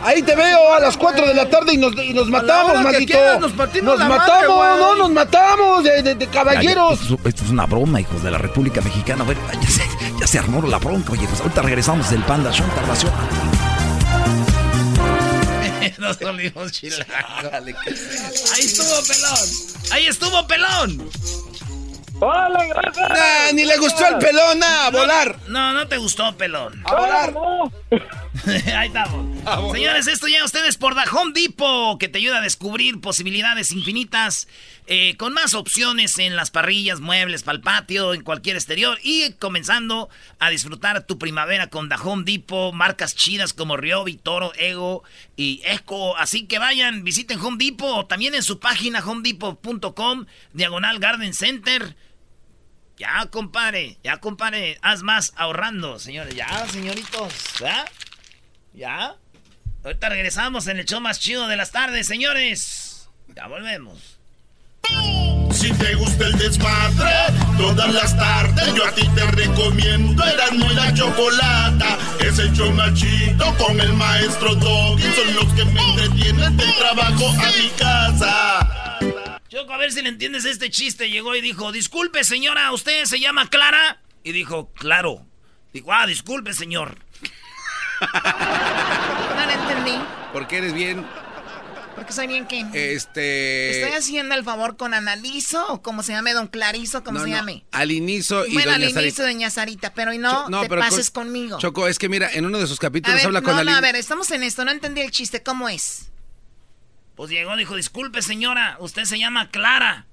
Ahí 0.04 0.22
te 0.22 0.36
veo 0.36 0.74
a 0.74 0.80
las 0.80 0.96
4 0.98 1.26
de 1.26 1.34
la 1.34 1.50
tarde 1.50 1.74
y 1.74 1.78
nos, 1.78 1.94
y 1.98 2.14
nos 2.14 2.28
matamos, 2.30 2.82
maldito. 2.82 3.14
quieras, 3.14 3.40
nos 3.40 3.52
partimos 3.54 3.98
la 3.98 4.08
madre, 4.08 4.48
matamos, 4.48 4.80
no, 4.80 4.96
nos 4.96 5.12
matamos 5.12 5.84
de, 5.84 6.02
de- 6.04 6.16
de 6.16 6.28
caballeros. 6.28 7.00
Ya, 7.00 7.08
ya, 7.08 7.14
esto, 7.16 7.30
esto 7.30 7.44
es 7.46 7.50
una 7.50 7.66
broma, 7.66 8.00
hijos 8.02 8.22
de 8.24 8.32
la 8.32 8.38
República 8.38 8.82
Mexicana. 8.82 9.24
A 9.24 9.28
ver, 9.28 9.38
ya 9.62 9.70
se, 9.70 9.84
ya 10.20 10.28
se 10.28 10.40
armó 10.40 10.62
la 10.68 10.78
bronca. 10.78 11.14
Oye, 11.14 11.26
pues 11.28 11.40
ahorita 11.42 11.62
regresamos 11.62 12.10
del 12.10 12.22
Panda 12.24 12.52
Show 12.52 12.66
Internacional. 12.68 13.16
Nos 15.98 16.20
volvimos 16.20 16.72
chilangos. 16.72 17.08
Ahí 17.54 18.66
estuvo 18.66 19.02
pelón. 19.08 19.50
Ahí 19.92 20.08
estuvo 20.08 20.48
pelón. 20.48 21.10
¡Hola, 22.20 22.66
gracias! 22.66 23.10
Nah, 23.10 23.52
ni 23.54 23.66
le 23.66 23.78
gustó 23.78 24.08
el 24.08 24.18
pelón, 24.18 24.60
nah, 24.60 24.88
a 24.88 24.90
volar. 24.90 25.38
No, 25.48 25.74
no 25.74 25.88
te 25.88 25.98
gustó, 25.98 26.36
pelón. 26.36 26.82
A 26.86 26.96
volar. 26.96 27.34
Ahí 28.76 28.88
estamos. 28.88 29.28
Señores, 29.72 30.08
esto 30.08 30.28
llega 30.28 30.42
a 30.42 30.46
ustedes 30.46 30.78
por 30.78 30.96
The 30.96 31.10
Home 31.12 31.32
Depot, 31.34 32.00
que 32.00 32.08
te 32.08 32.18
ayuda 32.18 32.40
a 32.40 32.42
descubrir 32.42 33.00
posibilidades 33.02 33.72
infinitas, 33.72 34.48
eh, 34.88 35.16
con 35.18 35.34
más 35.34 35.54
opciones 35.54 36.18
en 36.20 36.36
las 36.36 36.52
parrillas, 36.52 37.00
muebles, 37.00 37.44
para 37.44 37.58
el 37.58 37.62
patio, 37.62 38.14
en 38.14 38.24
cualquier 38.24 38.56
exterior, 38.56 38.98
y 39.04 39.34
comenzando 39.34 40.10
a 40.40 40.50
disfrutar 40.50 41.06
tu 41.06 41.18
primavera 41.18 41.68
con 41.68 41.88
The 41.88 41.96
Home 42.04 42.24
Depot, 42.26 42.74
marcas 42.74 43.16
chidas 43.16 43.54
como 43.54 43.78
Ryobi, 43.78 44.18
Toro, 44.18 44.54
Ego 44.58 45.04
y 45.36 45.62
Echo. 45.66 46.18
Así 46.18 46.48
que 46.48 46.60
vayan, 46.60 47.04
visiten 47.04 47.40
Home 47.40 47.64
Depot, 47.64 48.00
o 48.00 48.06
también 48.06 48.34
en 48.36 48.44
su 48.44 48.60
página 48.60 49.00
homedepot.com, 49.00 50.26
diagonal 50.54 51.00
Garden 51.00 51.34
Center. 51.34 51.96
Ya, 52.98 53.28
compadre, 53.30 54.00
ya, 54.04 54.18
compadre, 54.18 54.80
haz 54.82 55.04
más 55.04 55.32
ahorrando, 55.36 56.00
señores. 56.00 56.34
Ya, 56.34 56.68
señoritos, 56.68 57.32
¿ya? 57.60 57.86
¿Ya? 58.74 59.16
Ahorita 59.84 60.10
regresamos 60.10 60.66
en 60.68 60.80
el 60.80 60.86
show 60.86 61.00
más 61.00 61.20
chido 61.20 61.48
de 61.48 61.56
las 61.56 61.72
tardes, 61.72 62.08
señores. 62.08 63.08
Ya 63.36 63.46
volvemos. 63.48 64.18
Si 65.52 65.72
te 65.74 65.94
gusta 65.96 66.26
el 66.26 66.38
desmadre, 66.38 67.12
todas 67.58 67.94
las 67.94 68.18
tardes 68.18 68.74
yo 68.76 68.86
a 68.86 68.92
ti 68.92 69.08
te 69.16 69.26
recomiendo 69.26 70.24
Eran 70.24 70.58
muy 70.58 70.74
la 70.74 70.94
chocolata. 70.94 71.98
Es 72.20 72.40
el 72.40 72.52
show 72.54 72.72
más 72.72 72.94
chido 72.96 73.56
con 73.58 73.80
el 73.80 73.94
maestro 73.94 74.56
Doggy. 74.56 75.04
Son 75.14 75.36
los 75.36 75.54
que 75.54 75.66
me 75.66 75.82
entretienen 75.82 76.58
del 76.58 76.76
trabajo 76.76 77.30
a 77.30 77.52
mi 77.58 77.70
casa. 77.78 79.37
Choco, 79.58 79.74
a 79.74 79.78
ver 79.78 79.92
si 79.92 80.04
le 80.04 80.10
entiendes 80.10 80.46
este 80.46 80.70
chiste. 80.70 81.10
Llegó 81.10 81.36
y 81.36 81.42
dijo, 81.42 81.72
disculpe 81.72 82.24
señora, 82.24 82.72
¿usted 82.74 83.06
se 83.06 83.20
llama 83.20 83.50
Clara? 83.50 84.00
Y 84.24 84.32
dijo, 84.32 84.72
claro. 84.74 85.26
Dijo, 85.74 85.92
ah, 85.92 86.06
disculpe 86.06 86.54
señor. 86.54 87.00
no 89.36 89.46
le 89.48 89.54
entendí. 89.54 90.00
Porque 90.32 90.58
eres 90.58 90.74
bien 90.74 91.04
porque 91.96 92.14
soy 92.14 92.28
bien 92.28 92.46
que. 92.46 92.60
Este. 92.94 93.72
¿Estoy 93.72 93.98
haciendo 93.98 94.36
el 94.36 94.44
favor 94.44 94.78
con 94.78 94.94
Analizo 94.94 95.66
o 95.70 95.82
como 95.82 96.04
se 96.04 96.12
llame 96.12 96.34
Don 96.34 96.46
Clarizo, 96.46 97.04
como 97.04 97.20
se 97.20 97.32
llame? 97.32 97.66
Al 97.72 97.90
inicio 97.90 98.46
y 98.46 98.54
bueno, 98.54 98.74
al 98.74 98.84
inicio 98.84 99.26
Doña 99.26 99.50
Sarita, 99.50 99.92
pero 99.96 100.14
y 100.14 100.20
no, 100.20 100.48
te 100.62 100.70
pases 100.70 101.10
conmigo. 101.10 101.58
Choco, 101.58 101.88
es 101.88 101.98
que 101.98 102.08
mira, 102.08 102.30
en 102.32 102.46
uno 102.46 102.60
de 102.60 102.68
sus 102.68 102.78
capítulos 102.78 103.26
habla 103.26 103.42
con 103.42 103.56
No, 103.56 103.64
no, 103.64 103.76
a 103.76 103.82
ver, 103.82 103.96
estamos 103.96 104.30
en 104.30 104.44
esto, 104.44 104.64
no 104.64 104.70
entendí 104.70 105.02
el 105.02 105.10
chiste, 105.10 105.42
¿cómo 105.42 105.68
es? 105.70 106.12
Pues 107.18 107.32
llegó, 107.32 107.56
dijo, 107.56 107.76
disculpe 107.76 108.22
señora, 108.22 108.78
usted 108.80 109.06
se 109.06 109.18
llama 109.18 109.50
Clara. 109.50 110.06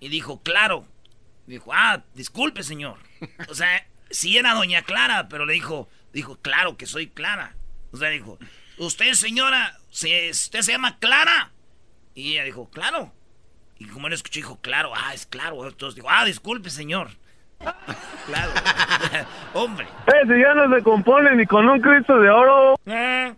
Y 0.00 0.10
dijo, 0.10 0.42
claro. 0.42 0.86
Dijo, 1.46 1.72
ah, 1.72 2.04
disculpe 2.14 2.62
señor. 2.62 2.98
O 3.48 3.54
sea, 3.54 3.86
sí 4.10 4.36
era 4.36 4.52
Doña 4.52 4.82
Clara, 4.82 5.28
pero 5.30 5.46
le 5.46 5.54
dijo, 5.54 5.88
dijo, 6.12 6.36
claro 6.42 6.76
que 6.76 6.84
soy 6.84 7.08
Clara. 7.08 7.56
O 7.90 7.96
sea, 7.96 8.10
dijo, 8.10 8.38
usted 8.76 9.14
señora, 9.14 9.78
¿usted 9.90 10.32
se 10.60 10.72
llama 10.72 10.98
Clara? 10.98 11.52
Y 12.14 12.32
ella 12.32 12.44
dijo, 12.44 12.68
claro. 12.68 13.10
Y 13.78 13.86
como 13.86 14.06
él 14.06 14.12
escuchó, 14.12 14.40
dijo, 14.40 14.60
claro, 14.60 14.92
ah, 14.94 15.14
es 15.14 15.24
claro. 15.24 15.66
Entonces 15.66 15.94
dijo, 15.94 16.10
ah, 16.10 16.26
disculpe, 16.26 16.68
señor. 16.68 17.08
claro. 18.26 18.52
Hombre. 19.54 19.86
Eh, 19.86 20.26
si 20.26 20.38
ya 20.38 20.52
no 20.52 20.76
se 20.76 20.82
compone 20.82 21.34
ni 21.34 21.46
con 21.46 21.66
un 21.66 21.80
Cristo 21.80 22.20
de 22.20 22.28
oro. 22.28 22.78
Eh. 22.84 23.34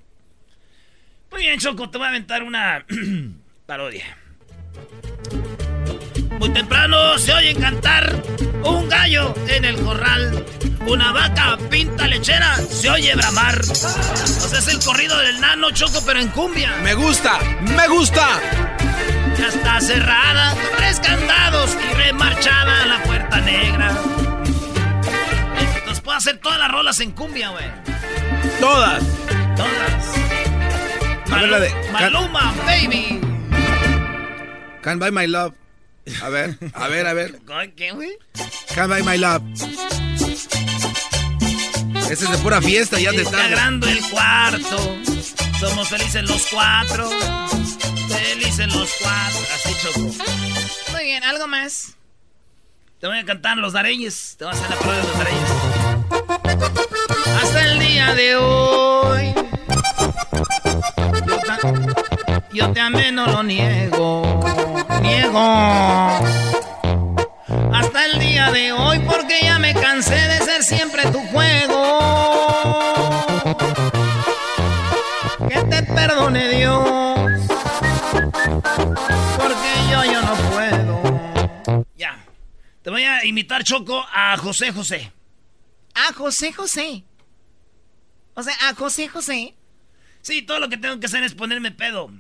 Muy 1.30 1.42
bien, 1.42 1.58
Choco, 1.58 1.90
te 1.90 1.98
voy 1.98 2.06
a 2.06 2.10
aventar 2.10 2.42
una 2.42 2.84
parodia. 3.66 4.16
Muy 6.38 6.50
temprano 6.50 7.18
se 7.18 7.32
oye 7.32 7.54
cantar 7.54 8.22
un 8.62 8.88
gallo 8.88 9.34
en 9.48 9.64
el 9.64 9.76
corral. 9.80 10.44
Una 10.86 11.10
vaca 11.10 11.56
pinta 11.70 12.06
lechera 12.06 12.54
se 12.56 12.88
oye 12.90 13.14
bramar. 13.16 13.58
O 13.60 13.64
sea, 13.74 14.58
es 14.58 14.68
el 14.68 14.78
corrido 14.84 15.18
del 15.18 15.40
nano 15.40 15.70
choco, 15.70 16.00
pero 16.06 16.20
en 16.20 16.28
cumbia. 16.28 16.76
Me 16.82 16.94
gusta, 16.94 17.38
me 17.62 17.88
gusta. 17.88 18.40
Ya 19.38 19.48
está 19.48 19.80
cerrada, 19.80 20.54
tres 20.76 21.00
candados 21.00 21.76
y 21.90 21.94
remarchada 21.94 22.86
la 22.86 23.02
puerta 23.02 23.40
negra. 23.40 23.90
Entonces 25.74 26.00
puedo 26.00 26.16
hacer 26.16 26.38
todas 26.38 26.58
las 26.58 26.70
rolas 26.70 27.00
en 27.00 27.10
cumbia, 27.12 27.50
güey. 27.50 27.66
Todas. 28.60 29.02
Todas. 29.56 30.45
Maluma, 31.28 32.54
baby. 32.66 33.20
Can't 34.82 35.00
buy 35.00 35.10
my 35.10 35.26
love. 35.26 35.54
A 36.22 36.28
ver, 36.28 36.56
a 36.74 36.88
ver, 36.88 37.06
a 37.06 37.12
ver. 37.14 37.40
¿Qué, 37.76 37.90
güey? 37.92 38.16
Can't 38.74 38.88
buy 38.88 39.02
my 39.02 39.18
love. 39.18 39.42
Ese 42.10 42.24
es 42.24 42.30
de 42.30 42.38
pura 42.38 42.62
fiesta, 42.62 43.00
ya 43.00 43.10
te 43.10 43.22
está. 43.22 43.48
grande 43.48 43.90
el 43.90 44.00
cuarto. 44.10 44.96
Somos 45.58 45.88
felices 45.88 46.22
los 46.22 46.46
cuatro. 46.52 47.10
Felices 48.08 48.72
los 48.72 48.90
cuatro. 49.00 49.40
Así 49.54 49.74
choco. 49.82 50.00
Muy 50.92 51.04
bien, 51.04 51.24
¿algo 51.24 51.48
más? 51.48 51.96
Te 53.00 53.08
voy 53.08 53.18
a 53.18 53.24
cantar 53.24 53.56
los 53.56 53.72
dareñes. 53.72 54.36
Te 54.38 54.44
voy 54.44 54.54
a 54.54 54.56
hacer 54.56 54.70
la 54.70 54.76
prueba 54.76 54.96
de 54.96 55.02
los 55.02 55.18
dareñes. 55.18 55.50
Hasta 57.42 57.64
el 57.72 57.78
día 57.80 58.14
de 58.14 58.36
hoy. 58.36 58.95
Yo 62.52 62.72
te 62.72 62.80
amé, 62.80 63.12
no 63.12 63.26
lo 63.26 63.42
niego. 63.42 64.40
Niego. 65.02 65.38
Hasta 67.72 68.06
el 68.06 68.18
día 68.18 68.50
de 68.50 68.72
hoy, 68.72 68.98
porque 69.00 69.40
ya 69.42 69.58
me 69.58 69.74
cansé 69.74 70.14
de 70.14 70.38
ser 70.38 70.62
siempre 70.64 71.02
tu 71.10 71.18
juego. 71.28 71.98
Que 75.48 75.62
te 75.64 75.82
perdone 75.82 76.48
Dios. 76.48 76.88
Porque 79.36 79.70
yo, 79.90 80.04
yo 80.04 80.22
no 80.22 80.34
puedo. 80.50 81.86
Ya. 81.96 82.24
Te 82.82 82.90
voy 82.90 83.04
a 83.04 83.24
imitar, 83.24 83.62
Choco, 83.64 84.04
a 84.12 84.36
José 84.38 84.72
José. 84.72 85.12
A 85.94 86.12
José 86.14 86.52
José. 86.52 87.04
O 88.34 88.42
sea, 88.42 88.54
a 88.68 88.74
José 88.74 89.08
José. 89.08 89.54
Sí, 90.26 90.42
todo 90.42 90.58
lo 90.58 90.68
que 90.68 90.76
tengo 90.76 90.98
que 90.98 91.06
hacer 91.06 91.22
es 91.22 91.34
ponerme 91.34 91.70
pedo. 91.70 92.10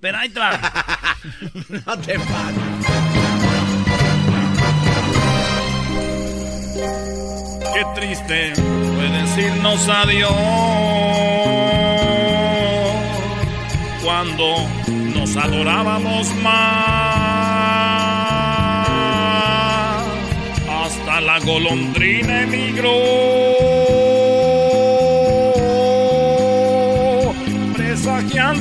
Pero 0.00 0.18
ahí 0.18 0.28
no 1.86 1.98
te 1.98 2.18
pases. 2.18 2.62
Qué 7.72 7.84
triste 7.94 8.54
fue 8.54 9.08
decirnos 9.08 9.88
adiós 9.88 10.30
cuando 14.04 14.68
nos 15.14 15.34
adorábamos 15.34 16.34
más. 16.34 16.52
Hasta 20.68 21.22
la 21.22 21.38
golondrina 21.38 22.42
emigró, 22.42 22.92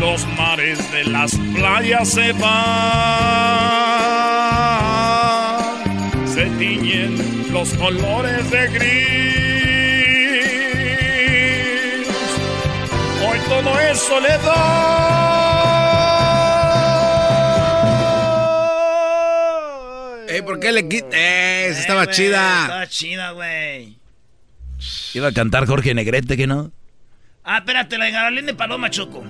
Los 0.00 0.26
mares 0.36 0.90
de 0.92 1.04
las 1.04 1.36
playas 1.54 2.08
se 2.08 2.32
van, 2.32 2.50
se 6.26 6.46
tiñen 6.58 7.52
los 7.52 7.72
colores 7.74 8.50
de 8.50 8.66
gris. 8.68 8.92
Hoy 13.24 13.38
todo 13.48 13.78
es 13.80 13.98
soledad. 13.98 15.41
Ey, 20.32 20.42
¿por 20.42 20.58
qué 20.60 20.72
le 20.72 20.88
quitas? 20.88 21.12
Eh, 21.14 21.68
estaba 21.68 22.06
chida. 22.08 22.62
Estaba 22.62 22.86
chida, 22.86 23.30
güey. 23.32 23.98
Iba 25.14 25.28
a 25.28 25.32
cantar 25.32 25.66
Jorge 25.66 25.94
Negrete, 25.94 26.36
¿que 26.36 26.46
no? 26.46 26.72
Ah, 27.44 27.58
espérate, 27.58 27.98
la 27.98 28.06
de 28.06 28.10
Garalín 28.12 28.46
de 28.46 28.54
Paloma, 28.54 28.88
Choco. 28.90 29.22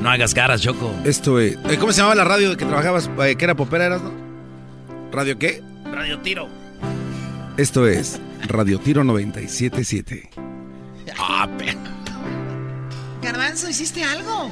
No 0.00 0.10
hagas 0.10 0.34
caras, 0.34 0.60
Choco. 0.60 0.92
Esto 1.04 1.38
es. 1.38 1.56
eh, 1.68 1.76
¿Cómo 1.78 1.92
se 1.92 1.98
llamaba 1.98 2.16
la 2.16 2.24
radio 2.24 2.56
que 2.56 2.64
trabajabas? 2.64 3.08
eh, 3.24 3.36
que 3.36 3.44
era 3.44 3.54
popera, 3.54 3.86
eras, 3.86 4.02
no? 4.02 4.12
¿Radio 5.12 5.38
qué? 5.38 5.62
Radio 5.92 6.18
Tiro. 6.20 6.48
Esto 7.56 7.86
es 7.86 8.18
Radio 8.48 8.80
Tiro 8.80 9.04
977. 9.04 10.30
Ah. 11.18 11.46
Garbanzo, 13.22 13.68
¿hiciste 13.68 14.02
algo? 14.02 14.50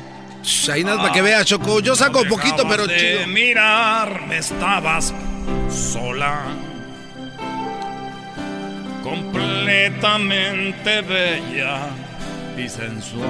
Ahí 0.72 0.84
nada 0.84 0.98
para 0.98 1.12
que 1.12 1.22
veas, 1.22 1.44
Choco. 1.44 1.80
Yo 1.80 1.96
saco 1.96 2.24
poquito, 2.24 2.66
pero 2.68 2.86
de 2.86 2.96
chido. 2.96 3.26
mirar, 3.26 4.22
estabas 4.30 5.12
sola. 5.68 6.44
Completamente 9.02 11.00
bella 11.02 11.88
y 12.56 12.68
sensual. 12.68 13.28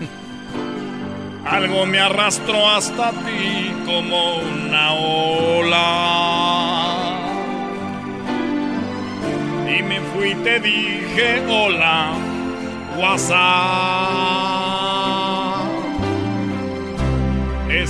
Algo 1.44 1.84
me 1.86 2.00
arrastró 2.00 2.70
hasta 2.70 3.10
ti 3.10 3.72
como 3.84 4.36
una 4.36 4.92
ola. 4.94 5.98
Y 9.78 9.82
me 9.82 10.00
fui 10.00 10.30
y 10.30 10.34
te 10.36 10.60
dije 10.60 11.42
hola, 11.48 12.12
WhatsApp. 12.96 14.61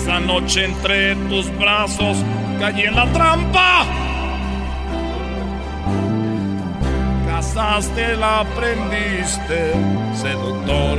Esa 0.02 0.18
noche 0.18 0.64
entre 0.64 1.14
tus 1.28 1.46
brazos 1.58 2.16
caí 2.58 2.82
en 2.82 2.96
la 2.96 3.06
trampa. 3.12 3.86
Casaste, 7.28 8.16
la 8.16 8.40
aprendiste, 8.40 9.72
seductor. 10.20 10.98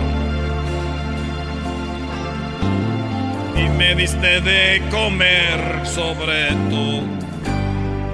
Y 3.58 3.78
me 3.78 3.94
diste 3.96 4.40
de 4.40 4.82
comer 4.90 5.86
sobre 5.86 6.52
tu 6.70 7.02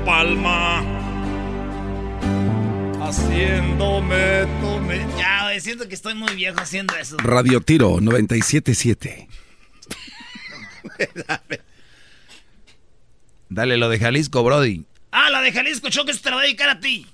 palma. 0.07 0.82
Haciéndome 2.99 4.45
tu 4.60 4.80
me- 4.82 5.06
Ya, 5.20 5.52
siento 5.60 5.88
que 5.88 5.94
estoy 5.94 6.16
muy 6.16 6.34
viejo 6.34 6.60
haciendo 6.60 6.95
eso. 6.95 7.18
Radio 7.18 7.61
Tiro 7.61 7.99
977. 8.02 9.28
Dale 13.50 13.78
lo 13.78 13.90
de 13.90 14.00
Jalisco, 14.00 14.44
Brody. 14.44 14.86
Ah, 15.12 15.30
la 15.30 15.42
de 15.42 15.52
Jalisco, 15.52 15.90
Choco, 15.90 16.14
se 16.14 16.20
te 16.20 16.30
la 16.30 16.36
voy 16.36 16.44
a 16.44 16.48
dedicar 16.48 16.70
a 16.70 16.80
ti. 16.80 17.08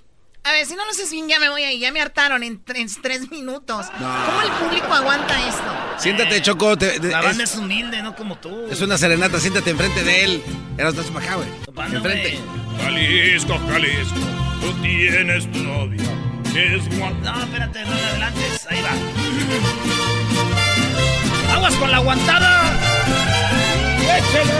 A 0.45 0.51
ver, 0.51 0.65
si 0.67 0.75
no 0.75 0.85
lo 0.85 0.91
haces 0.91 1.09
bien, 1.09 1.27
ya 1.27 1.39
me 1.39 1.49
voy 1.49 1.63
ahí. 1.63 1.79
Ya 1.79 1.91
me 1.91 1.99
hartaron 1.99 2.43
en, 2.43 2.63
tres 2.63 3.31
minutos. 3.31 3.87
¿Cómo 3.97 4.41
el 4.43 4.51
público 4.59 4.93
aguanta 4.93 5.33
esto? 5.47 5.63
Siéntate, 5.97 6.39
Choco. 6.43 6.75
la 6.75 7.21
banda 7.21 7.43
es, 7.45 7.55
humilde, 7.55 8.03
no 8.03 8.15
como 8.15 8.37
tú. 8.37 8.67
Es 8.69 8.79
una 8.81 8.95
serenata, 8.97 9.39
siéntate 9.39 9.71
enfrente 9.71 10.03
de 10.03 10.23
él. 10.23 10.43
Eras 10.77 10.93
más 10.93 11.07
para 11.07 11.25
acá, 11.25 11.35
güey. 11.37 11.49
Enfrente. 11.95 12.37
Jalisco, 12.79 13.57
Jalisco, 13.67 14.19
tú 14.61 14.71
tienes 14.83 15.51
tu 15.51 15.63
novia. 15.63 16.03
Es. 16.55 16.87
No, 17.23 17.43
espérate, 17.43 17.81
no 17.83 17.95
me 17.95 18.01
adelantes. 18.01 18.67
Ahí 18.69 18.81
va. 18.83 18.91
¡Aguas 21.55 21.73
con 21.75 21.89
la 21.89 21.97
aguantada! 21.97 22.84
¡Échale! 24.17 24.53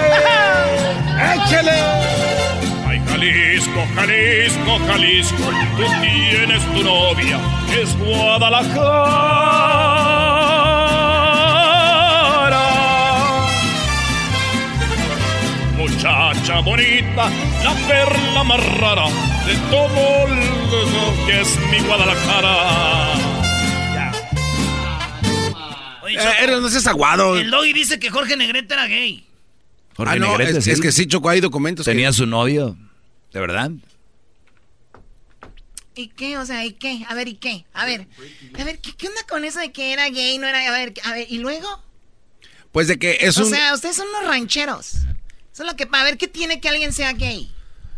¡Échale! 1.36 1.78
Ay, 2.88 3.02
Jalisco, 3.08 3.82
Jalisco, 3.96 4.80
Jalisco, 4.86 5.44
tú 5.78 5.84
tienes 6.02 6.62
tu 6.74 6.84
novia, 6.84 7.40
es 7.82 7.98
Guadalajara. 7.98 9.06
Muchacha 15.78 16.60
bonita, 16.60 17.30
la 17.64 17.74
perla 17.88 18.44
más 18.44 18.78
rara 18.78 19.08
de 19.46 19.56
todo 19.72 20.28
el 20.28 20.40
que 21.26 21.42
es 21.42 21.60
mi 21.72 21.80
Guadalajara. 21.80 22.56
Ya. 23.94 24.12
Oye, 26.04 26.18
eh, 26.18 26.48
no 26.48 26.70
seas 26.70 26.88
aguado. 26.88 27.38
El 27.38 27.50
doggy 27.50 27.72
dice 27.72 28.00
que 28.00 28.10
Jorge 28.10 28.36
Negrete 28.36 28.74
era 28.74 28.88
gay. 28.88 29.26
Jorge 29.96 30.14
ah, 30.14 30.20
no, 30.20 30.38
Negrete, 30.38 30.60
es, 30.60 30.68
es, 30.68 30.82
que 30.82 30.92
sí, 30.92 31.08
Choco, 31.08 31.30
hay 31.30 31.40
documentos. 31.40 31.86
Tenía 31.86 32.12
su 32.12 32.26
novio, 32.26 32.78
¿de 33.32 33.40
verdad? 33.40 33.72
¿Y 35.96 36.10
qué? 36.10 36.38
O 36.38 36.46
sea, 36.46 36.66
¿y 36.66 36.74
qué? 36.74 37.06
A 37.08 37.16
ver, 37.16 37.30
¿y 37.30 37.36
qué? 37.36 37.66
A 37.74 37.86
ver, 37.86 38.08
a 38.60 38.64
ver, 38.66 38.80
¿qué, 38.80 38.94
qué 38.94 39.08
onda 39.08 39.22
con 39.30 39.46
eso 39.46 39.60
de 39.60 39.72
que 39.72 39.94
era 39.94 40.10
gay, 40.10 40.38
no 40.38 40.48
era? 40.48 40.68
A 40.68 40.72
ver, 40.72 40.94
a 41.04 41.14
ver, 41.14 41.28
¿y 41.30 41.38
luego? 41.38 41.86
Pues 42.76 42.90
de 42.90 43.00
que 43.00 43.20
es 43.22 43.38
o 43.38 43.46
un... 43.46 43.54
O 43.54 43.56
sea, 43.56 43.74
ustedes 43.74 43.96
son 43.96 44.08
unos 44.10 44.28
rancheros. 44.28 44.96
Eso 45.54 45.64
es 45.64 45.66
lo 45.66 45.78
que... 45.78 45.88
A 45.90 46.04
ver, 46.04 46.18
¿qué 46.18 46.28
tiene 46.28 46.60
que 46.60 46.68
alguien 46.68 46.92
sea 46.92 47.14
gay? 47.14 47.50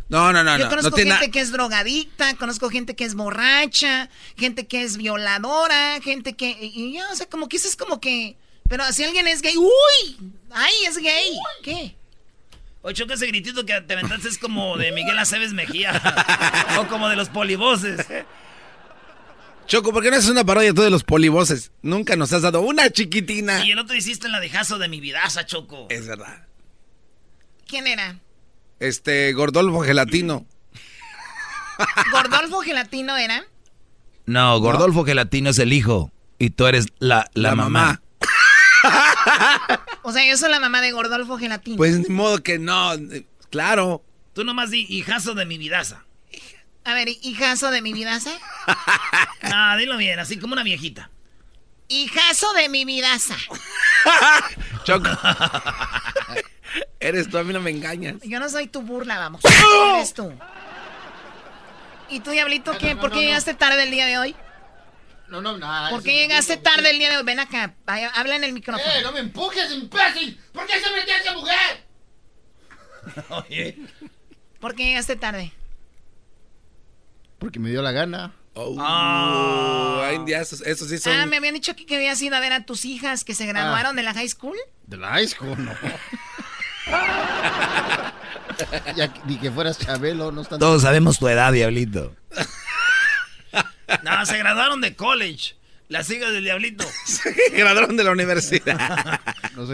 No, 0.07 0.31
no, 0.31 0.43
no. 0.43 0.55
Yo 0.59 0.69
conozco 0.69 0.95
gente 0.95 1.31
que 1.31 1.39
es 1.39 1.51
drogadicta, 1.51 2.35
conozco 2.35 2.69
gente 2.69 2.95
que 2.95 3.03
es 3.03 3.15
borracha, 3.15 4.07
gente 4.37 4.67
que 4.67 4.83
es 4.83 4.97
violadora, 4.97 5.99
gente 6.03 6.35
que... 6.35 6.55
Y 6.61 6.93
ya, 6.93 7.09
o 7.11 7.15
sea, 7.15 7.27
como 7.27 7.49
que 7.49 7.57
eso 7.57 7.67
es 7.67 7.75
como 7.75 7.99
que... 7.99 8.37
Pero 8.69 8.83
si 8.91 9.03
alguien 9.03 9.27
es 9.27 9.41
gay, 9.41 9.55
¡uy! 9.57 10.31
¡Ay, 10.51 10.73
es 10.87 10.97
gay! 10.97 11.37
¿Qué? 11.63 11.95
Oye, 12.81 12.93
choca 12.93 13.15
ese 13.15 13.27
gritito 13.27 13.65
que 13.65 13.79
te 13.81 13.93
aventaste 13.93 14.29
es 14.29 14.37
como 14.37 14.77
de 14.77 14.91
Miguel 14.91 15.17
Aceves 15.19 15.53
Mejía. 15.53 16.01
o 16.79 16.87
como 16.87 17.09
de 17.09 17.15
los 17.15 17.29
polivoces. 17.29 18.05
Choco, 19.67 19.91
¿por 19.91 20.01
qué 20.01 20.09
no 20.09 20.15
haces 20.15 20.29
una 20.29 20.45
parodia 20.45 20.73
tú 20.73 20.81
de 20.81 20.89
los 20.89 21.03
polivoces? 21.03 21.71
Nunca 21.81 22.15
nos 22.15 22.31
has 22.31 22.41
dado 22.41 22.61
una 22.61 22.89
chiquitina. 22.89 23.65
Y 23.65 23.71
el 23.71 23.79
otro 23.79 23.95
hiciste 23.95 24.27
en 24.27 24.31
la 24.31 24.39
dejazo 24.39 24.77
de 24.77 24.87
mi 24.87 25.01
vidaza, 25.01 25.45
Choco. 25.45 25.87
Es 25.89 26.07
verdad. 26.07 26.47
¿Quién 27.67 27.87
era? 27.87 28.19
Este, 28.79 29.33
Gordolfo 29.33 29.81
Gelatino. 29.81 30.45
¿Gordolfo 32.13 32.61
Gelatino 32.61 33.17
era? 33.17 33.43
No, 34.25 34.59
Gordolfo 34.59 35.03
Gelatino 35.03 35.49
es 35.49 35.59
el 35.59 35.73
hijo. 35.73 36.11
Y 36.39 36.51
tú 36.51 36.67
eres 36.67 36.87
la, 36.99 37.29
la, 37.33 37.55
mamá. 37.55 38.01
O 40.03 40.11
sea, 40.11 40.25
yo 40.25 40.37
soy 40.37 40.49
la 40.49 40.59
mamá 40.59 40.81
de 40.81 40.91
Gordolfo 40.91 41.37
Gelatino. 41.37 41.77
Pues 41.77 41.99
ni 41.99 42.09
modo 42.13 42.41
que 42.41 42.59
no, 42.59 42.91
claro. 43.49 44.03
Tú 44.33 44.43
nomás 44.43 44.69
di 44.69 44.85
hijazo 44.89 45.33
de 45.33 45.45
mi 45.45 45.57
vidaza. 45.57 46.05
A 46.83 46.93
ver, 46.93 47.09
hijazo 47.09 47.69
de 47.71 47.81
mi 47.81 47.91
vidaza. 47.91 48.31
no, 49.49 49.77
dilo 49.77 49.97
bien, 49.97 50.19
así 50.19 50.37
como 50.37 50.53
una 50.53 50.63
viejita. 50.63 51.09
Hijazo 51.89 52.53
de 52.53 52.69
mi 52.69 52.85
vidaza. 52.85 53.35
Choco. 54.83 55.09
Eres 56.99 57.29
tú, 57.29 57.37
a 57.37 57.43
mí 57.43 57.53
no 57.53 57.61
me 57.61 57.71
engañas. 57.71 58.15
Yo 58.23 58.39
no 58.39 58.49
soy 58.49 58.67
tu 58.67 58.81
burla, 58.81 59.17
vamos. 59.17 59.41
Eres 59.95 60.13
tú. 60.13 60.33
¿Y 62.09 62.21
tú, 62.21 62.31
Diablito, 62.31 62.77
qué? 62.77 62.95
¿Por 62.95 63.11
qué 63.11 63.21
llegaste 63.21 63.53
tarde 63.53 63.83
el 63.83 63.91
día 63.91 64.05
de 64.05 64.17
hoy? 64.17 64.35
No, 65.29 65.41
no, 65.41 65.57
nada. 65.57 65.89
¿Por 65.89 66.03
qué 66.03 66.13
llegaste 66.13 66.57
tarde 66.57 66.89
el 66.89 66.99
día 66.99 67.09
de 67.09 67.17
hoy? 67.17 67.23
Ven 67.23 67.39
acá, 67.39 67.75
habla 67.85 68.35
en 68.35 68.43
el 68.43 68.53
micrófono. 68.53 68.91
¡Eh, 68.91 69.01
no 69.03 69.11
me 69.11 69.19
empujes, 69.19 69.71
imbécil! 69.71 70.39
¿Por 70.53 70.65
qué 70.65 70.79
se 70.79 70.91
metió 70.91 71.15
esa 71.15 71.33
mujer? 71.33 71.87
Oye. 73.29 73.77
¿Por 74.59 74.75
qué 74.75 74.85
llegaste 74.85 75.15
tarde? 75.15 75.51
Porque 77.39 77.59
me 77.59 77.69
dio 77.69 77.81
la 77.81 77.91
gana. 77.91 78.33
Oh, 78.53 78.75
ah. 78.79 80.09
eso, 80.27 80.87
sí 80.87 80.97
son... 80.97 81.13
Ah, 81.13 81.25
me 81.27 81.37
habían 81.37 81.53
dicho 81.53 81.75
que, 81.75 81.85
que 81.85 81.95
habías 81.95 82.19
ido 82.21 82.35
a 82.35 82.39
ver 82.39 82.53
a 82.53 82.65
tus 82.65 82.85
hijas 82.85 83.23
que 83.23 83.35
se 83.35 83.45
graduaron 83.45 83.95
de 83.95 84.01
la 84.01 84.15
high 84.15 84.27
school. 84.27 84.57
¿De 84.87 84.97
la 84.97 85.09
high 85.09 85.27
school? 85.27 85.63
No. 85.63 85.73
ya, 88.95 89.13
ni 89.25 89.37
que 89.37 89.51
fueras 89.51 89.77
Chabelo, 89.77 90.31
no 90.31 90.41
están... 90.41 90.57
Todos 90.57 90.81
sabemos 90.81 91.19
tu 91.19 91.27
edad, 91.27 91.53
Diablito. 91.53 92.15
no, 94.03 94.25
se 94.25 94.37
graduaron 94.37 94.81
de 94.81 94.95
college. 94.95 95.55
Las 95.89 96.09
hijas 96.09 96.33
del 96.33 96.43
Diablito. 96.43 96.85
se 97.05 97.31
graduaron 97.51 97.95
de 97.95 98.03
la 98.03 98.11
universidad. 98.11 99.21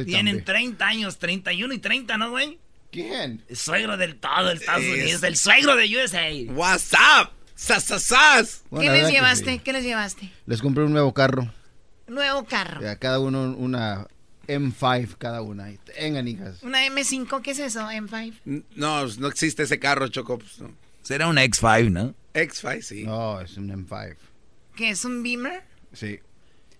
Tienen 0.06 0.44
30 0.44 0.85
años, 0.85 1.18
31 1.18 1.73
y 1.73 1.80
30, 1.80 2.18
¿no, 2.18 2.30
güey? 2.30 2.60
¿Quién? 2.91 3.44
El 3.49 3.57
suegro 3.57 3.98
del 3.98 4.18
todo 4.18 4.49
de 4.49 4.53
Estados 4.53 4.84
Unidos, 4.84 5.23
el 5.23 5.35
suegro 5.35 5.76
de 5.76 5.85
USA. 5.98 6.30
What's 6.53 6.91
up? 6.94 7.31
¡Sas, 7.56 8.64
¿Qué 8.69 8.90
les 8.90 9.10
llevaste? 9.10 9.60
¿Qué 9.60 9.73
les 9.73 9.84
llevaste? 9.84 10.30
Les 10.45 10.61
compré 10.61 10.84
un 10.84 10.91
nuevo 10.91 11.14
carro. 11.14 11.52
Nuevo 12.07 12.45
carro. 12.45 12.88
A 12.88 12.95
cada 12.98 13.19
uno 13.19 13.56
una 13.57 14.07
M5 14.48 15.15
cada 15.18 15.41
una. 15.41 15.72
Tengan 15.95 16.27
hijas. 16.27 16.61
¿Una 16.61 16.85
M5? 16.85 17.41
¿Qué 17.41 17.52
es 17.52 17.60
eso, 17.60 17.81
M5? 17.90 18.64
No, 18.76 19.06
no 19.07 19.27
existe 19.27 19.64
ese 19.64 19.80
carro, 19.80 20.07
Choco. 20.10 20.40
Pues, 20.40 20.60
Será 21.02 21.27
un 21.27 21.38
X5, 21.38 21.91
¿no? 21.91 22.14
X5, 22.34 22.82
sí. 22.82 23.04
No, 23.04 23.40
es 23.42 23.58
un 23.58 23.70
M5. 23.70 24.16
¿Qué 24.76 24.90
es 24.90 25.06
un 25.06 25.22
Beamer? 25.24 25.64
Sí. 25.94 26.20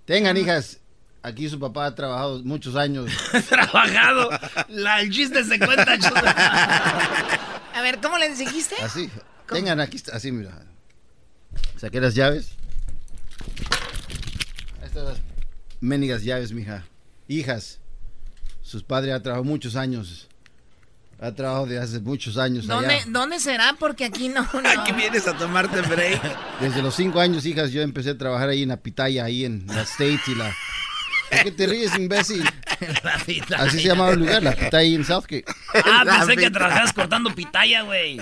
Tengan 0.06 0.38
hijas. 0.38 0.80
Aquí 1.22 1.48
su 1.48 1.60
papá 1.60 1.86
ha 1.86 1.96
trabajado 1.96 2.44
muchos 2.44 2.76
años. 2.76 3.12
¿Trabajado? 3.50 4.30
La, 4.68 5.02
el 5.02 5.12
chiste 5.12 5.44
se 5.44 5.58
cuenta, 5.58 5.94
A 7.74 7.82
ver, 7.82 8.00
¿cómo 8.02 8.18
les 8.18 8.38
dijiste? 8.38 8.76
Así. 8.82 9.10
Tengan 9.48 9.80
aquí, 9.80 10.02
así, 10.12 10.32
mira. 10.32 10.66
Saqué 11.78 12.02
las 12.02 12.16
llaves. 12.16 12.52
Estas 14.84 15.04
las 15.06 15.22
ménigas 15.80 16.24
llaves, 16.24 16.52
mija 16.52 16.84
hijas. 17.28 17.80
Sus 18.62 18.84
padres 18.84 19.14
ha 19.14 19.22
trabajado 19.22 19.44
muchos 19.44 19.76
años. 19.76 20.30
Ha 21.24 21.32
trabajado 21.32 21.68
de 21.68 21.80
hace 21.80 22.02
muchos 22.02 22.38
años 22.38 22.68
¿Dónde, 22.68 23.02
¿Dónde 23.08 23.40
será? 23.40 23.78
Porque 23.80 24.04
aquí 24.04 24.28
no, 24.28 24.41
Aquí 24.78 24.91
vienes 24.91 25.26
a 25.26 25.38
tomarte 25.38 25.80
break. 25.82 26.22
Desde 26.60 26.82
los 26.82 26.94
cinco 26.95 27.22
años, 27.22 27.45
hijas, 27.45 27.72
yo 27.72 27.82
empecé 27.82 28.10
a 28.10 28.18
trabajar 28.18 28.50
ahí 28.50 28.64
en 28.64 28.70
la 28.70 28.78
pitaya, 28.78 29.24
ahí 29.24 29.45
en 29.45 29.66
la 29.68 29.84
States 29.84 30.28
y 30.28 30.36
la... 30.36 30.54
¿Por 31.32 31.44
qué 31.44 31.52
te 31.52 31.66
ríes, 31.66 31.98
imbécil? 31.98 32.44
Así 33.58 33.80
se 33.80 33.88
llamaba 33.88 34.12
el 34.12 34.20
lugar, 34.20 34.44
la 34.44 34.52
pitaya 34.52 34.95
en 34.95 35.06
Southgate. 35.06 35.45
Ah, 35.86 36.04
pensé 36.06 36.36
que 36.36 36.52
trabajabas 36.52 36.91
cortando 36.91 37.34
pitaya, 37.34 37.84
güey. 37.84 38.20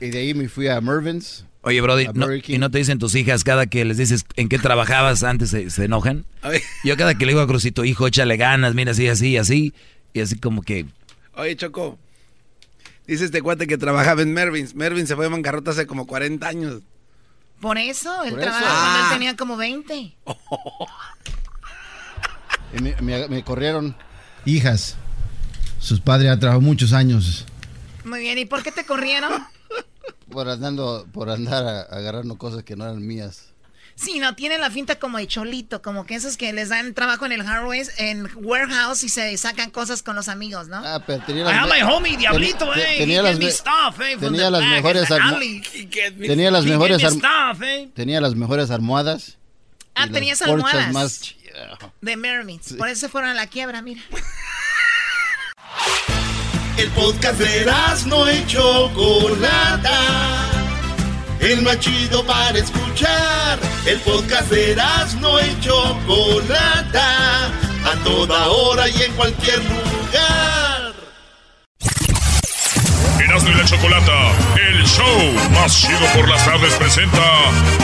Y 0.00 0.10
de 0.10 0.18
ahí 0.18 0.34
me 0.34 0.48
fui 0.48 0.66
a 0.66 0.80
Mervyn's. 0.80 1.44
Oye, 1.62 1.80
Brody, 1.80 2.08
¿y 2.48 2.58
no 2.58 2.70
te 2.72 2.78
dicen 2.78 2.98
tus 2.98 3.14
hijas 3.14 3.44
cada 3.44 3.66
que 3.66 3.84
les 3.84 3.98
dices 3.98 4.24
en 4.34 4.48
qué 4.48 4.58
trabajabas 4.58 5.22
antes 5.22 5.50
se, 5.50 5.84
enojan? 5.84 6.24
Yo 6.82 6.96
cada 6.96 7.14
que 7.14 7.24
le 7.24 7.32
digo 7.32 7.40
a 7.40 7.46
Crucito, 7.46 7.84
hijo, 7.84 8.08
échale 8.08 8.36
ganas, 8.36 8.74
mira, 8.74 8.90
así, 8.90 9.06
así, 9.06 9.36
así, 9.36 9.74
y 10.12 10.20
así 10.20 10.38
como 10.40 10.62
que... 10.62 10.86
Oye, 11.36 11.56
Choco, 11.56 11.98
dice 13.06 13.26
este 13.26 13.42
cuate 13.42 13.66
que 13.66 13.76
trabajaba 13.76 14.22
en 14.22 14.32
Mervyn. 14.32 14.68
Mervyn 14.74 15.06
se 15.06 15.14
fue 15.14 15.26
de 15.26 15.30
bancarrota 15.30 15.72
hace 15.72 15.86
como 15.86 16.06
40 16.06 16.48
años. 16.48 16.82
Por 17.60 17.78
eso, 17.78 18.24
él 18.24 18.34
trabajaba 18.34 18.80
cuando 18.80 18.98
él 18.98 19.04
ah. 19.06 19.10
tenía 19.12 19.36
como 19.36 19.56
20. 19.56 20.16
me, 23.02 23.44
corrieron 23.44 23.96
hijas. 24.44 24.96
Sus 25.78 26.00
padres 26.00 26.30
han 26.30 26.40
trabajado 26.40 26.62
muchos 26.62 26.92
años. 26.92 27.44
Muy 28.04 28.20
bien, 28.20 28.38
¿y 28.38 28.46
por 28.46 28.62
qué 28.62 28.72
te 28.72 28.86
corrieron? 28.86 29.32
Por, 30.30 30.48
andando, 30.48 31.06
por 31.12 31.30
andar 31.30 31.86
agarrando 31.90 32.38
cosas 32.38 32.62
que 32.62 32.76
no 32.76 32.84
eran 32.84 33.06
mías. 33.06 33.52
Sí, 33.96 34.18
no, 34.18 34.34
tiene 34.34 34.58
la 34.58 34.70
finta 34.70 34.98
como 34.98 35.16
de 35.16 35.26
cholito, 35.26 35.80
como 35.80 36.04
que 36.04 36.16
esos 36.16 36.36
que 36.36 36.52
les 36.52 36.68
dan 36.68 36.92
trabajo 36.92 37.24
en 37.24 37.32
el 37.32 37.42
hardware, 37.42 37.86
en 37.96 38.28
warehouse 38.36 39.02
y 39.02 39.08
se 39.08 39.34
sacan 39.38 39.70
cosas 39.70 40.02
con 40.02 40.14
los 40.14 40.28
amigos, 40.28 40.68
¿no? 40.68 40.76
Ah, 40.76 41.02
pero 41.06 41.24
tenía 41.24 41.44
las... 41.44 41.66
I 41.66 41.70
my 41.70 41.82
homie, 41.82 42.16
Diablito, 42.18 42.74
eh. 42.74 42.96
Tenía 42.98 43.22
las, 43.22 43.36
stuff, 43.36 43.98
eh, 44.02 44.18
tenía 44.20 44.50
las 44.50 44.62
mejores 44.62 45.08
Tenía 46.20 46.50
las 46.50 46.66
mejores 46.66 47.02
eh. 47.02 47.90
Tenía 47.94 48.20
las 48.20 48.34
mejores 48.34 48.70
almohadas. 48.70 49.38
Ah, 49.94 50.06
tenías 50.12 50.42
almohadas. 50.42 50.92
Más... 50.92 51.34
De 52.02 52.16
Mermaids. 52.18 52.74
Por 52.74 52.88
eso 52.88 53.00
se 53.00 53.08
fueron 53.08 53.30
a 53.30 53.34
la 53.34 53.46
quiebra, 53.46 53.80
mira. 53.80 54.02
El 56.76 56.90
podcast 56.90 57.38
de 57.38 57.64
no 58.06 58.30
y 58.30 58.46
Chocolata. 58.46 60.55
El 61.46 61.62
más 61.62 61.78
chido 61.78 62.24
para 62.24 62.58
escuchar. 62.58 63.60
El 63.86 64.00
podcast 64.00 64.50
de 64.50 64.76
no 65.20 65.38
y 65.38 65.60
Chocolata. 65.60 67.46
A 67.84 67.94
toda 68.02 68.48
hora 68.48 68.88
y 68.88 69.02
en 69.02 69.12
cualquier 69.12 69.58
lugar. 69.58 70.92
Erasmo 73.20 73.50
y 73.50 73.54
la 73.54 73.64
Chocolata, 73.64 74.32
el 74.56 74.84
show 74.86 75.34
más 75.52 75.80
chido 75.80 76.04
por 76.16 76.28
las 76.28 76.44
tardes 76.44 76.74
presenta 76.74 77.22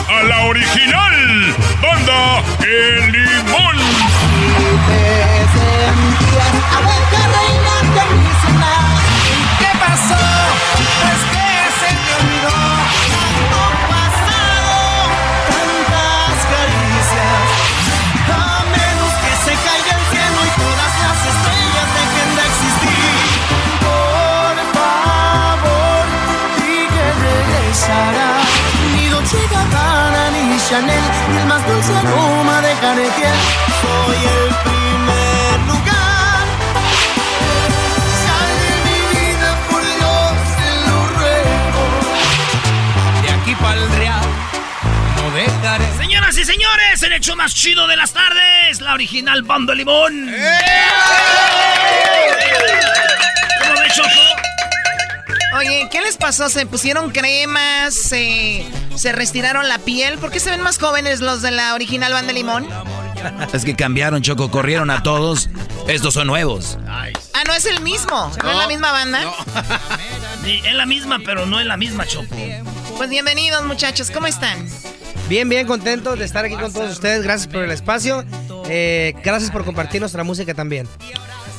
a 0.08 0.22
la 0.24 0.46
original 0.46 1.54
banda 1.80 2.42
El 2.64 3.12
Limón. 3.12 3.76
¿Qué 7.92 8.21
Chanel, 30.72 31.04
ni 31.28 31.36
el 31.36 31.44
más 31.48 31.66
dulce 31.68 31.94
aroma 31.94 32.62
de 32.62 32.72
Cartier. 32.80 33.34
Soy 33.82 34.16
el 34.16 34.54
primer 34.64 35.60
lugar. 35.68 36.46
Sal 38.24 38.50
de 38.62 38.74
mi 38.86 39.00
vida, 39.12 39.50
por 39.68 39.82
Dios, 39.82 40.32
te 40.56 40.70
lo 40.88 40.96
ruego. 41.18 41.82
De 43.20 43.28
aquí 43.32 43.54
para 43.56 43.78
el 43.82 43.88
real, 43.98 44.26
no 45.16 45.24
dejaré. 45.32 45.88
Señoras 45.98 46.38
y 46.38 46.44
señores, 46.46 47.02
el 47.02 47.12
hecho 47.12 47.36
más 47.36 47.54
chido 47.54 47.86
de 47.86 47.96
las 47.98 48.14
tardes, 48.14 48.80
la 48.80 48.94
original 48.94 49.42
Banda 49.42 49.74
Limón. 49.74 50.34
¿Cómo 53.60 53.74
ves, 53.78 53.94
Choco? 53.94 54.51
Oye, 55.56 55.88
¿qué 55.90 56.00
les 56.00 56.16
pasó? 56.16 56.48
¿Se 56.48 56.66
pusieron 56.66 57.10
cremas? 57.10 57.94
¿Se, 57.94 58.64
se 58.96 59.12
restiraron 59.12 59.68
la 59.68 59.78
piel? 59.78 60.18
¿Por 60.18 60.30
qué 60.30 60.40
se 60.40 60.50
ven 60.50 60.62
más 60.62 60.78
jóvenes 60.78 61.20
los 61.20 61.42
de 61.42 61.50
la 61.50 61.74
original 61.74 62.12
Banda 62.12 62.32
Limón? 62.32 62.66
Es 63.52 63.64
que 63.64 63.76
cambiaron, 63.76 64.22
Choco, 64.22 64.50
corrieron 64.50 64.90
a 64.90 65.02
todos. 65.02 65.48
Estos 65.88 66.14
son 66.14 66.26
nuevos. 66.26 66.78
Ah, 66.88 67.08
no 67.46 67.54
es 67.54 67.66
el 67.66 67.80
mismo. 67.82 68.32
¿No, 68.42 68.50
es 68.50 68.56
la 68.56 68.66
misma 68.66 68.92
banda? 68.92 69.20
Sí, 70.44 70.60
es 70.64 70.74
la 70.74 70.86
misma, 70.86 71.18
pero 71.24 71.46
no 71.46 71.60
es 71.60 71.66
la 71.66 71.76
misma, 71.76 72.06
Choco. 72.06 72.34
Pues 72.96 73.10
bienvenidos, 73.10 73.64
muchachos. 73.64 74.10
¿Cómo 74.10 74.26
están? 74.26 74.66
Bien, 75.28 75.48
bien 75.48 75.66
contentos 75.66 76.18
de 76.18 76.24
estar 76.24 76.44
aquí 76.44 76.56
con 76.56 76.72
todos 76.72 76.92
ustedes. 76.92 77.22
Gracias 77.22 77.52
por 77.52 77.62
el 77.62 77.70
espacio. 77.70 78.24
Eh, 78.68 79.14
gracias 79.22 79.50
por 79.50 79.64
compartir 79.64 80.00
nuestra 80.00 80.24
música 80.24 80.54
también. 80.54 80.88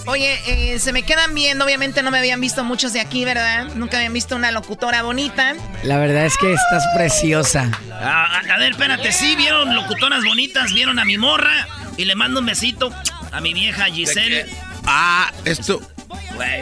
Oye, 0.06 0.74
eh, 0.74 0.80
se 0.80 0.92
me 0.92 1.04
quedan 1.04 1.34
viendo. 1.34 1.64
Obviamente 1.64 2.04
no 2.04 2.12
me 2.12 2.18
habían 2.20 2.42
visto 2.42 2.64
muchos 2.64 2.92
de 2.94 3.00
aquí, 3.00 3.24
¿verdad? 3.24 3.68
Nunca 3.76 3.98
habían 3.98 4.14
visto 4.14 4.36
una 4.36 4.52
locutora 4.52 5.02
bonita. 5.02 5.54
La 5.84 5.98
verdad 5.98 6.26
es 6.26 6.38
que 6.38 6.52
estás 6.54 6.84
preciosa. 6.94 7.72
Ah, 7.92 8.42
a, 8.50 8.54
a 8.54 8.58
ver, 8.58 8.74
espérate, 8.74 9.12
sí, 9.14 9.36
vieron 9.38 9.74
locutoras 9.76 10.24
bonitas, 10.26 10.74
vieron 10.74 11.00
a 11.00 11.06
mi 11.06 11.18
morra 11.18 11.68
y 11.98 12.06
le 12.06 12.16
mando 12.16 12.42
un 12.42 12.46
besito 12.46 12.92
a 13.32 13.40
mi 13.40 13.54
vieja 13.54 13.86
Giselle. 13.86 14.46
Ah, 14.86 15.32
esto. 15.46 15.82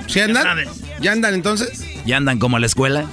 ¿Sí 0.07 0.19
ya 0.19 0.25
andan? 0.25 0.43
sabes. 0.43 0.69
¿Ya 0.99 1.11
andan 1.11 1.33
entonces? 1.33 1.83
¿Ya 2.05 2.17
andan 2.17 2.37
como 2.39 2.57
a 2.57 2.59
la 2.59 2.65
escuela? 2.67 3.05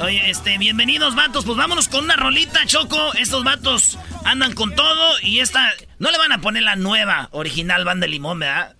Oye, 0.00 0.30
este, 0.30 0.58
bienvenidos, 0.58 1.14
vatos. 1.14 1.44
Pues 1.44 1.56
vámonos 1.56 1.88
con 1.88 2.04
una 2.04 2.16
rolita, 2.16 2.66
Choco. 2.66 3.14
Estos 3.14 3.42
vatos 3.44 3.98
andan 4.24 4.52
con 4.54 4.74
todo 4.74 5.20
y 5.22 5.40
esta. 5.40 5.70
No 5.98 6.10
le 6.10 6.18
van 6.18 6.32
a 6.32 6.40
poner 6.40 6.62
la 6.62 6.76
nueva, 6.76 7.28
original 7.32 7.84
Banda 7.84 8.06
Limón, 8.06 8.38
¿verdad? 8.40 8.74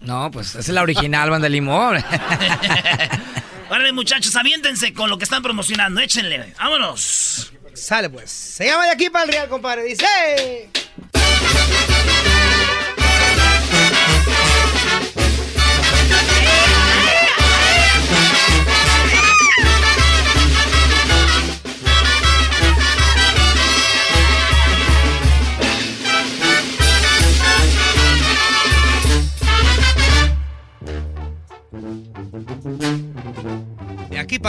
No, 0.00 0.30
pues 0.30 0.54
es 0.54 0.68
la 0.68 0.82
original 0.82 1.30
banda 1.30 1.48
limón. 1.48 2.02
Órale, 3.70 3.92
muchachos, 3.92 4.34
aviéntense 4.34 4.92
con 4.92 5.10
lo 5.10 5.18
que 5.18 5.24
están 5.24 5.42
promocionando. 5.42 6.00
Échenle. 6.00 6.54
Vámonos. 6.58 7.52
Sale 7.74 8.10
pues. 8.10 8.30
Se 8.30 8.66
llama 8.66 8.86
de 8.86 8.90
aquí 8.92 9.10
para 9.10 9.24
el 9.24 9.32
real, 9.32 9.48
compadre. 9.48 9.84
Dice. 9.84 10.70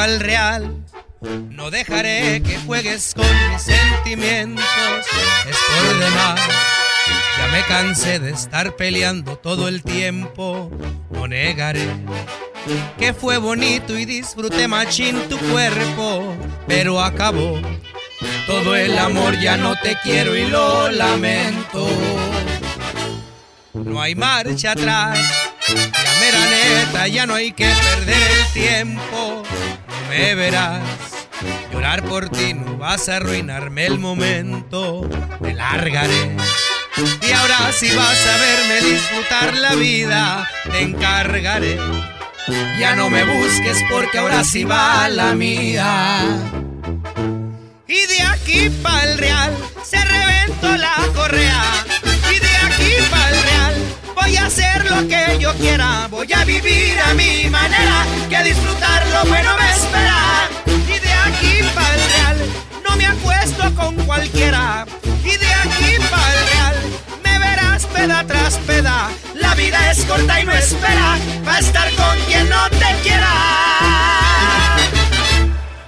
Real. 0.01 0.83
No 1.21 1.69
dejaré 1.69 2.41
que 2.41 2.57
juegues 2.65 3.13
con 3.13 3.27
mis 3.51 3.61
sentimientos, 3.61 4.65
es 5.47 5.57
por 5.57 5.99
demás. 5.99 6.41
Ya 7.37 7.47
me 7.51 7.63
cansé 7.65 8.19
de 8.19 8.31
estar 8.31 8.75
peleando 8.75 9.37
todo 9.37 9.67
el 9.67 9.83
tiempo, 9.83 10.71
no 11.11 11.27
negaré 11.27 11.87
que 12.97 13.13
fue 13.13 13.37
bonito 13.37 13.97
y 13.97 14.05
disfruté 14.05 14.67
machín 14.67 15.17
tu 15.29 15.37
cuerpo, 15.37 16.35
pero 16.67 17.01
acabó. 17.01 17.59
Todo 18.45 18.75
el 18.75 18.97
amor 18.97 19.39
ya 19.39 19.57
no 19.57 19.75
te 19.81 19.97
quiero 20.03 20.35
y 20.35 20.45
lo 20.47 20.91
lamento. 20.91 21.87
No 23.73 24.01
hay 24.01 24.15
marcha 24.15 24.71
atrás, 24.71 25.17
la 25.69 26.19
mera 26.19 26.45
neta, 26.49 27.07
ya 27.07 27.25
no 27.25 27.33
hay 27.33 27.51
que 27.51 27.65
perder 27.65 28.31
el 28.31 28.53
tiempo. 28.53 29.43
Me 30.11 30.35
verás 30.35 30.81
llorar 31.71 32.03
por 32.03 32.27
ti, 32.27 32.53
no 32.53 32.77
vas 32.77 33.07
a 33.07 33.15
arruinarme 33.15 33.85
el 33.85 33.97
momento. 33.97 35.09
Me 35.39 35.53
largaré. 35.53 36.35
Y 37.25 37.31
ahora 37.31 37.71
si 37.71 37.95
vas 37.95 38.27
a 38.27 38.37
verme 38.37 38.91
disfrutar 38.91 39.55
la 39.55 39.73
vida, 39.75 40.49
te 40.69 40.81
encargaré. 40.81 41.79
Ya 42.77 42.93
no 42.97 43.09
me 43.09 43.23
busques 43.23 43.81
porque 43.89 44.17
ahora 44.17 44.43
sí 44.43 44.65
va 44.65 45.07
la 45.07 45.33
mía. 45.33 46.25
Y 47.87 48.05
de 48.07 48.21
aquí 48.23 48.69
para 48.83 49.03
el 49.05 49.17
real 49.17 49.55
se 49.81 50.03
reventó 50.03 50.75
la 50.75 50.95
correa. 51.15 51.63
Y 52.29 52.37
de 52.37 52.57
aquí 52.57 52.95
voy 54.21 54.37
a 54.37 54.45
hacer 54.45 54.89
lo 54.89 55.07
que 55.07 55.37
yo 55.39 55.53
quiera. 55.55 56.07
Voy 56.09 56.31
a 56.33 56.43
vivir 56.45 56.99
a 56.99 57.13
mi 57.13 57.49
manera, 57.49 58.05
que 58.29 58.43
disfrutar 58.43 59.05
lo 59.07 59.29
bueno 59.29 59.49
me 59.57 59.69
espera. 59.71 60.49
Y 60.65 60.99
de 60.99 61.13
aquí 61.13 61.63
para 61.73 61.93
el 61.95 62.01
real 62.11 62.37
no 62.87 62.95
me 62.95 63.05
acuesto 63.07 63.75
con 63.75 63.95
cualquiera. 64.05 64.85
Y 65.23 65.37
de 65.37 65.53
aquí 65.63 65.95
para 66.09 66.33
el 66.33 66.47
real 66.51 66.75
me 67.23 67.39
verás 67.39 67.85
peda 67.85 68.23
tras 68.27 68.55
peda. 68.67 69.09
La 69.35 69.55
vida 69.55 69.91
es 69.91 70.05
corta 70.05 70.39
y 70.39 70.45
no 70.45 70.53
espera 70.53 71.17
para 71.43 71.59
estar 71.59 71.91
con 71.95 72.19
quien 72.27 72.49
no 72.49 72.69
te 72.69 72.95
quiera. 73.03 73.33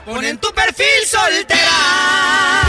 Pon 0.06 0.26
en 0.26 0.38
tu 0.38 0.50
perfil 0.54 1.02
soltera. 1.08 2.63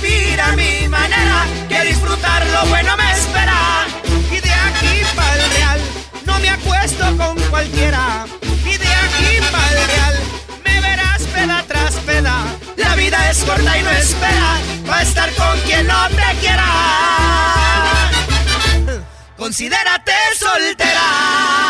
Vivir 0.00 0.40
a 0.40 0.52
mi 0.52 0.88
manera, 0.88 1.46
que 1.68 1.82
disfrutar 1.82 2.46
lo 2.46 2.66
bueno 2.66 2.96
me 2.96 3.12
espera. 3.12 3.86
Y 4.30 4.40
de 4.40 4.52
aquí 4.52 5.02
para 5.14 5.34
el 5.34 5.50
real 5.50 5.80
no 6.24 6.38
me 6.40 6.50
acuesto 6.50 7.16
con 7.16 7.40
cualquiera. 7.50 8.26
Y 8.64 8.76
de 8.76 8.88
aquí 8.88 9.40
para 9.50 9.70
el 9.70 9.86
real 9.88 10.14
me 10.64 10.80
verás 10.80 11.22
peda 11.22 11.64
tras 11.66 11.94
peda. 12.06 12.36
La 12.76 12.94
vida 12.94 13.30
es 13.30 13.38
corta 13.44 13.78
y 13.78 13.82
no 13.82 13.90
espera 13.90 14.58
para 14.86 15.02
estar 15.02 15.32
con 15.34 15.60
quien 15.60 15.86
no 15.86 16.08
te 16.08 16.36
quiera. 16.40 16.64
Considérate 19.36 20.12
soltera. 20.38 21.67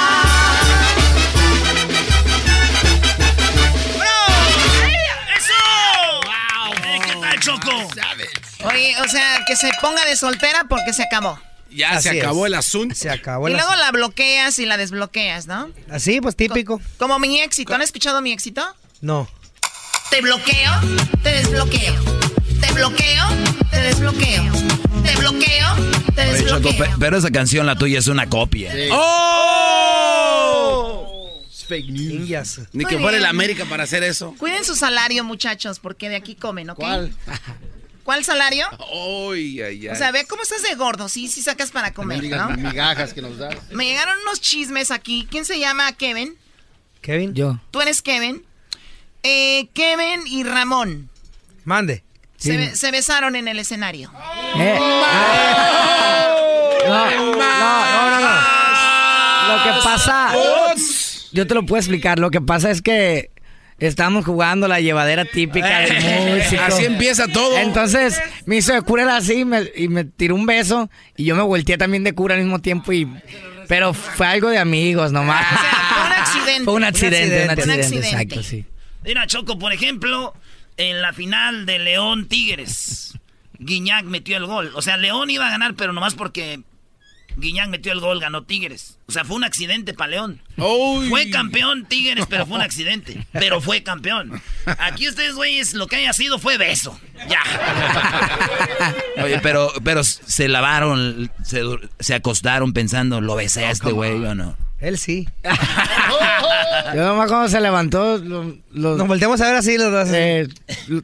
Oye, 8.64 8.94
o 9.04 9.08
sea, 9.08 9.44
que 9.46 9.56
se 9.56 9.70
ponga 9.80 10.04
de 10.04 10.16
soltera 10.16 10.64
porque 10.68 10.92
se 10.92 11.02
acabó. 11.04 11.38
Ya 11.70 12.00
se 12.00 12.10
acabó 12.10 12.46
el 12.46 12.54
asunto. 12.54 12.94
Se 12.94 13.10
acabó 13.10 13.48
Y 13.48 13.52
luego 13.52 13.74
la 13.76 13.90
bloqueas 13.92 14.58
y 14.58 14.64
la 14.66 14.76
desbloqueas, 14.78 15.46
¿no? 15.46 15.70
Así, 15.90 16.20
pues 16.20 16.34
típico. 16.34 16.80
Como 16.98 17.18
mi 17.18 17.40
éxito. 17.40 17.74
¿Han 17.74 17.82
escuchado 17.82 18.20
mi 18.22 18.32
éxito? 18.32 18.64
No. 19.00 19.28
Te 20.10 20.20
bloqueo, 20.22 20.72
te 21.22 21.30
desbloqueo. 21.30 21.94
Te 22.60 22.72
bloqueo, 22.72 23.24
te 23.70 23.80
desbloqueo. 23.82 24.44
Te 25.04 25.14
bloqueo, 25.16 25.74
te 26.14 26.22
Oye, 26.30 26.44
Choco, 26.46 26.60
desbloqueo. 26.60 26.78
pe- 26.78 26.90
pero 26.98 27.18
esa 27.18 27.30
canción, 27.30 27.66
la 27.66 27.76
tuya, 27.76 27.98
es 27.98 28.08
una 28.08 28.28
copia. 28.28 28.72
¡Oh! 28.90 30.24
fake 31.68 31.90
news. 31.90 32.60
Ni 32.72 32.84
Muy 32.84 32.90
que 32.90 32.98
fuera 32.98 33.18
el. 33.18 33.26
América 33.26 33.66
para 33.66 33.84
hacer 33.84 34.02
eso. 34.02 34.34
Cuiden 34.38 34.64
su 34.64 34.74
salario, 34.74 35.22
muchachos, 35.22 35.78
porque 35.80 36.08
de 36.08 36.16
aquí 36.16 36.34
comen, 36.34 36.70
¿ok? 36.70 36.78
¿Cuál? 36.78 37.12
¿Cuál 38.08 38.24
salario? 38.24 38.66
Ay, 39.30 39.60
ay, 39.60 39.86
ay. 39.86 39.88
O 39.88 39.94
sea, 39.94 40.10
ve 40.12 40.24
cómo 40.26 40.40
estás 40.42 40.62
de 40.62 40.74
gordo, 40.76 41.10
sí, 41.10 41.28
sí 41.28 41.42
sacas 41.42 41.70
para 41.70 41.92
comer, 41.92 42.24
¿no? 42.24 42.48
migajas 42.56 43.12
que 43.12 43.20
nos 43.20 43.36
das. 43.36 43.54
Me 43.70 43.84
llegaron 43.84 44.16
unos 44.22 44.40
chismes 44.40 44.90
aquí. 44.90 45.28
¿Quién 45.30 45.44
se 45.44 45.58
llama 45.60 45.92
Kevin? 45.92 46.34
Kevin. 47.02 47.34
Yo. 47.34 47.60
¿Tú 47.70 47.82
eres 47.82 48.00
Kevin? 48.00 48.46
Eh, 49.24 49.68
Kevin 49.74 50.22
y 50.26 50.42
Ramón 50.42 51.10
Mande. 51.64 52.02
se, 52.38 52.56
be- 52.56 52.74
se 52.76 52.90
besaron 52.92 53.36
en 53.36 53.46
el 53.46 53.58
escenario. 53.58 54.10
Eh. 54.56 54.78
No, 56.86 57.10
no, 57.10 57.36
no, 57.36 58.10
no, 58.10 58.20
no. 58.20 59.54
Lo 59.54 59.64
que 59.64 59.82
pasa. 59.84 60.32
Yo 61.32 61.46
te 61.46 61.52
lo 61.54 61.66
puedo 61.66 61.78
explicar. 61.78 62.18
Lo 62.18 62.30
que 62.30 62.40
pasa 62.40 62.70
es 62.70 62.80
que 62.80 63.30
estábamos 63.78 64.24
jugando 64.24 64.66
la 64.68 64.80
llevadera 64.80 65.24
típica 65.24 65.80
del 65.80 66.36
músico. 66.36 66.62
Así 66.62 66.84
empieza 66.84 67.28
todo. 67.28 67.56
Entonces 67.58 68.20
me 68.46 68.56
hizo 68.56 68.72
de 68.72 68.82
cura 68.82 69.16
así 69.16 69.40
y 69.40 69.44
me, 69.44 69.70
y 69.76 69.88
me 69.88 70.04
tiró 70.04 70.34
un 70.34 70.46
beso. 70.46 70.90
Y 71.16 71.24
yo 71.24 71.36
me 71.36 71.42
volteé 71.42 71.78
también 71.78 72.04
de 72.04 72.14
cura 72.14 72.34
al 72.34 72.42
mismo 72.42 72.60
tiempo. 72.60 72.92
y 72.92 73.06
Pero 73.68 73.94
fue 73.94 74.26
algo 74.26 74.48
de 74.50 74.58
amigos 74.58 75.12
nomás. 75.12 75.46
Fue 75.46 76.06
un 76.06 76.12
accidente. 76.12 76.64
Fue 76.64 76.74
un 76.74 76.84
accidente, 76.84 77.44
un 77.44 77.50
accidente, 77.50 77.72
Un 77.72 77.80
accidente. 77.80 78.08
exacto, 78.08 78.42
sí. 78.42 78.64
Mira, 79.04 79.26
Choco, 79.26 79.58
por 79.58 79.72
ejemplo, 79.72 80.34
en 80.76 81.00
la 81.00 81.12
final 81.12 81.64
de 81.66 81.78
León 81.78 82.26
Tigres, 82.26 83.14
Guiñac 83.58 84.04
metió 84.04 84.36
el 84.36 84.46
gol. 84.46 84.72
O 84.74 84.82
sea, 84.82 84.96
León 84.96 85.30
iba 85.30 85.46
a 85.46 85.50
ganar, 85.50 85.74
pero 85.74 85.92
nomás 85.92 86.14
porque 86.14 86.60
Guiñac 87.38 87.68
metió 87.68 87.92
el 87.92 88.00
gol, 88.00 88.20
ganó 88.20 88.42
Tigres. 88.42 88.98
O 89.06 89.12
sea, 89.12 89.24
fue 89.24 89.36
un 89.36 89.44
accidente 89.44 89.94
para 89.94 90.10
León. 90.10 90.42
Fue 91.08 91.30
campeón 91.30 91.86
Tigres, 91.86 92.26
pero 92.28 92.46
fue 92.46 92.56
un 92.56 92.62
accidente. 92.62 93.26
Pero 93.32 93.60
fue 93.60 93.82
campeón. 93.82 94.42
Aquí 94.78 95.08
ustedes, 95.08 95.34
güeyes, 95.34 95.74
lo 95.74 95.86
que 95.86 95.96
haya 95.96 96.12
sido 96.12 96.38
fue 96.38 96.58
beso. 96.58 96.98
Ya. 97.28 97.40
Oye, 99.22 99.38
pero, 99.40 99.72
pero 99.84 100.02
se 100.04 100.48
lavaron, 100.48 101.30
se, 101.44 101.62
se 102.00 102.14
acostaron 102.14 102.72
pensando, 102.72 103.20
¿lo 103.20 103.36
besé 103.36 103.66
a 103.66 103.70
este 103.70 103.92
güey 103.92 104.24
o 104.24 104.34
no? 104.34 104.56
Él 104.80 104.98
sí. 104.98 105.28
Yo 106.94 107.04
nomás 107.04 107.28
cuando 107.28 107.48
se 107.48 107.60
levantó, 107.60 108.16
lo- 108.18 108.56
lo- 108.72 108.96
nos 108.96 109.06
volteamos 109.08 109.40
a 109.40 109.46
ver 109.46 109.56
así 109.56 109.76
los 109.76 109.92
dos. 109.92 110.08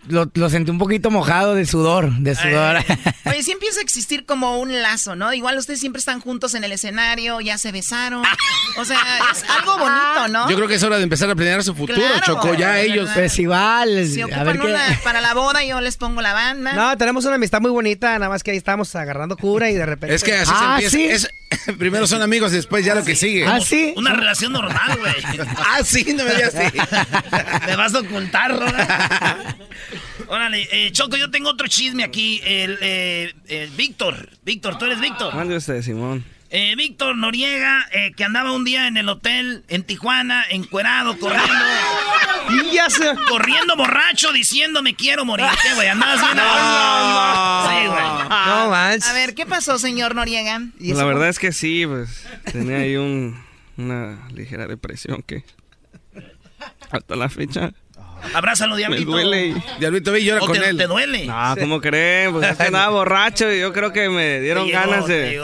lo, 0.09 0.31
lo 0.33 0.49
sentí 0.51 0.71
un 0.71 0.79
poquito 0.79 1.11
mojado 1.11 1.55
de 1.55 1.67
sudor, 1.67 2.11
de 2.19 2.35
sudor. 2.35 2.77
Oye, 3.27 3.43
sí 3.43 3.53
empieza 3.53 3.81
a 3.81 3.83
existir 3.83 4.25
como 4.25 4.59
un 4.61 4.81
lazo, 4.81 5.15
¿no? 5.17 5.33
Igual 5.35 5.59
ustedes 5.59 5.81
siempre 5.81 5.99
están 5.99 6.21
juntos 6.21 6.55
en 6.55 6.65
el 6.65 6.73
escenario, 6.73 7.41
ya 7.41 7.59
se 7.59 7.71
besaron. 7.73 8.23
O 8.79 8.85
sea, 8.85 8.99
es 9.33 9.45
algo 9.59 9.77
bonito, 9.79 10.29
¿no? 10.29 10.49
Yo 10.49 10.57
creo 10.57 10.69
que 10.69 10.75
es 10.77 10.83
hora 10.83 10.97
de 10.97 11.03
empezar 11.03 11.29
a 11.29 11.35
planear 11.35 11.63
su 11.65 11.75
futuro, 11.75 11.99
Claro. 11.99 12.21
Choco. 12.25 12.55
Ya 12.55 12.81
ellos. 12.81 13.11
Festivales. 13.11 14.15
Si 14.15 14.21
a 14.23 14.27
ocupan 14.27 14.47
ver 14.47 14.61
qué. 14.61 14.67
una 14.69 15.01
para 15.03 15.21
la 15.21 15.35
boda, 15.35 15.65
yo 15.65 15.81
les 15.81 15.97
pongo 15.97 16.23
la 16.23 16.33
banda. 16.33 16.73
No, 16.73 16.97
tenemos 16.97 17.25
una 17.27 17.35
amistad 17.35 17.61
muy 17.61 17.71
bonita, 17.73 18.13
nada 18.19 18.29
más 18.31 18.43
que 18.43 18.53
ahí 18.53 18.57
estamos 18.57 18.95
agarrando 18.97 19.37
cura 19.37 19.69
y 19.71 19.75
de 19.75 19.85
repente. 19.85 20.15
Es 20.15 20.23
que 20.25 20.35
así 20.37 20.53
Ah, 20.55 20.79
se 20.81 20.87
empieza. 20.87 21.15
Es- 21.27 21.29
primero 21.78 22.07
son 22.07 22.23
amigos 22.23 22.53
y 22.53 22.57
después 22.57 22.85
ya 22.85 22.95
lo 22.95 23.05
que 23.05 23.16
sigue. 23.16 23.47
Ah, 23.47 23.61
sí. 23.61 23.93
Una 23.97 24.15
relación 24.15 24.53
normal, 24.53 24.99
güey. 24.99 25.15
ah, 25.57 25.81
sí, 25.85 26.15
no 26.15 26.24
me 26.24 26.35
digas 26.35 26.55
así. 26.55 26.77
Me 27.66 27.77
vas 27.77 27.95
a 27.95 28.01
ocultar, 28.01 28.59
Roda. 28.59 29.57
Órale, 30.28 30.69
eh, 30.73 30.93
Choco, 30.93 31.16
yo 31.16 31.31
tengo 31.31 31.51
otro 31.51 31.69
chisme 31.69 32.05
aquí. 32.05 32.41
El, 32.45 32.78
eh, 32.81 33.35
eh, 33.49 33.70
Víctor. 33.77 34.28
Víctor, 34.45 34.78
tú 34.78 34.85
eres 34.86 35.01
Víctor. 35.01 35.35
Mande 35.35 35.57
usted, 35.57 35.82
Simón. 35.82 36.24
Eh, 36.51 36.75
Víctor 36.77 37.16
Noriega, 37.16 37.87
eh, 37.93 38.12
que 38.16 38.23
andaba 38.23 38.53
un 38.53 38.65
día 38.65 38.87
en 38.87 38.97
el 38.97 39.09
hotel 39.09 39.65
en 39.69 39.83
Tijuana, 39.83 40.45
encuerado, 40.51 41.19
corriendo. 41.19 41.53
ya 42.73 42.89
se... 42.91 43.12
Corriendo 43.29 43.75
borracho, 43.77 44.33
diciendo 44.33 44.81
me 44.83 44.95
quiero 44.95 45.25
morir. 45.25 45.47
¿Qué, 45.62 45.75
güey? 45.75 45.89
Andabas 45.89 46.21
bien. 46.21 46.37
Sí, 47.83 47.87
güey. 47.89 48.29
No 48.47 48.71
manches. 48.71 49.09
A 49.09 49.12
ver, 49.15 49.35
¿qué 49.35 49.47
pasó, 49.47 49.79
señor 49.81 50.15
Noriega? 50.15 50.61
Pues 50.79 50.97
la 50.97 51.05
verdad 51.05 51.29
es 51.29 51.39
que 51.41 51.51
sí, 51.53 51.87
pues 51.87 52.25
tenía 52.53 52.77
ahí 52.79 52.97
un, 52.97 53.43
una 53.77 54.21
ligera 54.33 54.66
depresión 54.69 55.23
que 55.23 55.45
hasta 56.91 57.16
la 57.16 57.29
fecha 57.29 57.73
Abrázalo, 58.33 58.73
me 58.75 58.79
Diablito. 58.79 59.11
duele. 59.11 59.47
y- 59.49 59.62
Diablito 59.81 60.12
ve 60.12 60.21
y 60.21 60.25
llora 60.25 60.41
¿O 60.43 60.47
con 60.47 60.57
te, 60.59 60.69
él. 60.69 60.79
te 60.79 60.87
duele? 60.87 61.27
No, 61.27 61.55
¿cómo 61.59 61.81
creen? 61.81 62.33
Pues 62.33 62.49
es 62.49 62.57
que 62.57 62.62
andaba 62.65 62.89
borracho 62.91 63.53
y 63.53 63.61
yo 63.61 63.73
creo 63.73 63.93
que 63.93 64.09
me 64.09 64.41
dieron 64.41 64.66
llegó, 64.66 64.79
ganas 64.81 65.07
de... 65.07 65.43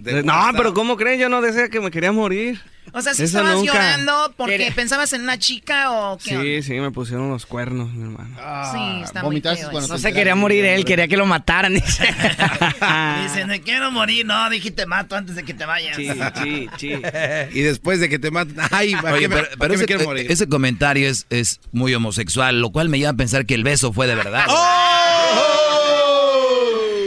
de- 0.00 0.22
No, 0.22 0.50
pero 0.56 0.74
¿cómo 0.74 0.96
creen? 0.96 1.20
Yo 1.20 1.28
no 1.28 1.40
decía 1.40 1.68
que 1.68 1.80
me 1.80 1.90
quería 1.90 2.12
morir. 2.12 2.60
O 2.92 3.00
sea, 3.00 3.14
si 3.14 3.22
Eso 3.24 3.38
estabas 3.38 3.56
nunca. 3.58 3.72
llorando 3.72 4.34
porque 4.36 4.70
pensabas 4.76 5.12
en 5.14 5.22
una 5.22 5.38
chica 5.38 5.90
o 5.90 6.18
qué 6.18 6.36
onda? 6.36 6.42
Sí, 6.44 6.62
sí, 6.62 6.72
me 6.74 6.90
pusieron 6.90 7.30
los 7.30 7.46
cuernos, 7.46 7.90
mi 7.92 8.02
hermano. 8.04 8.36
Sí, 8.72 9.02
está 9.02 9.22
muy 9.22 9.40
feo. 9.40 9.72
No 9.88 9.98
se 9.98 10.12
quería 10.12 10.34
morir 10.34 10.64
él, 10.66 10.84
quería 10.84 11.08
que 11.08 11.16
lo 11.16 11.24
mataran. 11.26 11.74
dice. 11.74 12.04
Dice, 13.22 13.46
me 13.46 13.62
quiero 13.62 13.90
morir. 13.90 14.26
No, 14.26 14.48
dije 14.50 14.70
te 14.70 14.84
mato 14.86 15.16
antes 15.16 15.34
de 15.34 15.44
que 15.44 15.54
te 15.54 15.64
vayas. 15.64 15.96
Sí, 15.96 16.08
sí, 16.42 16.68
sí. 16.78 16.92
Y 17.52 17.60
después 17.62 18.00
de 18.00 18.08
que 18.10 18.18
te 18.18 18.30
maten. 18.30 18.56
Ay, 18.70 18.94
¿para 18.96 19.14
Oye, 19.14 19.28
me, 19.28 19.36
pero, 19.36 19.48
pero 19.58 19.68
me 19.70 19.74
ese, 19.76 19.86
quiero 19.86 20.04
morir? 20.04 20.30
ese 20.30 20.46
comentario 20.48 21.08
es, 21.08 21.26
es 21.30 21.60
muy 21.72 21.94
homosexual, 21.94 22.60
lo 22.60 22.70
cual 22.70 22.90
me 22.90 22.98
lleva 22.98 23.10
a 23.12 23.14
pensar 23.14 23.46
que 23.46 23.54
el 23.54 23.64
beso 23.64 23.92
fue 23.94 24.06
de 24.06 24.14
verdad. 24.14 24.44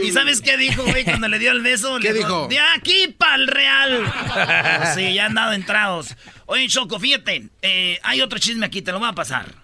¿Y 0.04 0.12
sabes 0.12 0.40
qué 0.40 0.56
dijo, 0.56 0.84
güey, 0.84 1.04
cuando 1.04 1.28
le 1.28 1.38
dio 1.38 1.52
el 1.52 1.62
beso? 1.62 1.98
¿Qué 2.00 2.12
Le 2.12 2.18
dijo? 2.18 2.48
De 2.48 2.58
aquí 2.60 3.14
para 3.18 3.34
el 3.36 3.46
Real. 3.48 4.12
sí, 4.94 5.14
ya 5.14 5.26
han 5.26 5.34
dado 5.34 5.52
entrados. 5.52 6.14
Oye, 6.46 6.68
Choco, 6.68 6.98
fíjate, 6.98 7.48
eh, 7.62 7.98
hay 8.02 8.20
otro 8.20 8.38
chisme 8.38 8.66
aquí, 8.66 8.82
te 8.82 8.92
lo 8.92 8.98
voy 8.98 9.08
a 9.08 9.12
pasar. 9.12 9.54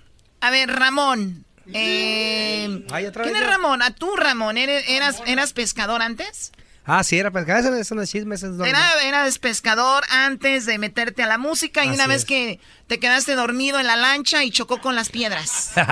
A 0.40 0.50
ver, 0.50 0.70
Ramón. 0.70 1.44
Eh, 1.72 2.84
Ay, 2.90 3.06
¿Quién 3.10 3.36
es. 3.36 3.46
Ramón? 3.46 3.80
¿A 3.82 3.90
tú, 3.94 4.14
Ramón? 4.16 4.58
¿Eres, 4.58 4.84
eras, 4.88 5.22
¿Eras 5.26 5.52
pescador 5.54 6.02
antes? 6.02 6.52
Ah, 6.84 7.02
sí, 7.02 7.18
era 7.18 7.30
pescado. 7.30 7.60
Eso, 7.60 7.74
eso 7.74 7.94
no 7.94 8.02
es 8.02 8.10
chisme, 8.10 8.34
eso 8.34 8.46
es 8.46 8.52
normal. 8.52 8.68
Era, 8.68 9.02
eras 9.08 9.38
pescador 9.38 10.04
antes 10.10 10.66
de 10.66 10.76
meterte 10.76 11.22
a 11.22 11.26
la 11.26 11.38
música 11.38 11.82
y 11.82 11.88
Así 11.88 11.94
una 11.94 12.06
vez 12.06 12.18
es. 12.18 12.24
que 12.26 12.60
te 12.86 12.98
quedaste 13.00 13.34
dormido 13.34 13.80
en 13.80 13.86
la 13.86 13.96
lancha 13.96 14.44
y 14.44 14.50
chocó 14.50 14.82
con 14.82 14.94
las 14.94 15.08
piedras. 15.08 15.72
¿De 15.74 15.82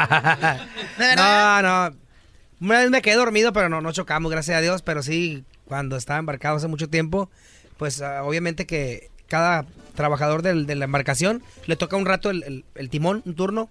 verdad? 0.99 1.63
No, 1.63 1.91
no. 1.91 2.02
Una 2.63 2.79
vez 2.79 2.91
me 2.91 3.03
quedé 3.03 3.17
dormido, 3.17 3.53
pero 3.53 3.69
no, 3.69 3.81
no 3.81 3.93
chocamos, 3.93 4.31
gracias 4.31 4.57
a 4.57 4.61
Dios. 4.61 4.83
Pero 4.83 5.03
sí, 5.03 5.45
cuando 5.67 5.97
estaba 5.97 6.19
embarcado 6.19 6.57
hace 6.57 6.69
mucho 6.69 6.89
tiempo, 6.89 7.29
pues 7.77 8.01
ah, 8.03 8.23
obviamente 8.25 8.67
que 8.67 9.11
cada 9.29 9.65
trabajador 9.97 10.43
del- 10.43 10.67
de 10.67 10.75
la 10.77 10.85
embarcación 10.85 11.43
le 11.67 11.77
toca 11.77 11.97
un 11.97 12.07
rato 12.07 12.31
el, 12.31 12.43
el- 12.45 12.65
el 12.75 12.89
timón, 12.91 13.23
un 13.27 13.35
turno. 13.35 13.69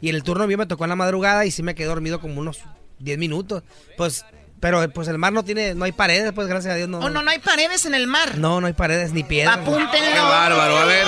Y 0.00 0.08
en 0.08 0.14
el 0.16 0.22
turno 0.22 0.46
mío 0.46 0.56
me 0.56 0.66
tocó 0.66 0.84
en 0.84 0.90
la 0.90 0.96
madrugada 0.96 1.44
y 1.44 1.50
sí 1.50 1.62
me 1.62 1.74
quedé 1.74 1.86
dormido 1.88 2.20
como 2.20 2.40
unos 2.40 2.60
10 3.00 3.18
minutos. 3.18 3.62
Pues, 3.98 4.24
pero 4.58 4.88
pues 4.90 5.08
el 5.08 5.18
mar 5.18 5.32
no 5.34 5.44
tiene, 5.44 5.74
no 5.74 5.84
hay 5.84 5.92
paredes, 5.92 6.32
pues 6.32 6.48
gracias 6.48 6.72
a 6.72 6.76
Dios 6.76 6.88
no. 6.88 7.00
Oh, 7.00 7.10
no, 7.10 7.22
no 7.22 7.30
hay 7.30 7.38
paredes 7.40 7.84
en 7.84 7.94
el 7.94 8.06
mar. 8.06 8.38
No, 8.38 8.60
no 8.62 8.66
hay 8.66 8.72
paredes 8.72 9.12
ni 9.12 9.22
piedras. 9.24 9.58
Apúntenlo. 9.58 10.12
Qué 10.14 10.18
bárbaro. 10.20 10.78
A 10.78 10.84
ver. 10.86 11.06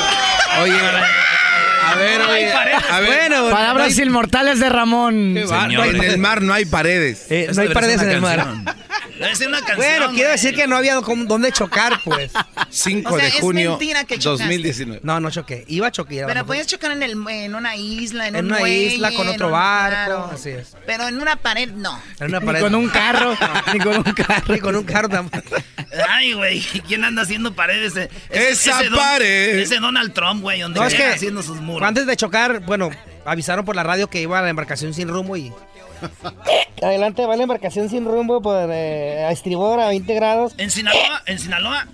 Oye. 0.62 0.74
A 1.92 1.96
ver, 1.96 2.20
oye. 2.22 2.52
A 2.52 3.00
ver. 3.00 3.28
Bueno, 3.28 3.50
palabras 3.50 3.98
inmortales 3.98 4.60
de 4.60 4.68
Ramón. 4.68 5.36
En 5.36 6.04
el 6.04 6.18
mar 6.18 6.42
no 6.42 6.52
hay 6.52 6.64
paredes. 6.64 7.26
Eh, 7.30 7.50
no 7.54 7.62
hay 7.62 7.68
paredes 7.68 8.02
en 8.02 8.10
el 8.10 8.20
mar. 8.20 8.46
Debe 9.22 9.36
ser 9.36 9.48
una 9.48 9.58
canción. 9.58 9.78
Bueno, 9.78 10.06
quiero 10.10 10.28
güey. 10.28 10.32
decir 10.32 10.54
que 10.54 10.66
no 10.66 10.76
había 10.76 10.94
dónde 10.96 11.52
chocar, 11.52 12.00
pues. 12.04 12.32
5 12.70 13.14
O 13.14 13.16
sea, 13.18 13.22
de 13.28 13.28
es 13.36 13.40
junio 13.40 13.70
mentira 13.70 14.04
que 14.04 14.18
chocaste. 14.18 14.44
2019. 14.44 15.00
No, 15.04 15.20
no 15.20 15.30
choqué. 15.30 15.64
Iba 15.68 15.86
a 15.88 15.90
chocar. 15.92 16.26
Pero 16.26 16.46
puedes 16.46 16.66
chocar 16.66 16.90
en, 16.92 17.02
el, 17.02 17.16
en 17.28 17.54
una 17.54 17.76
isla, 17.76 18.28
en, 18.28 18.36
En 18.36 18.44
un 18.46 18.50
una 18.52 18.60
muelle, 18.60 18.94
isla 18.94 19.12
con 19.12 19.28
otro 19.28 19.50
barco. 19.50 19.94
claro. 19.94 20.30
Así 20.32 20.50
es. 20.50 20.76
Pero 20.86 21.06
en 21.08 21.20
una 21.20 21.36
pared, 21.36 21.70
no. 21.70 22.00
En 22.20 22.28
una 22.28 22.40
Ni 22.40 22.46
pared. 22.46 22.60
con 22.60 22.74
un 22.74 22.88
carro, 22.88 23.36
ni 23.72 23.78
con 23.78 23.96
un 23.96 24.02
carro. 24.02 24.52
Ni 24.54 24.58
con 24.60 24.76
un 24.76 24.84
carro 24.84 25.08
tampoco. 25.08 25.56
Ay, 26.08 26.32
güey, 26.32 26.60
¿quién 26.88 27.04
anda 27.04 27.22
haciendo 27.22 27.54
paredes? 27.54 27.94
Ese- 27.96 28.10
Esa 28.50 28.80
pared. 28.94 29.58
Ese 29.58 29.76
Donald 29.78 30.12
Trump, 30.14 30.40
güey, 30.42 30.60
donde 30.60 30.80
No, 30.80 30.86
es 30.86 30.92
llega 30.94 31.08
que 31.10 31.14
haciendo 31.14 31.42
sus 31.42 31.60
muros. 31.60 31.86
antes 31.86 32.06
de 32.06 32.16
chocar, 32.16 32.60
bueno, 32.60 32.90
avisaron 33.26 33.64
por 33.64 33.76
la 33.76 33.82
radio 33.82 34.08
que 34.08 34.20
iba 34.22 34.38
a 34.38 34.42
la 34.42 34.48
embarcación 34.48 34.94
sin 34.94 35.08
rumbo 35.08 35.36
y... 35.36 35.52
Adelante 36.82 37.24
va 37.26 37.36
la 37.36 37.44
embarcación 37.44 37.88
sin 37.88 38.04
rumbo 38.04 38.42
por 38.42 38.68
eh, 38.70 39.24
a 39.24 39.30
estribor 39.30 39.80
a 39.80 39.88
20 39.88 40.14
grados. 40.14 40.54
En 40.58 40.70
Sinaloa, 40.70 41.22
en 41.26 41.38
Sinaloa, 41.38 41.86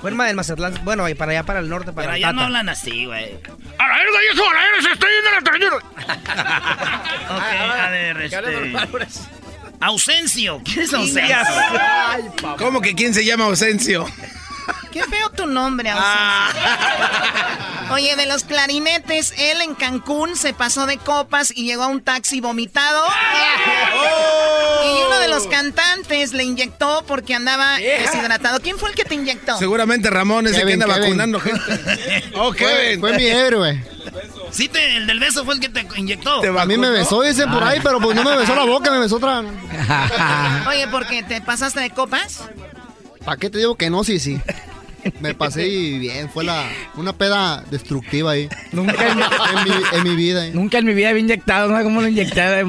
Fuerma 0.00 0.26
del 0.26 0.36
Mazatlán, 0.36 0.78
bueno, 0.84 1.08
y 1.08 1.14
para 1.14 1.32
allá, 1.32 1.42
para 1.42 1.58
el 1.58 1.68
norte, 1.68 1.92
para 1.92 2.06
pero 2.06 2.12
allá 2.12 2.32
no 2.32 2.42
hablan 2.42 2.68
así, 2.68 3.06
güey. 3.06 3.36
¡A 3.78 3.88
la 3.88 3.96
verga, 3.96 4.18
hijo! 4.32 4.48
¡A 4.48 4.54
la 4.54 4.60
verga! 4.62 4.82
¡Se 4.82 4.92
está 4.92 5.06
yendo 5.08 5.30
la 5.32 5.42
trañera! 5.42 5.76
Ok, 7.28 7.42
a 7.42 7.90
ver, 7.90 8.22
este... 8.22 8.72
Ausencio. 9.80 10.62
¿Quién 10.64 10.80
es 10.80 10.94
Ausencio? 10.94 11.36
¿Cómo 12.56 12.80
que 12.80 12.94
quién 12.94 13.12
se 13.12 13.24
llama 13.24 13.44
Ausencio? 13.44 14.06
Qué 14.92 15.02
feo 15.04 15.30
tu 15.30 15.46
nombre, 15.46 15.90
ah. 15.92 16.50
Oye, 17.90 18.16
de 18.16 18.26
los 18.26 18.44
clarinetes, 18.44 19.32
él 19.38 19.62
en 19.62 19.74
Cancún 19.74 20.36
se 20.36 20.52
pasó 20.52 20.86
de 20.86 20.98
copas 20.98 21.52
y 21.54 21.64
llegó 21.64 21.84
a 21.84 21.86
un 21.86 22.02
taxi 22.02 22.40
vomitado. 22.40 23.02
Oh. 23.06 24.84
Y 24.84 25.06
uno 25.06 25.18
de 25.20 25.28
los 25.28 25.46
cantantes 25.46 26.32
le 26.32 26.44
inyectó 26.44 27.04
porque 27.06 27.34
andaba 27.34 27.76
deshidratado. 27.78 28.60
¿Quién 28.60 28.78
fue 28.78 28.90
el 28.90 28.94
que 28.94 29.04
te 29.04 29.14
inyectó? 29.14 29.56
Seguramente 29.58 30.10
Ramón, 30.10 30.46
ese 30.46 30.64
que 30.64 30.72
anda 30.74 30.86
vacunando 30.86 31.40
gente. 31.40 31.62
oh, 32.34 32.52
Fue, 32.52 33.12
mi 33.16 33.26
héroe. 33.26 33.82
Sí, 34.50 34.68
te, 34.68 34.96
el 34.96 35.06
del 35.06 35.20
beso 35.20 35.44
fue 35.44 35.54
el 35.54 35.60
que 35.60 35.68
te 35.68 35.86
inyectó. 35.96 36.42
a 36.58 36.66
mí 36.66 36.76
me 36.76 36.90
besó, 36.90 37.22
dice 37.22 37.46
por 37.46 37.62
ahí, 37.62 37.80
pero 37.82 38.00
pues 38.00 38.14
no 38.14 38.22
me 38.22 38.36
besó 38.36 38.54
la 38.54 38.64
boca, 38.64 38.90
me 38.90 38.98
besó 38.98 39.16
otra. 39.16 39.42
Oye, 40.68 40.88
¿por 40.88 41.06
qué? 41.06 41.22
¿Te 41.22 41.40
pasaste 41.40 41.80
de 41.80 41.90
copas? 41.90 42.42
¿Para 43.28 43.36
qué 43.40 43.50
te 43.50 43.58
digo 43.58 43.74
que 43.74 43.90
no? 43.90 44.04
Sí, 44.04 44.18
sí. 44.20 44.40
Me 45.20 45.34
pasé 45.34 45.64
bien, 45.98 46.30
fue 46.30 46.44
la, 46.44 46.68
una 46.94 47.12
peda 47.12 47.64
destructiva 47.70 48.32
ahí. 48.32 48.48
Nunca 48.72 49.06
en, 49.92 50.02
mi, 50.04 50.16
vida. 50.16 50.46
Nunca 50.52 50.78
en 50.78 50.86
mi 50.86 50.94
vida 50.94 51.10
había 51.10 51.20
inyectado, 51.20 51.68
¿no? 51.68 51.82
¿Cómo 51.82 52.00
lo 52.00 52.08
inyecté? 52.08 52.64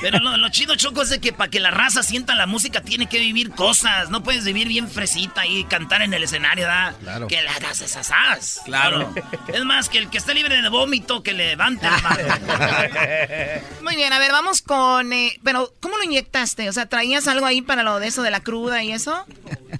Pero 0.00 0.18
lo, 0.18 0.48
chido, 0.50 0.76
Choco, 0.76 1.02
es 1.02 1.10
de 1.10 1.20
que 1.20 1.32
para 1.32 1.50
que 1.50 1.60
la 1.60 1.70
raza 1.70 2.02
sienta 2.02 2.34
la 2.34 2.46
música 2.46 2.80
tiene 2.80 3.06
que 3.06 3.18
vivir 3.18 3.50
cosas. 3.50 4.10
No 4.10 4.22
puedes 4.22 4.44
vivir 4.44 4.68
bien 4.68 4.88
fresita 4.88 5.46
y 5.46 5.64
cantar 5.64 6.02
en 6.02 6.14
el 6.14 6.22
escenario, 6.24 6.66
¿da? 6.66 6.94
Claro. 7.00 7.28
Que 7.28 7.42
la 7.42 7.52
hagas 7.52 7.80
esas 7.80 8.10
as. 8.10 8.60
Claro. 8.64 9.12
Es 9.52 9.64
más, 9.64 9.88
que 9.88 9.98
el 9.98 10.10
que 10.10 10.18
esté 10.18 10.34
libre 10.34 10.60
de 10.60 10.68
vómito, 10.68 11.22
que 11.22 11.32
levante 11.32 11.86
la 11.86 11.98
mano. 11.98 12.18
Muy 13.82 13.96
bien, 13.96 14.12
a 14.12 14.18
ver, 14.18 14.32
vamos 14.32 14.62
con... 14.62 15.12
Eh, 15.12 15.38
pero, 15.42 15.72
¿cómo 15.80 15.96
lo 15.96 16.04
inyectaste? 16.04 16.68
O 16.68 16.72
sea, 16.72 16.86
¿traías 16.86 17.26
algo 17.28 17.46
ahí 17.46 17.62
para 17.62 17.82
lo 17.82 17.98
de 17.98 18.08
eso 18.08 18.22
de 18.22 18.30
la 18.30 18.40
cruda 18.40 18.82
y 18.82 18.92
eso? 18.92 19.24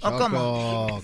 ¿O 0.01 0.17
cómo? 0.17 1.01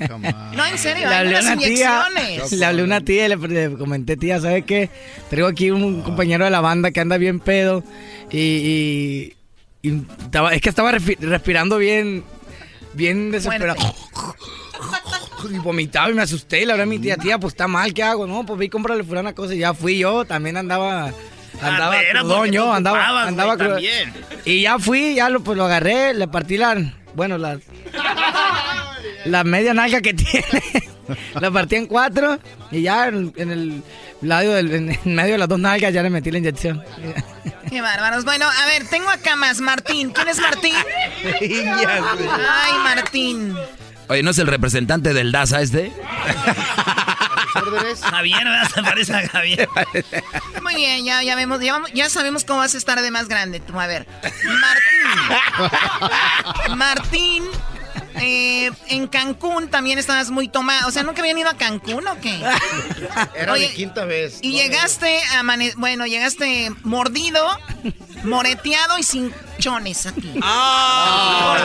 No, 0.54 0.66
en 0.66 0.78
serio, 0.88 1.10
le 1.10 1.16
hablé 1.16 1.38
a 1.38 1.42
una 1.42 1.58
tía, 1.58 2.10
le 2.52 2.66
hablé 2.66 2.82
a 2.82 2.86
una 2.86 3.02
tía 3.02 3.26
y 3.26 3.30
le, 3.30 3.74
comenté, 3.78 4.18
tía, 4.18 4.40
¿sabes 4.40 4.66
qué? 4.66 4.90
Traigo 5.30 5.48
aquí 5.48 5.72
un 5.72 6.02
compañero 6.02 6.46
de 6.46 6.52
la 6.52 6.62
banda 6.62 6.92
que 6.92 7.00
anda 7.00 7.18
bien 7.18 7.40
pedo 7.40 7.84
y, 8.32 9.34
es 9.84 10.62
que 10.62 10.70
estaba 10.70 10.92
respirando 10.92 11.78
bien, 11.78 12.24
bien 12.94 13.32
desesperado. 13.32 13.80
Y 15.52 15.60
vomitaba 15.60 16.10
y 16.10 16.16
me 16.16 16.24
asusté. 16.24 16.64
Y 16.64 16.66
la 16.66 16.74
verdad, 16.74 16.88
mi 16.88 16.98
tía, 16.98 17.16
tía, 17.16 17.38
pues 17.38 17.54
está 17.54 17.68
mal, 17.68 17.94
¿qué 17.94 18.02
hago? 18.02 18.26
No, 18.26 18.44
pues 18.44 18.60
vi 18.60 18.66
a 18.66 18.70
comprarle 18.70 19.04
una 19.04 19.34
cosa 19.34 19.54
y 19.54 19.60
ya 19.60 19.74
fui 19.74 20.00
yo. 20.00 20.26
También 20.26 20.58
andaba 20.58 21.14
andaba 21.62 21.96
ah, 21.96 22.76
andaba, 22.76 23.24
andaba 23.28 23.82
Y 24.46 24.62
ya 24.62 24.80
fui, 24.80 25.16
ya 25.16 25.30
lo, 25.30 25.42
pues 25.42 25.58
lo 25.58 25.66
agarré, 25.66 26.14
le 26.14 26.28
partí 26.28 26.58
la, 26.58 26.94
bueno, 27.16 27.38
la, 27.38 27.60
la 29.28 29.44
media 29.44 29.74
nalga 29.74 30.02
que 30.02 30.14
tiene, 30.14 30.64
la 31.40 31.52
partí 31.52 31.76
en 31.76 31.88
cuatro 31.88 32.40
y 32.72 32.82
ya 32.82 33.08
en, 33.08 33.34
el 33.38 33.84
lado 34.22 34.54
del, 34.54 34.74
en 34.74 35.16
medio 35.16 35.34
de 35.34 35.38
las 35.38 35.50
dos 35.50 35.60
nalgas 35.60 35.94
ya 35.94 36.04
le 36.04 36.10
metí 36.10 36.32
la 36.32 36.40
inyección. 36.40 36.84
Qué 37.70 37.82
bárbaros. 37.82 38.26
Bueno, 38.26 38.46
a 38.46 38.66
ver, 38.68 38.88
tengo 38.88 39.10
acá 39.10 39.36
más 39.36 39.60
Martín. 39.60 40.12
¿Quién 40.12 40.30
es 40.30 40.40
Martín? 40.40 40.76
Ay, 41.24 42.74
Martín. 42.84 43.56
Oye, 44.10 44.24
¿no 44.24 44.32
es 44.32 44.38
el 44.38 44.48
representante 44.48 45.14
del 45.14 45.32
DASA 45.32 45.62
este? 45.62 45.92
Javier, 48.02 48.44
¿verdad? 48.44 48.70
Se 48.74 48.84
parece 48.84 49.14
a 49.14 49.28
Javier. 49.28 49.68
Muy 50.62 50.76
bien, 50.76 51.06
ya, 51.06 51.24
ya, 51.24 51.36
vemos, 51.36 51.60
ya, 51.94 52.10
sabemos 52.10 52.46
cómo 52.46 52.60
vas 52.60 52.76
a 52.76 52.78
estar 52.78 53.02
de 53.02 53.12
más 53.12 53.28
grande. 53.28 53.60
Tú, 53.60 53.80
a 53.80 53.88
ver. 53.88 54.08
Martín. 54.44 56.78
Martín. 56.78 57.44
Eh, 58.22 58.72
en 58.90 59.08
Cancún 59.08 59.70
también 59.70 60.00
estabas 60.00 60.30
muy 60.30 60.48
tomado. 60.48 60.88
O 60.88 60.92
sea, 60.92 61.04
¿nunca 61.04 61.22
habían 61.22 61.38
ido 61.38 61.50
a 61.50 61.58
Cancún 61.58 62.08
o 62.08 62.20
qué? 62.20 62.40
Era 63.36 63.54
mi 63.54 63.68
quinta 63.70 64.06
vez. 64.06 64.40
Y 64.42 64.52
llegaste 64.54 65.20
a 65.36 65.44
bueno, 65.78 66.06
llegaste 66.06 66.72
mordido, 66.84 67.46
moreteado 68.24 68.98
y 68.98 69.04
sin 69.04 69.32
chones 69.60 70.06
aquí. 70.06 70.34
Ah, 70.42 71.58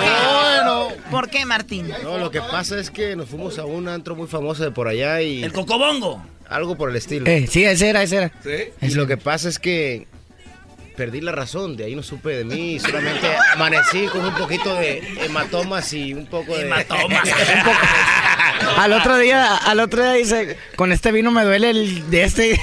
bueno. 0.65 0.89
¿Por 1.11 1.29
qué, 1.29 1.45
Martín? 1.45 1.93
No, 2.03 2.19
lo 2.19 2.31
que 2.31 2.41
pasa 2.41 2.79
es 2.79 2.91
que 2.91 3.17
nos 3.17 3.29
fuimos 3.29 3.59
a 3.59 3.65
un 3.65 3.89
antro 3.89 4.15
muy 4.17 4.27
famoso 4.27 4.63
de 4.63 4.71
por 4.71 4.89
allá 4.89 5.21
y. 5.21 5.43
El 5.43 5.53
Cocobongo. 5.53 6.25
Algo 6.49 6.77
por 6.77 6.91
el 6.91 6.97
estilo. 6.97 7.27
Eh, 7.27 7.47
sí, 7.51 7.65
ese 7.65 7.89
era, 7.89 8.03
ese 8.03 8.17
era. 8.17 8.33
¿Sí? 8.43 8.73
Y 8.83 8.95
lo 8.95 9.07
que 9.07 9.17
pasa 9.17 9.49
es 9.49 9.59
que 9.59 10.07
perdí 10.97 11.21
la 11.21 11.33
razón, 11.33 11.77
de 11.77 11.85
ahí 11.85 11.95
no 11.95 12.03
supe 12.03 12.31
de 12.31 12.45
mí, 12.45 12.79
solamente 12.79 13.29
amanecí 13.53 14.07
con 14.07 14.25
un 14.25 14.35
poquito 14.35 14.75
de 14.75 14.99
hematomas 15.25 15.93
y 15.93 16.15
un 16.15 16.27
poco 16.27 16.57
de... 16.57 16.63
Hematomas. 16.63 17.29
al 18.77 18.93
otro 18.93 19.19
día, 19.19 19.57
al 19.57 19.81
otro 19.81 20.03
día 20.03 20.13
dice, 20.13 20.57
con 20.77 20.93
este 20.93 21.13
vino 21.13 21.31
me 21.31 21.45
duele 21.45 21.71
el 21.71 22.11
de 22.11 22.25
este. 22.25 22.61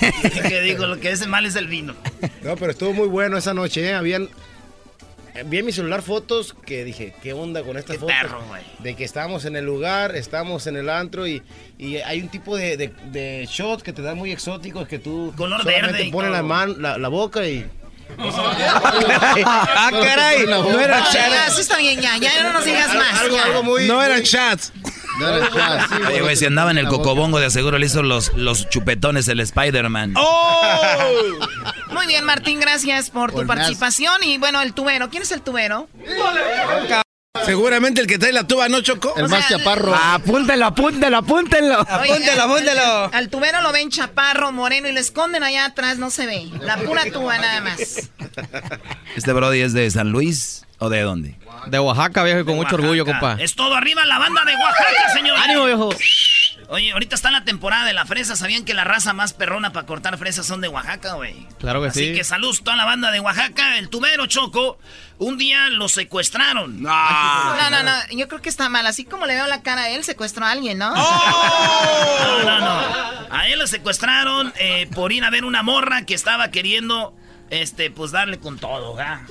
que 0.47 0.61
digo, 0.61 0.85
lo 0.85 0.99
que 0.99 1.11
es 1.11 1.27
mal 1.27 1.45
es 1.45 1.55
el 1.55 1.67
vino. 1.67 1.95
No, 2.41 2.55
pero 2.55 2.71
estuvo 2.71 2.93
muy 2.93 3.07
bueno 3.07 3.37
esa 3.37 3.53
noche, 3.53 3.89
¿eh? 3.89 3.93
habían 3.93 4.29
vi 5.45 5.59
en 5.59 5.65
mi 5.65 5.71
celular 5.71 6.01
fotos 6.01 6.55
que 6.65 6.83
dije, 6.83 7.13
¿qué 7.21 7.33
onda 7.33 7.63
con 7.63 7.77
esta 7.77 7.93
foto? 7.93 8.13
de 8.79 8.95
que 8.95 9.03
estamos 9.03 9.45
en 9.45 9.55
el 9.55 9.65
lugar, 9.65 10.15
estamos 10.15 10.67
en 10.67 10.75
el 10.75 10.89
antro 10.89 11.27
y, 11.27 11.41
y 11.77 11.97
hay 11.97 12.21
un 12.21 12.29
tipo 12.29 12.57
de, 12.57 12.77
de, 12.77 13.47
shots 13.49 13.83
que 13.83 13.93
te 13.93 14.01
dan 14.01 14.17
muy 14.17 14.31
exóticos 14.31 14.87
que 14.87 14.99
tú 14.99 15.33
Color 15.35 15.65
verde 15.65 16.05
te 16.05 16.11
pones 16.11 16.31
la, 16.31 16.41
la, 16.77 16.97
la 16.97 17.07
boca 17.07 17.45
y 17.47 17.65
ah, 18.17 19.89
caray. 19.91 20.45
No 20.45 20.79
eran 20.79 21.03
chats. 21.03 21.51
Eso 21.51 21.61
está 21.61 21.77
bien, 21.77 22.01
ya. 22.01 22.17
Ya 22.17 22.43
no 22.43 22.53
nos 22.53 22.65
digas 22.65 22.93
más. 22.95 23.21
no 23.87 24.03
eran 24.03 24.23
chats. 24.23 24.71
No 25.19 25.27
eran 25.27 25.51
chats. 25.51 26.07
Oye, 26.07 26.21
güey, 26.21 26.35
si 26.35 26.45
andaba 26.45 26.71
en 26.71 26.77
el 26.77 26.87
cocobongo, 26.87 27.39
de 27.39 27.47
aseguro 27.47 27.77
le 27.77 27.85
hizo 27.85 28.03
los, 28.03 28.33
los 28.35 28.69
chupetones 28.69 29.27
el 29.27 29.39
Spider-Man. 29.39 30.13
¡Oh! 30.17 31.39
Muy 31.91 32.07
bien, 32.07 32.23
Martín, 32.23 32.59
gracias 32.59 33.09
por 33.09 33.31
tu 33.31 33.45
participación. 33.45 34.23
Y 34.23 34.37
bueno, 34.37 34.61
el 34.61 34.73
tubero. 34.73 35.09
¿Quién 35.09 35.23
es 35.23 35.31
el 35.31 35.41
tubero? 35.41 35.87
Seguramente 37.45 38.01
el 38.01 38.07
que 38.07 38.17
trae 38.17 38.33
la 38.33 38.47
tuba, 38.47 38.69
¿no, 38.69 38.81
Choco? 38.81 39.13
El 39.15 39.29
más 39.29 39.47
chaparro. 39.47 39.93
apúntelo, 39.93 40.65
apúntelo, 40.65 41.17
apúntelo. 41.17 41.79
apúntelo, 41.79 42.41
apúntelo. 42.41 43.09
Al 43.13 43.29
tubero 43.29 43.61
lo 43.61 43.71
ven 43.71 43.91
chaparro, 43.91 44.51
moreno 44.51 44.87
y 44.87 44.93
lo 44.93 44.99
esconden 44.99 45.43
allá 45.43 45.65
atrás, 45.65 45.99
no 45.99 46.09
se 46.09 46.25
ve. 46.25 46.49
La 46.61 46.77
pura 46.77 47.03
tuba 47.11 47.37
nada 47.37 47.61
más. 47.61 48.09
¿Este 49.15 49.31
Brody 49.31 49.61
es 49.61 49.73
de 49.73 49.91
San 49.91 50.11
Luis 50.11 50.65
o 50.79 50.89
de 50.89 51.01
dónde? 51.01 51.35
De 51.67 51.77
Oaxaca, 51.77 52.23
viejo, 52.23 52.45
con 52.45 52.55
mucho 52.55 52.75
orgullo, 52.75 53.05
compa. 53.05 53.37
Es 53.39 53.53
todo 53.53 53.75
arriba 53.75 54.03
la 54.05 54.17
banda 54.17 54.43
de 54.43 54.55
Oaxaca, 54.55 55.13
señor. 55.13 55.37
¡Ánimo, 55.37 55.65
viejo! 55.65 55.89
Oye, 56.71 56.91
ahorita 56.91 57.15
está 57.15 57.29
en 57.29 57.33
la 57.33 57.43
temporada 57.43 57.83
de 57.85 57.93
la 57.93 58.05
fresa. 58.05 58.35
¿Sabían 58.35 58.63
que 58.63 58.75
la 58.75 58.83
raza 58.83 59.11
más 59.13 59.33
perrona 59.33 59.73
para 59.73 59.87
cortar 59.87 60.19
fresas 60.19 60.45
son 60.45 60.61
de 60.61 60.67
Oaxaca, 60.67 61.13
güey? 61.13 61.47
Claro 61.57 61.81
que 61.81 61.89
sí. 61.89 62.03
Así 62.03 62.13
que 62.13 62.23
saludos 62.23 62.61
a 62.61 62.63
toda 62.63 62.77
la 62.77 62.85
banda 62.85 63.09
de 63.09 63.19
Oaxaca. 63.19 63.79
El 63.79 63.89
tubero 63.89 64.27
Choco, 64.27 64.77
un 65.17 65.39
día 65.39 65.69
lo 65.69 65.89
secuestraron. 65.89 66.79
No. 66.83 66.91
no, 66.91 67.69
no, 67.71 67.81
no. 67.81 67.91
Yo 68.11 68.27
creo 68.27 68.43
que 68.43 68.49
está 68.49 68.69
mal. 68.69 68.85
Así 68.85 69.03
como 69.03 69.25
le 69.25 69.33
veo 69.33 69.47
la 69.47 69.63
cara 69.63 69.83
a 69.83 69.89
él, 69.89 70.03
secuestró 70.03 70.45
a 70.45 70.51
alguien, 70.51 70.77
¿no? 70.77 70.93
¡Oh! 70.95 72.41
No, 72.45 72.45
no, 72.45 72.59
no. 72.59 73.35
A 73.35 73.47
él 73.47 73.57
lo 73.57 73.65
secuestraron 73.65 74.53
eh, 74.59 74.87
por 74.93 75.11
ir 75.11 75.23
a 75.23 75.31
ver 75.31 75.45
una 75.45 75.63
morra 75.63 76.05
que 76.05 76.13
estaba 76.13 76.51
queriendo, 76.51 77.15
este, 77.49 77.89
pues 77.89 78.11
darle 78.11 78.39
con 78.39 78.59
todo, 78.59 78.93
¿verdad? 78.93 79.21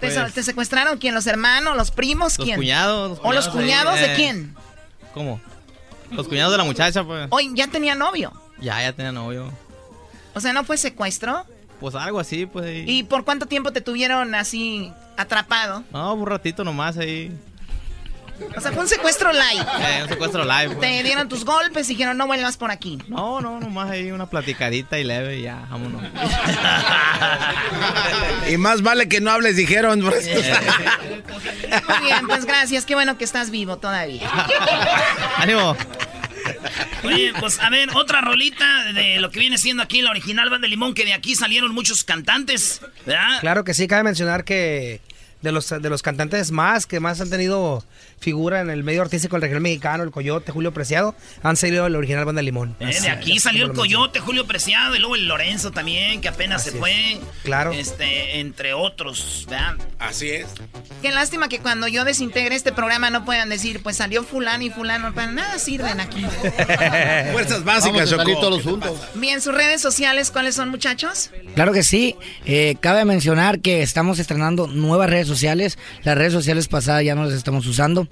¿Te, 0.00 0.10
pues 0.10 0.46
secuestraron 0.46 0.96
quién? 0.96 1.14
¿Los 1.14 1.26
hermanos? 1.26 1.76
¿Los 1.76 1.90
primos? 1.90 2.36
¿Quién? 2.36 2.50
Los 2.50 2.56
cuñados. 2.56 3.20
¿O 3.22 3.32
los 3.34 3.48
cuñados 3.48 3.96
de 3.96 4.12
eh, 4.12 4.16
quién? 4.16 4.56
¿Cómo? 5.12 5.38
Los 6.10 6.28
cuñados 6.28 6.52
de 6.52 6.58
la 6.58 6.64
muchacha, 6.64 7.04
pues. 7.04 7.28
Oye, 7.30 7.50
¿ya 7.54 7.68
tenía 7.68 7.94
novio? 7.94 8.32
Ya, 8.60 8.80
ya 8.82 8.92
tenía 8.92 9.12
novio. 9.12 9.52
O 10.34 10.40
sea, 10.40 10.52
¿no 10.52 10.64
fue 10.64 10.76
secuestro? 10.76 11.44
Pues 11.80 11.94
algo 11.94 12.18
así, 12.18 12.46
pues. 12.46 12.84
¿Y 12.86 13.04
por 13.04 13.24
cuánto 13.24 13.46
tiempo 13.46 13.72
te 13.72 13.80
tuvieron 13.80 14.34
así 14.34 14.92
atrapado? 15.16 15.84
No, 15.92 16.14
un 16.14 16.26
ratito 16.26 16.64
nomás 16.64 16.96
ahí. 16.98 17.32
O 18.56 18.60
sea, 18.60 18.72
fue 18.72 18.82
un 18.82 18.88
secuestro 18.88 19.32
live. 19.32 19.66
Eh, 19.80 20.02
un 20.02 20.08
secuestro 20.08 20.44
live. 20.44 20.74
Pues. 20.74 20.80
Te 20.80 21.02
dieron 21.02 21.28
tus 21.28 21.44
golpes 21.44 21.88
y 21.88 21.94
dijeron, 21.94 22.16
no 22.16 22.26
vuelvas 22.26 22.56
por 22.56 22.70
aquí. 22.70 22.98
No, 23.08 23.40
no, 23.40 23.58
nomás 23.60 23.90
ahí 23.90 24.10
una 24.10 24.26
platicadita 24.26 24.98
y 24.98 25.04
leve 25.04 25.38
y 25.38 25.42
ya, 25.42 25.66
vámonos. 25.70 26.02
y 28.50 28.56
más 28.56 28.82
vale 28.82 29.08
que 29.08 29.20
no 29.20 29.30
hables, 29.30 29.56
dijeron. 29.56 30.00
Muy 30.00 30.12
bien, 32.02 32.26
pues 32.26 32.44
gracias. 32.44 32.84
Qué 32.84 32.94
bueno 32.94 33.18
que 33.18 33.24
estás 33.24 33.50
vivo 33.50 33.78
todavía. 33.78 34.28
Ánimo. 35.36 35.76
Oye, 37.04 37.32
pues 37.38 37.60
a 37.60 37.70
ver, 37.70 37.90
otra 37.94 38.20
rolita 38.20 38.92
de 38.92 39.20
lo 39.20 39.30
que 39.30 39.38
viene 39.40 39.58
siendo 39.58 39.82
aquí 39.82 40.02
la 40.02 40.10
original 40.10 40.50
Banda 40.50 40.66
de 40.66 40.70
Limón, 40.70 40.94
que 40.94 41.04
de 41.04 41.12
aquí 41.12 41.34
salieron 41.34 41.72
muchos 41.72 42.04
cantantes, 42.04 42.80
¿verdad? 43.06 43.40
Claro 43.40 43.64
que 43.64 43.74
sí, 43.74 43.86
cabe 43.86 44.02
mencionar 44.02 44.44
que 44.44 45.00
de 45.42 45.52
los, 45.52 45.68
de 45.68 45.90
los 45.90 46.02
cantantes 46.02 46.50
más 46.50 46.86
que 46.86 47.00
más 47.00 47.20
han 47.20 47.30
tenido 47.30 47.84
figura 48.18 48.60
en 48.60 48.70
el 48.70 48.84
medio 48.84 49.02
artístico 49.02 49.36
del 49.36 49.42
regional 49.42 49.62
mexicano, 49.62 50.04
el 50.04 50.10
Coyote, 50.10 50.52
Julio 50.52 50.72
Preciado, 50.72 51.14
han 51.42 51.56
salido 51.56 51.84
de 51.84 51.90
la 51.90 51.98
original 51.98 52.24
banda 52.24 52.42
Limón. 52.42 52.76
Eh, 52.80 53.00
de 53.00 53.10
aquí 53.10 53.38
salió 53.38 53.64
el 53.66 53.72
Coyote, 53.72 54.20
Julio 54.20 54.46
Preciado, 54.46 54.94
y 54.96 54.98
luego 54.98 55.14
el 55.14 55.28
Lorenzo 55.28 55.70
también, 55.70 56.20
que 56.20 56.28
apenas 56.28 56.64
se 56.64 56.72
fue. 56.72 57.18
Claro. 57.44 57.72
Este, 57.72 58.40
entre 58.40 58.74
otros, 58.74 59.46
¿verdad? 59.48 59.76
Así 59.98 60.30
es. 60.30 60.46
Qué 61.02 61.10
lástima 61.12 61.48
que 61.48 61.60
cuando 61.60 61.88
yo 61.88 62.04
desintegre 62.04 62.54
este 62.54 62.72
programa 62.72 63.10
no 63.10 63.24
puedan 63.24 63.48
decir, 63.48 63.82
pues 63.82 63.96
salió 63.96 64.24
fulano 64.24 64.64
y 64.64 64.70
fulano, 64.70 65.14
para 65.14 65.30
nada 65.30 65.58
sirven 65.58 66.00
aquí. 66.00 66.22
Fuerzas 67.32 67.64
básicas, 67.64 67.92
Vamos 67.92 68.12
a 68.12 68.16
salir 68.16 68.34
Choco. 68.34 68.40
todos 68.40 68.62
juntos. 68.62 68.98
Bien, 69.14 69.40
sus 69.40 69.54
redes 69.54 69.80
sociales, 69.80 70.30
¿cuáles 70.30 70.54
son, 70.54 70.70
muchachos? 70.70 71.30
Claro 71.54 71.72
que 71.72 71.82
sí. 71.82 72.16
Eh, 72.44 72.76
cabe 72.80 73.04
mencionar 73.04 73.60
que 73.60 73.82
estamos 73.82 74.18
estrenando 74.18 74.66
nuevas 74.66 75.10
redes 75.10 75.28
sociales. 75.28 75.78
Las 76.02 76.16
redes 76.16 76.32
sociales 76.32 76.68
pasadas 76.68 77.04
ya 77.04 77.14
no 77.14 77.24
las 77.24 77.34
estamos 77.34 77.66
usando. 77.66 78.07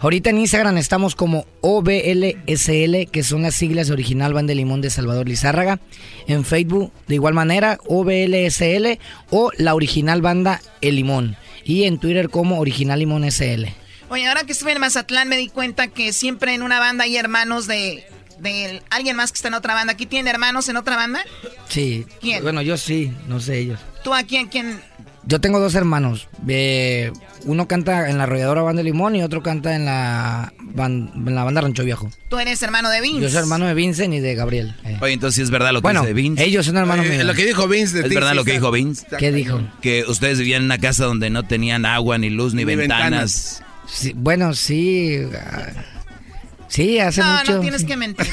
Ahorita 0.00 0.30
en 0.30 0.38
Instagram 0.38 0.76
estamos 0.78 1.14
como 1.14 1.46
OBLSL, 1.62 3.10
que 3.10 3.22
son 3.22 3.42
las 3.42 3.54
siglas 3.54 3.86
de 3.86 3.94
Original 3.94 4.34
Banda 4.34 4.50
de 4.50 4.56
Limón 4.56 4.80
de 4.80 4.90
Salvador 4.90 5.28
Lizárraga. 5.28 5.80
En 6.26 6.44
Facebook, 6.44 6.92
de 7.06 7.14
igual 7.14 7.34
manera, 7.34 7.78
OBLSL 7.86 8.98
o 9.30 9.50
la 9.56 9.74
Original 9.74 10.22
Banda 10.22 10.60
El 10.80 10.96
Limón. 10.96 11.36
Y 11.64 11.84
en 11.84 11.98
Twitter 11.98 12.28
como 12.28 12.60
Original 12.60 12.98
Limón 12.98 13.30
SL. 13.30 13.66
Oye, 14.08 14.26
ahora 14.28 14.44
que 14.44 14.52
estuve 14.52 14.72
en 14.72 14.80
Mazatlán 14.80 15.28
me 15.28 15.36
di 15.36 15.48
cuenta 15.48 15.88
que 15.88 16.12
siempre 16.12 16.54
en 16.54 16.62
una 16.62 16.78
banda 16.78 17.04
hay 17.04 17.16
hermanos 17.16 17.66
de, 17.66 18.06
de 18.38 18.82
alguien 18.90 19.16
más 19.16 19.32
que 19.32 19.36
está 19.36 19.48
en 19.48 19.54
otra 19.54 19.74
banda. 19.74 19.94
¿Aquí 19.94 20.06
tiene 20.06 20.30
hermanos 20.30 20.68
en 20.68 20.76
otra 20.76 20.94
banda? 20.96 21.24
Sí. 21.68 22.06
¿Quién? 22.20 22.42
Bueno, 22.42 22.62
yo 22.62 22.76
sí, 22.76 23.12
no 23.26 23.40
sé 23.40 23.58
ellos. 23.58 23.80
¿Tú 24.04 24.14
a 24.14 24.22
quién? 24.22 24.46
quién? 24.46 24.80
Yo 25.26 25.40
tengo 25.40 25.58
dos 25.58 25.74
hermanos. 25.74 26.28
Eh, 26.48 27.10
uno 27.46 27.66
canta 27.66 28.08
en 28.08 28.16
la 28.18 28.24
arrolladora 28.24 28.62
Banda 28.62 28.82
Limón 28.82 29.16
y 29.16 29.22
otro 29.22 29.42
canta 29.42 29.74
en 29.74 29.84
la, 29.84 30.52
ban- 30.74 31.10
en 31.16 31.34
la 31.34 31.42
banda 31.42 31.60
Rancho 31.60 31.82
Viejo. 31.84 32.10
Tú 32.28 32.38
eres 32.38 32.62
hermano 32.62 32.90
de 32.90 33.00
Vince. 33.00 33.22
Yo 33.22 33.28
soy 33.28 33.38
hermano 33.40 33.66
de 33.66 33.74
Vincent 33.74 34.14
y 34.14 34.20
de 34.20 34.34
Gabriel. 34.36 34.74
eh. 34.84 34.96
Oye, 35.00 35.14
entonces 35.14 35.34
sí 35.36 35.42
es 35.42 35.50
verdad 35.50 35.72
lo 35.72 35.80
que 35.80 35.82
Bueno, 35.82 36.02
dice 36.02 36.12
Vince. 36.12 36.44
ellos 36.44 36.64
son 36.66 36.76
hermanos 36.76 37.06
míos. 37.06 37.24
Lo 37.24 37.34
que 37.34 37.44
dijo 37.44 37.66
Vince 37.66 37.94
de 37.96 38.02
¿Es 38.04 38.08
ti, 38.08 38.14
verdad 38.14 38.30
sí 38.30 38.36
lo 38.36 38.44
que 38.44 38.50
está- 38.52 38.60
dijo 38.60 38.70
Vince? 38.70 39.02
está 39.02 39.16
¿Qué 39.16 39.32
dijo? 39.32 39.60
Que 39.82 40.04
ustedes 40.06 40.38
vivían 40.38 40.60
en 40.62 40.66
una 40.66 40.78
casa 40.78 41.04
donde 41.06 41.28
no 41.28 41.42
tenían 41.44 41.86
agua, 41.86 42.18
ni 42.18 42.30
luz, 42.30 42.54
ni, 42.54 42.64
Ni 42.64 42.76
ventanas. 42.76 43.62
Sí, 43.88 44.12
bueno, 44.14 44.54
sí. 44.54 45.22
ah, 45.34 45.66
Sí, 46.68 46.98
hace 47.00 47.20
no, 47.20 47.36
mucho. 47.38 47.52
no 47.54 47.60
tienes 47.60 47.80
sí. 47.82 47.86
que 47.86 47.96
mentir. 47.96 48.26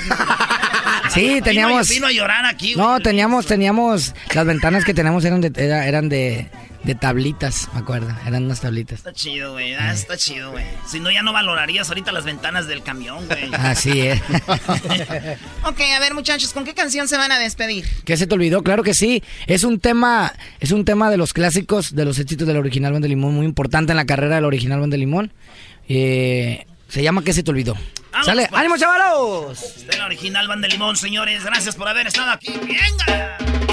Sí, 1.14 1.40
teníamos. 1.44 1.88
Vino, 1.90 2.00
vino 2.00 2.08
a 2.08 2.12
llorar 2.12 2.46
aquí. 2.46 2.76
No, 2.76 3.00
teníamos, 3.00 3.46
teníamos. 3.46 4.16
Las 4.34 4.46
ventanas 4.46 4.84
que 4.86 4.94
teníamos 4.94 5.24
eran 5.26 5.42
de, 5.42 5.52
era- 5.56 5.88
eran 5.88 6.10
de, 6.10 6.50
de 6.84 6.96
tablitas, 6.96 7.70
me 7.74 7.80
acuerdo. 7.80 8.14
Eran 8.28 8.44
unas 8.46 8.60
tablitas. 8.62 9.00
Está 9.00 9.14
chido, 9.14 9.54
güey. 9.54 9.74
ah, 9.74 9.94
está 9.94 10.18
chido, 10.18 10.52
güey. 10.52 10.66
Si 10.88 11.00
no, 11.00 11.10
ya 11.12 11.22
no 11.22 11.32
valorarías 11.32 11.88
ahorita 11.90 12.12
las 12.12 12.26
ventanas 12.26 12.68
del 12.68 12.84
camión, 12.84 13.26
güey. 13.28 13.50
Así 13.54 14.02
es. 14.02 14.22
ok, 15.64 15.80
a 15.96 16.00
ver, 16.00 16.14
muchachos, 16.14 16.52
¿con 16.54 16.66
qué 16.66 16.74
canción 16.74 17.08
se 17.08 17.18
van 17.18 17.32
a 17.32 17.40
despedir? 17.40 17.86
¿Qué 18.06 18.18
se 18.18 18.28
te 18.28 18.34
olvidó? 18.36 18.64
Claro 18.64 18.84
que 18.84 18.94
sí. 18.94 19.24
Es 19.48 19.64
un 19.64 19.80
tema, 19.80 20.34
es 20.60 20.72
un 20.72 20.84
tema 20.86 21.10
de 21.10 21.18
los 21.18 21.34
clásicos, 21.34 21.96
de 21.96 22.06
los 22.06 22.20
éxitos 22.20 22.48
del 22.48 22.58
original 22.58 22.92
Banda 22.92 23.06
de 23.06 23.10
Limón, 23.10 23.34
muy 23.34 23.46
importante 23.46 23.94
en 23.94 23.98
la 23.98 24.06
carrera 24.06 24.36
del 24.36 24.46
original 24.46 24.80
Banda 24.82 24.96
de 24.96 25.00
Limón. 25.00 25.32
Eh, 25.88 26.66
se 26.90 27.02
llama 27.02 27.24
¿Qué 27.24 27.34
se 27.34 27.44
te 27.44 27.52
olvidó? 27.52 27.76
Vamos, 28.12 28.28
¡Sale! 28.28 28.48
pues. 28.50 28.60
¡Ánimo, 28.60 28.78
chavalos! 28.78 29.88
De 29.88 29.98
la 29.98 30.06
original 30.06 30.48
Banda 30.48 30.68
de 30.68 30.74
Limón, 30.74 30.98
señores. 30.98 31.44
Gracias 31.46 31.76
por 31.76 31.88
haber 31.88 32.08
estado 32.08 32.32
aquí. 32.32 32.54
¡Venga! 32.60 33.73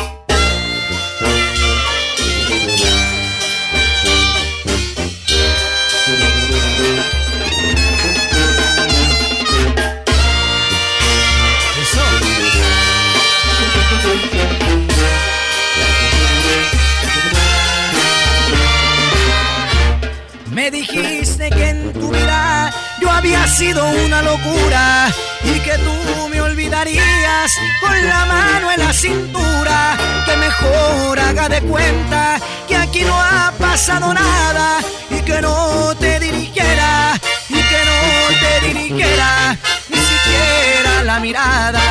Me 20.52 20.70
dijiste 20.70 21.48
que 21.50 21.68
en 21.68 21.92
tu 21.92 22.10
vida 22.10 22.70
había 23.10 23.46
sido 23.46 23.84
una 24.06 24.22
locura 24.22 25.08
y 25.44 25.60
que 25.60 25.76
tú 25.78 26.28
me 26.28 26.40
olvidarías 26.40 27.52
con 27.80 28.08
la 28.08 28.24
mano 28.26 28.72
en 28.72 28.80
la 28.80 28.92
cintura. 28.92 29.96
Que 30.26 30.36
mejor 30.36 31.18
haga 31.18 31.48
de 31.48 31.60
cuenta 31.62 32.40
que 32.68 32.76
aquí 32.76 33.02
no 33.02 33.14
ha 33.14 33.52
pasado 33.58 34.12
nada 34.14 34.80
y 35.10 35.20
que 35.22 35.40
no 35.40 35.94
te 35.98 36.20
dirigiera 36.20 37.18
y 37.48 37.54
que 37.54 37.80
no 37.90 38.00
te 38.42 38.66
dirigiera 38.68 39.56
ni 39.88 39.98
siquiera 39.98 41.02
la 41.04 41.20
mirada. 41.20 41.82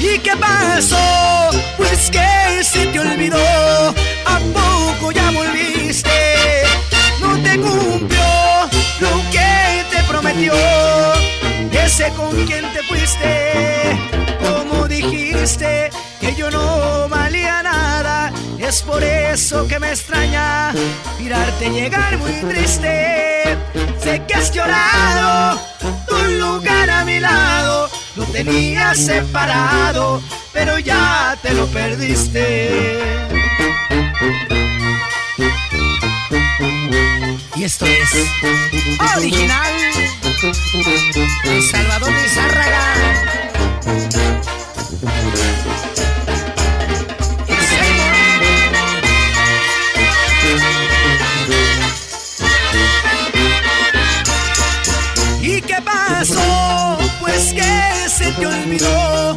¿Y 0.00 0.18
qué 0.18 0.36
pasó? 0.36 1.50
Pues 1.76 2.10
que 2.10 2.62
se 2.62 2.86
te 2.86 3.00
olvidó, 3.00 3.94
¿a 4.26 4.38
poco 4.52 5.12
ya 5.12 5.30
volviste? 5.30 6.62
No 7.20 7.36
te 7.42 7.58
que 8.08 8.17
te 10.38 10.50
prometió, 10.50 10.52
ese 11.84 12.10
con 12.14 12.46
quien 12.46 12.72
te 12.72 12.82
fuiste, 12.84 13.98
como 14.40 14.86
dijiste 14.86 15.90
que 16.20 16.34
yo 16.34 16.50
no 16.50 17.08
valía 17.08 17.62
nada, 17.62 18.32
es 18.58 18.82
por 18.82 19.02
eso 19.02 19.66
que 19.66 19.78
me 19.78 19.90
extraña 19.90 20.72
mirarte 21.18 21.70
llegar 21.70 22.18
muy 22.18 22.32
triste. 22.42 23.56
Sé 24.02 24.22
que 24.26 24.34
has 24.34 24.52
llorado, 24.52 25.60
tu 26.06 26.16
lugar 26.38 26.90
a 26.90 27.04
mi 27.04 27.20
lado 27.20 27.90
lo 28.16 28.24
tenías 28.26 28.98
separado, 28.98 30.22
pero 30.52 30.78
ya 30.78 31.36
te 31.42 31.52
lo 31.54 31.66
perdiste. 31.66 32.98
Y 37.56 37.64
esto 37.64 37.86
es 37.86 38.08
original 39.16 39.72
Salvador 40.40 42.12
Lizárraga. 42.12 42.78
¿Y 55.42 55.60
qué 55.62 55.82
pasó? 55.84 56.98
Pues 57.18 57.52
que 57.52 58.08
se 58.08 58.30
te 58.30 58.46
olvidó. 58.46 59.27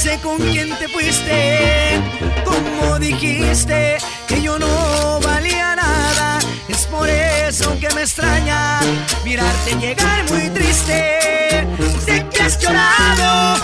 Ese 0.00 0.16
con 0.20 0.38
quien 0.38 0.72
te 0.78 0.86
fuiste. 0.86 2.00
Como 2.44 3.00
dijiste 3.00 3.98
que 4.28 4.40
yo 4.40 4.56
no 4.56 5.18
valía 5.24 5.74
nada. 5.74 6.38
Es 6.68 6.86
por 6.86 7.10
eso 7.10 7.76
que 7.80 7.90
me 7.96 8.02
extraña 8.02 8.78
mirarte 9.24 9.74
llegar 9.80 10.30
muy 10.30 10.50
triste. 10.50 11.66
Sé 12.04 12.24
que 12.30 12.42
has 12.42 12.60
llorado 12.60 13.56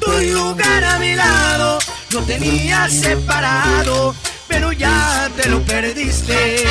tu 0.00 0.10
lugar 0.34 0.82
a 0.82 0.98
mi 0.98 1.14
lado. 1.14 1.78
Lo 2.10 2.20
tenías 2.22 2.92
separado, 2.92 4.12
pero 4.48 4.72
ya 4.72 5.30
te 5.36 5.48
lo 5.48 5.62
perdiste. 5.62 6.64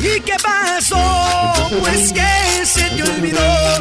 ¿Y 0.00 0.20
qué 0.20 0.36
pasó? 0.42 1.70
Pues 1.80 2.12
que 2.12 2.66
se 2.66 2.84
te 2.90 3.02
olvidó. 3.02 3.76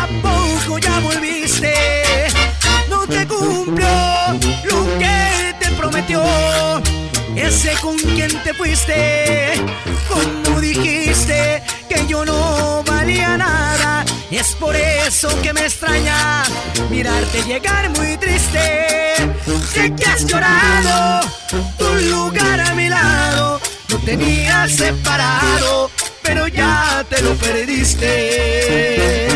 ¿A 0.00 0.06
poco 0.22 0.78
ya 0.78 0.96
volviste? 1.00 2.05
Te 3.08 3.26
cumplió 3.26 3.88
lo 4.64 4.98
que 4.98 5.54
te 5.60 5.70
prometió. 5.76 6.22
Ese 7.34 7.72
con 7.80 7.96
quien 7.96 8.30
te 8.42 8.54
fuiste, 8.54 9.54
como 10.08 10.60
dijiste 10.60 11.62
que 11.88 12.06
yo 12.06 12.24
no 12.24 12.82
valía 12.84 13.36
nada. 13.36 14.04
Es 14.30 14.54
por 14.54 14.74
eso 14.74 15.28
que 15.42 15.52
me 15.52 15.62
extraña 15.62 16.42
mirarte 16.90 17.42
llegar 17.44 17.90
muy 17.90 18.16
triste. 18.16 19.14
Sé 19.72 19.94
que 19.94 20.04
has 20.04 20.26
llorado, 20.26 21.20
tu 21.78 21.94
lugar 22.10 22.60
a 22.60 22.74
mi 22.74 22.88
lado 22.88 23.60
lo 23.88 23.98
tenías 23.98 24.72
separado, 24.72 25.90
pero 26.22 26.48
ya 26.48 27.04
te 27.08 27.22
lo 27.22 27.34
perdiste. 27.34 29.35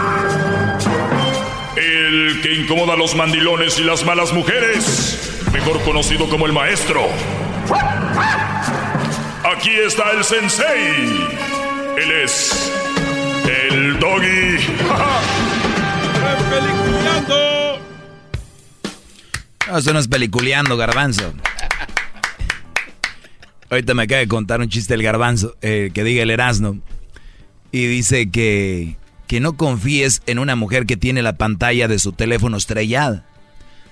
Que 2.51 2.57
incomoda 2.57 2.95
a 2.95 2.97
los 2.97 3.15
mandilones 3.15 3.79
y 3.79 3.83
las 3.85 4.03
malas 4.03 4.33
mujeres. 4.33 5.39
Mejor 5.53 5.81
conocido 5.83 6.27
como 6.27 6.45
el 6.45 6.51
maestro. 6.51 7.07
Aquí 9.55 9.69
está 9.69 10.11
el 10.11 10.21
sensei. 10.25 11.29
Él 11.97 12.11
es 12.11 12.73
el 13.69 13.97
doggy. 13.99 14.57
¡Peliculeando! 16.49 17.79
No, 19.69 19.77
eso 19.77 19.93
no 19.93 19.99
es 19.99 20.09
peliculeando, 20.09 20.75
garbanzo. 20.75 21.33
Ahorita 23.69 23.93
me 23.93 24.03
acaba 24.03 24.19
de 24.19 24.27
contar 24.27 24.59
un 24.59 24.67
chiste 24.67 24.93
el 24.93 25.03
garbanzo, 25.03 25.55
eh, 25.61 25.91
que 25.93 26.03
diga 26.03 26.21
el 26.21 26.31
Erasmo. 26.31 26.79
Y 27.71 27.85
dice 27.85 28.29
que, 28.29 28.97
que 29.31 29.39
no 29.39 29.55
confíes 29.55 30.21
en 30.25 30.39
una 30.39 30.57
mujer 30.57 30.85
que 30.85 30.97
tiene 30.97 31.21
la 31.21 31.37
pantalla 31.37 31.87
de 31.87 31.99
su 31.99 32.11
teléfono 32.11 32.57
estrellada. 32.57 33.23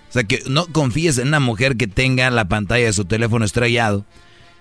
O 0.09 0.11
sea, 0.11 0.25
que 0.25 0.43
no 0.49 0.65
confíes 0.65 1.17
en 1.17 1.29
una 1.29 1.39
mujer 1.39 1.77
que 1.77 1.87
tenga 1.87 2.29
la 2.29 2.49
pantalla 2.49 2.87
de 2.87 2.91
su 2.91 3.05
teléfono 3.05 3.45
estrellado. 3.45 4.03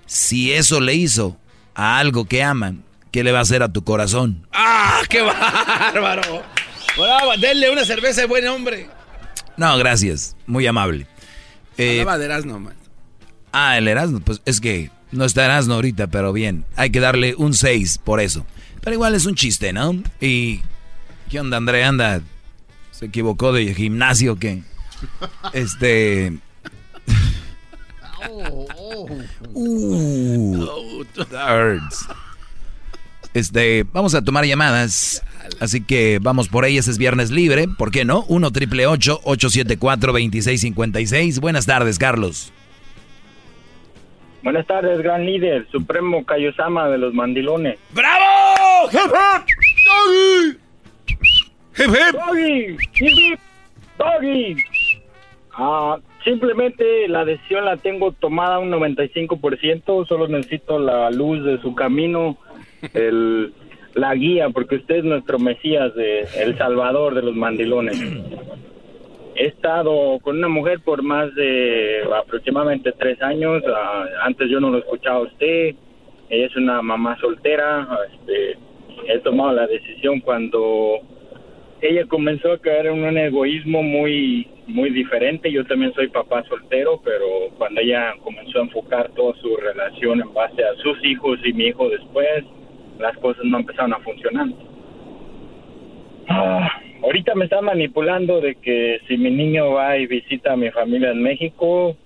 Si 0.07 0.53
eso 0.53 0.79
le 0.79 0.95
hizo 0.95 1.37
a 1.75 1.99
algo 1.99 2.27
que 2.27 2.45
aman, 2.45 2.85
¿qué 3.11 3.25
le 3.25 3.33
va 3.33 3.41
a 3.41 3.43
hacer 3.43 3.65
a 3.65 3.73
tu 3.73 3.83
corazón? 3.83 4.47
¡Ah, 4.53 5.01
qué 5.09 5.21
bárbaro! 5.21 6.45
Bravo, 6.97 7.37
denle 7.41 7.73
una 7.73 7.85
cerveza 7.85 8.21
de 8.21 8.29
buen 8.29 8.47
hombre. 8.47 8.89
No, 9.57 9.77
gracias. 9.79 10.37
Muy 10.47 10.65
amable. 10.69 11.09
Eh, 11.77 12.05
de 12.07 12.25
Erasmo, 12.25 12.61
man. 12.61 12.77
Ah, 13.51 13.79
el 13.79 13.89
Erasmo. 13.89 14.21
Pues 14.21 14.43
es 14.45 14.61
que 14.61 14.93
no 15.11 15.25
está 15.25 15.45
Erasmo 15.45 15.75
ahorita, 15.75 16.07
pero 16.07 16.33
bien. 16.33 16.65
Hay 16.77 16.91
que 16.91 17.01
darle 17.01 17.35
un 17.35 17.53
6 17.53 17.99
por 18.05 18.21
eso. 18.21 18.47
Pero 18.81 18.95
igual 18.95 19.17
es 19.17 19.27
un 19.27 19.35
chiste, 19.35 19.73
¿no? 19.73 20.01
Y... 20.21 20.61
¿Qué 21.29 21.41
onda, 21.41 21.57
André? 21.57 21.85
Anda... 21.85 22.21
¿Se 22.91 23.07
equivocó 23.07 23.53
de 23.53 23.73
gimnasio 23.75 24.33
o 24.33 24.37
qué? 24.37 24.63
Este... 25.53 26.33
Uh, 29.55 31.05
Este, 33.35 33.85
vamos 33.93 34.17
a 34.17 34.25
tomar 34.25 34.45
llamadas. 34.47 35.23
Así 35.61 35.81
que 35.81 36.19
vamos 36.21 36.49
por 36.49 36.65
ellas, 36.65 36.89
es 36.89 36.99
viernes 36.99 37.31
libre. 37.31 37.67
¿Por 37.69 37.93
qué 37.93 38.05
no? 38.05 38.25
1 38.29 38.51
triple 38.51 38.87
874 38.87 40.13
2656. 40.13 41.39
Buenas 41.39 41.67
tardes, 41.67 41.99
Carlos. 41.99 42.53
Buenas 44.43 44.67
tardes, 44.67 44.99
gran 44.99 45.27
líder, 45.27 45.69
Supremo 45.71 46.25
Kayosama 46.25 46.89
de 46.89 46.99
los 46.99 47.13
Mandilones. 47.13 47.79
¡Bravo! 47.93 48.89
¡Hip! 51.79 51.91
¡Doggy! 52.13 52.77
¡Hip, 53.01 53.39
¡Doggy! 53.99 54.57
Ah, 55.53 55.99
simplemente 56.25 57.07
la 57.09 57.25
decisión 57.25 57.65
la 57.65 57.77
tengo 57.77 58.13
tomada 58.13 58.59
un 58.59 58.71
95%, 58.71 60.07
solo 60.07 60.29
necesito 60.29 60.79
la 60.79 61.11
luz 61.11 61.45
de 61.45 61.61
su 61.61 61.75
camino, 61.75 62.37
el, 62.95 63.53
la 63.95 64.15
guía, 64.15 64.51
porque 64.51 64.77
usted 64.77 64.97
es 64.97 65.05
nuestro 65.05 65.39
Mesías, 65.39 65.95
de, 65.95 66.27
el 66.39 66.57
Salvador 66.59 67.15
de 67.15 67.23
los 67.23 67.37
mandilones. 67.37 68.01
He 69.37 69.47
estado 69.47 70.19
con 70.21 70.39
una 70.39 70.49
mujer 70.49 70.81
por 70.81 71.03
más 71.03 71.33
de 71.37 72.03
aproximadamente 72.13 72.93
tres 72.93 73.23
años, 73.23 73.63
ah, 73.73 74.05
antes 74.23 74.51
yo 74.51 74.59
no 74.59 74.71
lo 74.71 74.79
escuchaba 74.79 75.19
a 75.19 75.23
usted, 75.23 75.77
ella 76.29 76.47
es 76.47 76.57
una 76.57 76.83
mamá 76.83 77.17
soltera, 77.21 77.87
este, 78.13 78.59
he 79.07 79.19
tomado 79.21 79.53
la 79.53 79.67
decisión 79.69 80.21
cuando 80.21 81.01
ella 81.81 82.07
comenzó 82.07 82.53
a 82.53 82.59
caer 82.59 82.87
en 82.87 83.05
un 83.05 83.17
egoísmo 83.17 83.83
muy 83.83 84.47
muy 84.69 84.91
diferente. 84.91 85.51
Yo 85.51 85.65
también 85.65 85.93
soy 85.95 86.09
papá 86.09 86.45
soltero, 86.45 87.01
pero 87.03 87.27
cuando 87.57 87.81
ella 87.81 88.15
comenzó 88.23 88.59
a 88.59 88.63
enfocar 88.63 89.11
toda 89.15 89.35
su 89.41 89.57
relación 89.57 90.21
en 90.21 90.33
base 90.33 90.63
a 90.63 90.75
sus 90.77 91.03
hijos 91.05 91.39
y 91.45 91.53
mi 91.53 91.67
hijo 91.67 91.89
después, 91.89 92.45
las 92.99 93.17
cosas 93.19 93.45
no 93.45 93.59
empezaron 93.59 93.95
a 93.95 93.99
funcionar. 94.01 94.47
Ah, 96.29 96.69
ahorita 97.03 97.35
me 97.35 97.45
está 97.45 97.63
manipulando 97.63 98.41
de 98.41 98.57
que 98.57 99.01
si 99.09 99.17
mi 99.17 99.31
niño 99.31 99.73
va 99.73 99.97
y 99.97 100.07
visita 100.07 100.53
a 100.53 100.57
mi 100.57 100.71
familia 100.71 101.11
en 101.11 101.23
México, 101.23 101.97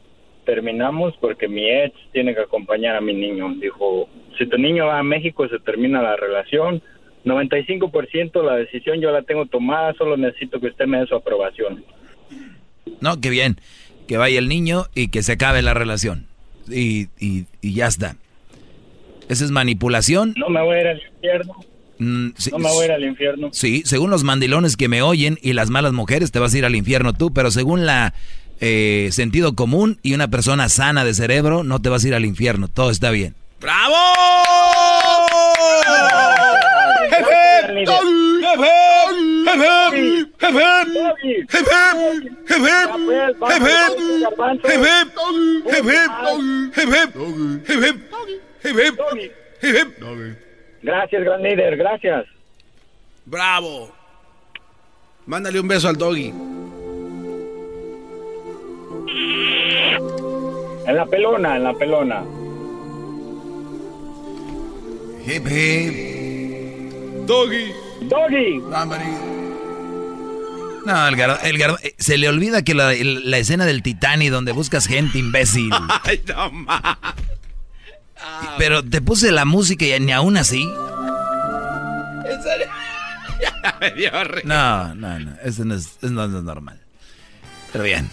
terminamos 0.44 1.16
porque 1.20 1.48
mi 1.48 1.68
ex 1.68 1.94
tiene 2.12 2.34
que 2.34 2.42
acompañar 2.42 2.96
a 2.96 3.00
mi 3.00 3.14
niño. 3.14 3.54
Dijo, 3.60 4.08
si 4.38 4.46
tu 4.46 4.58
niño 4.58 4.86
va 4.86 5.00
a 5.00 5.02
México 5.02 5.48
se 5.48 5.58
termina 5.58 6.00
la 6.00 6.16
relación. 6.16 6.80
95% 7.24 8.42
la 8.44 8.56
decisión 8.56 9.00
yo 9.00 9.10
la 9.10 9.22
tengo 9.22 9.46
tomada, 9.46 9.94
solo 9.94 10.16
necesito 10.16 10.60
que 10.60 10.68
usted 10.68 10.86
me 10.86 10.98
dé 10.98 11.06
su 11.06 11.14
aprobación. 11.14 11.84
No, 13.00 13.20
qué 13.20 13.30
bien. 13.30 13.58
Que 14.06 14.16
vaya 14.16 14.38
el 14.38 14.48
niño 14.48 14.86
y 14.94 15.08
que 15.08 15.22
se 15.22 15.32
acabe 15.32 15.62
la 15.62 15.74
relación. 15.74 16.26
Y, 16.68 17.08
y, 17.18 17.46
ya 17.62 17.86
está. 17.86 18.16
Esa 19.28 19.44
es 19.44 19.50
manipulación. 19.50 20.34
No 20.36 20.48
me 20.48 20.62
voy 20.62 20.76
a 20.76 20.80
ir 20.80 20.86
al 20.88 21.02
infierno. 21.14 21.54
Mm, 21.98 22.28
no 22.50 22.58
me 22.58 22.70
voy 22.70 22.82
a 22.82 22.84
ir 22.86 22.92
al 22.92 23.04
infierno. 23.04 23.48
Sí, 23.52 23.82
según 23.84 24.10
los 24.10 24.24
mandilones 24.24 24.76
que 24.76 24.88
me 24.88 25.02
oyen 25.02 25.38
y 25.42 25.52
las 25.52 25.70
malas 25.70 25.92
mujeres, 25.92 26.32
te 26.32 26.38
vas 26.38 26.54
a 26.54 26.58
ir 26.58 26.64
al 26.64 26.74
infierno 26.74 27.12
tú, 27.12 27.32
pero 27.32 27.50
según 27.50 27.86
la 27.86 28.14
eh, 28.60 29.08
sentido 29.12 29.54
común 29.54 29.98
y 30.02 30.14
una 30.14 30.28
persona 30.28 30.68
sana 30.68 31.04
de 31.04 31.14
cerebro, 31.14 31.64
no 31.64 31.80
te 31.80 31.88
vas 31.88 32.04
a 32.04 32.08
ir 32.08 32.14
al 32.14 32.24
infierno. 32.24 32.68
Todo 32.68 32.90
está 32.90 33.10
bien. 33.10 33.34
¡Bravo! 33.60 33.94
Gracias, 50.82 51.24
gran 51.24 51.42
líder, 51.42 51.76
gracias. 51.76 52.26
Bravo. 53.24 53.92
Mándale 55.26 55.60
un 55.60 55.68
beso 55.68 55.88
al 55.88 55.96
doggy. 55.96 56.32
En 60.86 60.96
la 60.96 61.06
pelona, 61.06 61.56
en 61.56 61.64
la 61.64 61.74
pelona. 61.74 62.24
Hip 65.24 65.46
hip. 65.46 66.21
Doggy. 67.26 67.72
Doggy. 68.08 68.60
No, 70.84 71.08
el 71.08 71.16
garbanzo, 71.16 71.46
el 71.46 71.60
eh, 71.60 71.94
se 71.98 72.18
le 72.18 72.28
olvida 72.28 72.62
que 72.62 72.74
la, 72.74 72.92
escena 73.38 73.64
del 73.64 73.82
Titanic 73.82 74.30
donde 74.30 74.52
buscas 74.52 74.86
gente 74.86 75.18
imbécil. 75.18 75.70
Ay, 76.02 76.22
no 76.26 76.66
Pero 78.58 78.82
te 78.82 79.00
puse 79.00 79.30
la 79.30 79.44
música 79.44 79.84
y 79.84 80.00
ni 80.00 80.12
aún 80.12 80.36
así. 80.36 80.62
¿En 80.62 82.42
serio? 82.42 82.66
ya 83.62 83.76
me 83.80 83.90
dio 83.92 84.10
No, 84.44 84.94
no, 84.94 85.18
no. 85.18 85.36
Eso 85.42 85.64
no 85.64 85.74
es, 85.74 85.98
no 86.02 86.24
es 86.24 86.30
normal. 86.30 86.80
Pero 87.72 87.84
bien. 87.84 88.10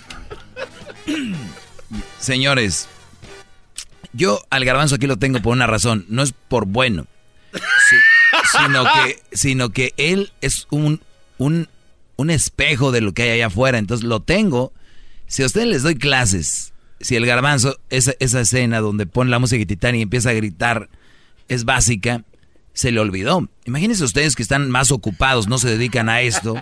Señores, 2.19 2.87
yo 4.13 4.41
al 4.51 4.63
garbanzo 4.65 4.95
aquí 4.95 5.07
lo 5.07 5.17
tengo 5.17 5.41
por 5.41 5.53
una 5.53 5.65
razón. 5.65 6.05
No 6.09 6.21
es 6.21 6.33
por 6.47 6.65
bueno. 6.65 7.07
Sino, 8.57 8.83
que, 8.83 9.21
sino 9.31 9.69
que 9.69 9.93
él 9.97 10.31
es 10.41 10.67
un, 10.69 11.01
un 11.37 11.67
un 12.19 12.29
espejo 12.29 12.91
de 12.91 12.99
lo 12.99 13.13
que 13.13 13.23
hay 13.23 13.29
allá 13.29 13.47
afuera. 13.47 13.77
Entonces 13.77 14.05
lo 14.05 14.19
tengo. 14.19 14.73
Si 15.25 15.41
a 15.41 15.45
ustedes 15.45 15.67
les 15.67 15.83
doy 15.83 15.95
clases, 15.95 16.73
si 16.99 17.15
el 17.15 17.25
garbanzo, 17.25 17.79
esa, 17.89 18.11
esa 18.19 18.41
escena 18.41 18.81
donde 18.81 19.05
pone 19.05 19.31
la 19.31 19.39
música 19.39 19.65
Titanic 19.65 19.99
y 19.99 20.01
empieza 20.01 20.31
a 20.31 20.33
gritar, 20.33 20.89
es 21.47 21.63
básica, 21.63 22.25
se 22.73 22.91
le 22.91 22.99
olvidó. 22.99 23.47
Imagínense 23.63 24.03
ustedes 24.03 24.35
que 24.35 24.43
están 24.43 24.69
más 24.69 24.91
ocupados, 24.91 25.47
no 25.47 25.59
se 25.59 25.69
dedican 25.69 26.09
a 26.09 26.19
esto, 26.19 26.61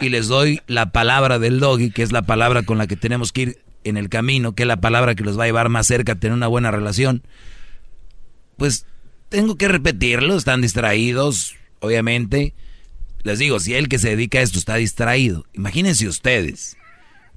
y 0.00 0.08
les 0.08 0.28
doy 0.28 0.62
la 0.66 0.92
palabra 0.92 1.38
del 1.38 1.60
doggy, 1.60 1.90
que 1.90 2.02
es 2.02 2.10
la 2.10 2.22
palabra 2.22 2.62
con 2.62 2.78
la 2.78 2.86
que 2.86 2.96
tenemos 2.96 3.32
que 3.32 3.42
ir 3.42 3.58
en 3.84 3.98
el 3.98 4.08
camino, 4.08 4.54
que 4.54 4.62
es 4.62 4.66
la 4.66 4.80
palabra 4.80 5.14
que 5.14 5.24
los 5.24 5.38
va 5.38 5.44
a 5.44 5.46
llevar 5.46 5.68
más 5.68 5.86
cerca 5.86 6.12
a 6.12 6.16
tener 6.16 6.34
una 6.34 6.46
buena 6.46 6.70
relación. 6.70 7.22
Pues 8.56 8.86
tengo 9.28 9.56
que 9.56 9.68
repetirlo, 9.68 10.36
están 10.36 10.62
distraídos, 10.62 11.56
obviamente 11.80 12.54
les 13.26 13.40
digo, 13.40 13.58
si 13.58 13.74
el 13.74 13.88
que 13.88 13.98
se 13.98 14.10
dedica 14.10 14.38
a 14.38 14.42
esto 14.42 14.56
está 14.56 14.76
distraído, 14.76 15.46
imagínense 15.52 16.06
ustedes. 16.06 16.76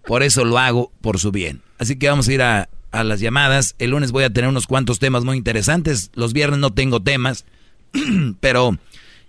Por 0.06 0.22
eso 0.22 0.46
lo 0.46 0.60
hago 0.60 0.92
por 1.02 1.18
su 1.18 1.32
bien. 1.32 1.64
Así 1.80 1.96
que 1.96 2.08
vamos 2.08 2.28
a 2.28 2.34
ir 2.34 2.44
a, 2.44 2.70
las 2.92 3.20
llamadas. 3.20 3.74
El 3.80 3.90
lunes 3.90 4.12
voy 4.12 4.24
a 4.24 4.30
tener 4.30 4.52
unos 4.52 4.68
cuantos 4.68 5.00
temas 5.00 5.26
muy 5.26 5.36
interesantes. 5.36 6.12
Los 6.14 6.32
viernes 6.32 6.60
no 6.60 6.72
tengo 6.72 7.02
temas, 7.02 7.44
pero 8.40 8.78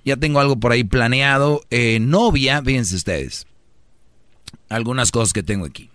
ya 0.05 0.19
tengo 0.19 0.39
algo 0.39 0.61
por 0.61 0.73
ahí 0.73 0.85
planeado. 0.85 1.63
Eh, 1.71 1.99
novia, 1.99 2.63
fíjense 2.63 2.95
ustedes. 2.95 3.47
Algunas 4.69 5.13
cosas 5.13 5.33
que 5.33 5.43
tengo 5.43 5.65
aquí. 5.65 5.89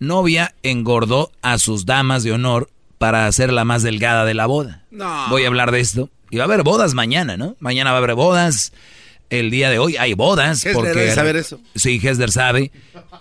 Novia 0.00 0.56
engordó 0.64 1.30
a 1.40 1.58
sus 1.58 1.86
damas 1.86 2.24
de 2.24 2.32
honor 2.32 2.68
para 3.00 3.26
hacerla 3.26 3.64
más 3.64 3.82
delgada 3.82 4.26
de 4.26 4.34
la 4.34 4.44
boda. 4.44 4.84
Voy 5.30 5.44
a 5.44 5.46
hablar 5.46 5.72
de 5.72 5.80
esto. 5.80 6.10
Y 6.30 6.36
va 6.36 6.42
a 6.42 6.44
haber 6.44 6.62
bodas 6.62 6.92
mañana, 6.92 7.38
¿no? 7.38 7.56
Mañana 7.58 7.92
va 7.92 7.96
a 7.96 7.98
haber 8.04 8.14
bodas. 8.14 8.74
El 9.30 9.50
día 9.50 9.70
de 9.70 9.78
hoy 9.78 9.96
hay 9.96 10.12
bodas. 10.12 10.58
Hesler 10.58 10.74
porque, 10.74 10.90
debe 10.90 11.14
saber 11.14 11.36
eso. 11.36 11.58
Sí, 11.74 11.98
Hesler 12.02 12.30
sabe. 12.30 12.72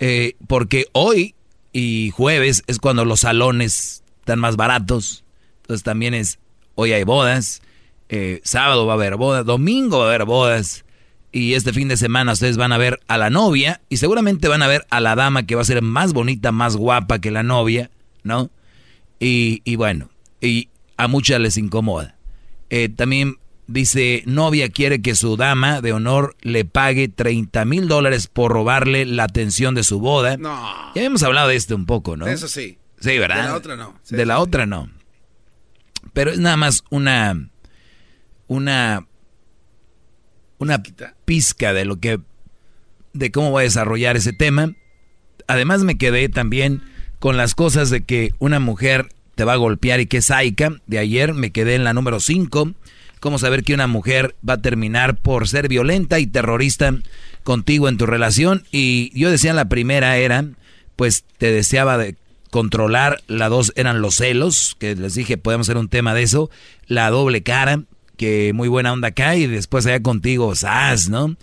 Eh, 0.02 0.36
porque 0.48 0.88
hoy 0.92 1.34
y 1.72 2.12
jueves 2.14 2.62
es 2.68 2.78
cuando 2.78 3.06
los 3.06 3.22
salones 3.22 4.04
están 4.20 4.40
más 4.40 4.58
baratos. 4.58 5.24
Entonces 5.62 5.82
también 5.86 6.14
es, 6.14 6.40
hoy 6.76 6.92
hay 6.92 7.06
bodas. 7.06 7.62
eh, 8.10 8.42
sábado 8.44 8.86
va 8.86 8.94
a 8.94 8.96
haber 8.96 9.16
bodas. 9.16 9.46
Domingo 9.46 10.00
va 10.00 10.08
a 10.08 10.08
haber 10.10 10.26
bodas. 10.26 10.84
Y 11.32 11.54
este 11.54 11.72
fin 11.72 11.88
de 11.88 11.96
semana 11.96 12.34
ustedes 12.34 12.58
van 12.58 12.74
a 12.74 12.78
ver 12.78 13.00
a 13.08 13.18
la 13.18 13.30
novia. 13.30 13.80
Y 13.88 13.96
seguramente 13.96 14.50
van 14.50 14.62
a 14.62 14.68
ver 14.68 14.86
a 14.90 15.00
la 15.00 15.16
dama 15.16 15.44
que 15.44 15.56
va 15.56 15.62
a 15.62 15.66
ser 15.66 15.82
más 15.82 16.12
bonita, 16.12 16.52
más 16.52 16.76
guapa 16.76 17.20
que 17.20 17.32
la 17.32 17.44
novia. 17.44 17.90
¿No? 18.24 18.50
Y, 19.20 19.62
y 19.66 19.76
bueno, 19.76 20.10
y 20.42 20.70
a 20.98 21.08
muchas 21.08 21.40
les 21.40 21.58
incomoda. 21.58 22.16
Eh, 22.70 22.90
también 22.90 23.38
dice, 23.68 24.24
novia 24.26 24.70
quiere 24.70 25.02
que 25.02 25.16
su 25.16 25.38
dama 25.38 25.82
de 25.82 25.94
honor 25.94 26.36
le 26.42 26.66
pague 26.66 27.08
30 27.08 27.66
mil 27.66 27.88
dólares 27.88 28.28
por 28.28 28.52
robarle 28.52 29.06
la 29.06 29.24
atención 29.24 29.76
de 29.76 29.84
su 29.84 30.00
boda. 30.00 30.38
No. 30.38 30.94
Ya 30.96 31.04
hemos 31.04 31.24
hablado 31.24 31.50
de 31.50 31.56
este 31.56 31.74
un 31.74 31.86
poco, 31.86 32.18
¿no? 32.18 32.28
Eso 32.28 32.48
sí. 32.48 32.78
Sí, 33.00 33.18
¿verdad? 33.18 33.44
De 33.44 33.50
la 33.50 33.56
otra 33.56 33.76
no. 33.76 34.00
Sí, 34.04 34.16
de 34.16 34.26
la 34.26 34.36
sí. 34.36 34.42
otra 34.42 34.66
no. 34.66 34.90
Pero 36.14 36.32
es 36.32 36.40
nada 36.40 36.58
más 36.58 36.84
una, 36.90 37.50
una, 38.48 39.08
una 40.58 40.84
pizca 41.26 41.74
de 41.74 41.86
lo 41.86 42.00
que, 42.00 42.20
de 43.14 43.32
cómo 43.32 43.52
voy 43.52 43.62
a 43.62 43.64
desarrollar 43.64 44.18
ese 44.18 44.34
tema. 44.34 44.74
Además 45.48 45.84
me 45.84 45.98
quedé 45.98 46.28
también 46.30 46.84
con 47.20 47.38
las 47.38 47.56
cosas 47.56 47.90
de 47.90 48.02
que 48.02 48.34
una 48.40 48.60
mujer 48.60 49.10
te 49.36 49.44
va 49.44 49.54
a 49.54 49.58
golpear 49.58 50.00
y 50.00 50.06
que 50.06 50.18
es 50.18 50.26
saica. 50.26 50.74
De 50.88 51.00
ayer 51.00 51.34
me 51.34 51.52
quedé 51.52 51.76
en 51.76 51.84
la 51.84 51.94
número 51.94 52.20
5. 52.20 52.74
Cómo 53.20 53.38
saber 53.38 53.64
que 53.64 53.74
una 53.74 53.88
mujer 53.88 54.36
va 54.48 54.54
a 54.54 54.62
terminar 54.62 55.18
por 55.18 55.48
ser 55.48 55.68
violenta 55.68 56.20
y 56.20 56.28
terrorista 56.28 56.96
contigo 57.44 57.90
en 57.90 57.98
tu 57.98 58.06
relación. 58.06 58.64
Y 58.72 59.18
yo 59.20 59.30
decía 59.30 59.54
la 59.54 59.70
primera 59.70 60.18
era, 60.18 60.46
pues 60.96 61.26
te 61.38 61.52
deseaba 61.52 61.98
de 61.98 62.16
controlar. 62.50 63.22
La 63.28 63.50
dos 63.50 63.74
eran 63.76 64.02
los 64.02 64.16
celos, 64.16 64.76
que 64.80 64.96
les 64.96 65.16
dije 65.16 65.38
podemos 65.38 65.68
hacer 65.68 65.78
un 65.78 65.90
tema 65.90 66.14
de 66.14 66.24
eso. 66.24 66.50
La 66.88 67.10
doble 67.10 67.44
cara, 67.44 67.84
que 68.18 68.52
muy 68.54 68.68
buena 68.68 68.94
onda 68.94 69.10
acá 69.10 69.36
y 69.36 69.48
después 69.48 69.86
allá 69.86 70.02
contigo, 70.02 70.54
sas, 70.56 71.10
¿no? 71.10 71.36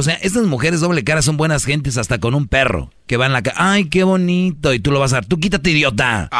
O 0.00 0.02
sea, 0.02 0.14
estas 0.14 0.44
mujeres 0.44 0.80
doble 0.80 1.04
cara 1.04 1.20
son 1.20 1.36
buenas 1.36 1.66
gentes 1.66 1.98
hasta 1.98 2.16
con 2.16 2.34
un 2.34 2.48
perro 2.48 2.90
que 3.06 3.18
va 3.18 3.26
en 3.26 3.34
la 3.34 3.42
calle. 3.42 3.58
¡Ay, 3.60 3.84
qué 3.84 4.02
bonito! 4.02 4.72
Y 4.72 4.80
tú 4.80 4.92
lo 4.92 4.98
vas 4.98 5.12
a 5.12 5.16
dar. 5.16 5.26
¡Tú 5.26 5.38
quítate, 5.38 5.72
idiota! 5.72 6.30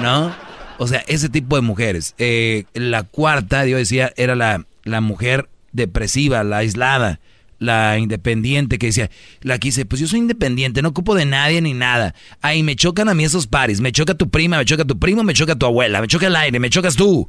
¿No? 0.00 0.32
O 0.78 0.86
sea, 0.86 1.02
ese 1.08 1.28
tipo 1.28 1.56
de 1.56 1.62
mujeres. 1.62 2.14
Eh, 2.18 2.66
la 2.72 3.02
cuarta, 3.02 3.66
yo 3.66 3.78
decía, 3.78 4.12
era 4.16 4.36
la, 4.36 4.64
la 4.84 5.00
mujer 5.00 5.48
depresiva, 5.72 6.44
la 6.44 6.58
aislada, 6.58 7.18
la 7.60 7.98
independiente 7.98 8.78
que 8.78 8.86
decía, 8.86 9.10
la 9.42 9.58
que 9.58 9.68
dice, 9.68 9.84
pues 9.84 10.00
yo 10.00 10.08
soy 10.08 10.18
independiente, 10.18 10.82
no 10.82 10.88
ocupo 10.88 11.14
de 11.14 11.26
nadie 11.26 11.60
ni 11.60 11.74
nada. 11.74 12.14
Ay, 12.40 12.64
me 12.64 12.74
chocan 12.74 13.08
a 13.08 13.14
mí 13.14 13.22
esos 13.22 13.46
paris, 13.46 13.80
me 13.80 13.92
choca 13.92 14.14
tu 14.14 14.30
prima, 14.30 14.58
me 14.58 14.64
choca 14.64 14.84
tu 14.84 14.98
primo, 14.98 15.22
me 15.22 15.34
choca 15.34 15.54
tu 15.54 15.66
abuela, 15.66 16.00
me 16.00 16.08
choca 16.08 16.26
el 16.26 16.34
aire, 16.34 16.58
me 16.58 16.70
chocas 16.70 16.96
tú. 16.96 17.28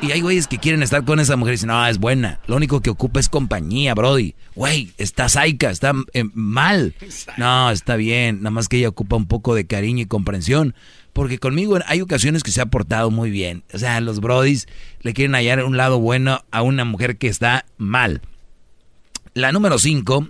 Y 0.00 0.12
hay 0.12 0.20
güeyes 0.20 0.48
que 0.48 0.58
quieren 0.58 0.82
estar 0.82 1.04
con 1.04 1.20
esa 1.20 1.36
mujer 1.36 1.52
y 1.52 1.56
dicen, 1.56 1.68
no, 1.68 1.86
es 1.86 1.98
buena. 1.98 2.40
Lo 2.46 2.56
único 2.56 2.80
que 2.80 2.90
ocupa 2.90 3.20
es 3.20 3.28
compañía, 3.28 3.94
Brody. 3.94 4.34
Güey, 4.54 4.92
está 4.98 5.28
saica, 5.28 5.70
está 5.70 5.92
eh, 6.12 6.24
mal. 6.34 6.94
No, 7.36 7.70
está 7.70 7.96
bien. 7.96 8.38
Nada 8.38 8.50
más 8.50 8.68
que 8.68 8.78
ella 8.78 8.88
ocupa 8.88 9.16
un 9.16 9.26
poco 9.26 9.54
de 9.54 9.66
cariño 9.66 10.02
y 10.02 10.06
comprensión. 10.06 10.74
Porque 11.12 11.38
conmigo 11.38 11.78
hay 11.86 12.00
ocasiones 12.00 12.42
que 12.42 12.50
se 12.50 12.60
ha 12.60 12.66
portado 12.66 13.10
muy 13.10 13.30
bien. 13.30 13.62
O 13.72 13.78
sea, 13.78 14.00
los 14.00 14.20
Brodis 14.20 14.66
le 15.02 15.14
quieren 15.14 15.34
hallar 15.34 15.62
un 15.64 15.76
lado 15.76 16.00
bueno 16.00 16.44
a 16.50 16.62
una 16.62 16.84
mujer 16.84 17.18
que 17.18 17.28
está 17.28 17.66
mal. 17.78 18.20
La 19.34 19.52
número 19.52 19.78
5, 19.78 20.28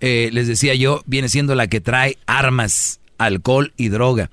les 0.00 0.46
decía 0.46 0.74
yo, 0.74 1.02
viene 1.06 1.28
siendo 1.28 1.54
la 1.54 1.66
que 1.66 1.80
trae 1.80 2.18
armas, 2.26 3.00
alcohol 3.18 3.72
y 3.76 3.88
droga. 3.88 4.30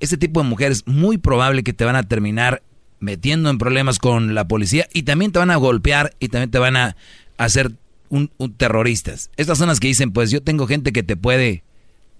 Este 0.00 0.16
tipo 0.16 0.42
de 0.42 0.48
mujeres 0.48 0.84
muy 0.86 1.18
probable 1.18 1.62
que 1.62 1.72
te 1.72 1.84
van 1.84 1.96
a 1.96 2.02
terminar 2.02 2.62
metiendo 3.00 3.50
en 3.50 3.58
problemas 3.58 3.98
con 3.98 4.34
la 4.34 4.48
policía 4.48 4.88
y 4.92 5.02
también 5.02 5.32
te 5.32 5.38
van 5.38 5.50
a 5.50 5.56
golpear 5.56 6.14
y 6.18 6.28
también 6.28 6.50
te 6.50 6.58
van 6.58 6.76
a 6.76 6.96
hacer 7.36 7.72
un, 8.08 8.30
un 8.38 8.54
terroristas. 8.54 9.30
Estas 9.36 9.58
son 9.58 9.68
las 9.68 9.80
que 9.80 9.88
dicen, 9.88 10.12
pues 10.12 10.30
yo 10.30 10.42
tengo 10.42 10.66
gente 10.66 10.92
que 10.92 11.02
te 11.02 11.16
puede 11.16 11.62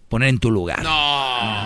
poner 0.09 0.29
en 0.29 0.39
tu 0.39 0.51
lugar. 0.51 0.83
No. 0.83 1.58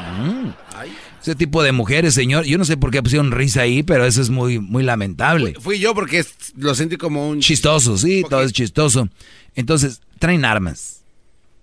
Ese 1.23 1.37
tipo 1.37 1.63
de 1.63 1.71
mujeres, 1.71 2.15
señor, 2.15 2.45
yo 2.45 2.59
no 2.59 2.65
sé 2.65 2.77
por 2.77 2.91
qué 2.91 3.01
pusieron 3.01 3.31
risa 3.31 3.63
ahí, 3.63 3.85
pero 3.85 4.05
eso 4.05 4.21
es 4.21 4.29
muy, 4.29 4.59
muy 4.59 4.83
lamentable. 4.83 5.55
Fui 5.61 5.79
yo 5.79 5.95
porque 5.95 6.25
lo 6.57 6.75
sentí 6.75 6.97
como 6.97 7.29
un... 7.29 7.41
Chistoso, 7.41 7.97
sí, 7.97 8.25
todo 8.29 8.43
es 8.43 8.53
chistoso. 8.53 9.09
Entonces, 9.55 10.01
traen 10.19 10.45
armas. 10.45 11.03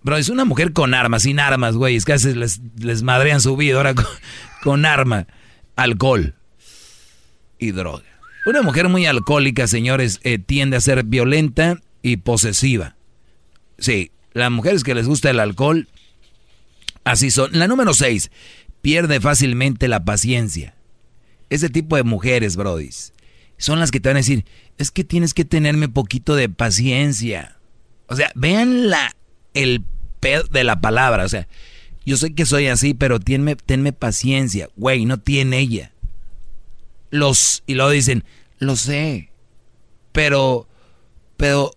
Bro, 0.01 0.15
es 0.15 0.29
una 0.29 0.45
mujer 0.45 0.71
con 0.71 0.93
armas, 0.93 1.23
sin 1.23 1.41
armas, 1.41 1.75
güey. 1.75 1.97
Es 1.97 2.05
que 2.05 2.13
a 2.13 2.15
veces 2.15 2.37
les, 2.37 2.61
les 2.79 3.03
madrean 3.03 3.41
su 3.41 3.57
vida 3.57 3.75
ahora 3.75 3.93
con, 3.95 4.05
con 4.63 4.85
arma, 4.85 5.27
alcohol 5.75 6.35
y 7.57 7.71
droga. 7.71 8.03
Una 8.45 8.61
mujer 8.61 8.87
muy 8.87 9.05
alcohólica, 9.05 9.67
señores, 9.67 10.21
eh, 10.23 10.39
tiende 10.39 10.77
a 10.77 10.81
ser 10.81 11.03
violenta 11.03 11.81
y 12.01 12.17
posesiva. 12.17 12.95
Sí, 13.77 14.11
las 14.33 14.51
mujeres 14.51 14.83
que 14.83 14.95
les 14.95 15.07
gusta 15.07 15.29
el 15.29 15.39
alcohol, 15.39 15.89
así 17.03 17.29
son. 17.29 17.51
La 17.51 17.67
número 17.67 17.93
6, 17.93 18.31
pierde 18.81 19.19
fácilmente 19.19 19.87
la 19.87 20.03
paciencia. 20.05 20.75
Ese 21.49 21.69
tipo 21.69 21.95
de 21.95 22.03
mujeres, 22.03 22.55
brodis, 22.55 23.13
son 23.57 23.79
las 23.79 23.91
que 23.91 23.99
te 23.99 24.09
van 24.09 24.17
a 24.17 24.19
decir, 24.19 24.45
es 24.77 24.91
que 24.91 25.03
tienes 25.03 25.33
que 25.33 25.45
tenerme 25.45 25.89
poquito 25.89 26.35
de 26.35 26.49
paciencia. 26.49 27.57
O 28.07 28.15
sea, 28.15 28.31
vean 28.35 28.89
la, 28.89 29.15
el 29.53 29.83
pedo 30.19 30.43
de 30.43 30.63
la 30.63 30.79
palabra. 30.79 31.25
O 31.25 31.29
sea, 31.29 31.47
yo 32.05 32.17
sé 32.17 32.33
que 32.33 32.45
soy 32.45 32.67
así, 32.67 32.93
pero 32.93 33.19
tenme, 33.19 33.55
tenme 33.55 33.93
paciencia. 33.93 34.69
Güey, 34.77 35.05
no 35.05 35.19
tiene 35.19 35.59
ella. 35.59 35.91
Los, 37.11 37.63
y 37.67 37.73
luego 37.73 37.91
dicen, 37.91 38.23
lo 38.59 38.75
sé, 38.75 39.29
pero, 40.11 40.67
pero, 41.37 41.71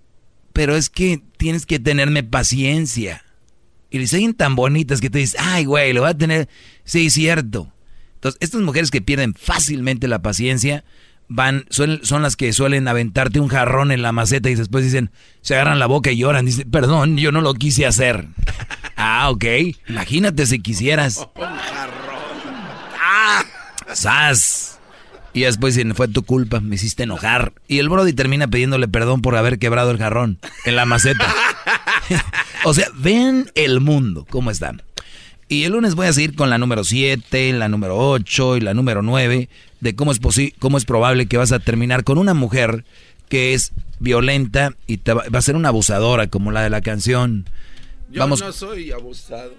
pero 0.52 0.76
es 0.76 0.90
que 0.90 1.20
tienes 1.36 1.66
que 1.66 1.78
tenerme 1.78 2.22
paciencia. 2.22 3.21
Y 3.92 3.98
les 3.98 4.12
oyen 4.14 4.32
tan 4.32 4.56
bonitas 4.56 5.02
que 5.02 5.10
te 5.10 5.18
dices, 5.18 5.36
ay, 5.38 5.66
güey, 5.66 5.92
lo 5.92 6.00
voy 6.00 6.10
a 6.10 6.16
tener. 6.16 6.48
Sí, 6.82 7.10
cierto. 7.10 7.70
Entonces, 8.14 8.38
estas 8.40 8.62
mujeres 8.62 8.90
que 8.90 9.02
pierden 9.02 9.34
fácilmente 9.34 10.08
la 10.08 10.22
paciencia 10.22 10.82
van, 11.28 11.66
son, 11.68 12.00
son 12.02 12.22
las 12.22 12.34
que 12.34 12.54
suelen 12.54 12.88
aventarte 12.88 13.38
un 13.38 13.48
jarrón 13.48 13.92
en 13.92 14.00
la 14.00 14.10
maceta 14.12 14.48
y 14.48 14.54
después 14.54 14.82
dicen, 14.82 15.10
se 15.42 15.56
agarran 15.56 15.78
la 15.78 15.84
boca 15.84 16.10
y 16.10 16.16
lloran. 16.16 16.46
Dicen, 16.46 16.70
perdón, 16.70 17.18
yo 17.18 17.32
no 17.32 17.42
lo 17.42 17.52
quise 17.52 17.84
hacer. 17.84 18.28
ah, 18.96 19.28
ok. 19.30 19.44
Imagínate 19.90 20.46
si 20.46 20.58
quisieras. 20.60 21.28
¡Ah! 22.98 23.44
¡Sas! 23.92 24.78
Y 25.34 25.42
después 25.42 25.74
dicen, 25.74 25.94
fue 25.94 26.08
tu 26.08 26.22
culpa, 26.22 26.60
me 26.60 26.76
hiciste 26.76 27.02
enojar. 27.02 27.52
Y 27.68 27.78
el 27.78 27.90
Brody 27.90 28.14
termina 28.14 28.48
pidiéndole 28.48 28.88
perdón 28.88 29.20
por 29.20 29.36
haber 29.36 29.58
quebrado 29.58 29.90
el 29.90 29.98
jarrón 29.98 30.38
en 30.64 30.76
la 30.76 30.86
maceta. 30.86 31.26
o 32.64 32.74
sea, 32.74 32.88
vean 32.94 33.50
el 33.54 33.80
mundo, 33.80 34.26
cómo 34.30 34.50
está. 34.50 34.74
Y 35.48 35.64
el 35.64 35.72
lunes 35.72 35.94
voy 35.94 36.06
a 36.06 36.12
seguir 36.12 36.34
con 36.34 36.48
la 36.50 36.58
número 36.58 36.82
7, 36.84 37.52
la 37.52 37.68
número 37.68 37.98
8 37.98 38.56
y 38.56 38.60
la 38.60 38.72
número 38.74 39.02
9 39.02 39.48
de 39.80 39.94
cómo 39.96 40.12
es, 40.12 40.20
posi- 40.20 40.54
cómo 40.58 40.78
es 40.78 40.84
probable 40.84 41.26
que 41.26 41.36
vas 41.36 41.52
a 41.52 41.58
terminar 41.58 42.04
con 42.04 42.16
una 42.18 42.32
mujer 42.34 42.84
que 43.28 43.52
es 43.54 43.72
violenta 43.98 44.74
y 44.86 44.96
te 44.98 45.12
va, 45.12 45.24
va 45.34 45.38
a 45.38 45.42
ser 45.42 45.56
una 45.56 45.68
abusadora 45.68 46.26
como 46.28 46.52
la 46.52 46.62
de 46.62 46.70
la 46.70 46.80
canción. 46.80 47.44
Yo 48.10 48.20
Vamos, 48.20 48.40
no 48.40 48.52
soy 48.52 48.92
abusado. 48.92 49.54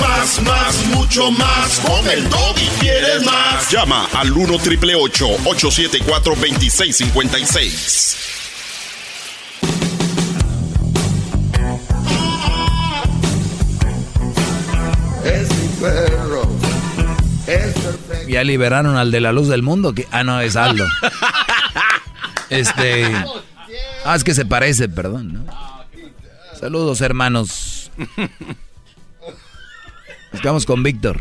Más, 0.00 0.42
más, 0.42 0.86
mucho 0.86 1.30
más. 1.30 1.80
Con 1.80 2.08
el 2.10 2.28
doggy 2.30 2.66
quieres 2.80 3.24
más. 3.24 3.70
Llama 3.70 4.06
al 4.14 4.32
1 4.32 4.58
triple 4.58 4.94
874 4.94 6.34
2656. 6.34 8.16
Perro. 15.84 16.42
Es 17.46 17.74
perfecto. 17.74 18.28
ya 18.28 18.42
liberaron 18.42 18.96
al 18.96 19.10
de 19.10 19.20
la 19.20 19.32
luz 19.32 19.48
del 19.48 19.62
mundo. 19.62 19.92
Que, 19.92 20.06
ah, 20.10 20.24
no, 20.24 20.40
es 20.40 20.56
Aldo. 20.56 20.86
este. 22.50 23.04
Ah, 24.04 24.16
es 24.16 24.24
que 24.24 24.34
se 24.34 24.46
parece, 24.46 24.88
perdón. 24.88 25.34
¿no? 25.34 25.44
Saludos, 26.54 27.00
hermanos. 27.00 27.90
Estamos 30.32 30.64
con 30.64 30.82
Víctor. 30.82 31.20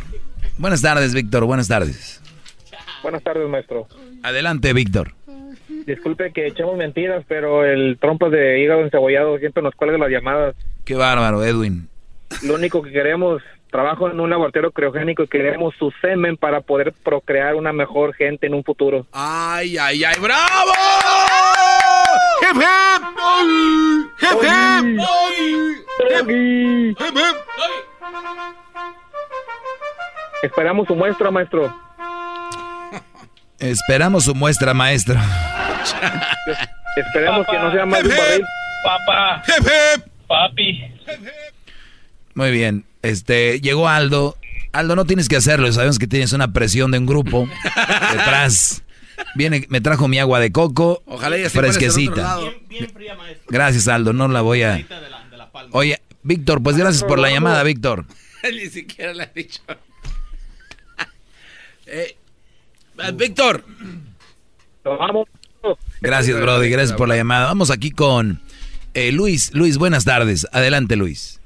Buenas 0.58 0.82
tardes, 0.82 1.14
Víctor. 1.14 1.46
Buenas 1.46 1.68
tardes. 1.68 2.22
Buenas 3.02 3.24
tardes, 3.24 3.48
maestro. 3.50 3.88
Adelante, 4.24 4.72
Víctor. 4.72 5.14
Disculpe 5.86 6.32
que 6.32 6.48
echemos 6.48 6.78
mentiras, 6.78 7.26
pero 7.28 7.66
el 7.66 7.98
trompo 8.00 8.30
de 8.30 8.62
hígado 8.62 8.82
encebollado 8.82 9.38
siempre 9.40 9.62
nos 9.62 9.76
cuelga 9.76 9.98
las 9.98 10.10
llamadas. 10.10 10.56
Qué 10.86 10.96
bárbaro, 10.96 11.44
Edwin. 11.44 11.90
Lo 12.42 12.56
único 12.56 12.82
que 12.82 12.92
queremos, 12.92 13.42
trabajo 13.74 14.08
en 14.08 14.20
un 14.20 14.30
laboratorio 14.30 14.72
criogénico 14.72 15.24
y 15.24 15.28
queremos 15.28 15.74
su 15.80 15.92
semen 16.00 16.38
para 16.38 16.62
poder 16.62 16.94
procrear 16.94 17.56
una 17.56 17.74
mejor 17.74 18.14
gente 18.14 18.46
en 18.46 18.54
un 18.54 18.64
futuro. 18.64 19.08
Ay, 19.12 19.80
ay, 19.80 20.04
ay, 20.04 20.16
bravo. 20.22 20.72
Esperamos 30.44 30.88
su 30.88 30.96
muestra, 30.96 31.32
maestro. 31.32 31.76
Esperamos 33.58 34.24
su 34.26 34.36
muestra, 34.36 34.74
maestro. 34.76 35.16
Esperemos 36.96 37.48
que 37.48 37.58
no 37.58 37.72
sea 37.72 37.86
más 37.88 38.04
de 38.04 38.10
un 38.10 38.16
barril. 38.18 38.46
Papá. 38.84 39.44
Papi. 40.28 40.94
Muy 42.36 42.52
bien. 42.52 42.86
Este, 43.04 43.60
llegó 43.62 43.88
Aldo. 43.88 44.36
Aldo, 44.72 44.96
no 44.96 45.06
tienes 45.06 45.30
que 45.30 45.36
hacerlo. 45.36 45.72
Sabemos 45.72 46.00
que 46.00 46.08
tienes 46.08 46.34
una 46.34 46.52
presión 46.52 46.90
de 46.90 46.98
un 46.98 47.06
grupo 47.06 47.48
detrás. 48.12 48.82
Viene, 49.36 49.68
me 49.70 49.82
trajo 49.82 50.08
mi 50.08 50.18
agua 50.18 50.40
de 50.40 50.52
coco. 50.52 51.04
Ojalá 51.06 51.38
ya 51.38 51.50
fresquecita. 51.50 52.40
Gracias, 53.48 53.88
Aldo. 53.88 54.14
No 54.14 54.28
la 54.28 54.42
voy 54.42 54.64
a. 54.64 54.84
Oye, 55.72 56.02
Víctor, 56.24 56.64
pues 56.64 56.78
gracias 56.78 57.04
por 57.04 57.20
la 57.20 57.30
llamada, 57.30 57.62
Víctor. 57.64 58.06
Ni 58.44 58.68
siquiera 58.68 59.14
le 59.14 59.24
ha 59.24 59.32
dicho. 59.34 59.62
Eh, 61.86 62.16
Víctor. 63.14 63.66
Vamos. 64.84 65.28
Gracias, 66.02 66.40
Brody. 66.40 66.70
Gracias 66.70 66.98
por 66.98 67.08
la 67.10 67.18
llamada. 67.18 67.46
Vamos 67.46 67.70
aquí 67.70 67.92
con 67.92 68.42
eh, 68.94 69.12
Luis. 69.12 69.54
Luis, 69.54 69.78
buenas 69.78 70.06
tardes. 70.06 70.48
Adelante, 70.54 70.96
Luis. 70.96 71.42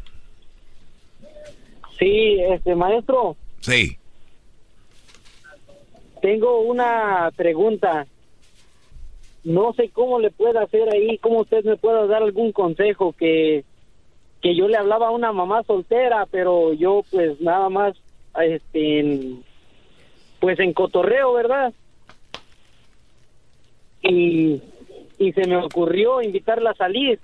Sí, 2.00 2.40
este 2.42 2.76
maestro, 2.76 3.36
Sí. 3.62 3.98
tengo 6.22 6.60
una 6.62 7.32
pregunta. 7.36 8.06
No 9.44 9.74
sé 9.74 9.90
cómo 9.90 10.20
le 10.20 10.30
puedo 10.32 10.60
hacer 10.60 10.90
ahí, 10.94 11.18
cómo 11.20 11.40
usted 11.42 11.64
me 11.64 11.78
puede 11.78 12.08
dar 12.08 12.24
algún 12.24 12.52
consejo 12.52 13.14
que 13.14 13.64
que 14.40 14.56
yo 14.56 14.68
le 14.68 14.78
hablaba 14.78 15.08
a 15.08 15.12
una 15.12 15.32
mamá 15.32 15.64
soltera, 15.64 16.28
pero 16.30 16.72
yo 16.74 17.04
pues 17.10 17.42
nada 17.42 17.70
más 17.70 17.96
este 18.40 19.00
en- 19.00 19.44
pues 20.40 20.60
en 20.60 20.74
cotorreo, 20.74 21.34
¿verdad? 21.34 21.74
Y 24.04 24.62
y 25.20 25.34
se 25.34 25.48
me 25.48 25.58
ocurrió 25.58 26.22
invitarla 26.22 26.70
a 26.72 26.76
salir. 26.76 27.20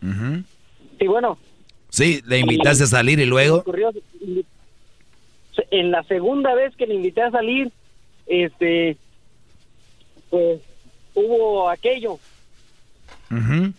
Ujú. 0.00 0.44
Sí, 1.00 1.06
bueno, 1.08 1.36
Sí, 1.92 2.22
le 2.26 2.38
invitaste 2.38 2.84
a 2.84 2.86
salir 2.86 3.18
y 3.20 3.26
luego. 3.26 3.62
en 5.70 5.90
la 5.90 6.02
segunda 6.04 6.54
vez 6.54 6.74
que 6.76 6.86
le 6.86 6.94
invité 6.94 7.20
a 7.20 7.30
salir, 7.30 7.70
este, 8.26 8.96
pues 10.30 10.60
hubo 11.14 11.68
aquello, 11.68 12.18
Ujú. 13.30 13.72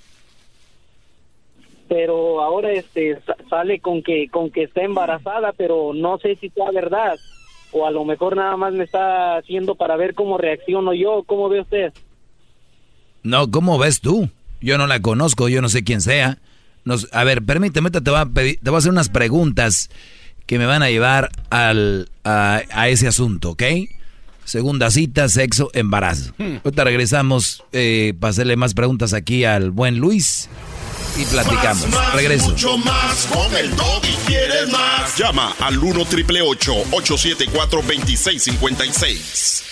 pero 1.89 2.41
ahora 2.41 2.71
este 2.71 3.19
sa- 3.21 3.35
sale 3.49 3.79
con 3.79 4.03
que 4.03 4.27
con 4.29 4.51
que 4.51 4.63
está 4.63 4.83
embarazada, 4.83 5.51
pero 5.53 5.93
no 5.95 6.19
sé 6.19 6.35
si 6.35 6.49
sea 6.49 6.69
verdad 6.71 7.17
o 7.71 7.87
a 7.87 7.91
lo 7.91 8.05
mejor 8.05 8.35
nada 8.35 8.55
más 8.57 8.73
me 8.73 8.83
está 8.83 9.37
haciendo 9.37 9.73
para 9.73 9.95
ver 9.95 10.13
cómo 10.13 10.37
reacciono 10.37 10.93
yo, 10.93 11.23
cómo 11.25 11.49
ve 11.49 11.61
usted. 11.61 11.91
No, 13.23 13.49
¿cómo 13.49 13.79
ves 13.79 13.99
tú? 14.01 14.29
Yo 14.61 14.77
no 14.77 14.85
la 14.85 14.99
conozco, 15.01 15.49
yo 15.49 15.61
no 15.63 15.69
sé 15.69 15.83
quién 15.83 16.01
sea. 16.01 16.37
Nos, 16.85 17.07
a 17.11 17.23
ver, 17.23 17.43
permíteme, 17.43 17.89
te 17.91 17.99
voy, 17.99 18.19
a 18.19 18.25
pedir- 18.25 18.59
te 18.61 18.69
voy 18.69 18.77
a 18.77 18.79
hacer 18.79 18.91
unas 18.91 19.09
preguntas 19.09 19.89
que 20.45 20.57
me 20.59 20.65
van 20.65 20.83
a 20.83 20.89
llevar 20.89 21.31
al, 21.49 22.09
a, 22.25 22.61
a 22.71 22.89
ese 22.89 23.07
asunto, 23.07 23.51
¿ok? 23.51 23.63
Segunda 24.45 24.91
cita, 24.91 25.29
sexo, 25.29 25.69
embarazo. 25.73 26.33
Ahorita 26.65 26.83
regresamos 26.83 27.63
eh, 27.71 28.13
para 28.19 28.31
hacerle 28.31 28.57
más 28.57 28.73
preguntas 28.73 29.13
aquí 29.13 29.45
al 29.45 29.71
buen 29.71 29.99
Luis 29.99 30.49
y 31.17 31.23
platicamos. 31.25 31.87
Más, 31.87 31.91
más, 32.07 32.13
Regreso. 32.15 32.49
Mucho 32.49 32.77
más 32.79 33.25
con 33.31 33.55
el 33.55 33.73
Doggy. 33.77 34.13
¿Quieres 34.27 34.69
más? 34.69 35.17
Llama 35.17 35.53
al 35.61 35.77
1 35.77 36.05
triple 36.05 36.41
874 36.41 37.81
2656. 37.83 39.63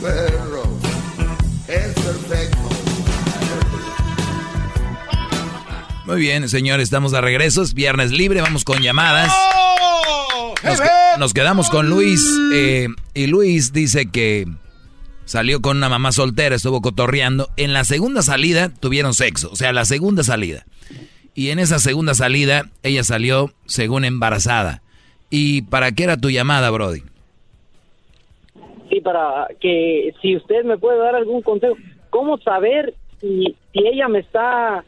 Perro. 0.00 0.62
Es 1.68 1.94
perfecto. 1.94 2.58
Muy 6.06 6.20
bien, 6.20 6.48
señores, 6.48 6.84
estamos 6.84 7.12
de 7.12 7.20
regreso. 7.20 7.62
Es 7.62 7.74
viernes 7.74 8.10
libre, 8.10 8.40
vamos 8.40 8.64
con 8.64 8.82
llamadas. 8.82 9.32
Nos, 10.64 10.80
nos 11.18 11.34
quedamos 11.34 11.70
con 11.70 11.88
Luis. 11.88 12.20
eh, 12.52 12.88
y 13.14 13.26
Luis 13.28 13.72
dice 13.72 14.06
que 14.06 14.46
salió 15.24 15.62
con 15.62 15.76
una 15.76 15.88
mamá 15.88 16.10
soltera, 16.10 16.56
estuvo 16.56 16.82
cotorreando. 16.82 17.50
En 17.56 17.72
la 17.72 17.84
segunda 17.84 18.22
salida 18.22 18.70
tuvieron 18.70 19.14
sexo, 19.14 19.50
o 19.52 19.56
sea, 19.56 19.72
la 19.72 19.84
segunda 19.84 20.24
salida. 20.24 20.66
Y 21.34 21.50
en 21.50 21.60
esa 21.60 21.78
segunda 21.78 22.14
salida, 22.14 22.68
ella 22.82 23.04
salió 23.04 23.54
según 23.66 24.04
embarazada. 24.04 24.82
¿Y 25.30 25.62
para 25.62 25.92
qué 25.92 26.02
era 26.02 26.16
tu 26.16 26.28
llamada, 26.28 26.70
Brody? 26.70 27.04
Sí, 28.90 29.00
para 29.00 29.48
que 29.60 30.12
si 30.20 30.36
usted 30.36 30.64
me 30.64 30.76
puede 30.76 30.98
dar 30.98 31.14
algún 31.14 31.42
consejo, 31.42 31.76
¿cómo 32.10 32.38
saber 32.38 32.94
si, 33.20 33.56
si 33.72 33.86
ella 33.86 34.08
me 34.08 34.18
está... 34.18 34.84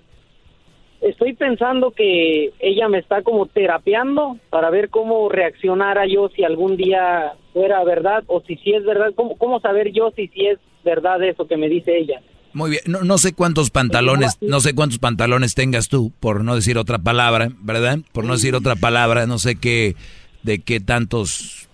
Estoy 1.01 1.35
pensando 1.35 1.91
que 1.91 2.53
ella 2.61 2.89
me 2.89 2.99
está 2.99 3.23
como 3.23 3.47
terapeando 3.47 4.39
para 4.51 4.71
ver 4.71 4.89
cómo 4.89 5.29
reaccionara 5.29 6.07
yo 6.07 6.29
si 6.29 6.45
algún 6.45 6.77
día 6.77 7.33
fuera 7.53 7.83
verdad 7.83 8.23
o 8.29 8.41
si 8.43 8.57
sí 8.57 8.73
es 8.73 8.85
verdad. 8.85 9.13
¿Cómo, 9.17 9.37
cómo 9.37 9.59
saber 9.61 9.93
yo 9.93 10.13
si 10.15 10.29
sí 10.29 10.47
es 10.47 10.61
verdad 10.85 11.23
eso 11.25 11.49
que 11.49 11.57
me 11.57 11.69
dice 11.69 11.99
ella? 11.99 12.21
Muy 12.55 12.71
bien, 12.71 12.83
no, 12.87 13.03
no 13.03 13.19
sé 13.19 13.35
cuántos 13.35 13.71
pantalones, 13.71 14.39
no 14.41 14.61
sé 14.61 14.75
cuántos 14.75 14.99
pantalones 14.99 15.55
tengas 15.55 15.89
tú, 15.89 16.13
por 16.21 16.45
no 16.45 16.55
decir 16.55 16.77
otra 16.77 16.99
palabra, 16.99 17.49
¿verdad? 17.61 17.99
Por 18.13 18.25
no 18.25 18.35
decir 18.35 18.55
otra 18.55 18.77
palabra, 18.77 19.27
no 19.27 19.39
sé 19.39 19.57
qué, 19.57 19.97
de 20.43 20.59
qué 20.61 20.79
tantos 20.79 21.69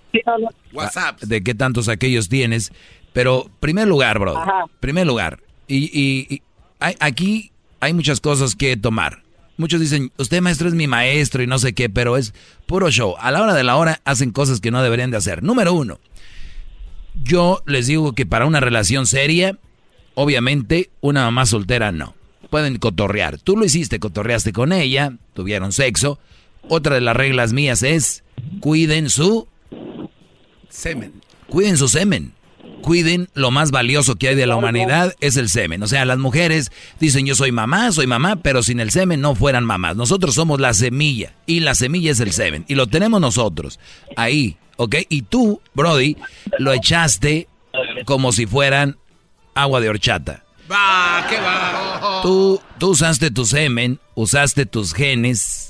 WhatsApp. 0.73 1.21
de 1.23 1.43
qué 1.43 1.55
tantos 1.55 1.89
aquellos 1.89 2.29
tienes. 2.29 2.73
Pero, 3.13 3.51
primer 3.61 3.89
lugar, 3.89 4.19
bro. 4.19 4.35
Primer 4.81 5.07
lugar. 5.07 5.41
Y, 5.67 5.77
y- 5.99 6.27
y 6.35 6.43
hay- 6.79 6.97
aquí 7.01 7.53
hay 7.81 7.93
muchas 7.95 8.21
cosas 8.21 8.55
que 8.55 8.77
tomar. 8.77 9.23
Muchos 9.57 9.81
dicen, 9.81 10.13
usted 10.19 10.41
maestro 10.41 10.69
es 10.69 10.75
mi 10.75 10.87
maestro 10.87 11.43
y 11.43 11.47
no 11.49 11.59
sé 11.59 11.73
qué, 11.73 11.89
pero 11.91 12.17
es 12.17 12.33
puro 12.67 12.91
show. 12.91 13.17
A 13.19 13.31
la 13.33 13.43
hora 13.43 13.55
de 13.55 13.65
la 13.65 13.77
hora 13.77 14.01
hacen 14.05 14.31
cosas 14.31 14.61
que 14.61 14.71
no 14.71 14.83
deberían 14.83 15.11
de 15.11 15.17
hacer. 15.17 15.43
Número 15.43 15.73
uno, 15.73 15.99
yo 17.23 17.63
les 17.67 17.87
digo 17.89 18.13
que 18.15 18.27
para 18.27 18.47
una 18.47 18.61
relación 18.61 19.07
seria, 19.07 19.59
obviamente 20.15 20.91
una 21.01 21.23
mamá 21.25 21.47
soltera 21.47 21.91
no. 21.93 22.15
Pueden 22.51 22.79
cotorrear. 22.79 23.39
Tú 23.39 23.57
lo 23.57 23.65
hiciste, 23.65 23.99
cotorreaste 23.99 24.53
con 24.53 24.73
ella, 24.73 25.13
tuvieron 25.35 25.73
sexo. 25.73 26.19
Otra 26.69 26.95
de 26.95 27.01
las 27.01 27.17
reglas 27.17 27.53
mías 27.53 27.83
es, 27.83 28.23
cuiden 28.61 29.11
su 29.11 29.49
Semen. 30.69 31.23
Cuiden 31.49 31.77
su 31.77 31.89
semen. 31.89 32.33
Cuiden 32.83 33.29
lo 33.35 33.51
más 33.51 33.71
valioso 33.71 34.17
que 34.17 34.29
hay 34.29 34.35
de 34.35 34.47
la 34.47 34.57
humanidad 34.57 35.15
es 35.21 35.37
el 35.37 35.49
semen. 35.49 35.83
O 35.83 35.89
sea, 35.89 36.05
las 36.05 36.19
mujeres 36.19 36.71
dicen 37.01 37.27
yo 37.27 37.35
soy 37.35 37.51
mamá, 37.51 37.91
soy 37.93 38.07
mamá, 38.07 38.37
pero 38.37 38.63
sin 38.63 38.79
el 38.81 38.91
semen 38.91 39.21
no 39.21 39.35
fueran 39.35 39.65
mamás. 39.65 39.97
Nosotros 39.97 40.35
somos 40.35 40.61
la 40.61 40.75
semilla 40.75 41.33
y 41.47 41.61
la 41.61 41.75
semilla 41.75 42.13
es 42.13 42.21
el 42.21 42.33
semen 42.33 42.65
y 42.69 42.75
lo 42.77 42.87
tenemos 42.87 43.21
nosotros 43.21 43.81
ahí, 44.17 44.57
¿ok? 44.77 44.97
Y 45.09 45.23
tú, 45.23 45.61
Brody, 45.75 46.17
lo 46.59 46.73
echaste 46.73 47.49
como 48.05 48.33
si 48.33 48.47
fueran 48.47 48.97
agua 49.55 49.81
de 49.81 49.89
horchata. 49.89 50.45
Va, 50.71 51.27
¿qué 51.29 51.41
va? 51.41 52.21
Tú, 52.23 52.61
tú 52.79 52.91
usaste 52.91 53.31
tu 53.31 53.45
semen, 53.45 53.99
usaste 54.15 54.67
tus 54.67 54.95
genes 54.95 55.68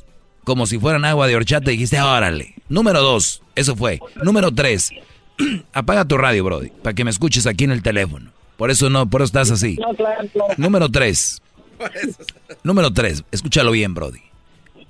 como 0.48 0.66
si 0.66 0.78
fueran 0.78 1.04
agua 1.04 1.26
de 1.26 1.36
horchata 1.36 1.70
y 1.70 1.74
dijiste, 1.74 2.00
órale. 2.00 2.54
Número 2.70 3.02
dos, 3.02 3.42
eso 3.54 3.76
fue. 3.76 4.00
Número 4.22 4.50
tres, 4.50 4.90
apaga 5.74 6.06
tu 6.06 6.16
radio, 6.16 6.42
Brody, 6.42 6.70
para 6.82 6.94
que 6.94 7.04
me 7.04 7.10
escuches 7.10 7.46
aquí 7.46 7.64
en 7.64 7.70
el 7.70 7.82
teléfono. 7.82 8.32
Por 8.56 8.70
eso 8.70 8.88
no, 8.88 9.10
por 9.10 9.20
eso 9.20 9.26
estás 9.26 9.50
así. 9.50 9.76
No, 9.76 9.94
claro, 9.94 10.26
claro. 10.32 10.54
Número 10.56 10.88
tres, 10.88 11.42
número 12.64 12.90
tres, 12.94 13.24
escúchalo 13.30 13.72
bien, 13.72 13.92
Brody. 13.92 14.22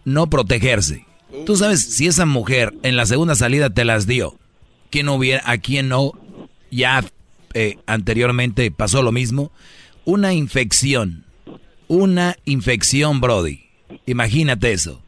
No 0.05 0.31
protegerse. 0.31 1.05
Tú 1.45 1.57
sabes, 1.57 1.83
si 1.83 2.07
esa 2.07 2.25
mujer 2.25 2.73
en 2.85 2.97
la 2.97 3.05
segunda 3.05 3.35
salida 3.35 3.69
te 3.69 3.85
las 3.85 4.07
dio, 4.07 4.39
¿quién 4.91 5.09
hubiera, 5.09 5.43
a 5.45 5.59
quién 5.59 5.89
no 5.89 6.13
ya 6.71 7.05
eh, 7.55 7.79
anteriormente 7.87 8.71
pasó 8.71 9.03
lo 9.03 9.11
mismo? 9.11 9.51
Una 10.05 10.33
infección. 10.33 11.25
Una 11.89 12.37
infección, 12.45 13.21
Brody. 13.21 13.65
Imagínate 14.07 14.73
eso. 14.73 15.03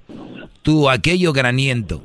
Aquello 0.90 1.32
graniento. 1.32 2.02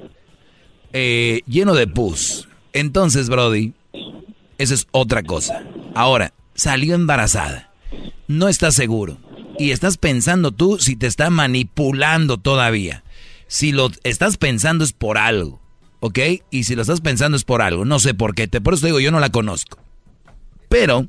eh, 0.94 1.42
lleno 1.46 1.74
de 1.74 1.88
pus. 1.88 2.48
Entonces, 2.72 3.28
Brody, 3.30 3.74
esa 4.58 4.74
es 4.74 4.88
otra 4.92 5.24
cosa. 5.24 5.64
Ahora, 5.94 6.34
salió 6.54 6.96
embarazada. 6.96 7.72
No 8.28 8.48
estás 8.48 8.76
seguro. 8.76 9.18
Y 9.60 9.72
estás 9.72 9.98
pensando 9.98 10.52
tú 10.52 10.78
si 10.80 10.96
te 10.96 11.08
está 11.08 11.30
manipulando 11.30 12.38
todavía. 12.38 13.04
Si 13.48 13.72
lo 13.72 13.92
estás 14.04 14.38
pensando 14.38 14.84
es 14.84 14.94
por 14.94 15.18
algo. 15.18 15.62
¿ok? 16.00 16.20
Y 16.52 16.66
si 16.66 16.76
lo 16.76 16.84
estás 16.84 17.02
pensando 17.02 17.36
es 17.36 17.44
por 17.44 17.62
algo, 17.64 17.84
no 17.84 18.00
sé 18.00 18.14
por 18.14 18.36
qué, 18.36 18.48
te, 18.48 18.62
por 18.62 18.76
eso 18.76 18.86
digo, 18.86 19.00
yo 19.00 19.12
no 19.12 19.20
la 19.20 19.32
conozco. 19.32 19.80
Pero, 20.70 21.08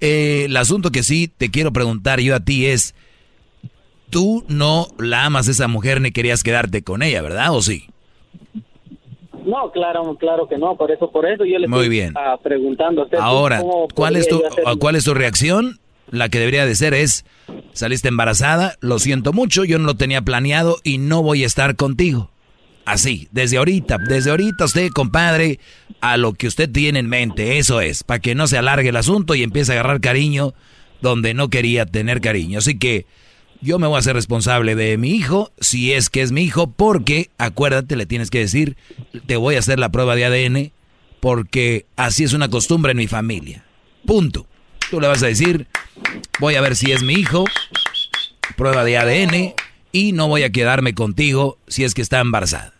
eh, 0.00 0.46
el 0.46 0.56
asunto 0.56 0.90
que 0.90 1.04
sí 1.04 1.28
te 1.28 1.50
quiero 1.50 1.72
preguntar 1.72 2.20
yo 2.20 2.34
a 2.34 2.40
ti 2.40 2.66
es, 2.66 2.94
tú 4.14 4.44
no 4.46 4.86
la 4.96 5.24
amas 5.24 5.48
a 5.48 5.50
esa 5.50 5.66
mujer 5.66 6.00
ni 6.00 6.12
querías 6.12 6.44
quedarte 6.44 6.84
con 6.84 7.02
ella, 7.02 7.20
¿verdad? 7.20 7.52
¿O 7.52 7.60
sí? 7.60 7.88
No, 9.44 9.72
claro, 9.72 10.16
claro 10.18 10.48
que 10.48 10.56
no, 10.56 10.76
por 10.76 10.92
eso, 10.92 11.10
por 11.10 11.26
eso 11.28 11.44
yo 11.44 11.58
le 11.58 11.66
Muy 11.66 11.80
estoy 11.80 11.88
bien. 11.88 12.14
ah, 12.16 12.36
preguntando 12.42 13.02
a 13.02 13.04
usted, 13.06 13.18
Ahora, 13.20 13.58
¿cómo 13.58 13.88
¿cuál 13.92 14.14
es, 14.16 14.28
tu, 14.28 14.36
hacer- 14.36 14.78
¿cuál 14.78 14.94
es 14.96 15.02
tu 15.04 15.14
reacción? 15.14 15.80
La 16.10 16.28
que 16.28 16.38
debería 16.38 16.64
de 16.64 16.74
ser 16.76 16.94
es, 16.94 17.24
saliste 17.72 18.06
embarazada, 18.08 18.76
lo 18.80 18.98
siento 19.00 19.32
mucho, 19.32 19.64
yo 19.64 19.78
no 19.80 19.86
lo 19.86 19.96
tenía 19.96 20.22
planeado 20.22 20.78
y 20.84 20.98
no 20.98 21.22
voy 21.22 21.42
a 21.42 21.46
estar 21.46 21.74
contigo. 21.76 22.30
Así, 22.84 23.26
desde 23.32 23.56
ahorita, 23.56 23.98
desde 23.98 24.30
ahorita 24.30 24.64
usted, 24.66 24.90
compadre, 24.90 25.58
a 26.00 26.16
lo 26.16 26.34
que 26.34 26.46
usted 26.46 26.70
tiene 26.70 27.00
en 27.00 27.08
mente, 27.08 27.58
eso 27.58 27.80
es, 27.80 28.04
para 28.04 28.20
que 28.20 28.34
no 28.36 28.46
se 28.46 28.58
alargue 28.58 28.90
el 28.90 28.96
asunto 28.96 29.34
y 29.34 29.42
empiece 29.42 29.72
a 29.72 29.74
agarrar 29.80 30.00
cariño 30.00 30.54
donde 31.00 31.34
no 31.34 31.48
quería 31.48 31.84
tener 31.86 32.20
cariño. 32.20 32.58
Así 32.60 32.78
que 32.78 33.06
yo 33.64 33.78
me 33.78 33.86
voy 33.86 33.96
a 33.96 34.00
hacer 34.00 34.14
responsable 34.14 34.74
de 34.74 34.98
mi 34.98 35.10
hijo, 35.12 35.50
si 35.58 35.92
es 35.94 36.10
que 36.10 36.20
es 36.20 36.32
mi 36.32 36.42
hijo, 36.42 36.66
porque 36.70 37.30
acuérdate, 37.38 37.96
le 37.96 38.04
tienes 38.04 38.28
que 38.30 38.40
decir, 38.40 38.76
te 39.26 39.36
voy 39.36 39.54
a 39.56 39.60
hacer 39.60 39.78
la 39.78 39.88
prueba 39.88 40.14
de 40.14 40.26
ADN, 40.26 40.72
porque 41.20 41.86
así 41.96 42.24
es 42.24 42.34
una 42.34 42.48
costumbre 42.50 42.92
en 42.92 42.98
mi 42.98 43.06
familia. 43.06 43.64
Punto. 44.06 44.46
Tú 44.90 45.00
le 45.00 45.08
vas 45.08 45.22
a 45.22 45.26
decir, 45.28 45.66
voy 46.40 46.56
a 46.56 46.60
ver 46.60 46.76
si 46.76 46.92
es 46.92 47.02
mi 47.02 47.14
hijo, 47.14 47.44
prueba 48.56 48.84
de 48.84 48.98
ADN, 48.98 49.54
y 49.92 50.12
no 50.12 50.28
voy 50.28 50.42
a 50.42 50.50
quedarme 50.50 50.92
contigo 50.94 51.56
si 51.66 51.84
es 51.84 51.94
que 51.94 52.02
está 52.02 52.20
embarazada. 52.20 52.74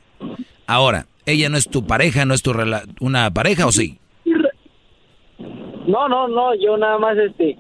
Ahora, 0.67 1.07
ella 1.25 1.49
no 1.49 1.57
es 1.57 1.69
tu 1.69 1.87
pareja, 1.87 2.27
no 2.27 2.35
es 2.35 2.43
tu 2.43 2.53
rela- 2.53 2.85
una 3.01 3.33
pareja 3.33 3.67
o 3.67 3.73
sí? 3.73 3.99
No, 5.87 6.09
no, 6.09 6.29
no, 6.29 6.55
yo 6.55 6.77
nada 6.77 6.99
más 6.99 7.17
este 7.17 7.57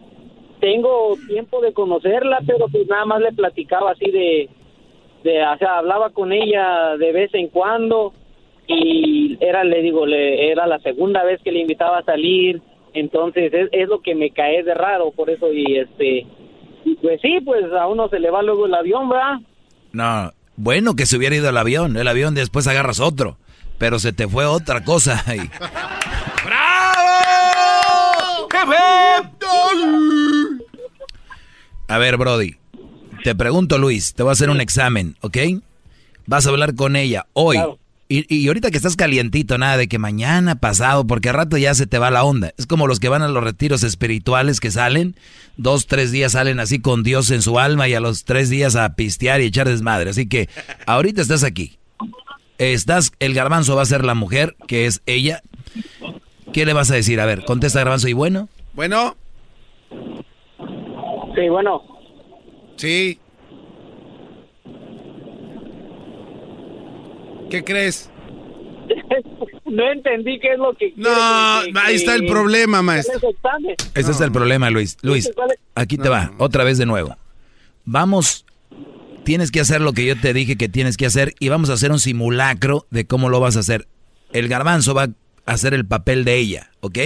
tengo 0.64 1.14
tiempo 1.28 1.60
de 1.60 1.74
conocerla, 1.74 2.38
pero 2.46 2.68
pues 2.68 2.86
nada 2.88 3.04
más 3.04 3.20
le 3.20 3.32
platicaba 3.32 3.90
así 3.90 4.10
de 4.10 4.48
de 5.22 5.44
o 5.44 5.58
sea, 5.58 5.78
hablaba 5.78 6.08
con 6.08 6.32
ella 6.32 6.96
de 6.96 7.12
vez 7.12 7.34
en 7.34 7.48
cuando 7.48 8.14
y 8.66 9.36
era 9.40 9.62
le 9.62 9.82
digo, 9.82 10.06
le 10.06 10.50
era 10.50 10.66
la 10.66 10.78
segunda 10.78 11.22
vez 11.22 11.38
que 11.42 11.52
le 11.52 11.60
invitaba 11.60 11.98
a 11.98 12.04
salir, 12.04 12.62
entonces 12.94 13.52
es, 13.52 13.68
es 13.72 13.88
lo 13.90 14.00
que 14.00 14.14
me 14.14 14.30
cae 14.30 14.62
de 14.62 14.72
raro, 14.72 15.10
por 15.10 15.28
eso 15.28 15.52
y 15.52 15.76
este 15.76 16.26
y 16.86 16.94
pues 16.96 17.20
sí, 17.20 17.40
pues 17.44 17.70
a 17.78 17.86
uno 17.86 18.08
se 18.08 18.18
le 18.18 18.30
va 18.30 18.42
luego 18.42 18.64
el 18.64 18.74
avión, 18.74 19.10
¿verdad? 19.10 19.40
No, 19.92 20.32
bueno 20.56 20.96
que 20.96 21.04
se 21.04 21.18
hubiera 21.18 21.36
ido 21.36 21.50
al 21.50 21.58
avión, 21.58 21.98
el 21.98 22.08
avión 22.08 22.34
después 22.34 22.66
agarras 22.68 23.00
otro, 23.00 23.36
pero 23.76 23.98
se 23.98 24.14
te 24.14 24.28
fue 24.28 24.46
otra 24.46 24.82
cosa 24.82 25.22
ahí. 25.26 25.40
A 31.88 31.98
ver, 31.98 32.16
Brody, 32.16 32.56
te 33.22 33.34
pregunto, 33.34 33.78
Luis, 33.78 34.14
te 34.14 34.22
voy 34.22 34.30
a 34.30 34.32
hacer 34.32 34.50
un 34.50 34.60
examen, 34.60 35.16
¿ok? 35.20 35.38
Vas 36.26 36.46
a 36.46 36.50
hablar 36.50 36.74
con 36.74 36.96
ella 36.96 37.26
hoy. 37.32 37.58
Y, 38.08 38.32
y 38.34 38.46
ahorita 38.48 38.70
que 38.70 38.76
estás 38.76 38.96
calientito, 38.96 39.56
nada 39.56 39.76
de 39.76 39.88
que 39.88 39.98
mañana, 39.98 40.56
pasado, 40.56 41.06
porque 41.06 41.30
a 41.30 41.32
rato 41.32 41.56
ya 41.56 41.74
se 41.74 41.86
te 41.86 41.98
va 41.98 42.10
la 42.10 42.24
onda. 42.24 42.52
Es 42.58 42.66
como 42.66 42.86
los 42.86 43.00
que 43.00 43.08
van 43.08 43.22
a 43.22 43.28
los 43.28 43.42
retiros 43.42 43.82
espirituales 43.82 44.60
que 44.60 44.70
salen, 44.70 45.16
dos, 45.56 45.86
tres 45.86 46.12
días 46.12 46.32
salen 46.32 46.60
así 46.60 46.80
con 46.80 47.02
Dios 47.02 47.30
en 47.30 47.42
su 47.42 47.58
alma 47.58 47.88
y 47.88 47.94
a 47.94 48.00
los 48.00 48.24
tres 48.24 48.50
días 48.50 48.76
a 48.76 48.94
pistear 48.94 49.40
y 49.40 49.46
echar 49.46 49.68
desmadre. 49.68 50.10
Así 50.10 50.26
que 50.26 50.48
ahorita 50.86 51.22
estás 51.22 51.44
aquí. 51.44 51.78
Estás, 52.58 53.12
el 53.18 53.34
garbanzo 53.34 53.74
va 53.74 53.82
a 53.82 53.86
ser 53.86 54.04
la 54.04 54.14
mujer, 54.14 54.54
que 54.68 54.86
es 54.86 55.02
ella. 55.06 55.42
¿Qué 56.52 56.66
le 56.66 56.72
vas 56.72 56.90
a 56.90 56.94
decir? 56.94 57.20
A 57.20 57.26
ver, 57.26 57.44
contesta 57.44 57.80
garbanzo 57.80 58.08
y 58.08 58.12
bueno. 58.12 58.48
Bueno. 58.74 59.16
Sí, 61.34 61.48
bueno. 61.48 61.82
Sí. 62.76 63.18
¿Qué 67.50 67.62
crees? 67.64 68.10
no 69.64 69.92
entendí 69.92 70.38
qué 70.38 70.52
es 70.52 70.58
lo 70.58 70.74
que 70.74 70.92
No, 70.96 71.10
ahí 71.10 71.96
está 71.96 72.14
el 72.14 72.26
problema, 72.26 72.82
maestro. 72.82 73.20
Ese 73.94 74.10
es 74.10 74.20
el 74.20 74.32
problema, 74.32 74.70
Luis. 74.70 74.96
Luis, 75.02 75.30
aquí 75.74 75.98
te 75.98 76.08
va, 76.08 76.32
otra 76.38 76.64
vez 76.64 76.78
de 76.78 76.86
nuevo. 76.86 77.16
Vamos, 77.84 78.44
tienes 79.24 79.50
que 79.50 79.60
hacer 79.60 79.80
lo 79.80 79.92
que 79.92 80.06
yo 80.06 80.18
te 80.18 80.32
dije 80.32 80.56
que 80.56 80.68
tienes 80.68 80.96
que 80.96 81.06
hacer 81.06 81.34
y 81.38 81.48
vamos 81.48 81.70
a 81.70 81.74
hacer 81.74 81.92
un 81.92 81.98
simulacro 81.98 82.86
de 82.90 83.06
cómo 83.06 83.28
lo 83.28 83.40
vas 83.40 83.56
a 83.56 83.60
hacer. 83.60 83.88
El 84.32 84.48
garbanzo 84.48 84.94
va 84.94 85.04
a 85.04 85.52
hacer 85.52 85.74
el 85.74 85.86
papel 85.86 86.24
de 86.24 86.36
ella, 86.36 86.70
¿ok? 86.80 86.98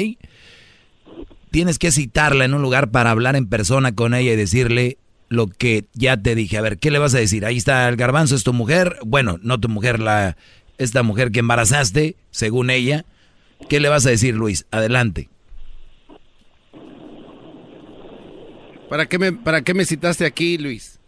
Tienes 1.50 1.78
que 1.78 1.90
citarla 1.90 2.44
en 2.44 2.54
un 2.54 2.62
lugar 2.62 2.90
para 2.90 3.10
hablar 3.10 3.36
en 3.36 3.48
persona 3.48 3.94
con 3.94 4.14
ella 4.14 4.32
y 4.32 4.36
decirle 4.36 4.98
lo 5.28 5.46
que 5.46 5.84
ya 5.94 6.16
te 6.16 6.34
dije. 6.34 6.58
A 6.58 6.62
ver, 6.62 6.78
¿qué 6.78 6.90
le 6.90 6.98
vas 6.98 7.14
a 7.14 7.18
decir? 7.18 7.44
Ahí 7.44 7.56
está 7.56 7.88
el 7.88 7.96
garbanzo, 7.96 8.34
es 8.34 8.44
tu 8.44 8.52
mujer. 8.52 8.96
Bueno, 9.04 9.38
no 9.42 9.58
tu 9.58 9.68
mujer, 9.68 10.00
la 10.00 10.36
esta 10.78 11.02
mujer 11.02 11.30
que 11.32 11.40
embarazaste, 11.40 12.16
según 12.30 12.70
ella. 12.70 13.04
¿Qué 13.68 13.80
le 13.80 13.88
vas 13.88 14.06
a 14.06 14.10
decir, 14.10 14.34
Luis? 14.34 14.66
Adelante. 14.70 15.28
¿Para 18.88 19.06
qué 19.06 19.18
me, 19.18 19.32
para 19.32 19.62
qué 19.62 19.74
me 19.74 19.84
citaste 19.84 20.24
aquí, 20.24 20.56
Luis? 20.56 20.98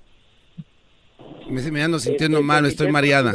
Me, 1.49 1.63
me 1.71 1.83
ando 1.83 1.99
sintiendo 1.99 2.43
mal, 2.43 2.67
estoy 2.67 2.91
mareada. 2.91 3.35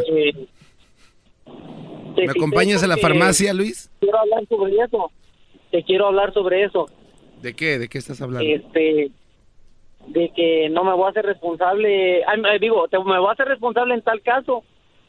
¿Me 2.15 2.31
acompañas 2.31 2.83
a 2.83 2.87
la 2.87 2.97
farmacia, 2.97 3.53
Luis? 3.53 3.89
Quiero 3.99 4.19
hablar 4.19 4.45
sobre 4.47 4.73
eso. 4.73 5.11
Te 5.75 5.83
quiero 5.83 6.07
hablar 6.07 6.33
sobre 6.33 6.63
eso. 6.63 6.87
¿De 7.41 7.53
qué? 7.53 7.77
¿De 7.77 7.89
qué 7.89 7.97
estás 7.97 8.21
hablando? 8.21 8.47
Este, 8.49 9.11
de 10.07 10.31
que 10.33 10.69
no 10.69 10.85
me 10.85 10.93
voy 10.93 11.05
a 11.07 11.09
hacer 11.09 11.25
responsable. 11.25 12.23
ay, 12.23 12.59
digo, 12.61 12.87
te- 12.87 12.97
me 12.99 13.19
voy 13.19 13.27
a 13.27 13.33
hacer 13.33 13.45
responsable 13.49 13.93
en 13.93 14.01
tal 14.01 14.21
caso 14.21 14.63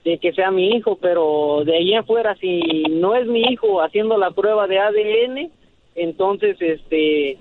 de 0.04 0.18
que 0.18 0.32
sea 0.32 0.50
mi 0.50 0.70
hijo, 0.70 0.98
pero 1.00 1.62
de 1.64 1.76
ahí 1.76 1.94
en 1.94 2.04
fuera, 2.04 2.34
si 2.40 2.60
no 2.90 3.14
es 3.14 3.28
mi 3.28 3.42
hijo 3.42 3.80
haciendo 3.80 4.18
la 4.18 4.32
prueba 4.32 4.66
de 4.66 4.80
ADN, 4.80 5.52
entonces, 5.94 6.56
este, 6.60 7.38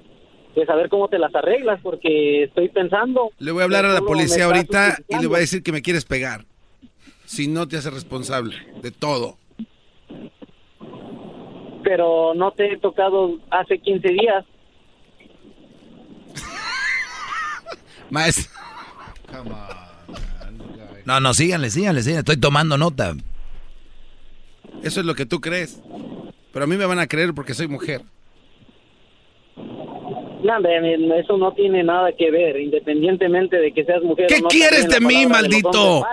pues 0.53 0.69
a 0.69 0.75
ver 0.75 0.87
cómo 0.89 1.07
te 1.07 1.17
las 1.17 1.33
arreglas, 1.33 1.79
porque 1.81 2.43
estoy 2.43 2.69
pensando. 2.69 3.31
Le 3.39 3.51
voy 3.51 3.61
a 3.61 3.63
hablar 3.63 3.85
a 3.85 3.93
la 3.93 4.01
policía 4.01 4.45
ahorita 4.45 4.99
y 5.09 5.19
le 5.19 5.25
voy 5.25 5.37
a 5.37 5.39
decir 5.39 5.63
que 5.63 5.71
me 5.71 5.81
quieres 5.81 6.05
pegar. 6.05 6.45
Si 7.25 7.47
no 7.47 7.67
te 7.67 7.77
haces 7.77 7.91
responsable 7.91 8.55
de 8.83 8.91
todo. 8.91 9.37
Pero 11.85 12.33
no 12.33 12.51
te 12.51 12.73
he 12.73 12.77
tocado 12.79 13.37
hace 13.51 13.77
15 13.77 14.07
días. 14.09 14.43
Maestro. 18.09 18.51
No, 21.05 21.19
no, 21.19 21.33
síganle, 21.35 21.69
síganle, 21.69 22.01
síganle. 22.01 22.19
Estoy 22.21 22.37
tomando 22.37 22.77
nota. 22.77 23.13
Eso 24.81 24.99
es 24.99 25.05
lo 25.05 25.13
que 25.13 25.27
tú 25.27 25.39
crees. 25.39 25.79
Pero 26.51 26.65
a 26.65 26.67
mí 26.67 26.75
me 26.75 26.87
van 26.87 26.97
a 26.99 27.05
creer 27.07 27.33
porque 27.35 27.53
soy 27.53 27.67
mujer. 27.67 28.01
No, 29.55 30.57
hombre, 30.57 31.19
eso 31.19 31.37
no 31.37 31.53
tiene 31.53 31.83
nada 31.83 32.11
que 32.17 32.31
ver, 32.31 32.59
independientemente 32.59 33.57
de 33.57 33.71
que 33.71 33.83
seas 33.85 34.01
mujer. 34.01 34.25
¿Qué 34.27 34.37
o 34.37 34.41
no, 34.41 34.47
quieres 34.47 34.87
de 34.87 34.99
mí, 34.99 35.27
maldito? 35.27 36.03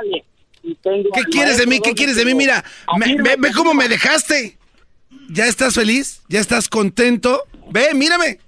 ¿Qué 1.14 1.22
quieres 1.30 1.56
de 1.58 1.66
mí? 1.66 1.80
¿Qué 1.80 1.94
quieres 1.94 2.16
de 2.16 2.24
mí? 2.26 2.34
Mira, 2.34 2.62
me- 2.98 3.16
ve, 3.16 3.50
cómo 3.56 3.72
me 3.74 3.88
dejaste. 3.88 4.58
¿Ya 5.32 5.46
estás 5.46 5.74
feliz? 5.74 6.20
¿Ya 6.28 6.40
estás 6.40 6.68
contento? 6.68 7.44
Ve, 7.70 7.94
mírame. 7.94 8.38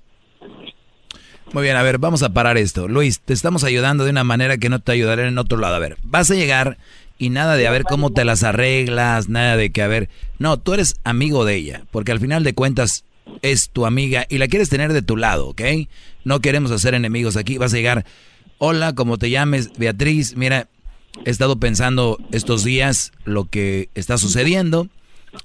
Muy 1.55 1.63
bien, 1.63 1.77
a 1.77 1.83
ver, 1.83 1.97
vamos 1.97 2.23
a 2.23 2.35
parar 2.35 2.59
esto. 2.59 2.89
Luis, 2.89 3.21
te 3.21 3.33
estamos 3.33 3.65
ayudando 3.65 4.05
de 4.05 4.11
una 4.11 4.23
manera 4.23 4.59
que 4.59 4.69
no 4.69 4.81
te 4.81 4.93
ayudaré 4.93 5.27
en 5.27 5.39
otro 5.39 5.57
lado. 5.57 5.77
A 5.77 5.79
ver, 5.79 5.97
vas 6.03 6.31
a 6.31 6.35
llegar 6.35 6.77
y 7.17 7.31
nada 7.31 7.57
de 7.57 7.67
a 7.67 7.71
ver 7.71 7.85
cómo 7.85 8.13
te 8.13 8.27
las 8.27 8.43
arreglas, 8.43 9.31
nada 9.31 9.57
de 9.57 9.71
que 9.71 9.81
a 9.81 9.87
ver. 9.87 10.11
No, 10.39 10.59
tú 10.59 10.75
eres 10.75 10.97
amigo 11.05 11.47
de 11.47 11.55
ella, 11.55 11.85
porque 11.91 12.13
al 12.13 12.21
final 12.21 12.45
de 12.45 12.53
cuentas 12.53 13.05
es 13.41 13.71
tu 13.71 13.87
amiga 13.87 14.27
y 14.29 14.37
la 14.37 14.49
quieres 14.49 14.69
tener 14.69 14.93
de 14.93 15.01
tu 15.01 15.17
lado, 15.17 15.47
¿ok? 15.49 15.63
No 16.25 16.41
queremos 16.41 16.71
hacer 16.71 16.93
enemigos 16.93 17.39
aquí. 17.39 17.57
Vas 17.57 17.73
a 17.73 17.77
llegar, 17.77 18.05
hola, 18.59 18.95
como 18.95 19.17
te 19.17 19.31
llames, 19.31 19.71
Beatriz, 19.79 20.37
mira, 20.37 20.69
he 21.25 21.31
estado 21.31 21.59
pensando 21.59 22.19
estos 22.31 22.63
días 22.63 23.13
lo 23.25 23.47
que 23.47 23.89
está 23.95 24.19
sucediendo 24.19 24.91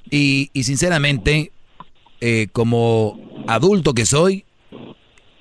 y, 0.09 0.49
y 0.53 0.63
sinceramente, 0.63 1.51
eh, 2.21 2.47
como 2.51 3.19
adulto 3.47 3.93
que 3.93 4.05
soy, 4.05 4.45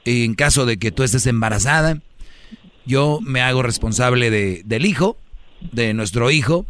en 0.04 0.34
caso 0.34 0.66
de 0.66 0.78
que 0.78 0.90
tú 0.90 1.02
estés 1.02 1.26
embarazada, 1.26 2.00
yo 2.86 3.20
me 3.22 3.42
hago 3.42 3.62
responsable 3.62 4.30
de, 4.30 4.62
del 4.64 4.86
hijo, 4.86 5.18
de 5.72 5.92
nuestro 5.92 6.30
hijo, 6.30 6.66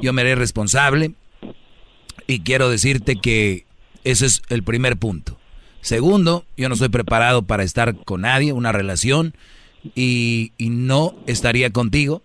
yo 0.00 0.12
me 0.12 0.22
haré 0.22 0.34
responsable 0.34 1.12
y 2.26 2.40
quiero 2.40 2.68
decirte 2.68 3.16
que 3.16 3.64
ese 4.04 4.26
es 4.26 4.42
el 4.48 4.62
primer 4.62 4.96
punto. 4.96 5.38
Segundo, 5.80 6.44
yo 6.56 6.68
no 6.68 6.74
estoy 6.74 6.90
preparado 6.90 7.42
para 7.42 7.62
estar 7.64 7.96
con 7.96 8.22
nadie, 8.22 8.52
una 8.52 8.72
relación, 8.72 9.34
y, 9.94 10.52
y 10.58 10.70
no 10.70 11.14
estaría 11.26 11.70
contigo, 11.70 12.22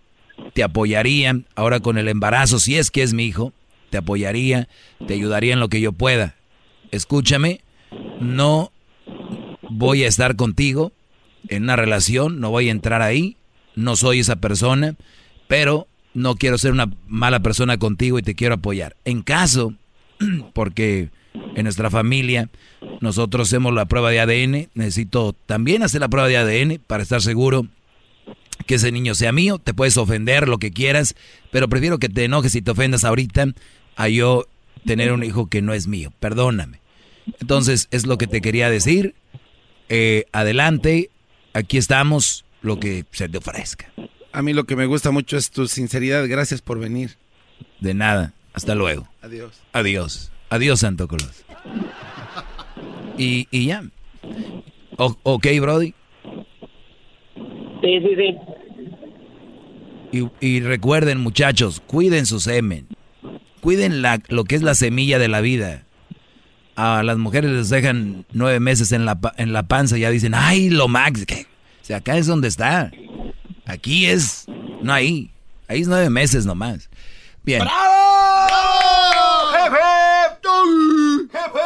te 0.53 0.63
apoyaría 0.63 1.39
ahora 1.55 1.79
con 1.79 1.97
el 1.97 2.07
embarazo, 2.07 2.59
si 2.59 2.77
es 2.77 2.91
que 2.91 3.01
es 3.01 3.13
mi 3.13 3.25
hijo, 3.25 3.53
te 3.89 3.97
apoyaría, 3.97 4.67
te 5.05 5.13
ayudaría 5.13 5.53
en 5.53 5.59
lo 5.59 5.69
que 5.69 5.81
yo 5.81 5.91
pueda. 5.91 6.35
Escúchame, 6.91 7.61
no 8.19 8.71
voy 9.69 10.03
a 10.03 10.07
estar 10.07 10.35
contigo 10.35 10.91
en 11.47 11.63
una 11.63 11.75
relación, 11.75 12.39
no 12.39 12.49
voy 12.49 12.69
a 12.69 12.71
entrar 12.71 13.01
ahí, 13.01 13.37
no 13.75 13.95
soy 13.95 14.19
esa 14.19 14.37
persona, 14.37 14.95
pero 15.47 15.87
no 16.13 16.35
quiero 16.35 16.57
ser 16.57 16.71
una 16.71 16.91
mala 17.07 17.41
persona 17.41 17.77
contigo 17.77 18.19
y 18.19 18.23
te 18.23 18.35
quiero 18.35 18.55
apoyar. 18.55 18.95
En 19.05 19.21
caso, 19.21 19.73
porque 20.53 21.09
en 21.55 21.63
nuestra 21.63 21.89
familia 21.89 22.49
nosotros 23.01 23.47
hacemos 23.47 23.73
la 23.73 23.85
prueba 23.85 24.09
de 24.09 24.19
ADN, 24.19 24.69
necesito 24.73 25.33
también 25.45 25.83
hacer 25.83 26.01
la 26.01 26.09
prueba 26.09 26.27
de 26.27 26.37
ADN 26.37 26.81
para 26.85 27.03
estar 27.03 27.21
seguro 27.21 27.67
que 28.65 28.75
ese 28.75 28.91
niño 28.91 29.15
sea 29.15 29.31
mío, 29.31 29.59
te 29.59 29.73
puedes 29.73 29.97
ofender 29.97 30.47
lo 30.47 30.57
que 30.57 30.71
quieras, 30.71 31.15
pero 31.51 31.69
prefiero 31.69 31.99
que 31.99 32.09
te 32.09 32.25
enojes 32.25 32.55
y 32.55 32.61
te 32.61 32.71
ofendas 32.71 33.03
ahorita 33.03 33.53
a 33.97 34.07
yo 34.07 34.45
tener 34.85 35.11
un 35.11 35.23
hijo 35.23 35.47
que 35.47 35.61
no 35.61 35.73
es 35.73 35.87
mío, 35.87 36.13
perdóname. 36.19 36.79
Entonces 37.41 37.89
es 37.91 38.05
lo 38.05 38.17
que 38.17 38.27
te 38.27 38.39
quería 38.39 38.69
decir, 38.69 39.15
eh, 39.89 40.25
adelante, 40.31 41.09
aquí 41.53 41.77
estamos, 41.77 42.45
lo 42.61 42.79
que 42.79 43.05
se 43.11 43.27
te 43.27 43.37
ofrezca. 43.37 43.91
A 44.31 44.41
mí 44.41 44.53
lo 44.53 44.65
que 44.65 44.75
me 44.75 44.85
gusta 44.85 45.11
mucho 45.11 45.37
es 45.37 45.49
tu 45.49 45.67
sinceridad. 45.67 46.27
Gracias 46.27 46.61
por 46.61 46.79
venir. 46.79 47.17
De 47.79 47.93
nada. 47.93 48.33
Hasta 48.53 48.75
luego. 48.75 49.07
Adiós. 49.21 49.61
Adiós. 49.73 50.31
Adiós, 50.49 50.79
Santo 50.79 51.07
Claus. 51.07 51.43
Y, 53.17 53.47
y 53.51 53.67
ya. 53.67 53.83
ok, 54.97 55.47
Brody. 55.59 55.93
Sí, 57.81 57.99
sí, 57.99 58.15
sí. 58.15 58.35
Y, 60.11 60.29
y, 60.39 60.59
recuerden, 60.61 61.19
muchachos, 61.19 61.81
cuiden 61.85 62.25
su 62.25 62.39
semen. 62.39 62.87
Cuiden 63.61 64.01
la, 64.01 64.21
lo 64.29 64.43
que 64.43 64.55
es 64.55 64.61
la 64.61 64.75
semilla 64.75 65.19
de 65.19 65.27
la 65.27 65.41
vida. 65.41 65.83
A 66.75 67.01
las 67.03 67.17
mujeres 67.17 67.51
les 67.51 67.69
dejan 67.69 68.25
nueve 68.31 68.59
meses 68.59 68.91
en 68.91 69.05
la, 69.05 69.19
en 69.37 69.51
la 69.51 69.63
panza 69.63 69.97
y 69.97 70.01
ya 70.01 70.11
dicen, 70.11 70.33
ay, 70.35 70.69
lo 70.69 70.87
max. 70.87 71.25
¿qué? 71.25 71.47
O 71.81 71.85
sea, 71.85 71.97
acá 71.97 72.17
es 72.17 72.27
donde 72.27 72.47
está. 72.47 72.91
Aquí 73.65 74.05
es, 74.05 74.45
no 74.81 74.93
ahí. 74.93 75.31
Ahí 75.67 75.81
es 75.81 75.87
nueve 75.87 76.09
meses 76.09 76.45
nomás. 76.45 76.89
Bien. 77.43 77.61
¡Bravo! 77.61 77.77
¡Jefe! 79.53 79.77
¡Doggy! 80.43 81.29
¡Jefe! 81.31 81.59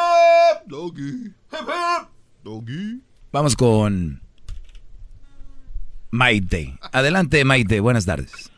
¡Doggy! 0.67 1.33
¡Jefe! 1.51 2.07
¡Doggy! 2.43 3.01
Vamos 3.31 3.55
con 3.55 4.21
Maite. 6.11 6.77
Adelante, 6.91 7.43
Maite. 7.45 7.79
Buenas 7.79 8.05
tardes. 8.05 8.51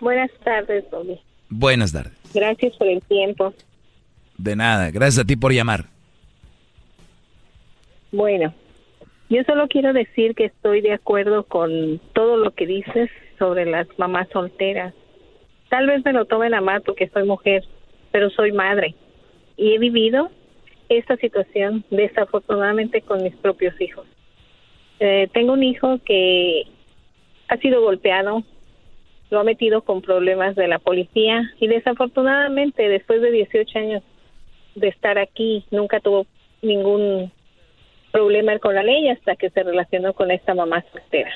Buenas 0.00 0.30
tardes, 0.44 0.84
Doggy. 0.90 1.20
Buenas 1.54 1.92
tardes. 1.92 2.12
Gracias 2.32 2.74
por 2.76 2.88
el 2.88 3.02
tiempo. 3.02 3.52
De 4.38 4.56
nada. 4.56 4.90
Gracias 4.90 5.24
a 5.24 5.26
ti 5.26 5.36
por 5.36 5.52
llamar. 5.52 5.84
Bueno, 8.10 8.54
yo 9.28 9.42
solo 9.44 9.68
quiero 9.68 9.92
decir 9.92 10.34
que 10.34 10.46
estoy 10.46 10.80
de 10.80 10.92
acuerdo 10.92 11.44
con 11.44 12.00
todo 12.14 12.38
lo 12.38 12.52
que 12.52 12.66
dices 12.66 13.10
sobre 13.38 13.66
las 13.66 13.86
mamás 13.98 14.28
solteras. 14.32 14.94
Tal 15.68 15.86
vez 15.86 16.04
me 16.04 16.12
lo 16.12 16.24
tomen 16.24 16.54
a 16.54 16.60
mal 16.60 16.82
porque 16.82 17.08
soy 17.08 17.24
mujer, 17.24 17.64
pero 18.10 18.30
soy 18.30 18.52
madre 18.52 18.94
y 19.56 19.74
he 19.74 19.78
vivido 19.78 20.30
esta 20.88 21.16
situación 21.16 21.84
desafortunadamente 21.90 23.02
con 23.02 23.22
mis 23.22 23.34
propios 23.36 23.78
hijos. 23.80 24.06
Eh, 25.00 25.28
tengo 25.32 25.52
un 25.52 25.62
hijo 25.62 25.98
que 26.04 26.64
ha 27.48 27.56
sido 27.58 27.82
golpeado, 27.82 28.42
lo 29.32 29.40
ha 29.40 29.44
metido 29.44 29.80
con 29.80 30.02
problemas 30.02 30.54
de 30.56 30.68
la 30.68 30.78
policía 30.78 31.50
y 31.58 31.66
desafortunadamente 31.66 32.86
después 32.86 33.22
de 33.22 33.30
18 33.30 33.78
años 33.78 34.02
de 34.74 34.88
estar 34.88 35.16
aquí 35.16 35.64
nunca 35.70 36.00
tuvo 36.00 36.26
ningún 36.60 37.32
problema 38.10 38.58
con 38.58 38.74
la 38.74 38.82
ley 38.82 39.08
hasta 39.08 39.34
que 39.36 39.48
se 39.48 39.62
relacionó 39.62 40.12
con 40.12 40.30
esta 40.30 40.54
mamá 40.54 40.84
soltera. 40.92 41.30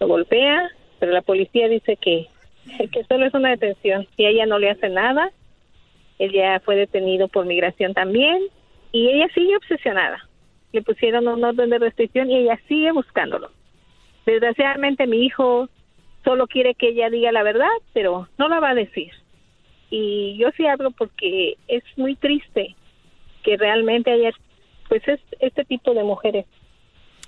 Lo 0.00 0.08
golpea, 0.08 0.68
pero 0.98 1.12
la 1.12 1.22
policía 1.22 1.68
dice 1.68 1.96
que, 1.96 2.26
que 2.92 3.04
solo 3.04 3.24
es 3.24 3.34
una 3.34 3.50
detención 3.50 4.08
y 4.16 4.26
ella 4.26 4.46
no 4.46 4.58
le 4.58 4.70
hace 4.70 4.88
nada. 4.88 5.30
Él 6.18 6.32
ya 6.32 6.58
fue 6.58 6.74
detenido 6.74 7.28
por 7.28 7.46
migración 7.46 7.94
también 7.94 8.42
y 8.90 9.10
ella 9.10 9.28
sigue 9.32 9.56
obsesionada. 9.56 10.28
Le 10.72 10.82
pusieron 10.82 11.28
un 11.28 11.44
orden 11.44 11.70
de 11.70 11.78
restricción 11.78 12.32
y 12.32 12.38
ella 12.38 12.58
sigue 12.66 12.90
buscándolo. 12.90 13.52
Desgraciadamente 14.26 15.06
mi 15.06 15.24
hijo 15.24 15.68
solo 16.24 16.46
quiere 16.46 16.74
que 16.74 16.88
ella 16.88 17.10
diga 17.10 17.32
la 17.32 17.42
verdad, 17.42 17.68
pero 17.92 18.28
no 18.38 18.48
la 18.48 18.60
va 18.60 18.70
a 18.70 18.74
decir. 18.74 19.10
Y 19.90 20.36
yo 20.38 20.48
sí 20.56 20.66
hablo 20.66 20.90
porque 20.92 21.56
es 21.68 21.82
muy 21.96 22.14
triste 22.16 22.76
que 23.42 23.56
realmente 23.56 24.10
haya 24.10 24.30
pues 24.88 25.06
es 25.06 25.20
este 25.38 25.64
tipo 25.64 25.94
de 25.94 26.04
mujeres. 26.04 26.46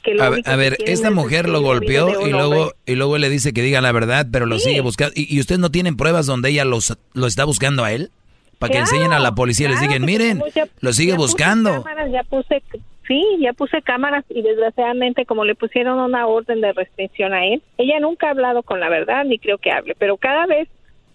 Que 0.02 0.20
a, 0.20 0.31
ver, 0.31 0.43
a 0.47 0.56
ver 0.56 0.77
esta 0.85 1.12
mujer 1.12 1.48
lo 1.48 1.62
golpeó 1.62 2.27
y 2.27 2.31
luego 2.31 2.73
y 2.85 2.97
luego 2.97 3.19
le 3.19 3.31
dice 3.31 3.52
que 3.52 3.62
diga 3.62 3.81
la 3.81 3.93
verdad, 3.93 4.27
pero 4.32 4.47
lo 4.47 4.59
sigue 4.59 4.81
buscando. 4.81 5.12
¿Y, 5.16 5.32
¿Y, 5.32 5.39
ustedes 5.39 5.60
no 5.60 5.70
tienen 5.70 5.97
pruebas 5.97 6.27
donde 6.27 6.51
ella 6.51 6.64
los, 6.64 6.98
lo 7.14 7.27
está 7.28 7.44
buscando 7.44 7.85
a 7.85 7.93
él? 7.93 8.10
Para 8.59 8.73
que 8.73 8.78
enseñen 8.78 9.12
a 9.12 9.19
la 9.19 9.35
policía 9.35 9.66
y 9.66 9.70
les 9.70 9.81
digan, 9.81 10.05
miren, 10.05 10.43
ya, 10.55 10.69
lo 10.81 10.93
sigue 10.93 11.12
ya 11.12 11.16
buscando. 11.16 11.82
Cámaras, 11.82 12.12
ya 12.12 12.23
puse, 12.24 12.62
sí, 13.06 13.22
ya 13.40 13.52
puse 13.52 13.82
cámaras 13.82 14.24
y 14.28 14.42
desgraciadamente 14.42 15.26
como 15.26 15.44
le 15.44 15.54
pusieron 15.54 15.98
una 15.98 16.26
orden 16.26 16.60
de 16.60 16.72
restricción 16.72 17.32
a 17.32 17.46
él, 17.46 17.62
ella 17.78 18.00
nunca 18.00 18.28
ha 18.28 18.30
hablado 18.30 18.62
con 18.62 18.80
la 18.80 18.88
verdad 18.88 19.24
ni 19.24 19.38
creo 19.38 19.58
que 19.58 19.70
hable, 19.70 19.94
pero 19.98 20.16
cada 20.16 20.46
vez 20.46 20.68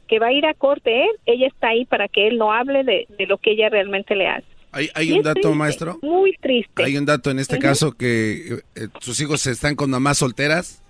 que 0.07 0.19
va 0.19 0.27
a 0.27 0.33
ir 0.33 0.45
a 0.45 0.53
corte 0.53 1.03
él, 1.03 1.11
ella 1.25 1.47
está 1.47 1.69
ahí 1.69 1.85
para 1.85 2.07
que 2.07 2.27
él 2.27 2.37
no 2.37 2.53
hable 2.53 2.83
de, 2.83 3.07
de 3.17 3.25
lo 3.25 3.37
que 3.37 3.51
ella 3.51 3.69
realmente 3.69 4.15
le 4.15 4.27
hace. 4.27 4.47
Hay, 4.71 4.89
hay 4.93 5.11
un 5.11 5.23
dato, 5.23 5.41
triste, 5.41 5.57
maestro. 5.57 5.99
Muy 6.01 6.33
triste. 6.41 6.83
Hay 6.83 6.97
un 6.97 7.05
dato 7.05 7.31
en 7.31 7.39
este 7.39 7.55
uh 7.55 7.59
-huh. 7.59 7.61
caso 7.61 7.91
que 7.93 8.59
eh, 8.75 8.87
sus 8.99 9.19
hijos 9.21 9.45
están 9.47 9.75
con 9.75 9.89
mamás 9.89 10.17
solteras. 10.19 10.83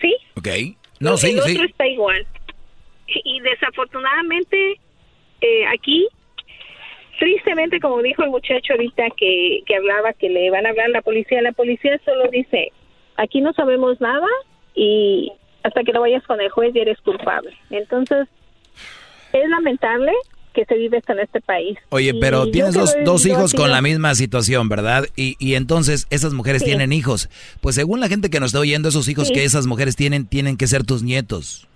Sí. 0.00 0.14
Ok. 0.36 0.48
No, 1.00 1.12
el 1.12 1.18
sí, 1.18 1.34
otro 1.38 1.44
sí. 1.46 1.60
está 1.64 1.86
igual. 1.86 2.26
Y 3.06 3.40
desafortunadamente 3.40 4.80
eh, 5.40 5.66
aquí, 5.66 6.08
tristemente, 7.24 7.80
como 7.80 8.02
dijo 8.02 8.22
el 8.22 8.28
muchacho 8.30 8.74
ahorita 8.74 9.04
que, 9.16 9.60
que 9.66 9.76
hablaba 9.76 10.12
que 10.12 10.28
le 10.28 10.50
van 10.50 10.66
a 10.66 10.70
hablar 10.70 10.86
a 10.86 10.90
la 10.90 11.02
policía, 11.02 11.40
la 11.40 11.52
policía 11.52 11.98
solo 12.04 12.28
dice, 12.30 12.70
aquí 13.16 13.40
no 13.40 13.52
sabemos 13.54 13.98
nada 14.00 14.26
y 14.74 15.32
hasta 15.62 15.82
que 15.84 15.92
no 15.92 16.02
vayas 16.02 16.22
con 16.24 16.38
el 16.42 16.50
juez 16.50 16.74
ya 16.74 16.82
eres 16.82 17.00
culpable. 17.00 17.56
Entonces, 17.70 18.28
es 19.32 19.48
lamentable 19.48 20.12
que 20.52 20.66
se 20.66 20.74
vive 20.76 21.00
en 21.08 21.18
este 21.18 21.40
país. 21.40 21.78
Oye, 21.88 22.10
Y 22.14 22.20
pero 22.20 22.50
tienes 22.50 22.74
dos, 22.74 22.94
lo 22.98 23.04
dos 23.04 23.24
hijos 23.26 23.54
con 23.54 23.70
la 23.70 23.80
misma 23.80 24.14
situación, 24.14 24.68
¿verdad? 24.68 25.04
Y, 25.16 25.36
y 25.38 25.54
entonces 25.54 26.06
esas 26.10 26.34
mujeres 26.34 26.60
Sí. 26.60 26.66
tienen 26.66 26.92
hijos. 26.92 27.30
Pues 27.62 27.74
según 27.74 28.00
la 28.00 28.08
gente 28.08 28.28
que 28.28 28.38
nos 28.38 28.48
está 28.48 28.60
oyendo, 28.60 28.90
esos 28.90 29.08
hijos 29.08 29.28
Sí. 29.28 29.34
que 29.34 29.44
esas 29.44 29.66
mujeres 29.66 29.96
tienen, 29.96 30.26
tienen 30.26 30.56
que 30.58 30.66
ser 30.66 30.84
tus 30.84 31.02
nietos. 31.02 31.66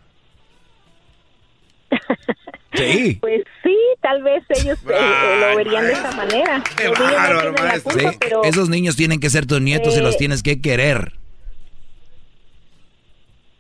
Sí. 2.79 3.19
Pues 3.21 3.43
sí, 3.63 3.77
tal 4.01 4.23
vez 4.23 4.43
ellos 4.51 4.79
eh, 4.89 4.93
eh, 4.93 5.41
lo 5.51 5.57
verían 5.57 5.85
de 5.87 5.93
esa 5.93 6.13
manera. 6.13 6.63
Los 6.85 6.99
niños 6.99 6.99
no 6.99 7.05
bárbaro, 7.17 7.55
culpa, 7.83 8.01
Sí, 8.11 8.17
pero 8.21 8.45
Esos 8.45 8.69
niños 8.69 8.97
tienen 8.97 9.21
que 9.21 9.31
ser 9.31 9.47
tus 9.47 9.61
nietos 9.61 9.95
y 9.97 9.99
Eh, 9.99 10.03
los 10.03 10.17
tienes 10.17 10.43
que 10.43 10.61
querer. 10.61 11.13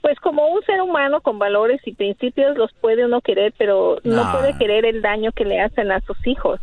pues 0.01 0.19
como 0.20 0.47
un 0.47 0.62
ser 0.62 0.81
humano 0.81 1.20
con 1.20 1.39
valores 1.39 1.81
y 1.85 1.93
principios 1.93 2.57
los 2.57 2.73
puede 2.81 3.05
uno 3.05 3.20
querer, 3.20 3.53
pero 3.59 3.99
no, 4.05 4.24
No. 4.24 4.32
puede 4.39 4.57
querer 4.57 4.86
el 4.86 5.03
daño 5.03 5.32
que 5.32 5.45
le 5.45 5.61
hacen 5.61 5.90
a 5.90 6.01
sus 6.01 6.16
hijos. 6.27 6.61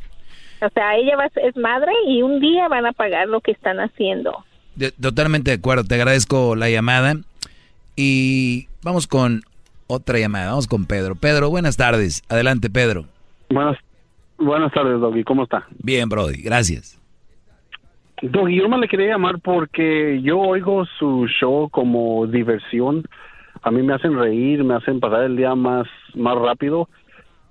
O 0.61 0.69
sea, 0.69 0.95
ella 0.95 1.15
va, 1.17 1.25
es 1.35 1.55
madre 1.55 1.91
y 2.07 2.21
un 2.23 2.39
día 2.39 2.67
van 2.69 2.85
a 2.87 2.93
pagar 2.93 3.27
lo 3.27 3.41
que 3.41 3.51
están 3.51 3.79
haciendo. 3.79 4.43
De- 4.75 4.91
totalmente 4.93 5.51
de 5.51 5.57
acuerdo, 5.57 5.83
te 5.83 5.95
agradezco 5.95 6.55
la 6.55 6.69
llamada. 6.69 7.15
Y 7.95 8.67
vamos 8.81 9.05
con 9.05 9.41
otra 9.87 10.17
llamada, 10.19 10.49
vamos 10.49 10.67
con 10.67 10.85
Pedro. 10.85 11.15
Pedro, 11.15 11.49
buenas 11.49 11.77
tardes. 11.77 12.21
Adelante, 12.29 12.69
Pedro. 12.69 13.05
Buenas, 13.49 13.77
buenas 14.37 14.71
tardes, 14.73 14.99
Doggy. 14.99 15.23
¿Cómo 15.23 15.43
está? 15.43 15.65
Bien, 15.83 16.09
Brody, 16.09 16.41
gracias. 16.41 16.99
Doggy, 18.21 18.55
yo 18.57 18.69
me 18.69 18.77
le 18.77 18.87
quería 18.87 19.09
llamar 19.09 19.39
porque 19.39 20.21
yo 20.23 20.39
oigo 20.39 20.85
su 20.97 21.27
show 21.27 21.69
como 21.69 22.25
diversión. 22.27 23.03
A 23.61 23.71
mí 23.71 23.81
me 23.83 23.93
hacen 23.93 24.17
reír, 24.17 24.63
me 24.63 24.75
hacen 24.75 24.99
pasar 24.99 25.23
el 25.23 25.35
día 25.35 25.53
más, 25.55 25.87
más 26.13 26.35
rápido. 26.37 26.87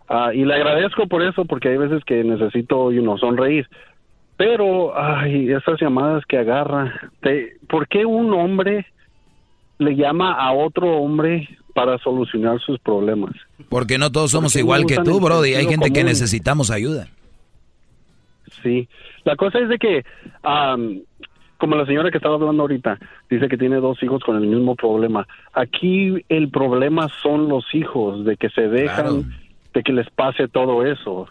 Ah, 0.08 0.30
y 0.34 0.44
le 0.44 0.54
agradezco 0.54 1.06
por 1.06 1.22
eso, 1.22 1.44
porque 1.44 1.68
hay 1.68 1.76
veces 1.76 2.02
que 2.04 2.24
necesito, 2.24 2.92
you 2.92 3.02
know, 3.02 3.18
sonreír. 3.18 3.68
Pero, 4.36 4.98
ay, 4.98 5.50
esas 5.52 5.80
llamadas 5.80 6.24
que 6.26 6.38
agarra. 6.38 7.10
te- 7.20 7.56
¿Por 7.68 7.86
qué 7.88 8.04
un 8.04 8.32
hombre 8.32 8.86
le 9.78 9.96
llama 9.96 10.32
a 10.32 10.52
otro 10.52 10.88
hombre 10.98 11.48
para 11.74 11.98
solucionar 11.98 12.60
sus 12.60 12.78
problemas? 12.78 13.34
Porque 13.68 13.98
no 13.98 14.10
todos 14.10 14.30
somos 14.30 14.52
Porque 14.52 14.60
igual 14.60 14.86
que 14.86 14.96
tú, 14.96 15.20
Brody. 15.20 15.54
Hay 15.54 15.66
gente 15.66 15.92
que 15.92 16.04
necesitamos 16.04 16.70
ayuda. 16.70 17.08
Sí, 18.62 18.88
la 19.24 19.36
cosa 19.36 19.58
es 19.58 19.68
de 19.68 19.78
que 19.78 20.04
como 21.58 21.76
la 21.76 21.86
señora 21.86 22.10
que 22.10 22.18
estaba 22.18 22.34
hablando 22.34 22.62
ahorita, 22.62 22.98
dice 23.30 23.48
que 23.48 23.56
tiene 23.56 23.76
dos 23.76 24.02
hijos 24.02 24.22
con 24.22 24.36
el 24.36 24.46
mismo 24.46 24.74
problema. 24.74 25.26
Aquí 25.52 26.24
el 26.28 26.50
problema 26.50 27.08
son 27.22 27.48
los 27.48 27.64
hijos, 27.74 28.24
de 28.24 28.36
que 28.36 28.50
se 28.50 28.68
dejan, 28.68 29.32
de 29.72 29.82
que 29.82 29.92
les 29.92 30.10
pase 30.10 30.48
todo 30.48 30.84
eso. 30.84 31.28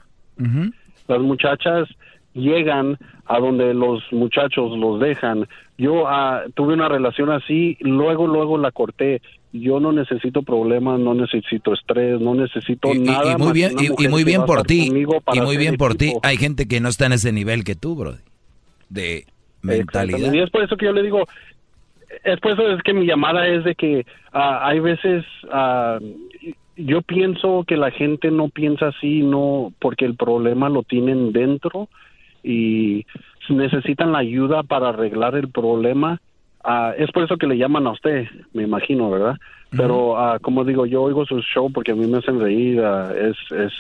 Las 1.08 1.20
muchachas 1.20 1.88
llegan 2.34 2.98
a 3.26 3.40
donde 3.40 3.74
los 3.74 4.02
muchachos 4.12 4.78
los 4.78 5.00
dejan. 5.00 5.48
Yo 5.78 6.08
ah, 6.08 6.44
tuve 6.56 6.74
una 6.74 6.90
relación 6.90 7.30
así, 7.30 7.78
luego, 7.82 8.26
luego 8.26 8.58
la 8.58 8.72
corté. 8.72 9.22
Yo 9.54 9.80
no 9.80 9.92
necesito 9.92 10.42
problemas, 10.42 11.00
no 11.00 11.14
necesito 11.14 11.74
estrés, 11.74 12.20
no 12.20 12.34
necesito 12.34 12.92
Y, 12.94 13.00
nada. 13.00 13.34
y 13.34 13.38
muy 13.38 13.54
bien, 13.54 13.74
y- 13.80 14.08
muy 14.08 14.24
bien 14.24 14.46
por 14.46 14.64
ti. 14.64 14.92
Y 15.34 15.42
muy 15.42 15.58
bien 15.58 15.78
por 15.78 15.96
ti. 15.96 16.12
Hay 16.24 16.38
gente 16.38 16.68
que 16.68 16.80
no 16.82 16.90
está 16.90 17.06
en 17.06 17.14
ese 17.14 17.32
nivel 17.32 17.64
que 17.64 17.76
tú, 17.76 17.96
bro. 17.96 18.16
De 18.90 19.26
mentalidad. 19.62 20.34
Y 20.34 20.40
es 20.40 20.50
por 20.50 20.64
eso 20.64 20.76
que 20.76 20.86
yo 20.86 20.92
le 20.92 21.04
digo, 21.04 21.26
es 22.24 22.40
por 22.40 22.52
eso 22.52 22.68
es 22.72 22.82
que 22.84 22.94
mi 22.94 23.06
llamada 23.06 23.48
es 23.48 23.64
de 23.64 23.76
que 23.76 24.06
ah, 24.32 24.68
hay 24.68 24.80
veces 24.80 25.24
ah, 25.52 26.00
yo 26.76 27.02
pienso 27.02 27.64
que 27.68 27.78
la 27.78 27.92
gente 27.92 28.32
no 28.32 28.50
piensa 28.50 28.88
así, 28.88 29.22
no 29.22 29.72
porque 29.80 30.06
el 30.06 30.16
problema 30.16 30.70
lo 30.70 30.84
tienen 30.84 31.32
dentro 31.32 31.90
y 32.44 33.06
necesitan 33.50 34.12
la 34.12 34.20
ayuda 34.20 34.64
para 34.64 34.90
arreglar 34.90 35.36
el 35.36 35.50
problema. 35.50 36.22
Ah, 36.64 36.94
es 36.98 37.12
por 37.12 37.24
eso 37.24 37.38
que 37.38 37.48
le 37.48 37.58
llaman 37.58 37.86
a 37.88 37.92
usted, 37.92 38.26
me 38.54 38.64
imagino, 38.64 39.10
¿verdad? 39.10 39.36
Pero 39.72 40.18
ah, 40.18 40.38
como 40.40 40.64
digo, 40.64 40.86
yo 40.86 41.02
oigo 41.02 41.26
su 41.26 41.42
show 41.42 41.72
porque 41.72 41.92
a 41.92 41.96
mí 41.96 42.06
me 42.06 42.20
hacen 42.20 42.40
reír. 42.40 42.80
ah, 42.80 43.12
es 43.18 43.36
es 43.52 43.74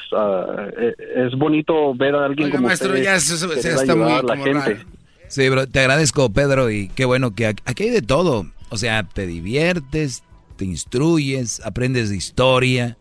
eh, 0.77 0.93
es 1.15 1.37
bonito 1.37 1.93
ver 1.93 2.15
a 2.15 2.25
alguien 2.25 2.45
Oiga, 2.47 2.57
como 2.57 2.67
maestro, 2.67 2.93
usted 2.93 3.03
ya 3.03 3.15
está 3.15 3.95
muy 3.95 4.05
ayudar 4.11 4.19
a 4.19 4.23
la 4.23 4.33
como 4.33 4.43
gente. 4.43 4.73
raro. 4.73 4.85
Sí, 5.27 5.49
bro, 5.49 5.67
te 5.67 5.79
agradezco, 5.79 6.31
Pedro, 6.31 6.69
y 6.71 6.89
qué 6.89 7.05
bueno 7.05 7.33
que 7.35 7.47
aquí 7.47 7.63
aquí 7.65 7.83
hay 7.83 7.89
de 7.91 8.01
todo. 8.01 8.47
O 8.69 8.77
sea, 8.77 9.03
te 9.03 9.27
diviertes, 9.27 10.23
te 10.57 10.65
instruyes, 10.65 11.63
aprendes 11.65 12.09
de 12.09 12.15
historia, 12.17 12.97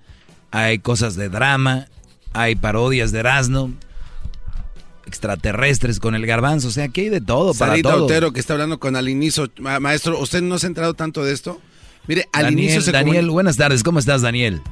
hay 0.50 0.78
cosas 0.78 1.16
de 1.16 1.28
drama, 1.30 1.86
hay 2.34 2.54
parodias 2.56 3.10
de 3.10 3.20
Erasmo, 3.20 3.72
extraterrestres 5.12 6.00
con 6.00 6.14
el 6.14 6.24
garbanzo, 6.24 6.68
o 6.68 6.70
sea, 6.70 6.84
aquí 6.84 7.02
hay 7.02 7.08
de 7.10 7.20
todo 7.20 7.52
para 7.52 7.72
Sarita 7.72 7.90
todo. 7.90 8.04
Otero 8.06 8.32
que 8.32 8.40
está 8.40 8.54
hablando 8.54 8.78
con 8.80 8.96
al 8.96 9.10
inicio. 9.10 9.50
Maestro, 9.58 10.18
¿usted 10.18 10.40
no 10.40 10.58
se 10.58 10.66
ha 10.66 10.68
enterado 10.68 10.94
tanto 10.94 11.22
de 11.22 11.34
esto? 11.34 11.60
Mire, 12.06 12.28
al 12.32 12.44
Daniel, 12.44 12.60
inicio 12.60 12.80
se 12.80 12.92
Daniel, 12.92 13.28
buenas 13.28 13.58
tardes, 13.58 13.82
¿cómo 13.82 13.98
estás, 13.98 14.22
Daniel? 14.22 14.62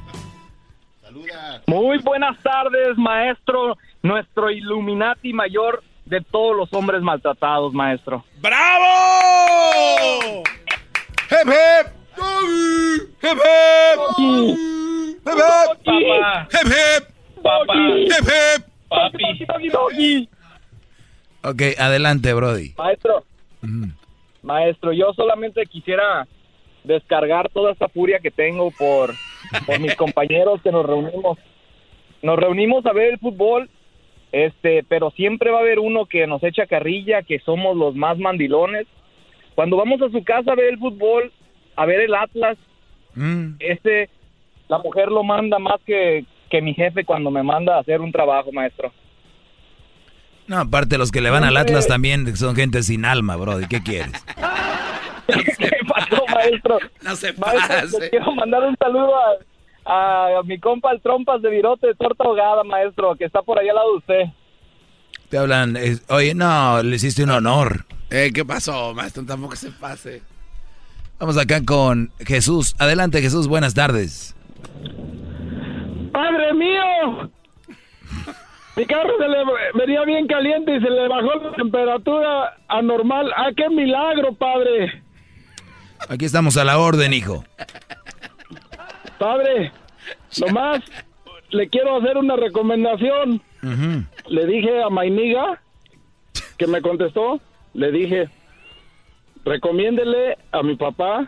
Muy 1.67 1.99
buenas 1.99 2.41
tardes, 2.41 2.97
maestro, 2.97 3.77
nuestro 4.01 4.49
Illuminati 4.49 5.31
mayor 5.31 5.83
de 6.05 6.21
todos 6.21 6.57
los 6.57 6.73
hombres 6.73 7.03
maltratados, 7.03 7.71
maestro. 7.73 8.25
¡Bravo! 8.41 8.83
¡Hep, 11.29 11.47
hep! 11.47 11.87
¡Hep, 13.21 13.37
hep! 13.37 13.99
¡Hep, 15.23 15.37
hep! 15.37 15.83
Papá. 15.83 16.47
¡Hep, 16.51 16.67
hep! 16.67 17.03
Papá. 17.41 17.73
¡Hep, 18.09 18.27
hep! 18.27 18.70
Papi. 18.91 20.29
Ok, 21.43 21.61
adelante, 21.79 22.35
Brody. 22.35 22.75
Maestro, 22.77 23.23
maestro, 24.43 24.93
yo 24.93 25.11
solamente 25.13 25.65
quisiera 25.65 26.27
descargar 26.83 27.49
toda 27.49 27.71
esa 27.71 27.87
furia 27.87 28.19
que 28.19 28.29
tengo 28.29 28.69
por, 28.69 29.11
por 29.65 29.79
mis 29.79 29.95
compañeros 29.95 30.61
que 30.61 30.71
nos 30.71 30.85
reunimos. 30.85 31.39
Nos 32.21 32.37
reunimos 32.37 32.85
a 32.85 32.93
ver 32.93 33.13
el 33.13 33.17
fútbol, 33.17 33.71
este, 34.31 34.83
pero 34.87 35.09
siempre 35.09 35.49
va 35.49 35.57
a 35.57 35.61
haber 35.61 35.79
uno 35.79 36.05
que 36.05 36.27
nos 36.27 36.43
echa 36.43 36.67
carrilla, 36.67 37.23
que 37.23 37.39
somos 37.39 37.75
los 37.75 37.95
más 37.95 38.19
mandilones. 38.19 38.85
Cuando 39.55 39.77
vamos 39.77 39.99
a 40.03 40.11
su 40.11 40.23
casa 40.23 40.51
a 40.51 40.55
ver 40.55 40.73
el 40.73 40.77
fútbol, 40.77 41.31
a 41.75 41.87
ver 41.87 42.01
el 42.01 42.13
Atlas, 42.13 42.57
este, 43.57 44.09
la 44.67 44.77
mujer 44.77 45.07
lo 45.07 45.23
manda 45.23 45.57
más 45.57 45.81
que, 45.87 46.23
que 46.51 46.61
mi 46.61 46.73
jefe 46.73 47.05
cuando 47.05 47.31
me 47.31 47.41
manda 47.41 47.77
a 47.77 47.79
hacer 47.79 48.01
un 48.01 48.11
trabajo, 48.11 48.51
maestro. 48.51 48.91
No, 50.47 50.59
aparte 50.59 50.97
los 50.97 51.11
que 51.11 51.21
le 51.21 51.29
van 51.29 51.45
al 51.45 51.55
Atlas 51.55 51.87
también 51.87 52.35
son 52.35 52.55
gente 52.55 52.83
sin 52.83 53.05
alma, 53.05 53.37
Brody, 53.37 53.67
¿qué 53.67 53.81
quieres? 53.81 54.11
¿Qué 55.57 55.71
pasó, 55.87 56.25
maestro? 56.33 56.77
No 57.03 57.15
se 57.15 57.31
Maestro, 57.33 57.99
le 57.99 58.09
quiero 58.09 58.35
mandar 58.35 58.63
un 58.63 58.75
saludo 58.77 59.13
a, 59.85 60.39
a 60.39 60.43
mi 60.43 60.59
compa 60.59 60.91
el 60.91 61.01
Trompas 61.01 61.41
de 61.41 61.49
Virote 61.49 61.87
de 61.87 61.95
Torta 61.95 62.25
Ahogada, 62.25 62.63
maestro, 62.65 63.15
que 63.15 63.25
está 63.25 63.41
por 63.41 63.57
ahí 63.57 63.69
al 63.69 63.75
lado 63.75 63.91
de 63.91 63.97
usted. 63.97 64.23
Te 65.29 65.37
hablan, 65.37 65.77
eh, 65.77 65.97
oye, 66.09 66.35
no, 66.35 66.83
le 66.83 66.97
hiciste 66.97 67.23
un 67.23 67.29
honor. 67.29 67.85
Eh, 68.09 68.31
¿Qué 68.33 68.43
pasó, 68.43 68.93
maestro? 68.93 69.25
Tampoco 69.25 69.55
se 69.55 69.71
pase. 69.71 70.21
Vamos 71.17 71.37
acá 71.37 71.63
con 71.63 72.11
Jesús. 72.19 72.75
Adelante, 72.77 73.21
Jesús, 73.21 73.47
buenas 73.47 73.73
tardes. 73.73 74.35
¡Padre 76.21 76.53
mío! 76.53 77.31
Mi 78.75 78.85
carro 78.85 79.17
se 79.17 79.27
le 79.27 79.37
venía 79.73 80.03
bien 80.03 80.27
caliente 80.27 80.75
y 80.75 80.79
se 80.79 80.89
le 80.89 81.07
bajó 81.07 81.33
la 81.33 81.51
temperatura 81.53 82.57
anormal. 82.67 83.33
¡Ah, 83.35 83.49
qué 83.57 83.67
milagro, 83.69 84.31
padre! 84.35 85.01
Aquí 86.09 86.25
estamos 86.25 86.57
a 86.57 86.63
la 86.63 86.77
orden, 86.77 87.11
hijo. 87.11 87.43
Padre, 89.17 89.71
nomás 90.39 90.83
le 91.49 91.67
quiero 91.69 91.97
hacer 91.97 92.17
una 92.17 92.35
recomendación. 92.35 93.41
Le 94.27 94.45
dije 94.45 94.83
a 94.83 94.89
Mainiga, 94.89 95.59
que 96.57 96.67
me 96.67 96.83
contestó, 96.83 97.41
le 97.73 97.91
dije, 97.91 98.29
recomiéndele 99.43 100.37
a 100.51 100.61
mi 100.61 100.75
papá, 100.75 101.27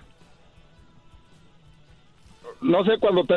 no 2.62 2.86
sé 2.86 3.00
cuando 3.00 3.24
te... 3.26 3.36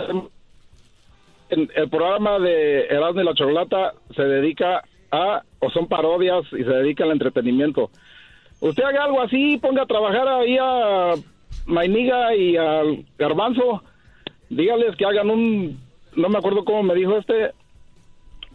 el 1.51 1.89
programa 1.91 2.39
de 2.39 2.87
Erasmo 2.87 3.21
y 3.21 3.25
la 3.25 3.35
Chocolata 3.35 3.95
se 4.15 4.23
dedica 4.23 4.83
a, 5.11 5.43
o 5.61 5.71
son 5.71 5.87
parodias 5.89 6.45
y 6.53 6.65
se 6.65 6.71
dedica 6.71 7.05
al 7.05 7.13
entretenimiento. 7.13 7.91
Usted 8.61 8.85
haga 8.85 9.05
algo 9.05 9.21
así, 9.21 9.59
ponga 9.59 9.83
a 9.83 9.87
trabajar 9.87 10.27
ahí 10.29 10.57
a 10.61 11.15
Mainiga 11.67 12.35
y 12.35 12.57
al 12.57 13.05
Garbanzo, 13.19 13.83
dígales 14.49 14.97
que 14.97 15.05
hagan 15.05 15.31
un, 15.31 15.81
no 16.15 16.29
me 16.29 16.39
acuerdo 16.39 16.65
cómo 16.65 16.83
me 16.83 16.95
dijo 16.95 17.17
este, 17.19 17.53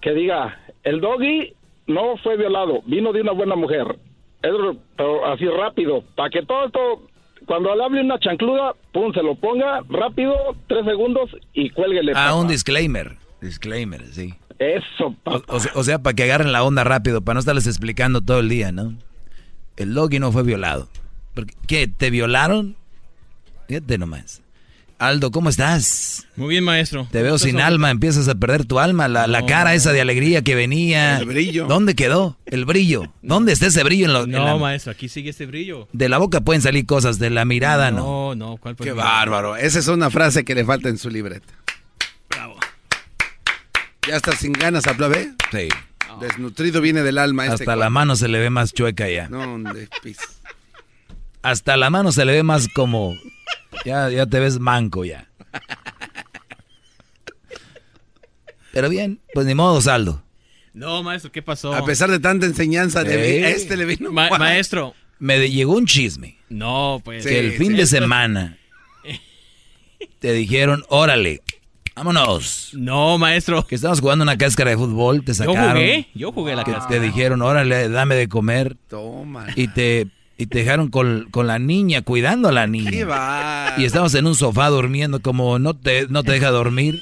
que 0.02 0.14
diga, 0.14 0.60
el 0.84 1.02
doggy 1.02 1.54
no 1.88 2.18
fue 2.18 2.38
violado, 2.38 2.82
vino 2.86 3.14
de 3.14 3.22
una 3.22 3.34
buena 3.34 3.56
mujer. 3.56 3.98
Es, 4.42 4.52
pero 4.98 5.26
así 5.26 5.46
rápido, 5.46 6.04
para 6.16 6.30
que 6.30 6.44
todo 6.44 6.66
esto, 6.66 7.02
cuando 7.46 7.76
le 7.76 7.84
hable 7.84 8.02
una 8.02 8.20
chancluda, 8.20 8.74
pum, 8.92 9.14
se 9.14 9.22
lo 9.24 9.36
ponga 9.36 9.82
rápido, 9.90 10.34
tres 10.68 10.86
segundos 10.86 11.30
y 11.54 11.70
cuélguele. 11.72 12.12
Ah, 12.14 12.28
papá. 12.30 12.36
un 12.36 12.48
disclaimer. 12.48 13.18
Disclaimer, 13.42 14.06
sí. 14.08 14.34
Eso, 14.60 15.16
O, 15.24 15.42
o 15.48 15.60
sea- 15.60 15.72
o 15.76 15.84
sea, 15.84 16.00
para 16.04 16.14
que 16.16 16.24
agarren 16.24 16.52
la 16.52 16.64
onda 16.64 16.84
rápido, 16.84 17.22
para 17.22 17.34
no 17.36 17.40
estarles 17.40 17.66
explicando 17.66 18.22
todo 18.22 18.40
el 18.40 18.50
día, 18.50 18.72
¿no? 18.72 18.94
El 19.78 19.94
doggy 19.96 20.20
no 20.20 20.32
fue 20.32 20.44
violado. 20.44 20.88
¿Qué? 21.68 21.88
¿Te 21.88 22.10
violaron? 22.12 22.76
Fíjate 23.68 23.98
nomás. 23.98 24.44
Aldo, 25.02 25.32
¿cómo 25.32 25.50
estás? 25.50 26.28
Muy 26.36 26.50
bien, 26.50 26.64
maestro. 26.64 27.08
Te 27.10 27.24
veo 27.24 27.40
sin 27.40 27.60
alma, 27.60 27.90
empiezas 27.90 28.28
a 28.28 28.36
perder 28.36 28.66
tu 28.66 28.78
alma, 28.80 29.08
la, 29.08 29.26
la 29.26 29.42
No. 29.42 29.48
cara 29.48 29.74
esa 29.74 29.92
de 29.92 30.00
alegría 30.00 30.44
que 30.44 30.54
venía. 30.54 31.18
El 31.18 31.26
brillo. 31.26 31.66
¿Dónde 31.66 31.96
quedó? 31.96 32.38
El 32.46 32.66
brillo. 32.66 33.12
¿Dónde 33.24 33.52
está 33.52 33.66
ese 33.66 33.84
brillo 33.84 34.06
en, 34.06 34.14
lo- 34.14 34.24
en 34.26 34.30
No, 34.32 34.46
la- 34.46 34.58
maestro, 34.58 34.92
aquí 34.92 35.10
sigue 35.10 35.32
este 35.32 35.48
brillo. 35.48 35.88
De 35.92 36.08
la 36.08 36.20
boca 36.20 36.42
pueden 36.42 36.62
salir 36.62 36.86
cosas, 36.86 37.18
de 37.18 37.32
la 37.32 37.46
mirada 37.46 37.90
no. 37.90 38.36
No, 38.36 38.36
no, 38.36 38.58
¿cuál 38.58 38.76
Qué 38.76 38.92
bárbaro. 38.92 39.56
Esa 39.56 39.80
es 39.80 39.88
una 39.88 40.12
frase 40.12 40.46
que 40.46 40.54
le 40.54 40.64
falta 40.66 40.88
en 40.90 41.00
su 41.00 41.10
libreta. 41.10 41.52
Bravo. 42.30 42.58
¿Ya 44.08 44.18
está 44.18 44.34
sin 44.34 44.54
ganas, 44.54 44.86
aplaude? 44.86 45.32
Sí. 45.52 45.68
Desnutrido 46.20 46.80
viene 46.80 47.02
del 47.02 47.18
alma 47.18 47.48
este 47.48 47.64
Hasta 47.64 47.76
la 47.76 47.90
mano 47.90 48.16
se 48.16 48.28
le 48.28 48.38
ve 48.38 48.52
más 48.52 48.72
chueca 48.72 49.10
ya. 49.10 49.28
No, 49.30 49.58
de 49.74 49.90
pis. 50.04 50.20
Hasta 51.42 51.76
la 51.76 51.90
mano 51.90 52.12
se 52.12 52.24
le 52.24 52.34
ve 52.34 52.44
más 52.44 52.68
como... 52.68 53.16
Ya, 53.86 54.10
ya 54.10 54.26
te 54.26 54.40
ves 54.40 54.60
manco 54.60 55.06
ya. 55.06 55.28
Pero 58.74 58.90
bien, 58.90 59.20
pues 59.34 59.46
ni 59.46 59.56
modo, 59.56 59.82
Saldo. 59.82 60.24
No, 60.74 61.04
maestro, 61.04 61.32
¿qué 61.32 61.42
pasó? 61.42 61.74
A 61.74 61.84
pesar 61.86 62.10
de 62.10 62.20
tanta 62.20 62.46
enseñanza, 62.46 63.04
de 63.04 63.40
Eh. 63.42 63.52
este 63.52 63.76
le 63.76 63.86
vino. 63.86 64.12
Ma- 64.12 64.30
maestro. 64.38 64.94
Me 65.20 65.50
llegó 65.50 65.74
un 65.74 65.86
chisme. 65.86 66.38
No, 66.50 67.02
pues. 67.04 67.26
que 67.26 67.40
el 67.40 67.52
fin 67.54 67.76
de 67.76 67.86
semana 67.86 68.58
te 70.20 70.32
dijeron, 70.34 70.84
órale, 70.88 71.42
vámonos. 71.96 72.70
No, 72.74 73.18
maestro. 73.18 73.68
Que 73.68 73.76
estabas 73.76 74.00
jugando 74.00 74.24
una 74.24 74.38
cáscara 74.38 74.70
de 74.72 74.78
fútbol, 74.78 75.24
te 75.26 75.32
Yo 75.34 75.36
sacaron. 75.36 75.72
jugué, 75.74 76.08
yo 76.16 76.32
jugué 76.32 76.56
la 76.56 76.64
que 76.64 76.72
cáscara. 76.72 77.00
Te 77.02 77.06
dijeron, 77.06 77.42
órale, 77.42 77.90
dame 77.90 78.16
de 78.16 78.30
comer. 78.30 78.78
Toma. 78.88 79.48
Y 79.58 79.68
te, 79.68 80.08
y 80.42 80.48
te 80.48 80.60
dejaron 80.60 80.90
con, 80.90 81.28
con 81.32 81.48
la 81.48 81.60
niña, 81.60 82.02
cuidando 82.02 82.50
a 82.50 82.52
la 82.52 82.68
niña. 82.68 82.92
Qué 82.92 83.04
va. 83.06 83.76
Y 83.78 83.86
estabas 83.86 84.14
en 84.16 84.26
un 84.28 84.36
sofá 84.36 84.68
durmiendo, 84.70 85.22
como 85.22 85.60
no 85.60 85.76
te, 85.76 86.08
no 86.08 86.24
te 86.24 86.32
deja 86.34 86.50
dormir. 86.50 87.02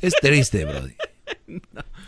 Es 0.00 0.14
triste, 0.20 0.64
Brody. 0.64 0.94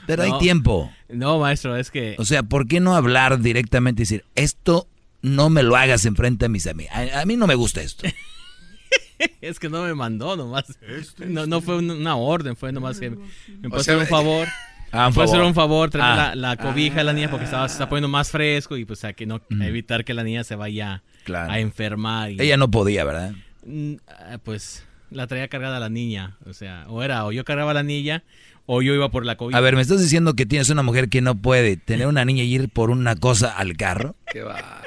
Pero 0.07 0.23
hay 0.23 0.39
tiempo. 0.39 0.93
No, 1.09 1.39
maestro, 1.39 1.77
es 1.77 1.91
que. 1.91 2.15
O 2.19 2.25
sea, 2.25 2.43
¿por 2.43 2.67
qué 2.69 2.81
no 2.81 2.95
hablar 2.95 3.41
directamente 3.41 4.03
y 4.03 4.05
decir, 4.05 4.25
esto 4.35 4.87
no 5.23 5.49
me 5.49 5.63
lo 5.63 5.77
hagas 5.77 6.05
enfrente 6.05 6.45
de 6.45 6.49
mis 6.51 6.67
amigos. 6.67 6.93
A, 6.95 7.23
a 7.23 7.25
mí 7.25 7.37
no 7.37 7.47
me 7.47 7.55
gusta 7.55 7.81
esto. 7.81 8.07
es 9.41 9.59
que 9.59 9.71
no 9.71 9.83
me 9.83 9.95
mandó 9.95 10.37
nomás. 10.37 10.65
No, 11.27 11.47
no 11.47 11.63
fue 11.63 11.79
un- 11.79 11.91
una 11.91 12.17
orden, 12.17 12.57
fue 12.57 12.73
nomás 12.73 13.01
que 13.01 13.11
me 13.11 13.17
puede 13.71 13.81
O 13.81 13.83
sea, 13.85 13.95
hacer 13.95 13.97
un 13.99 14.07
favor. 14.07 14.47
Ah, 14.95 15.11
puede 15.13 15.29
hacer 15.29 15.41
un 15.43 15.55
favor, 15.55 15.91
traer 15.91 16.07
Ah. 16.19 16.35
la, 16.35 16.51
la 16.51 16.57
cobija 16.57 17.01
a 17.01 17.05
la 17.05 17.13
niña 17.13 17.29
porque 17.31 17.45
estaba, 17.45 17.69
se 17.69 17.75
está 17.75 17.89
poniendo 17.89 18.09
más 18.09 18.31
fresco 18.31 18.77
y 18.77 18.85
pues 18.85 19.05
a 19.05 19.13
que 19.13 19.27
no 19.27 19.41
evitar 19.61 20.05
que 20.05 20.15
la 20.15 20.23
niña 20.23 20.45
se 20.45 20.55
vaya 20.57 21.03
Claro. 21.25 21.53
a 21.53 21.59
enfermar. 21.59 22.31
y- 22.31 22.41
Ella 22.41 22.57
no 22.57 22.71
podía, 22.71 23.05
¿verdad? 23.05 23.33
Mm, 23.67 23.95
ah, 24.09 24.39
Pues 24.43 24.87
la 25.11 25.27
traía 25.27 25.49
cargada 25.49 25.81
la 25.81 25.89
niña. 25.89 26.37
O 26.47 26.53
sea, 26.53 26.85
o 26.89 27.03
era 27.03 27.25
o 27.27 27.33
yo 27.33 27.45
cargaba 27.45 27.73
a 27.73 27.75
la 27.75 27.83
niña 27.83 28.23
o 28.67 28.81
yo 28.83 28.95
iba 28.95 29.11
por 29.11 29.27
la 29.27 29.37
cobija. 29.37 29.59
A 29.59 29.61
ver, 29.61 29.75
¿me 29.77 29.83
estás 29.83 30.01
diciendo 30.01 30.35
que 30.35 30.47
tienes 30.47 30.71
una 30.71 30.83
mujer 30.83 31.09
que 31.09 31.21
no 31.21 31.35
puede 31.35 31.77
tener 31.77 32.07
una 32.07 32.25
niña 32.25 32.43
y 32.45 32.55
ir 32.55 32.69
por 32.69 32.91
una 32.91 33.17
cosa 33.17 33.57
al 33.57 33.77
carro? 33.77 34.15
Qué 34.33 34.43
va. 34.43 34.59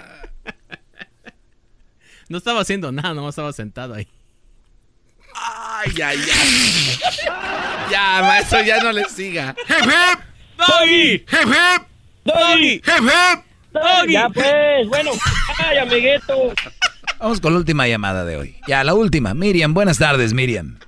No 2.30 2.38
estaba 2.40 2.60
haciendo 2.60 2.92
nada, 2.92 3.14
nomás 3.14 3.30
estaba 3.34 3.54
sentado 3.54 3.94
ahí. 3.94 4.06
Ay, 5.34 5.92
ay, 6.02 6.18
ay. 6.20 7.77
Ya, 7.92 8.22
maestro, 8.22 8.62
ya 8.64 8.84
no 8.84 8.92
le 8.92 9.06
siga. 9.06 9.56
¡Hip, 9.68 9.86
hip! 9.86 10.20
¡Doggy! 10.58 11.14
¡Hip, 11.14 11.48
hip! 11.48 11.88
¡Doggy! 12.26 12.74
¡Hip, 12.74 12.84
hip! 12.86 13.44
¡Doggy! 13.72 14.14
Ya 14.14 14.30
pues, 14.30 14.88
bueno. 14.88 15.12
Ay, 15.58 15.78
amiguito. 15.78 16.54
Vamos 17.20 17.42
con 17.42 17.54
la 17.54 17.60
última 17.60 17.88
llamada 17.88 18.26
de 18.26 18.38
hoy. 18.38 18.56
Ya, 18.68 18.84
la 18.84 18.94
última. 18.94 19.34
Miriam, 19.34 19.74
buenas 19.74 19.98
tardes, 19.98 20.34
Miriam. 20.34 20.80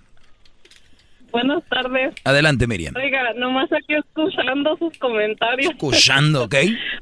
Buenas 1.31 1.63
tardes. 1.69 2.15
Adelante, 2.23 2.65
Miriam. 2.67 2.95
Oiga, 2.95 3.33
nomás 3.35 3.71
aquí 3.71 3.93
escuchando 3.93 4.75
sus 4.77 4.97
comentarios. 4.97 5.71
Escuchando, 5.71 6.45
¿ok? 6.45 6.55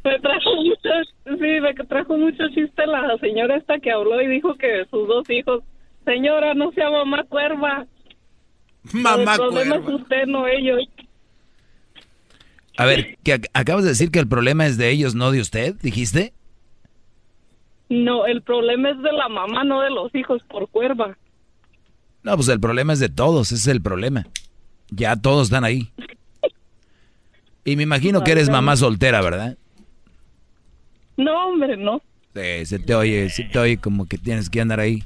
me 0.04 0.20
trajo 0.20 0.56
mucho, 0.56 0.90
sí, 1.26 1.62
me 1.62 1.74
trajo 1.74 2.18
mucho 2.18 2.44
chiste 2.50 2.86
la 2.86 3.18
señora 3.20 3.56
esta 3.56 3.80
que 3.80 3.92
habló 3.92 4.22
y 4.22 4.28
dijo 4.28 4.56
que 4.56 4.86
sus 4.92 5.08
dos 5.08 5.30
hijos, 5.30 5.64
señora, 6.06 6.54
no 6.54 6.72
sea 6.72 6.90
mamá 6.90 7.24
cuerva. 7.24 7.86
Mamá 8.94 9.34
El 9.34 9.40
problema 9.40 9.76
cuerva. 9.80 9.96
es 9.96 10.02
usted, 10.02 10.26
no 10.28 10.48
ellos. 10.48 10.80
A 12.78 12.86
ver, 12.86 13.18
que 13.24 13.36
ac- 13.36 13.50
acabas 13.54 13.84
de 13.84 13.90
decir 13.90 14.12
que 14.12 14.20
el 14.20 14.28
problema 14.28 14.66
es 14.68 14.78
de 14.78 14.90
ellos, 14.92 15.16
no 15.16 15.32
de 15.32 15.42
usted, 15.42 15.76
dijiste. 15.82 16.34
No, 17.90 18.26
el 18.26 18.42
problema 18.44 18.90
es 18.92 19.02
de 19.02 19.12
la 19.14 19.30
mamá, 19.30 19.64
no 19.64 19.82
de 19.82 19.90
los 19.90 20.14
hijos 20.14 20.42
por 20.50 20.68
cuerva. 20.70 21.18
No, 22.24 22.36
pues 22.36 22.48
el 22.50 22.60
problema 22.60 22.94
es 22.94 23.00
de 23.00 23.10
todos, 23.10 23.52
ese 23.52 23.62
es 23.62 23.68
el 23.68 23.82
problema. 23.82 24.28
Ya 24.90 25.16
todos 25.16 25.48
están 25.48 25.64
ahí. 25.64 25.92
Y 27.66 27.76
me 27.76 27.84
imagino 27.84 28.24
que 28.24 28.32
eres 28.32 28.50
mamá 28.50 28.76
soltera, 28.76 29.22
¿verdad? 29.22 29.58
No, 31.18 31.48
hombre, 31.50 31.76
no. 31.78 32.02
Sí, 32.36 32.66
se 32.66 32.80
te 32.80 32.94
oye, 32.94 33.30
se 33.30 33.44
te 33.46 33.58
oye 33.58 33.78
como 33.78 34.06
que 34.06 34.18
tienes 34.18 34.50
que 34.50 34.62
andar 34.62 34.80
ahí. 34.80 35.04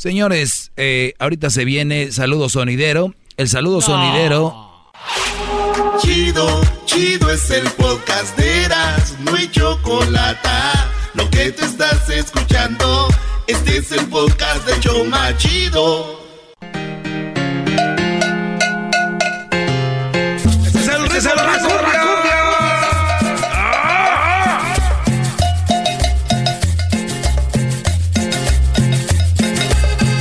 Señores, 0.00 0.72
eh, 0.78 1.12
ahorita 1.18 1.50
se 1.50 1.66
viene 1.66 2.10
saludo 2.10 2.48
sonidero. 2.48 3.14
El 3.36 3.50
saludo 3.50 3.82
sonidero 3.82 4.90
Chido, 6.00 6.62
chido 6.86 7.30
es 7.30 7.50
el 7.50 7.68
podcast 7.72 8.34
de 8.38 8.64
Eras, 8.64 9.16
no 9.20 9.34
hay 9.34 9.50
chocolate. 9.50 10.48
Lo 11.12 11.28
que 11.28 11.52
te 11.52 11.66
estás 11.66 12.08
escuchando, 12.08 13.08
este 13.46 13.76
es 13.76 13.92
el 13.92 14.06
podcast 14.06 14.66
de 14.66 14.80
Choma 14.80 15.36
Chido. 15.36 16.19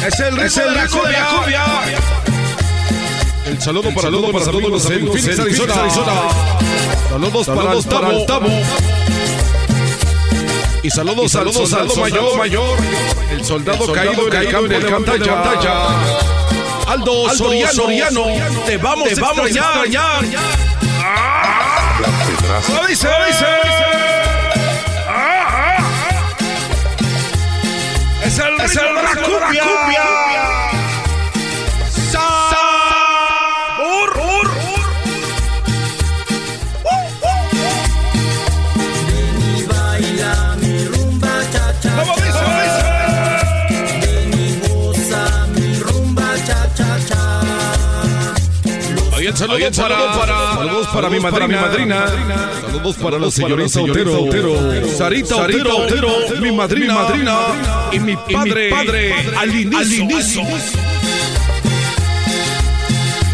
Es 0.10 0.20
el 0.20 0.36
ritmo 0.36 0.64
de 0.64 1.12
la 1.12 1.28
cumbia. 1.28 1.66
El 3.46 3.62
saludo 3.62 3.94
para 3.94 4.10
todos 4.10 4.34
los 4.34 4.48
amigos 4.48 4.90
en 4.90 5.08
Phoenix, 5.12 5.40
Arizona. 5.40 5.74
Saludos 7.10 7.48
para 7.48 7.74
el 7.74 7.86
Tabo. 7.86 8.26
Tabo. 8.26 8.48
Y 10.82 10.90
saludos, 10.90 11.32
saludos 11.32 11.74
al 11.74 11.92
soldado 11.92 12.36
mayor, 12.38 12.80
el 13.32 13.46
soldado 13.46 13.94
caído 13.94 14.28
en 14.28 14.34
el 14.72 14.86
campo 14.90 15.12
de 15.12 15.30
batalla. 15.30 15.90
Aldo 16.88 17.30
Soriano, 17.36 18.26
te 18.66 18.78
vamos 18.78 19.08
a 19.08 19.12
extrañar. 19.12 20.26
¿Cómo 22.66 22.88
dice? 22.88 24.09
Es 28.30 28.38
el 28.38 28.60
ritmo 28.60 28.94
de 28.94 29.02
la 29.02 29.16
cumbia. 29.16 30.49
Ahí 49.42 49.64
el 49.64 49.74
saludo, 49.74 50.20
para, 50.20 50.54
saludos 50.54 50.88
para, 50.88 51.10
mi 51.10 51.20
madrina, 51.20 52.08
saludos 52.62 52.96
para 52.98 53.18
la 53.18 53.32
señorita 53.32 53.80
Otero, 53.80 54.88
Sarita, 54.98 55.36
Otero, 55.38 56.18
mi 56.42 56.52
madrina, 56.52 56.94
madrina. 56.94 57.38
Y 57.94 58.00
mi 58.00 58.18
padre, 58.18 58.74
al 59.38 59.56
inicio. 59.56 60.44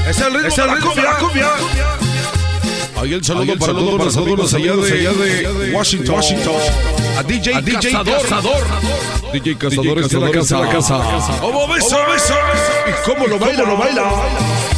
Es 0.07 0.19
el 0.19 0.34
ritmo, 0.36 0.94
de, 0.94 1.02
la 1.02 1.18
cumbia. 1.18 1.49
Ahí 3.02 3.14
el 3.14 3.23
saludo 3.23 3.57
para 3.57 3.73
todos 3.73 3.98
los 3.98 4.18
amigos 4.18 4.53
allá 4.53 4.73
de, 4.73 5.72
Washington, 5.73 6.22
a 7.18 7.23
DJ, 7.23 7.53
Cazador, 7.64 8.64
DJ 9.34 9.57
Cazador 9.57 9.99
está 9.99 10.18
en 10.18 10.23
la 10.23 10.32
casa. 10.69 11.40
¿Cómo 11.41 11.68
ves? 11.68 11.86
¿Y 12.88 13.10
cómo 13.10 13.26
lo 13.26 13.40
baila? 13.40 13.64
lo 13.64 13.77
baila? 13.77 14.74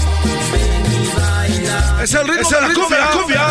Es 2.08 2.14
el 2.14 2.26
ritmo, 2.26 2.50
de, 2.90 2.98
la 2.98 3.12
cumbia. 3.12 3.48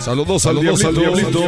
Saludos, 0.00 0.46
al 0.46 0.60
diablito. 0.62 1.46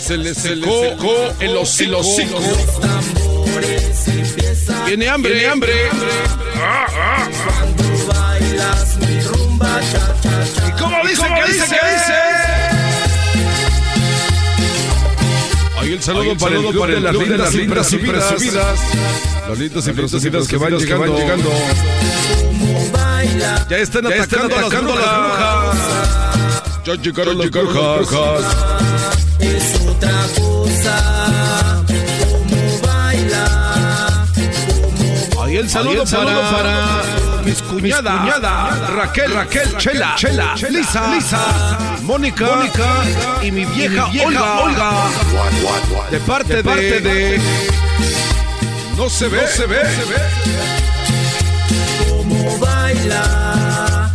Se 0.00 0.16
le 0.16 0.34
secó, 0.34 1.34
el 1.38 1.54
hocico. 1.58 2.00
Tiene 4.86 5.08
hambre, 5.10 5.32
tiene 5.32 5.48
hambre. 5.48 5.72
¿Y 10.66 10.80
cómo 10.80 10.96
dice? 11.06 11.22
¿Qué 11.22 11.52
dice? 11.52 11.66
¿Qué 11.68 11.80
dice? 11.92 12.14
Ahí 15.78 15.92
el 15.92 16.02
saludo 16.02 16.34
para 16.38 16.56
el 16.56 16.64
club 16.64 16.86
de 16.86 17.00
las 17.00 17.14
lindas 17.52 17.54
y 17.92 17.98
presumidas. 17.98 18.80
Las 19.46 19.58
lindas 19.58 19.86
y 19.86 19.92
presumidas 19.92 20.48
que 20.48 20.56
van 20.56 20.78
llegando. 20.78 21.52
Ya 23.38 23.78
están 23.78 24.06
atacando 24.06 24.56
las 24.56 24.70
brujas. 24.70 25.76
Ya 26.84 26.94
llegaron 26.94 27.38
las 27.38 27.50
brujas. 27.50 28.46
Es 29.40 29.80
otra 29.80 30.22
cosa. 30.36 31.84
Como 32.20 32.80
baila. 32.80 34.26
Ahí 35.42 35.56
el 35.56 35.68
saludo, 35.68 36.04
para, 36.04 36.50
para 36.50 37.02
mis 37.44 37.62
cuñada, 37.62 38.88
Raquel, 38.96 39.32
Raquel, 39.32 39.76
Chela, 39.76 40.14
Chela, 40.16 40.54
Lisa, 40.68 41.14
Lisa, 41.14 41.78
Mónica, 42.02 42.46
Mónica 42.56 43.04
y 43.42 43.52
mi 43.52 43.64
vieja, 43.64 44.06
Olga, 44.24 44.60
Olga, 44.60 44.92
de 46.10 46.20
parte, 46.20 46.62
de, 46.62 47.00
de, 47.00 47.40
no 48.96 49.08
se 49.08 49.28
ve, 49.28 49.46
se 49.46 49.66
ve, 49.66 49.78
se 49.84 50.04
ve. 50.04 50.75
Baila. 52.60 54.12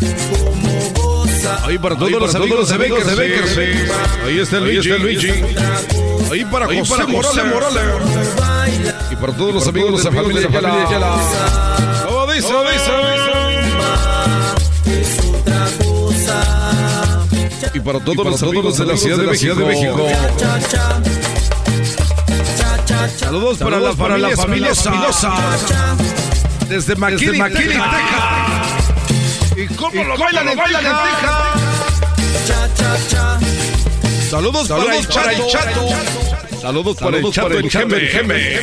Goza. 0.95 1.65
Ahí 1.65 1.77
para 1.77 1.95
todos 1.95 2.11
los 2.11 2.35
amigos 2.35 2.69
de 2.69 2.77
Bakersfield. 3.15 3.91
Ahí 4.25 4.39
está 4.39 4.57
el 4.57 4.63
Luigi. 5.01 5.29
Ahí 6.31 6.45
para 6.45 6.65
José 6.67 7.43
Morales. 7.43 7.83
Y 9.11 9.15
para 9.15 9.33
todos 9.33 9.53
los 9.53 9.67
amigos 9.67 10.03
de 10.03 10.11
la 10.11 10.21
familia 10.21 10.47
Ayala. 10.87 11.15
¿Cómo 12.07 12.31
dice? 12.31 12.47
¿Cómo 12.47 12.61
dice? 12.69 12.91
Es 14.85 15.19
otra 15.25 15.67
cosa. 15.83 16.37
Y 17.73 17.79
para 17.79 17.99
todos 17.99 18.25
los 18.25 18.43
amigos 18.43 18.77
de 18.77 18.85
la 18.85 18.97
Ciudad 18.97 19.17
de 19.17 19.65
México. 19.65 20.07
Saludos 23.17 23.57
para 23.57 23.79
la 23.79 23.93
para 23.93 24.17
la 24.17 24.35
familia 24.35 24.71
Espinosa. 24.71 25.33
Desde 26.71 26.95
McKinney, 26.95 27.37
Texas. 27.37 27.81
¿Y 29.57 29.67
cómo 29.75 30.05
lo 30.05 30.17
bailan 30.17 30.47
en 30.47 30.57
Texas? 30.57 30.81
Cha 32.47 32.73
cha 32.73 32.97
cha. 33.09 33.39
Saludos, 34.29 34.69
Saludos 34.69 35.07
para 35.07 35.33
el 35.33 35.47
chato. 35.47 35.89
Saludos 36.61 36.95
para 36.95 37.17
el 37.17 37.29
chato 37.29 37.47
para 37.49 37.59
el 37.59 37.65
en 37.65 37.69
chato 37.69 37.97
en 37.97 38.07
Geme. 38.07 38.59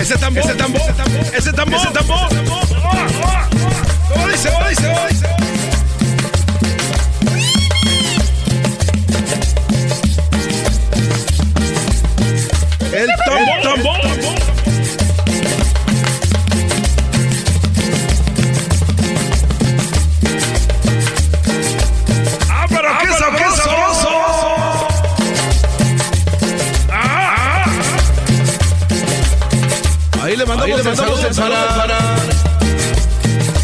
Ese 0.00 0.16
tambor, 0.16 0.42
ese 0.42 0.54
tambor, 0.54 0.80
ese 1.34 1.52
tambor, 1.52 1.80
ese 1.80 1.90
tambor. 1.92 2.28
¿Cómo 4.08 4.28
dice? 4.28 4.50
¿Cómo 4.50 4.68
dice? 4.70 4.88
¿Cómo 4.88 5.08
dice? 5.08 5.41
Mandamos, 30.62 30.84
le 30.84 30.84
mandamos 30.84 31.20
el 31.20 31.26
el 31.26 31.34
saludo 31.34 31.34
saludo 31.34 31.66
para, 31.76 31.96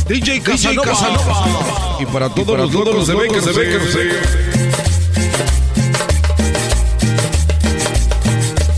DJ 0.07 0.41
Casanova. 0.43 1.99
Y 2.01 2.07
para 2.07 2.29
todos 2.29 2.59
los 2.59 2.73
locos 2.73 3.07
de 3.07 3.15
Bakers, 3.15 3.45
de 3.45 3.53
Bakers, 3.53 3.99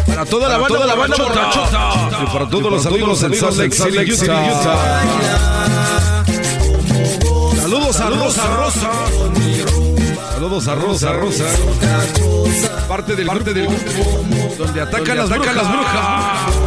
Para 0.07 0.25
toda 0.27 0.49
la 0.49 0.59
banda, 0.59 0.77
toda 0.77 0.87
la 0.87 0.95
banda 0.95 1.17
borrachota. 1.17 2.23
Y 2.23 2.27
para 2.27 2.49
todos 2.49 2.73
los 2.73 2.87
amigos 2.87 3.23
en 3.23 3.35
Salt 3.35 3.57
Lake 3.57 3.75
City, 4.13 4.33
Utah. 4.33 5.05
Saludos 7.61 8.01
a 8.01 8.11
Rosa 8.11 8.57
Rosa. 8.57 8.91
Saludos 10.33 10.69
a 10.69 10.75
Rosa, 10.75 11.13
Rosa. 11.13 11.45
Parte 12.89 13.15
del 13.15 13.27
parte 13.27 13.55
del 13.55 13.67
grupo 13.67 14.25
donde 14.59 14.81
atacan 14.81 15.17
las 15.17 15.29
brujas. 15.29 15.57
las 15.57 15.69
brujas. 15.69 16.60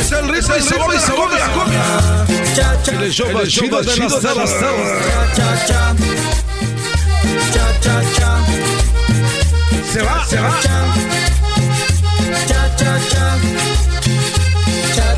Es 0.00 0.12
el 0.12 0.28
ritmo 0.28 0.56
y 0.56 0.62
sabor 0.62 0.94
y 0.94 0.98
sabor 0.98 1.30
de 1.30 1.38
la 1.38 1.48
cumbia. 1.52 1.84
El 3.02 3.12
show 3.12 3.30
más 3.32 3.48
chido 3.48 3.82
de 3.82 3.96
las 3.98 4.22
salas. 4.22 4.50
Se 9.92 10.02
va, 10.02 10.24
se 10.26 10.40
va. 10.40 10.62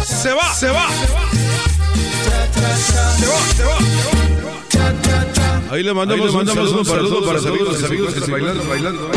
Se 0.05 0.33
va, 0.35 0.55
se 0.55 0.69
va. 0.69 0.89
Se 3.15 3.27
va, 3.27 3.55
se 3.55 3.65
va. 3.65 3.79
Ahí 5.71 5.83
le 5.83 5.95
mandamos, 5.95 6.27
Ahí 6.27 6.33
le 6.33 6.37
mandamos 6.37 6.73
un 6.73 6.85
saludo 6.85 7.25
para 7.25 7.39
para 7.39 7.57
todos 7.57 7.85
amigos 7.85 8.13
que 8.13 8.19
están 8.19 8.33
bailando, 8.33 8.69
bailando. 8.69 9.11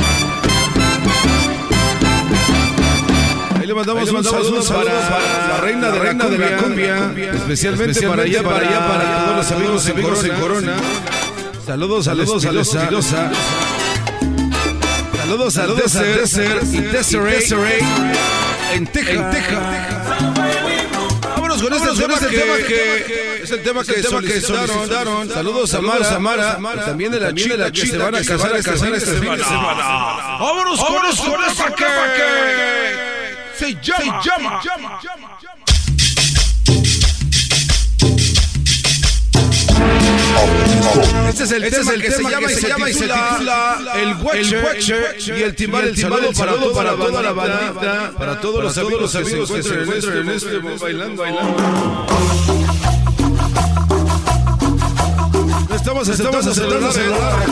Mandamos, 3.76 4.10
un 4.10 4.24
saludo 4.24 4.64
para 4.64 4.94
la 5.48 5.58
reina 5.62 5.92
de 5.92 6.38
la 6.38 6.58
cumbia, 6.58 7.14
especialmente 7.34 8.08
para 8.08 8.24
allá, 8.24 8.42
para 8.44 8.68
allá, 8.68 8.88
para 8.88 9.26
todos 9.26 9.38
los 9.38 9.52
amigos 9.52 9.88
amigos 9.88 10.24
en 10.24 10.40
Corona. 10.40 10.78
Saludos, 11.66 12.06
saludos 12.06 12.46
a 12.46 12.52
los. 12.52 12.70
Saludos 15.26 15.58
a 15.58 15.68
Desert 15.68 16.64
y 16.72 16.82
Desiree 16.82 17.80
en 18.74 18.88
Texas. 18.88 19.34
Vámonos 21.36 21.62
con 21.62 21.74
este 21.74 21.90
tema 21.96 22.20
que 22.20 23.42
es 23.44 23.52
el 23.52 23.64
tema 23.64 23.84
que 23.84 24.04
solicitaron. 24.04 25.30
Saludos 25.30 25.74
a 25.74 25.82
Mara, 25.82 26.06
Samara, 26.06 26.86
también 26.86 27.12
de 27.12 27.20
la 27.20 27.34
chica 27.34 27.72
que 27.72 27.88
se 27.88 27.98
van 27.98 28.16
a 28.16 28.24
casar 28.24 28.56
a 28.56 28.62
casar 28.62 28.94
este 28.94 29.20
fin 29.20 29.32
de 29.36 29.44
semana. 29.44 29.84
Vámonos 30.40 30.80
con 30.84 31.06
eso, 31.06 31.24
con 31.24 31.44
eso 33.56 33.66
que 33.66 33.74
se 33.74 33.82
llama, 33.82 34.62
se 34.62 34.68
llama. 34.70 35.40
Este 41.30 41.44
es 41.44 41.52
el 41.52 41.64
Este 41.64 41.80
tema 41.80 41.92
es 41.92 41.96
el 41.96 42.02
que 42.02 42.12
se 42.12 42.24
llama 42.24 42.48
que 42.48 42.54
y 42.54 42.56
se 42.56 42.62
se 42.62 42.68
llama 42.68 42.90
y 42.90 42.94
se 42.94 43.00
titula 43.08 43.76
titula 43.78 44.02
El 44.02 44.14
Watcher 44.24 45.18
y 45.28 45.42
el 45.42 45.56
timbal. 45.56 45.88
El 45.88 45.98
saludo 45.98 46.74
para 46.74 46.96
toda 46.96 47.22
la 47.22 47.32
bandita, 47.32 48.14
para 48.18 48.40
todos 48.40 48.64
los 48.64 48.78
amigos 49.16 49.52
que 49.52 49.64
se 49.64 49.82
encuentran 49.82 50.18
en 50.18 50.30
este 50.30 50.60
momento 50.60 50.84
bailando, 50.84 51.22
bailando. 51.22 52.65
Estamos 55.86 56.10
estamos 56.10 56.48
aceptando 56.48 56.92
celular. 56.92 57.46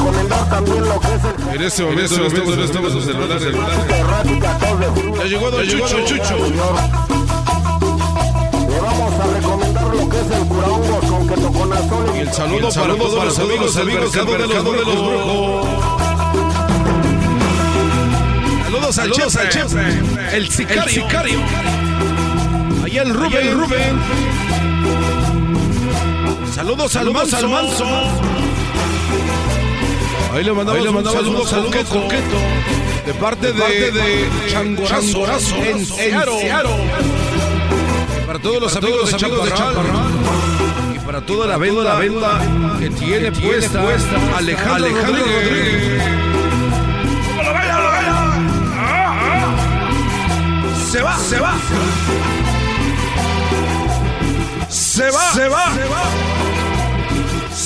En 1.53 1.61
este 1.61 1.84
momento 1.84 2.18
no 2.18 2.26
estamos 2.26 2.57
no 2.57 2.63
estamos 2.63 2.94
en 2.95 3.02
celular. 3.03 3.39
Ya 5.20 5.23
llegó 5.26 5.52
Don 5.52 5.68
Chucho, 5.68 6.03
Chucho. 6.03 6.36
Y 12.15 12.20
el 12.21 12.34
saludo 12.34 12.70
para 12.71 12.95
todos 12.95 13.23
los 13.23 13.37
amigos 13.37 13.78
amigos 13.78 14.12
del 14.12 14.26
mercado 14.26 14.71
de 14.71 14.84
los 14.84 14.95
brujos. 14.95 15.68
Saludos 18.95 19.36
al 19.36 19.49
Chepe, 19.49 20.02
el 20.34 20.49
sicario. 20.49 21.39
Allá 22.84 23.03
el 23.03 23.13
Rubén, 23.13 23.47
el 23.47 23.60
Rubén. 23.60 24.72
Saludos 26.54 26.96
al 26.96 27.12
manso. 27.12 27.38
al 27.38 27.49
manso. 27.49 27.86
Ahí 30.34 30.44
le 30.44 30.54
mandamos, 30.54 30.80
Ahí 30.80 30.86
le 30.86 30.91
mandamos 30.91 31.20
un 31.20 31.26
saludo, 31.26 31.48
saludo 31.48 31.65
coqueto, 31.65 32.02
coqueto, 32.02 32.38
de 33.07 33.14
parte 33.15 33.54
de, 33.54 33.91
de 33.91 34.30
Changorazo, 34.49 35.56
en 35.56 35.84
Seattle. 35.84 36.52
Para 38.28 38.40
todos 38.40 38.62
los 38.62 38.76
amigos, 38.76 39.12
de 39.12 39.18
Chaparral. 39.18 40.12
Y 40.96 40.99
para 40.99 41.22
toda 41.22 41.48
la 41.48 41.57
venda, 41.57 41.84
la 41.84 41.96
venda 41.96 42.40
que 42.80 42.90
tiene 42.91 43.32
puesta, 43.32 43.84
Alejandro, 44.38 44.90
Rodríguez. 44.90 46.04
¡Lo 47.36 47.52
baila, 47.52 47.80
lo 47.80 47.90
baila! 47.90 48.34
¡Ah, 48.78 49.15
ah! 49.22 49.56
Se 50.91 51.02
va, 51.02 51.18
se 51.18 51.40
va. 51.40 51.54
Se 54.70 55.10
va, 55.10 56.32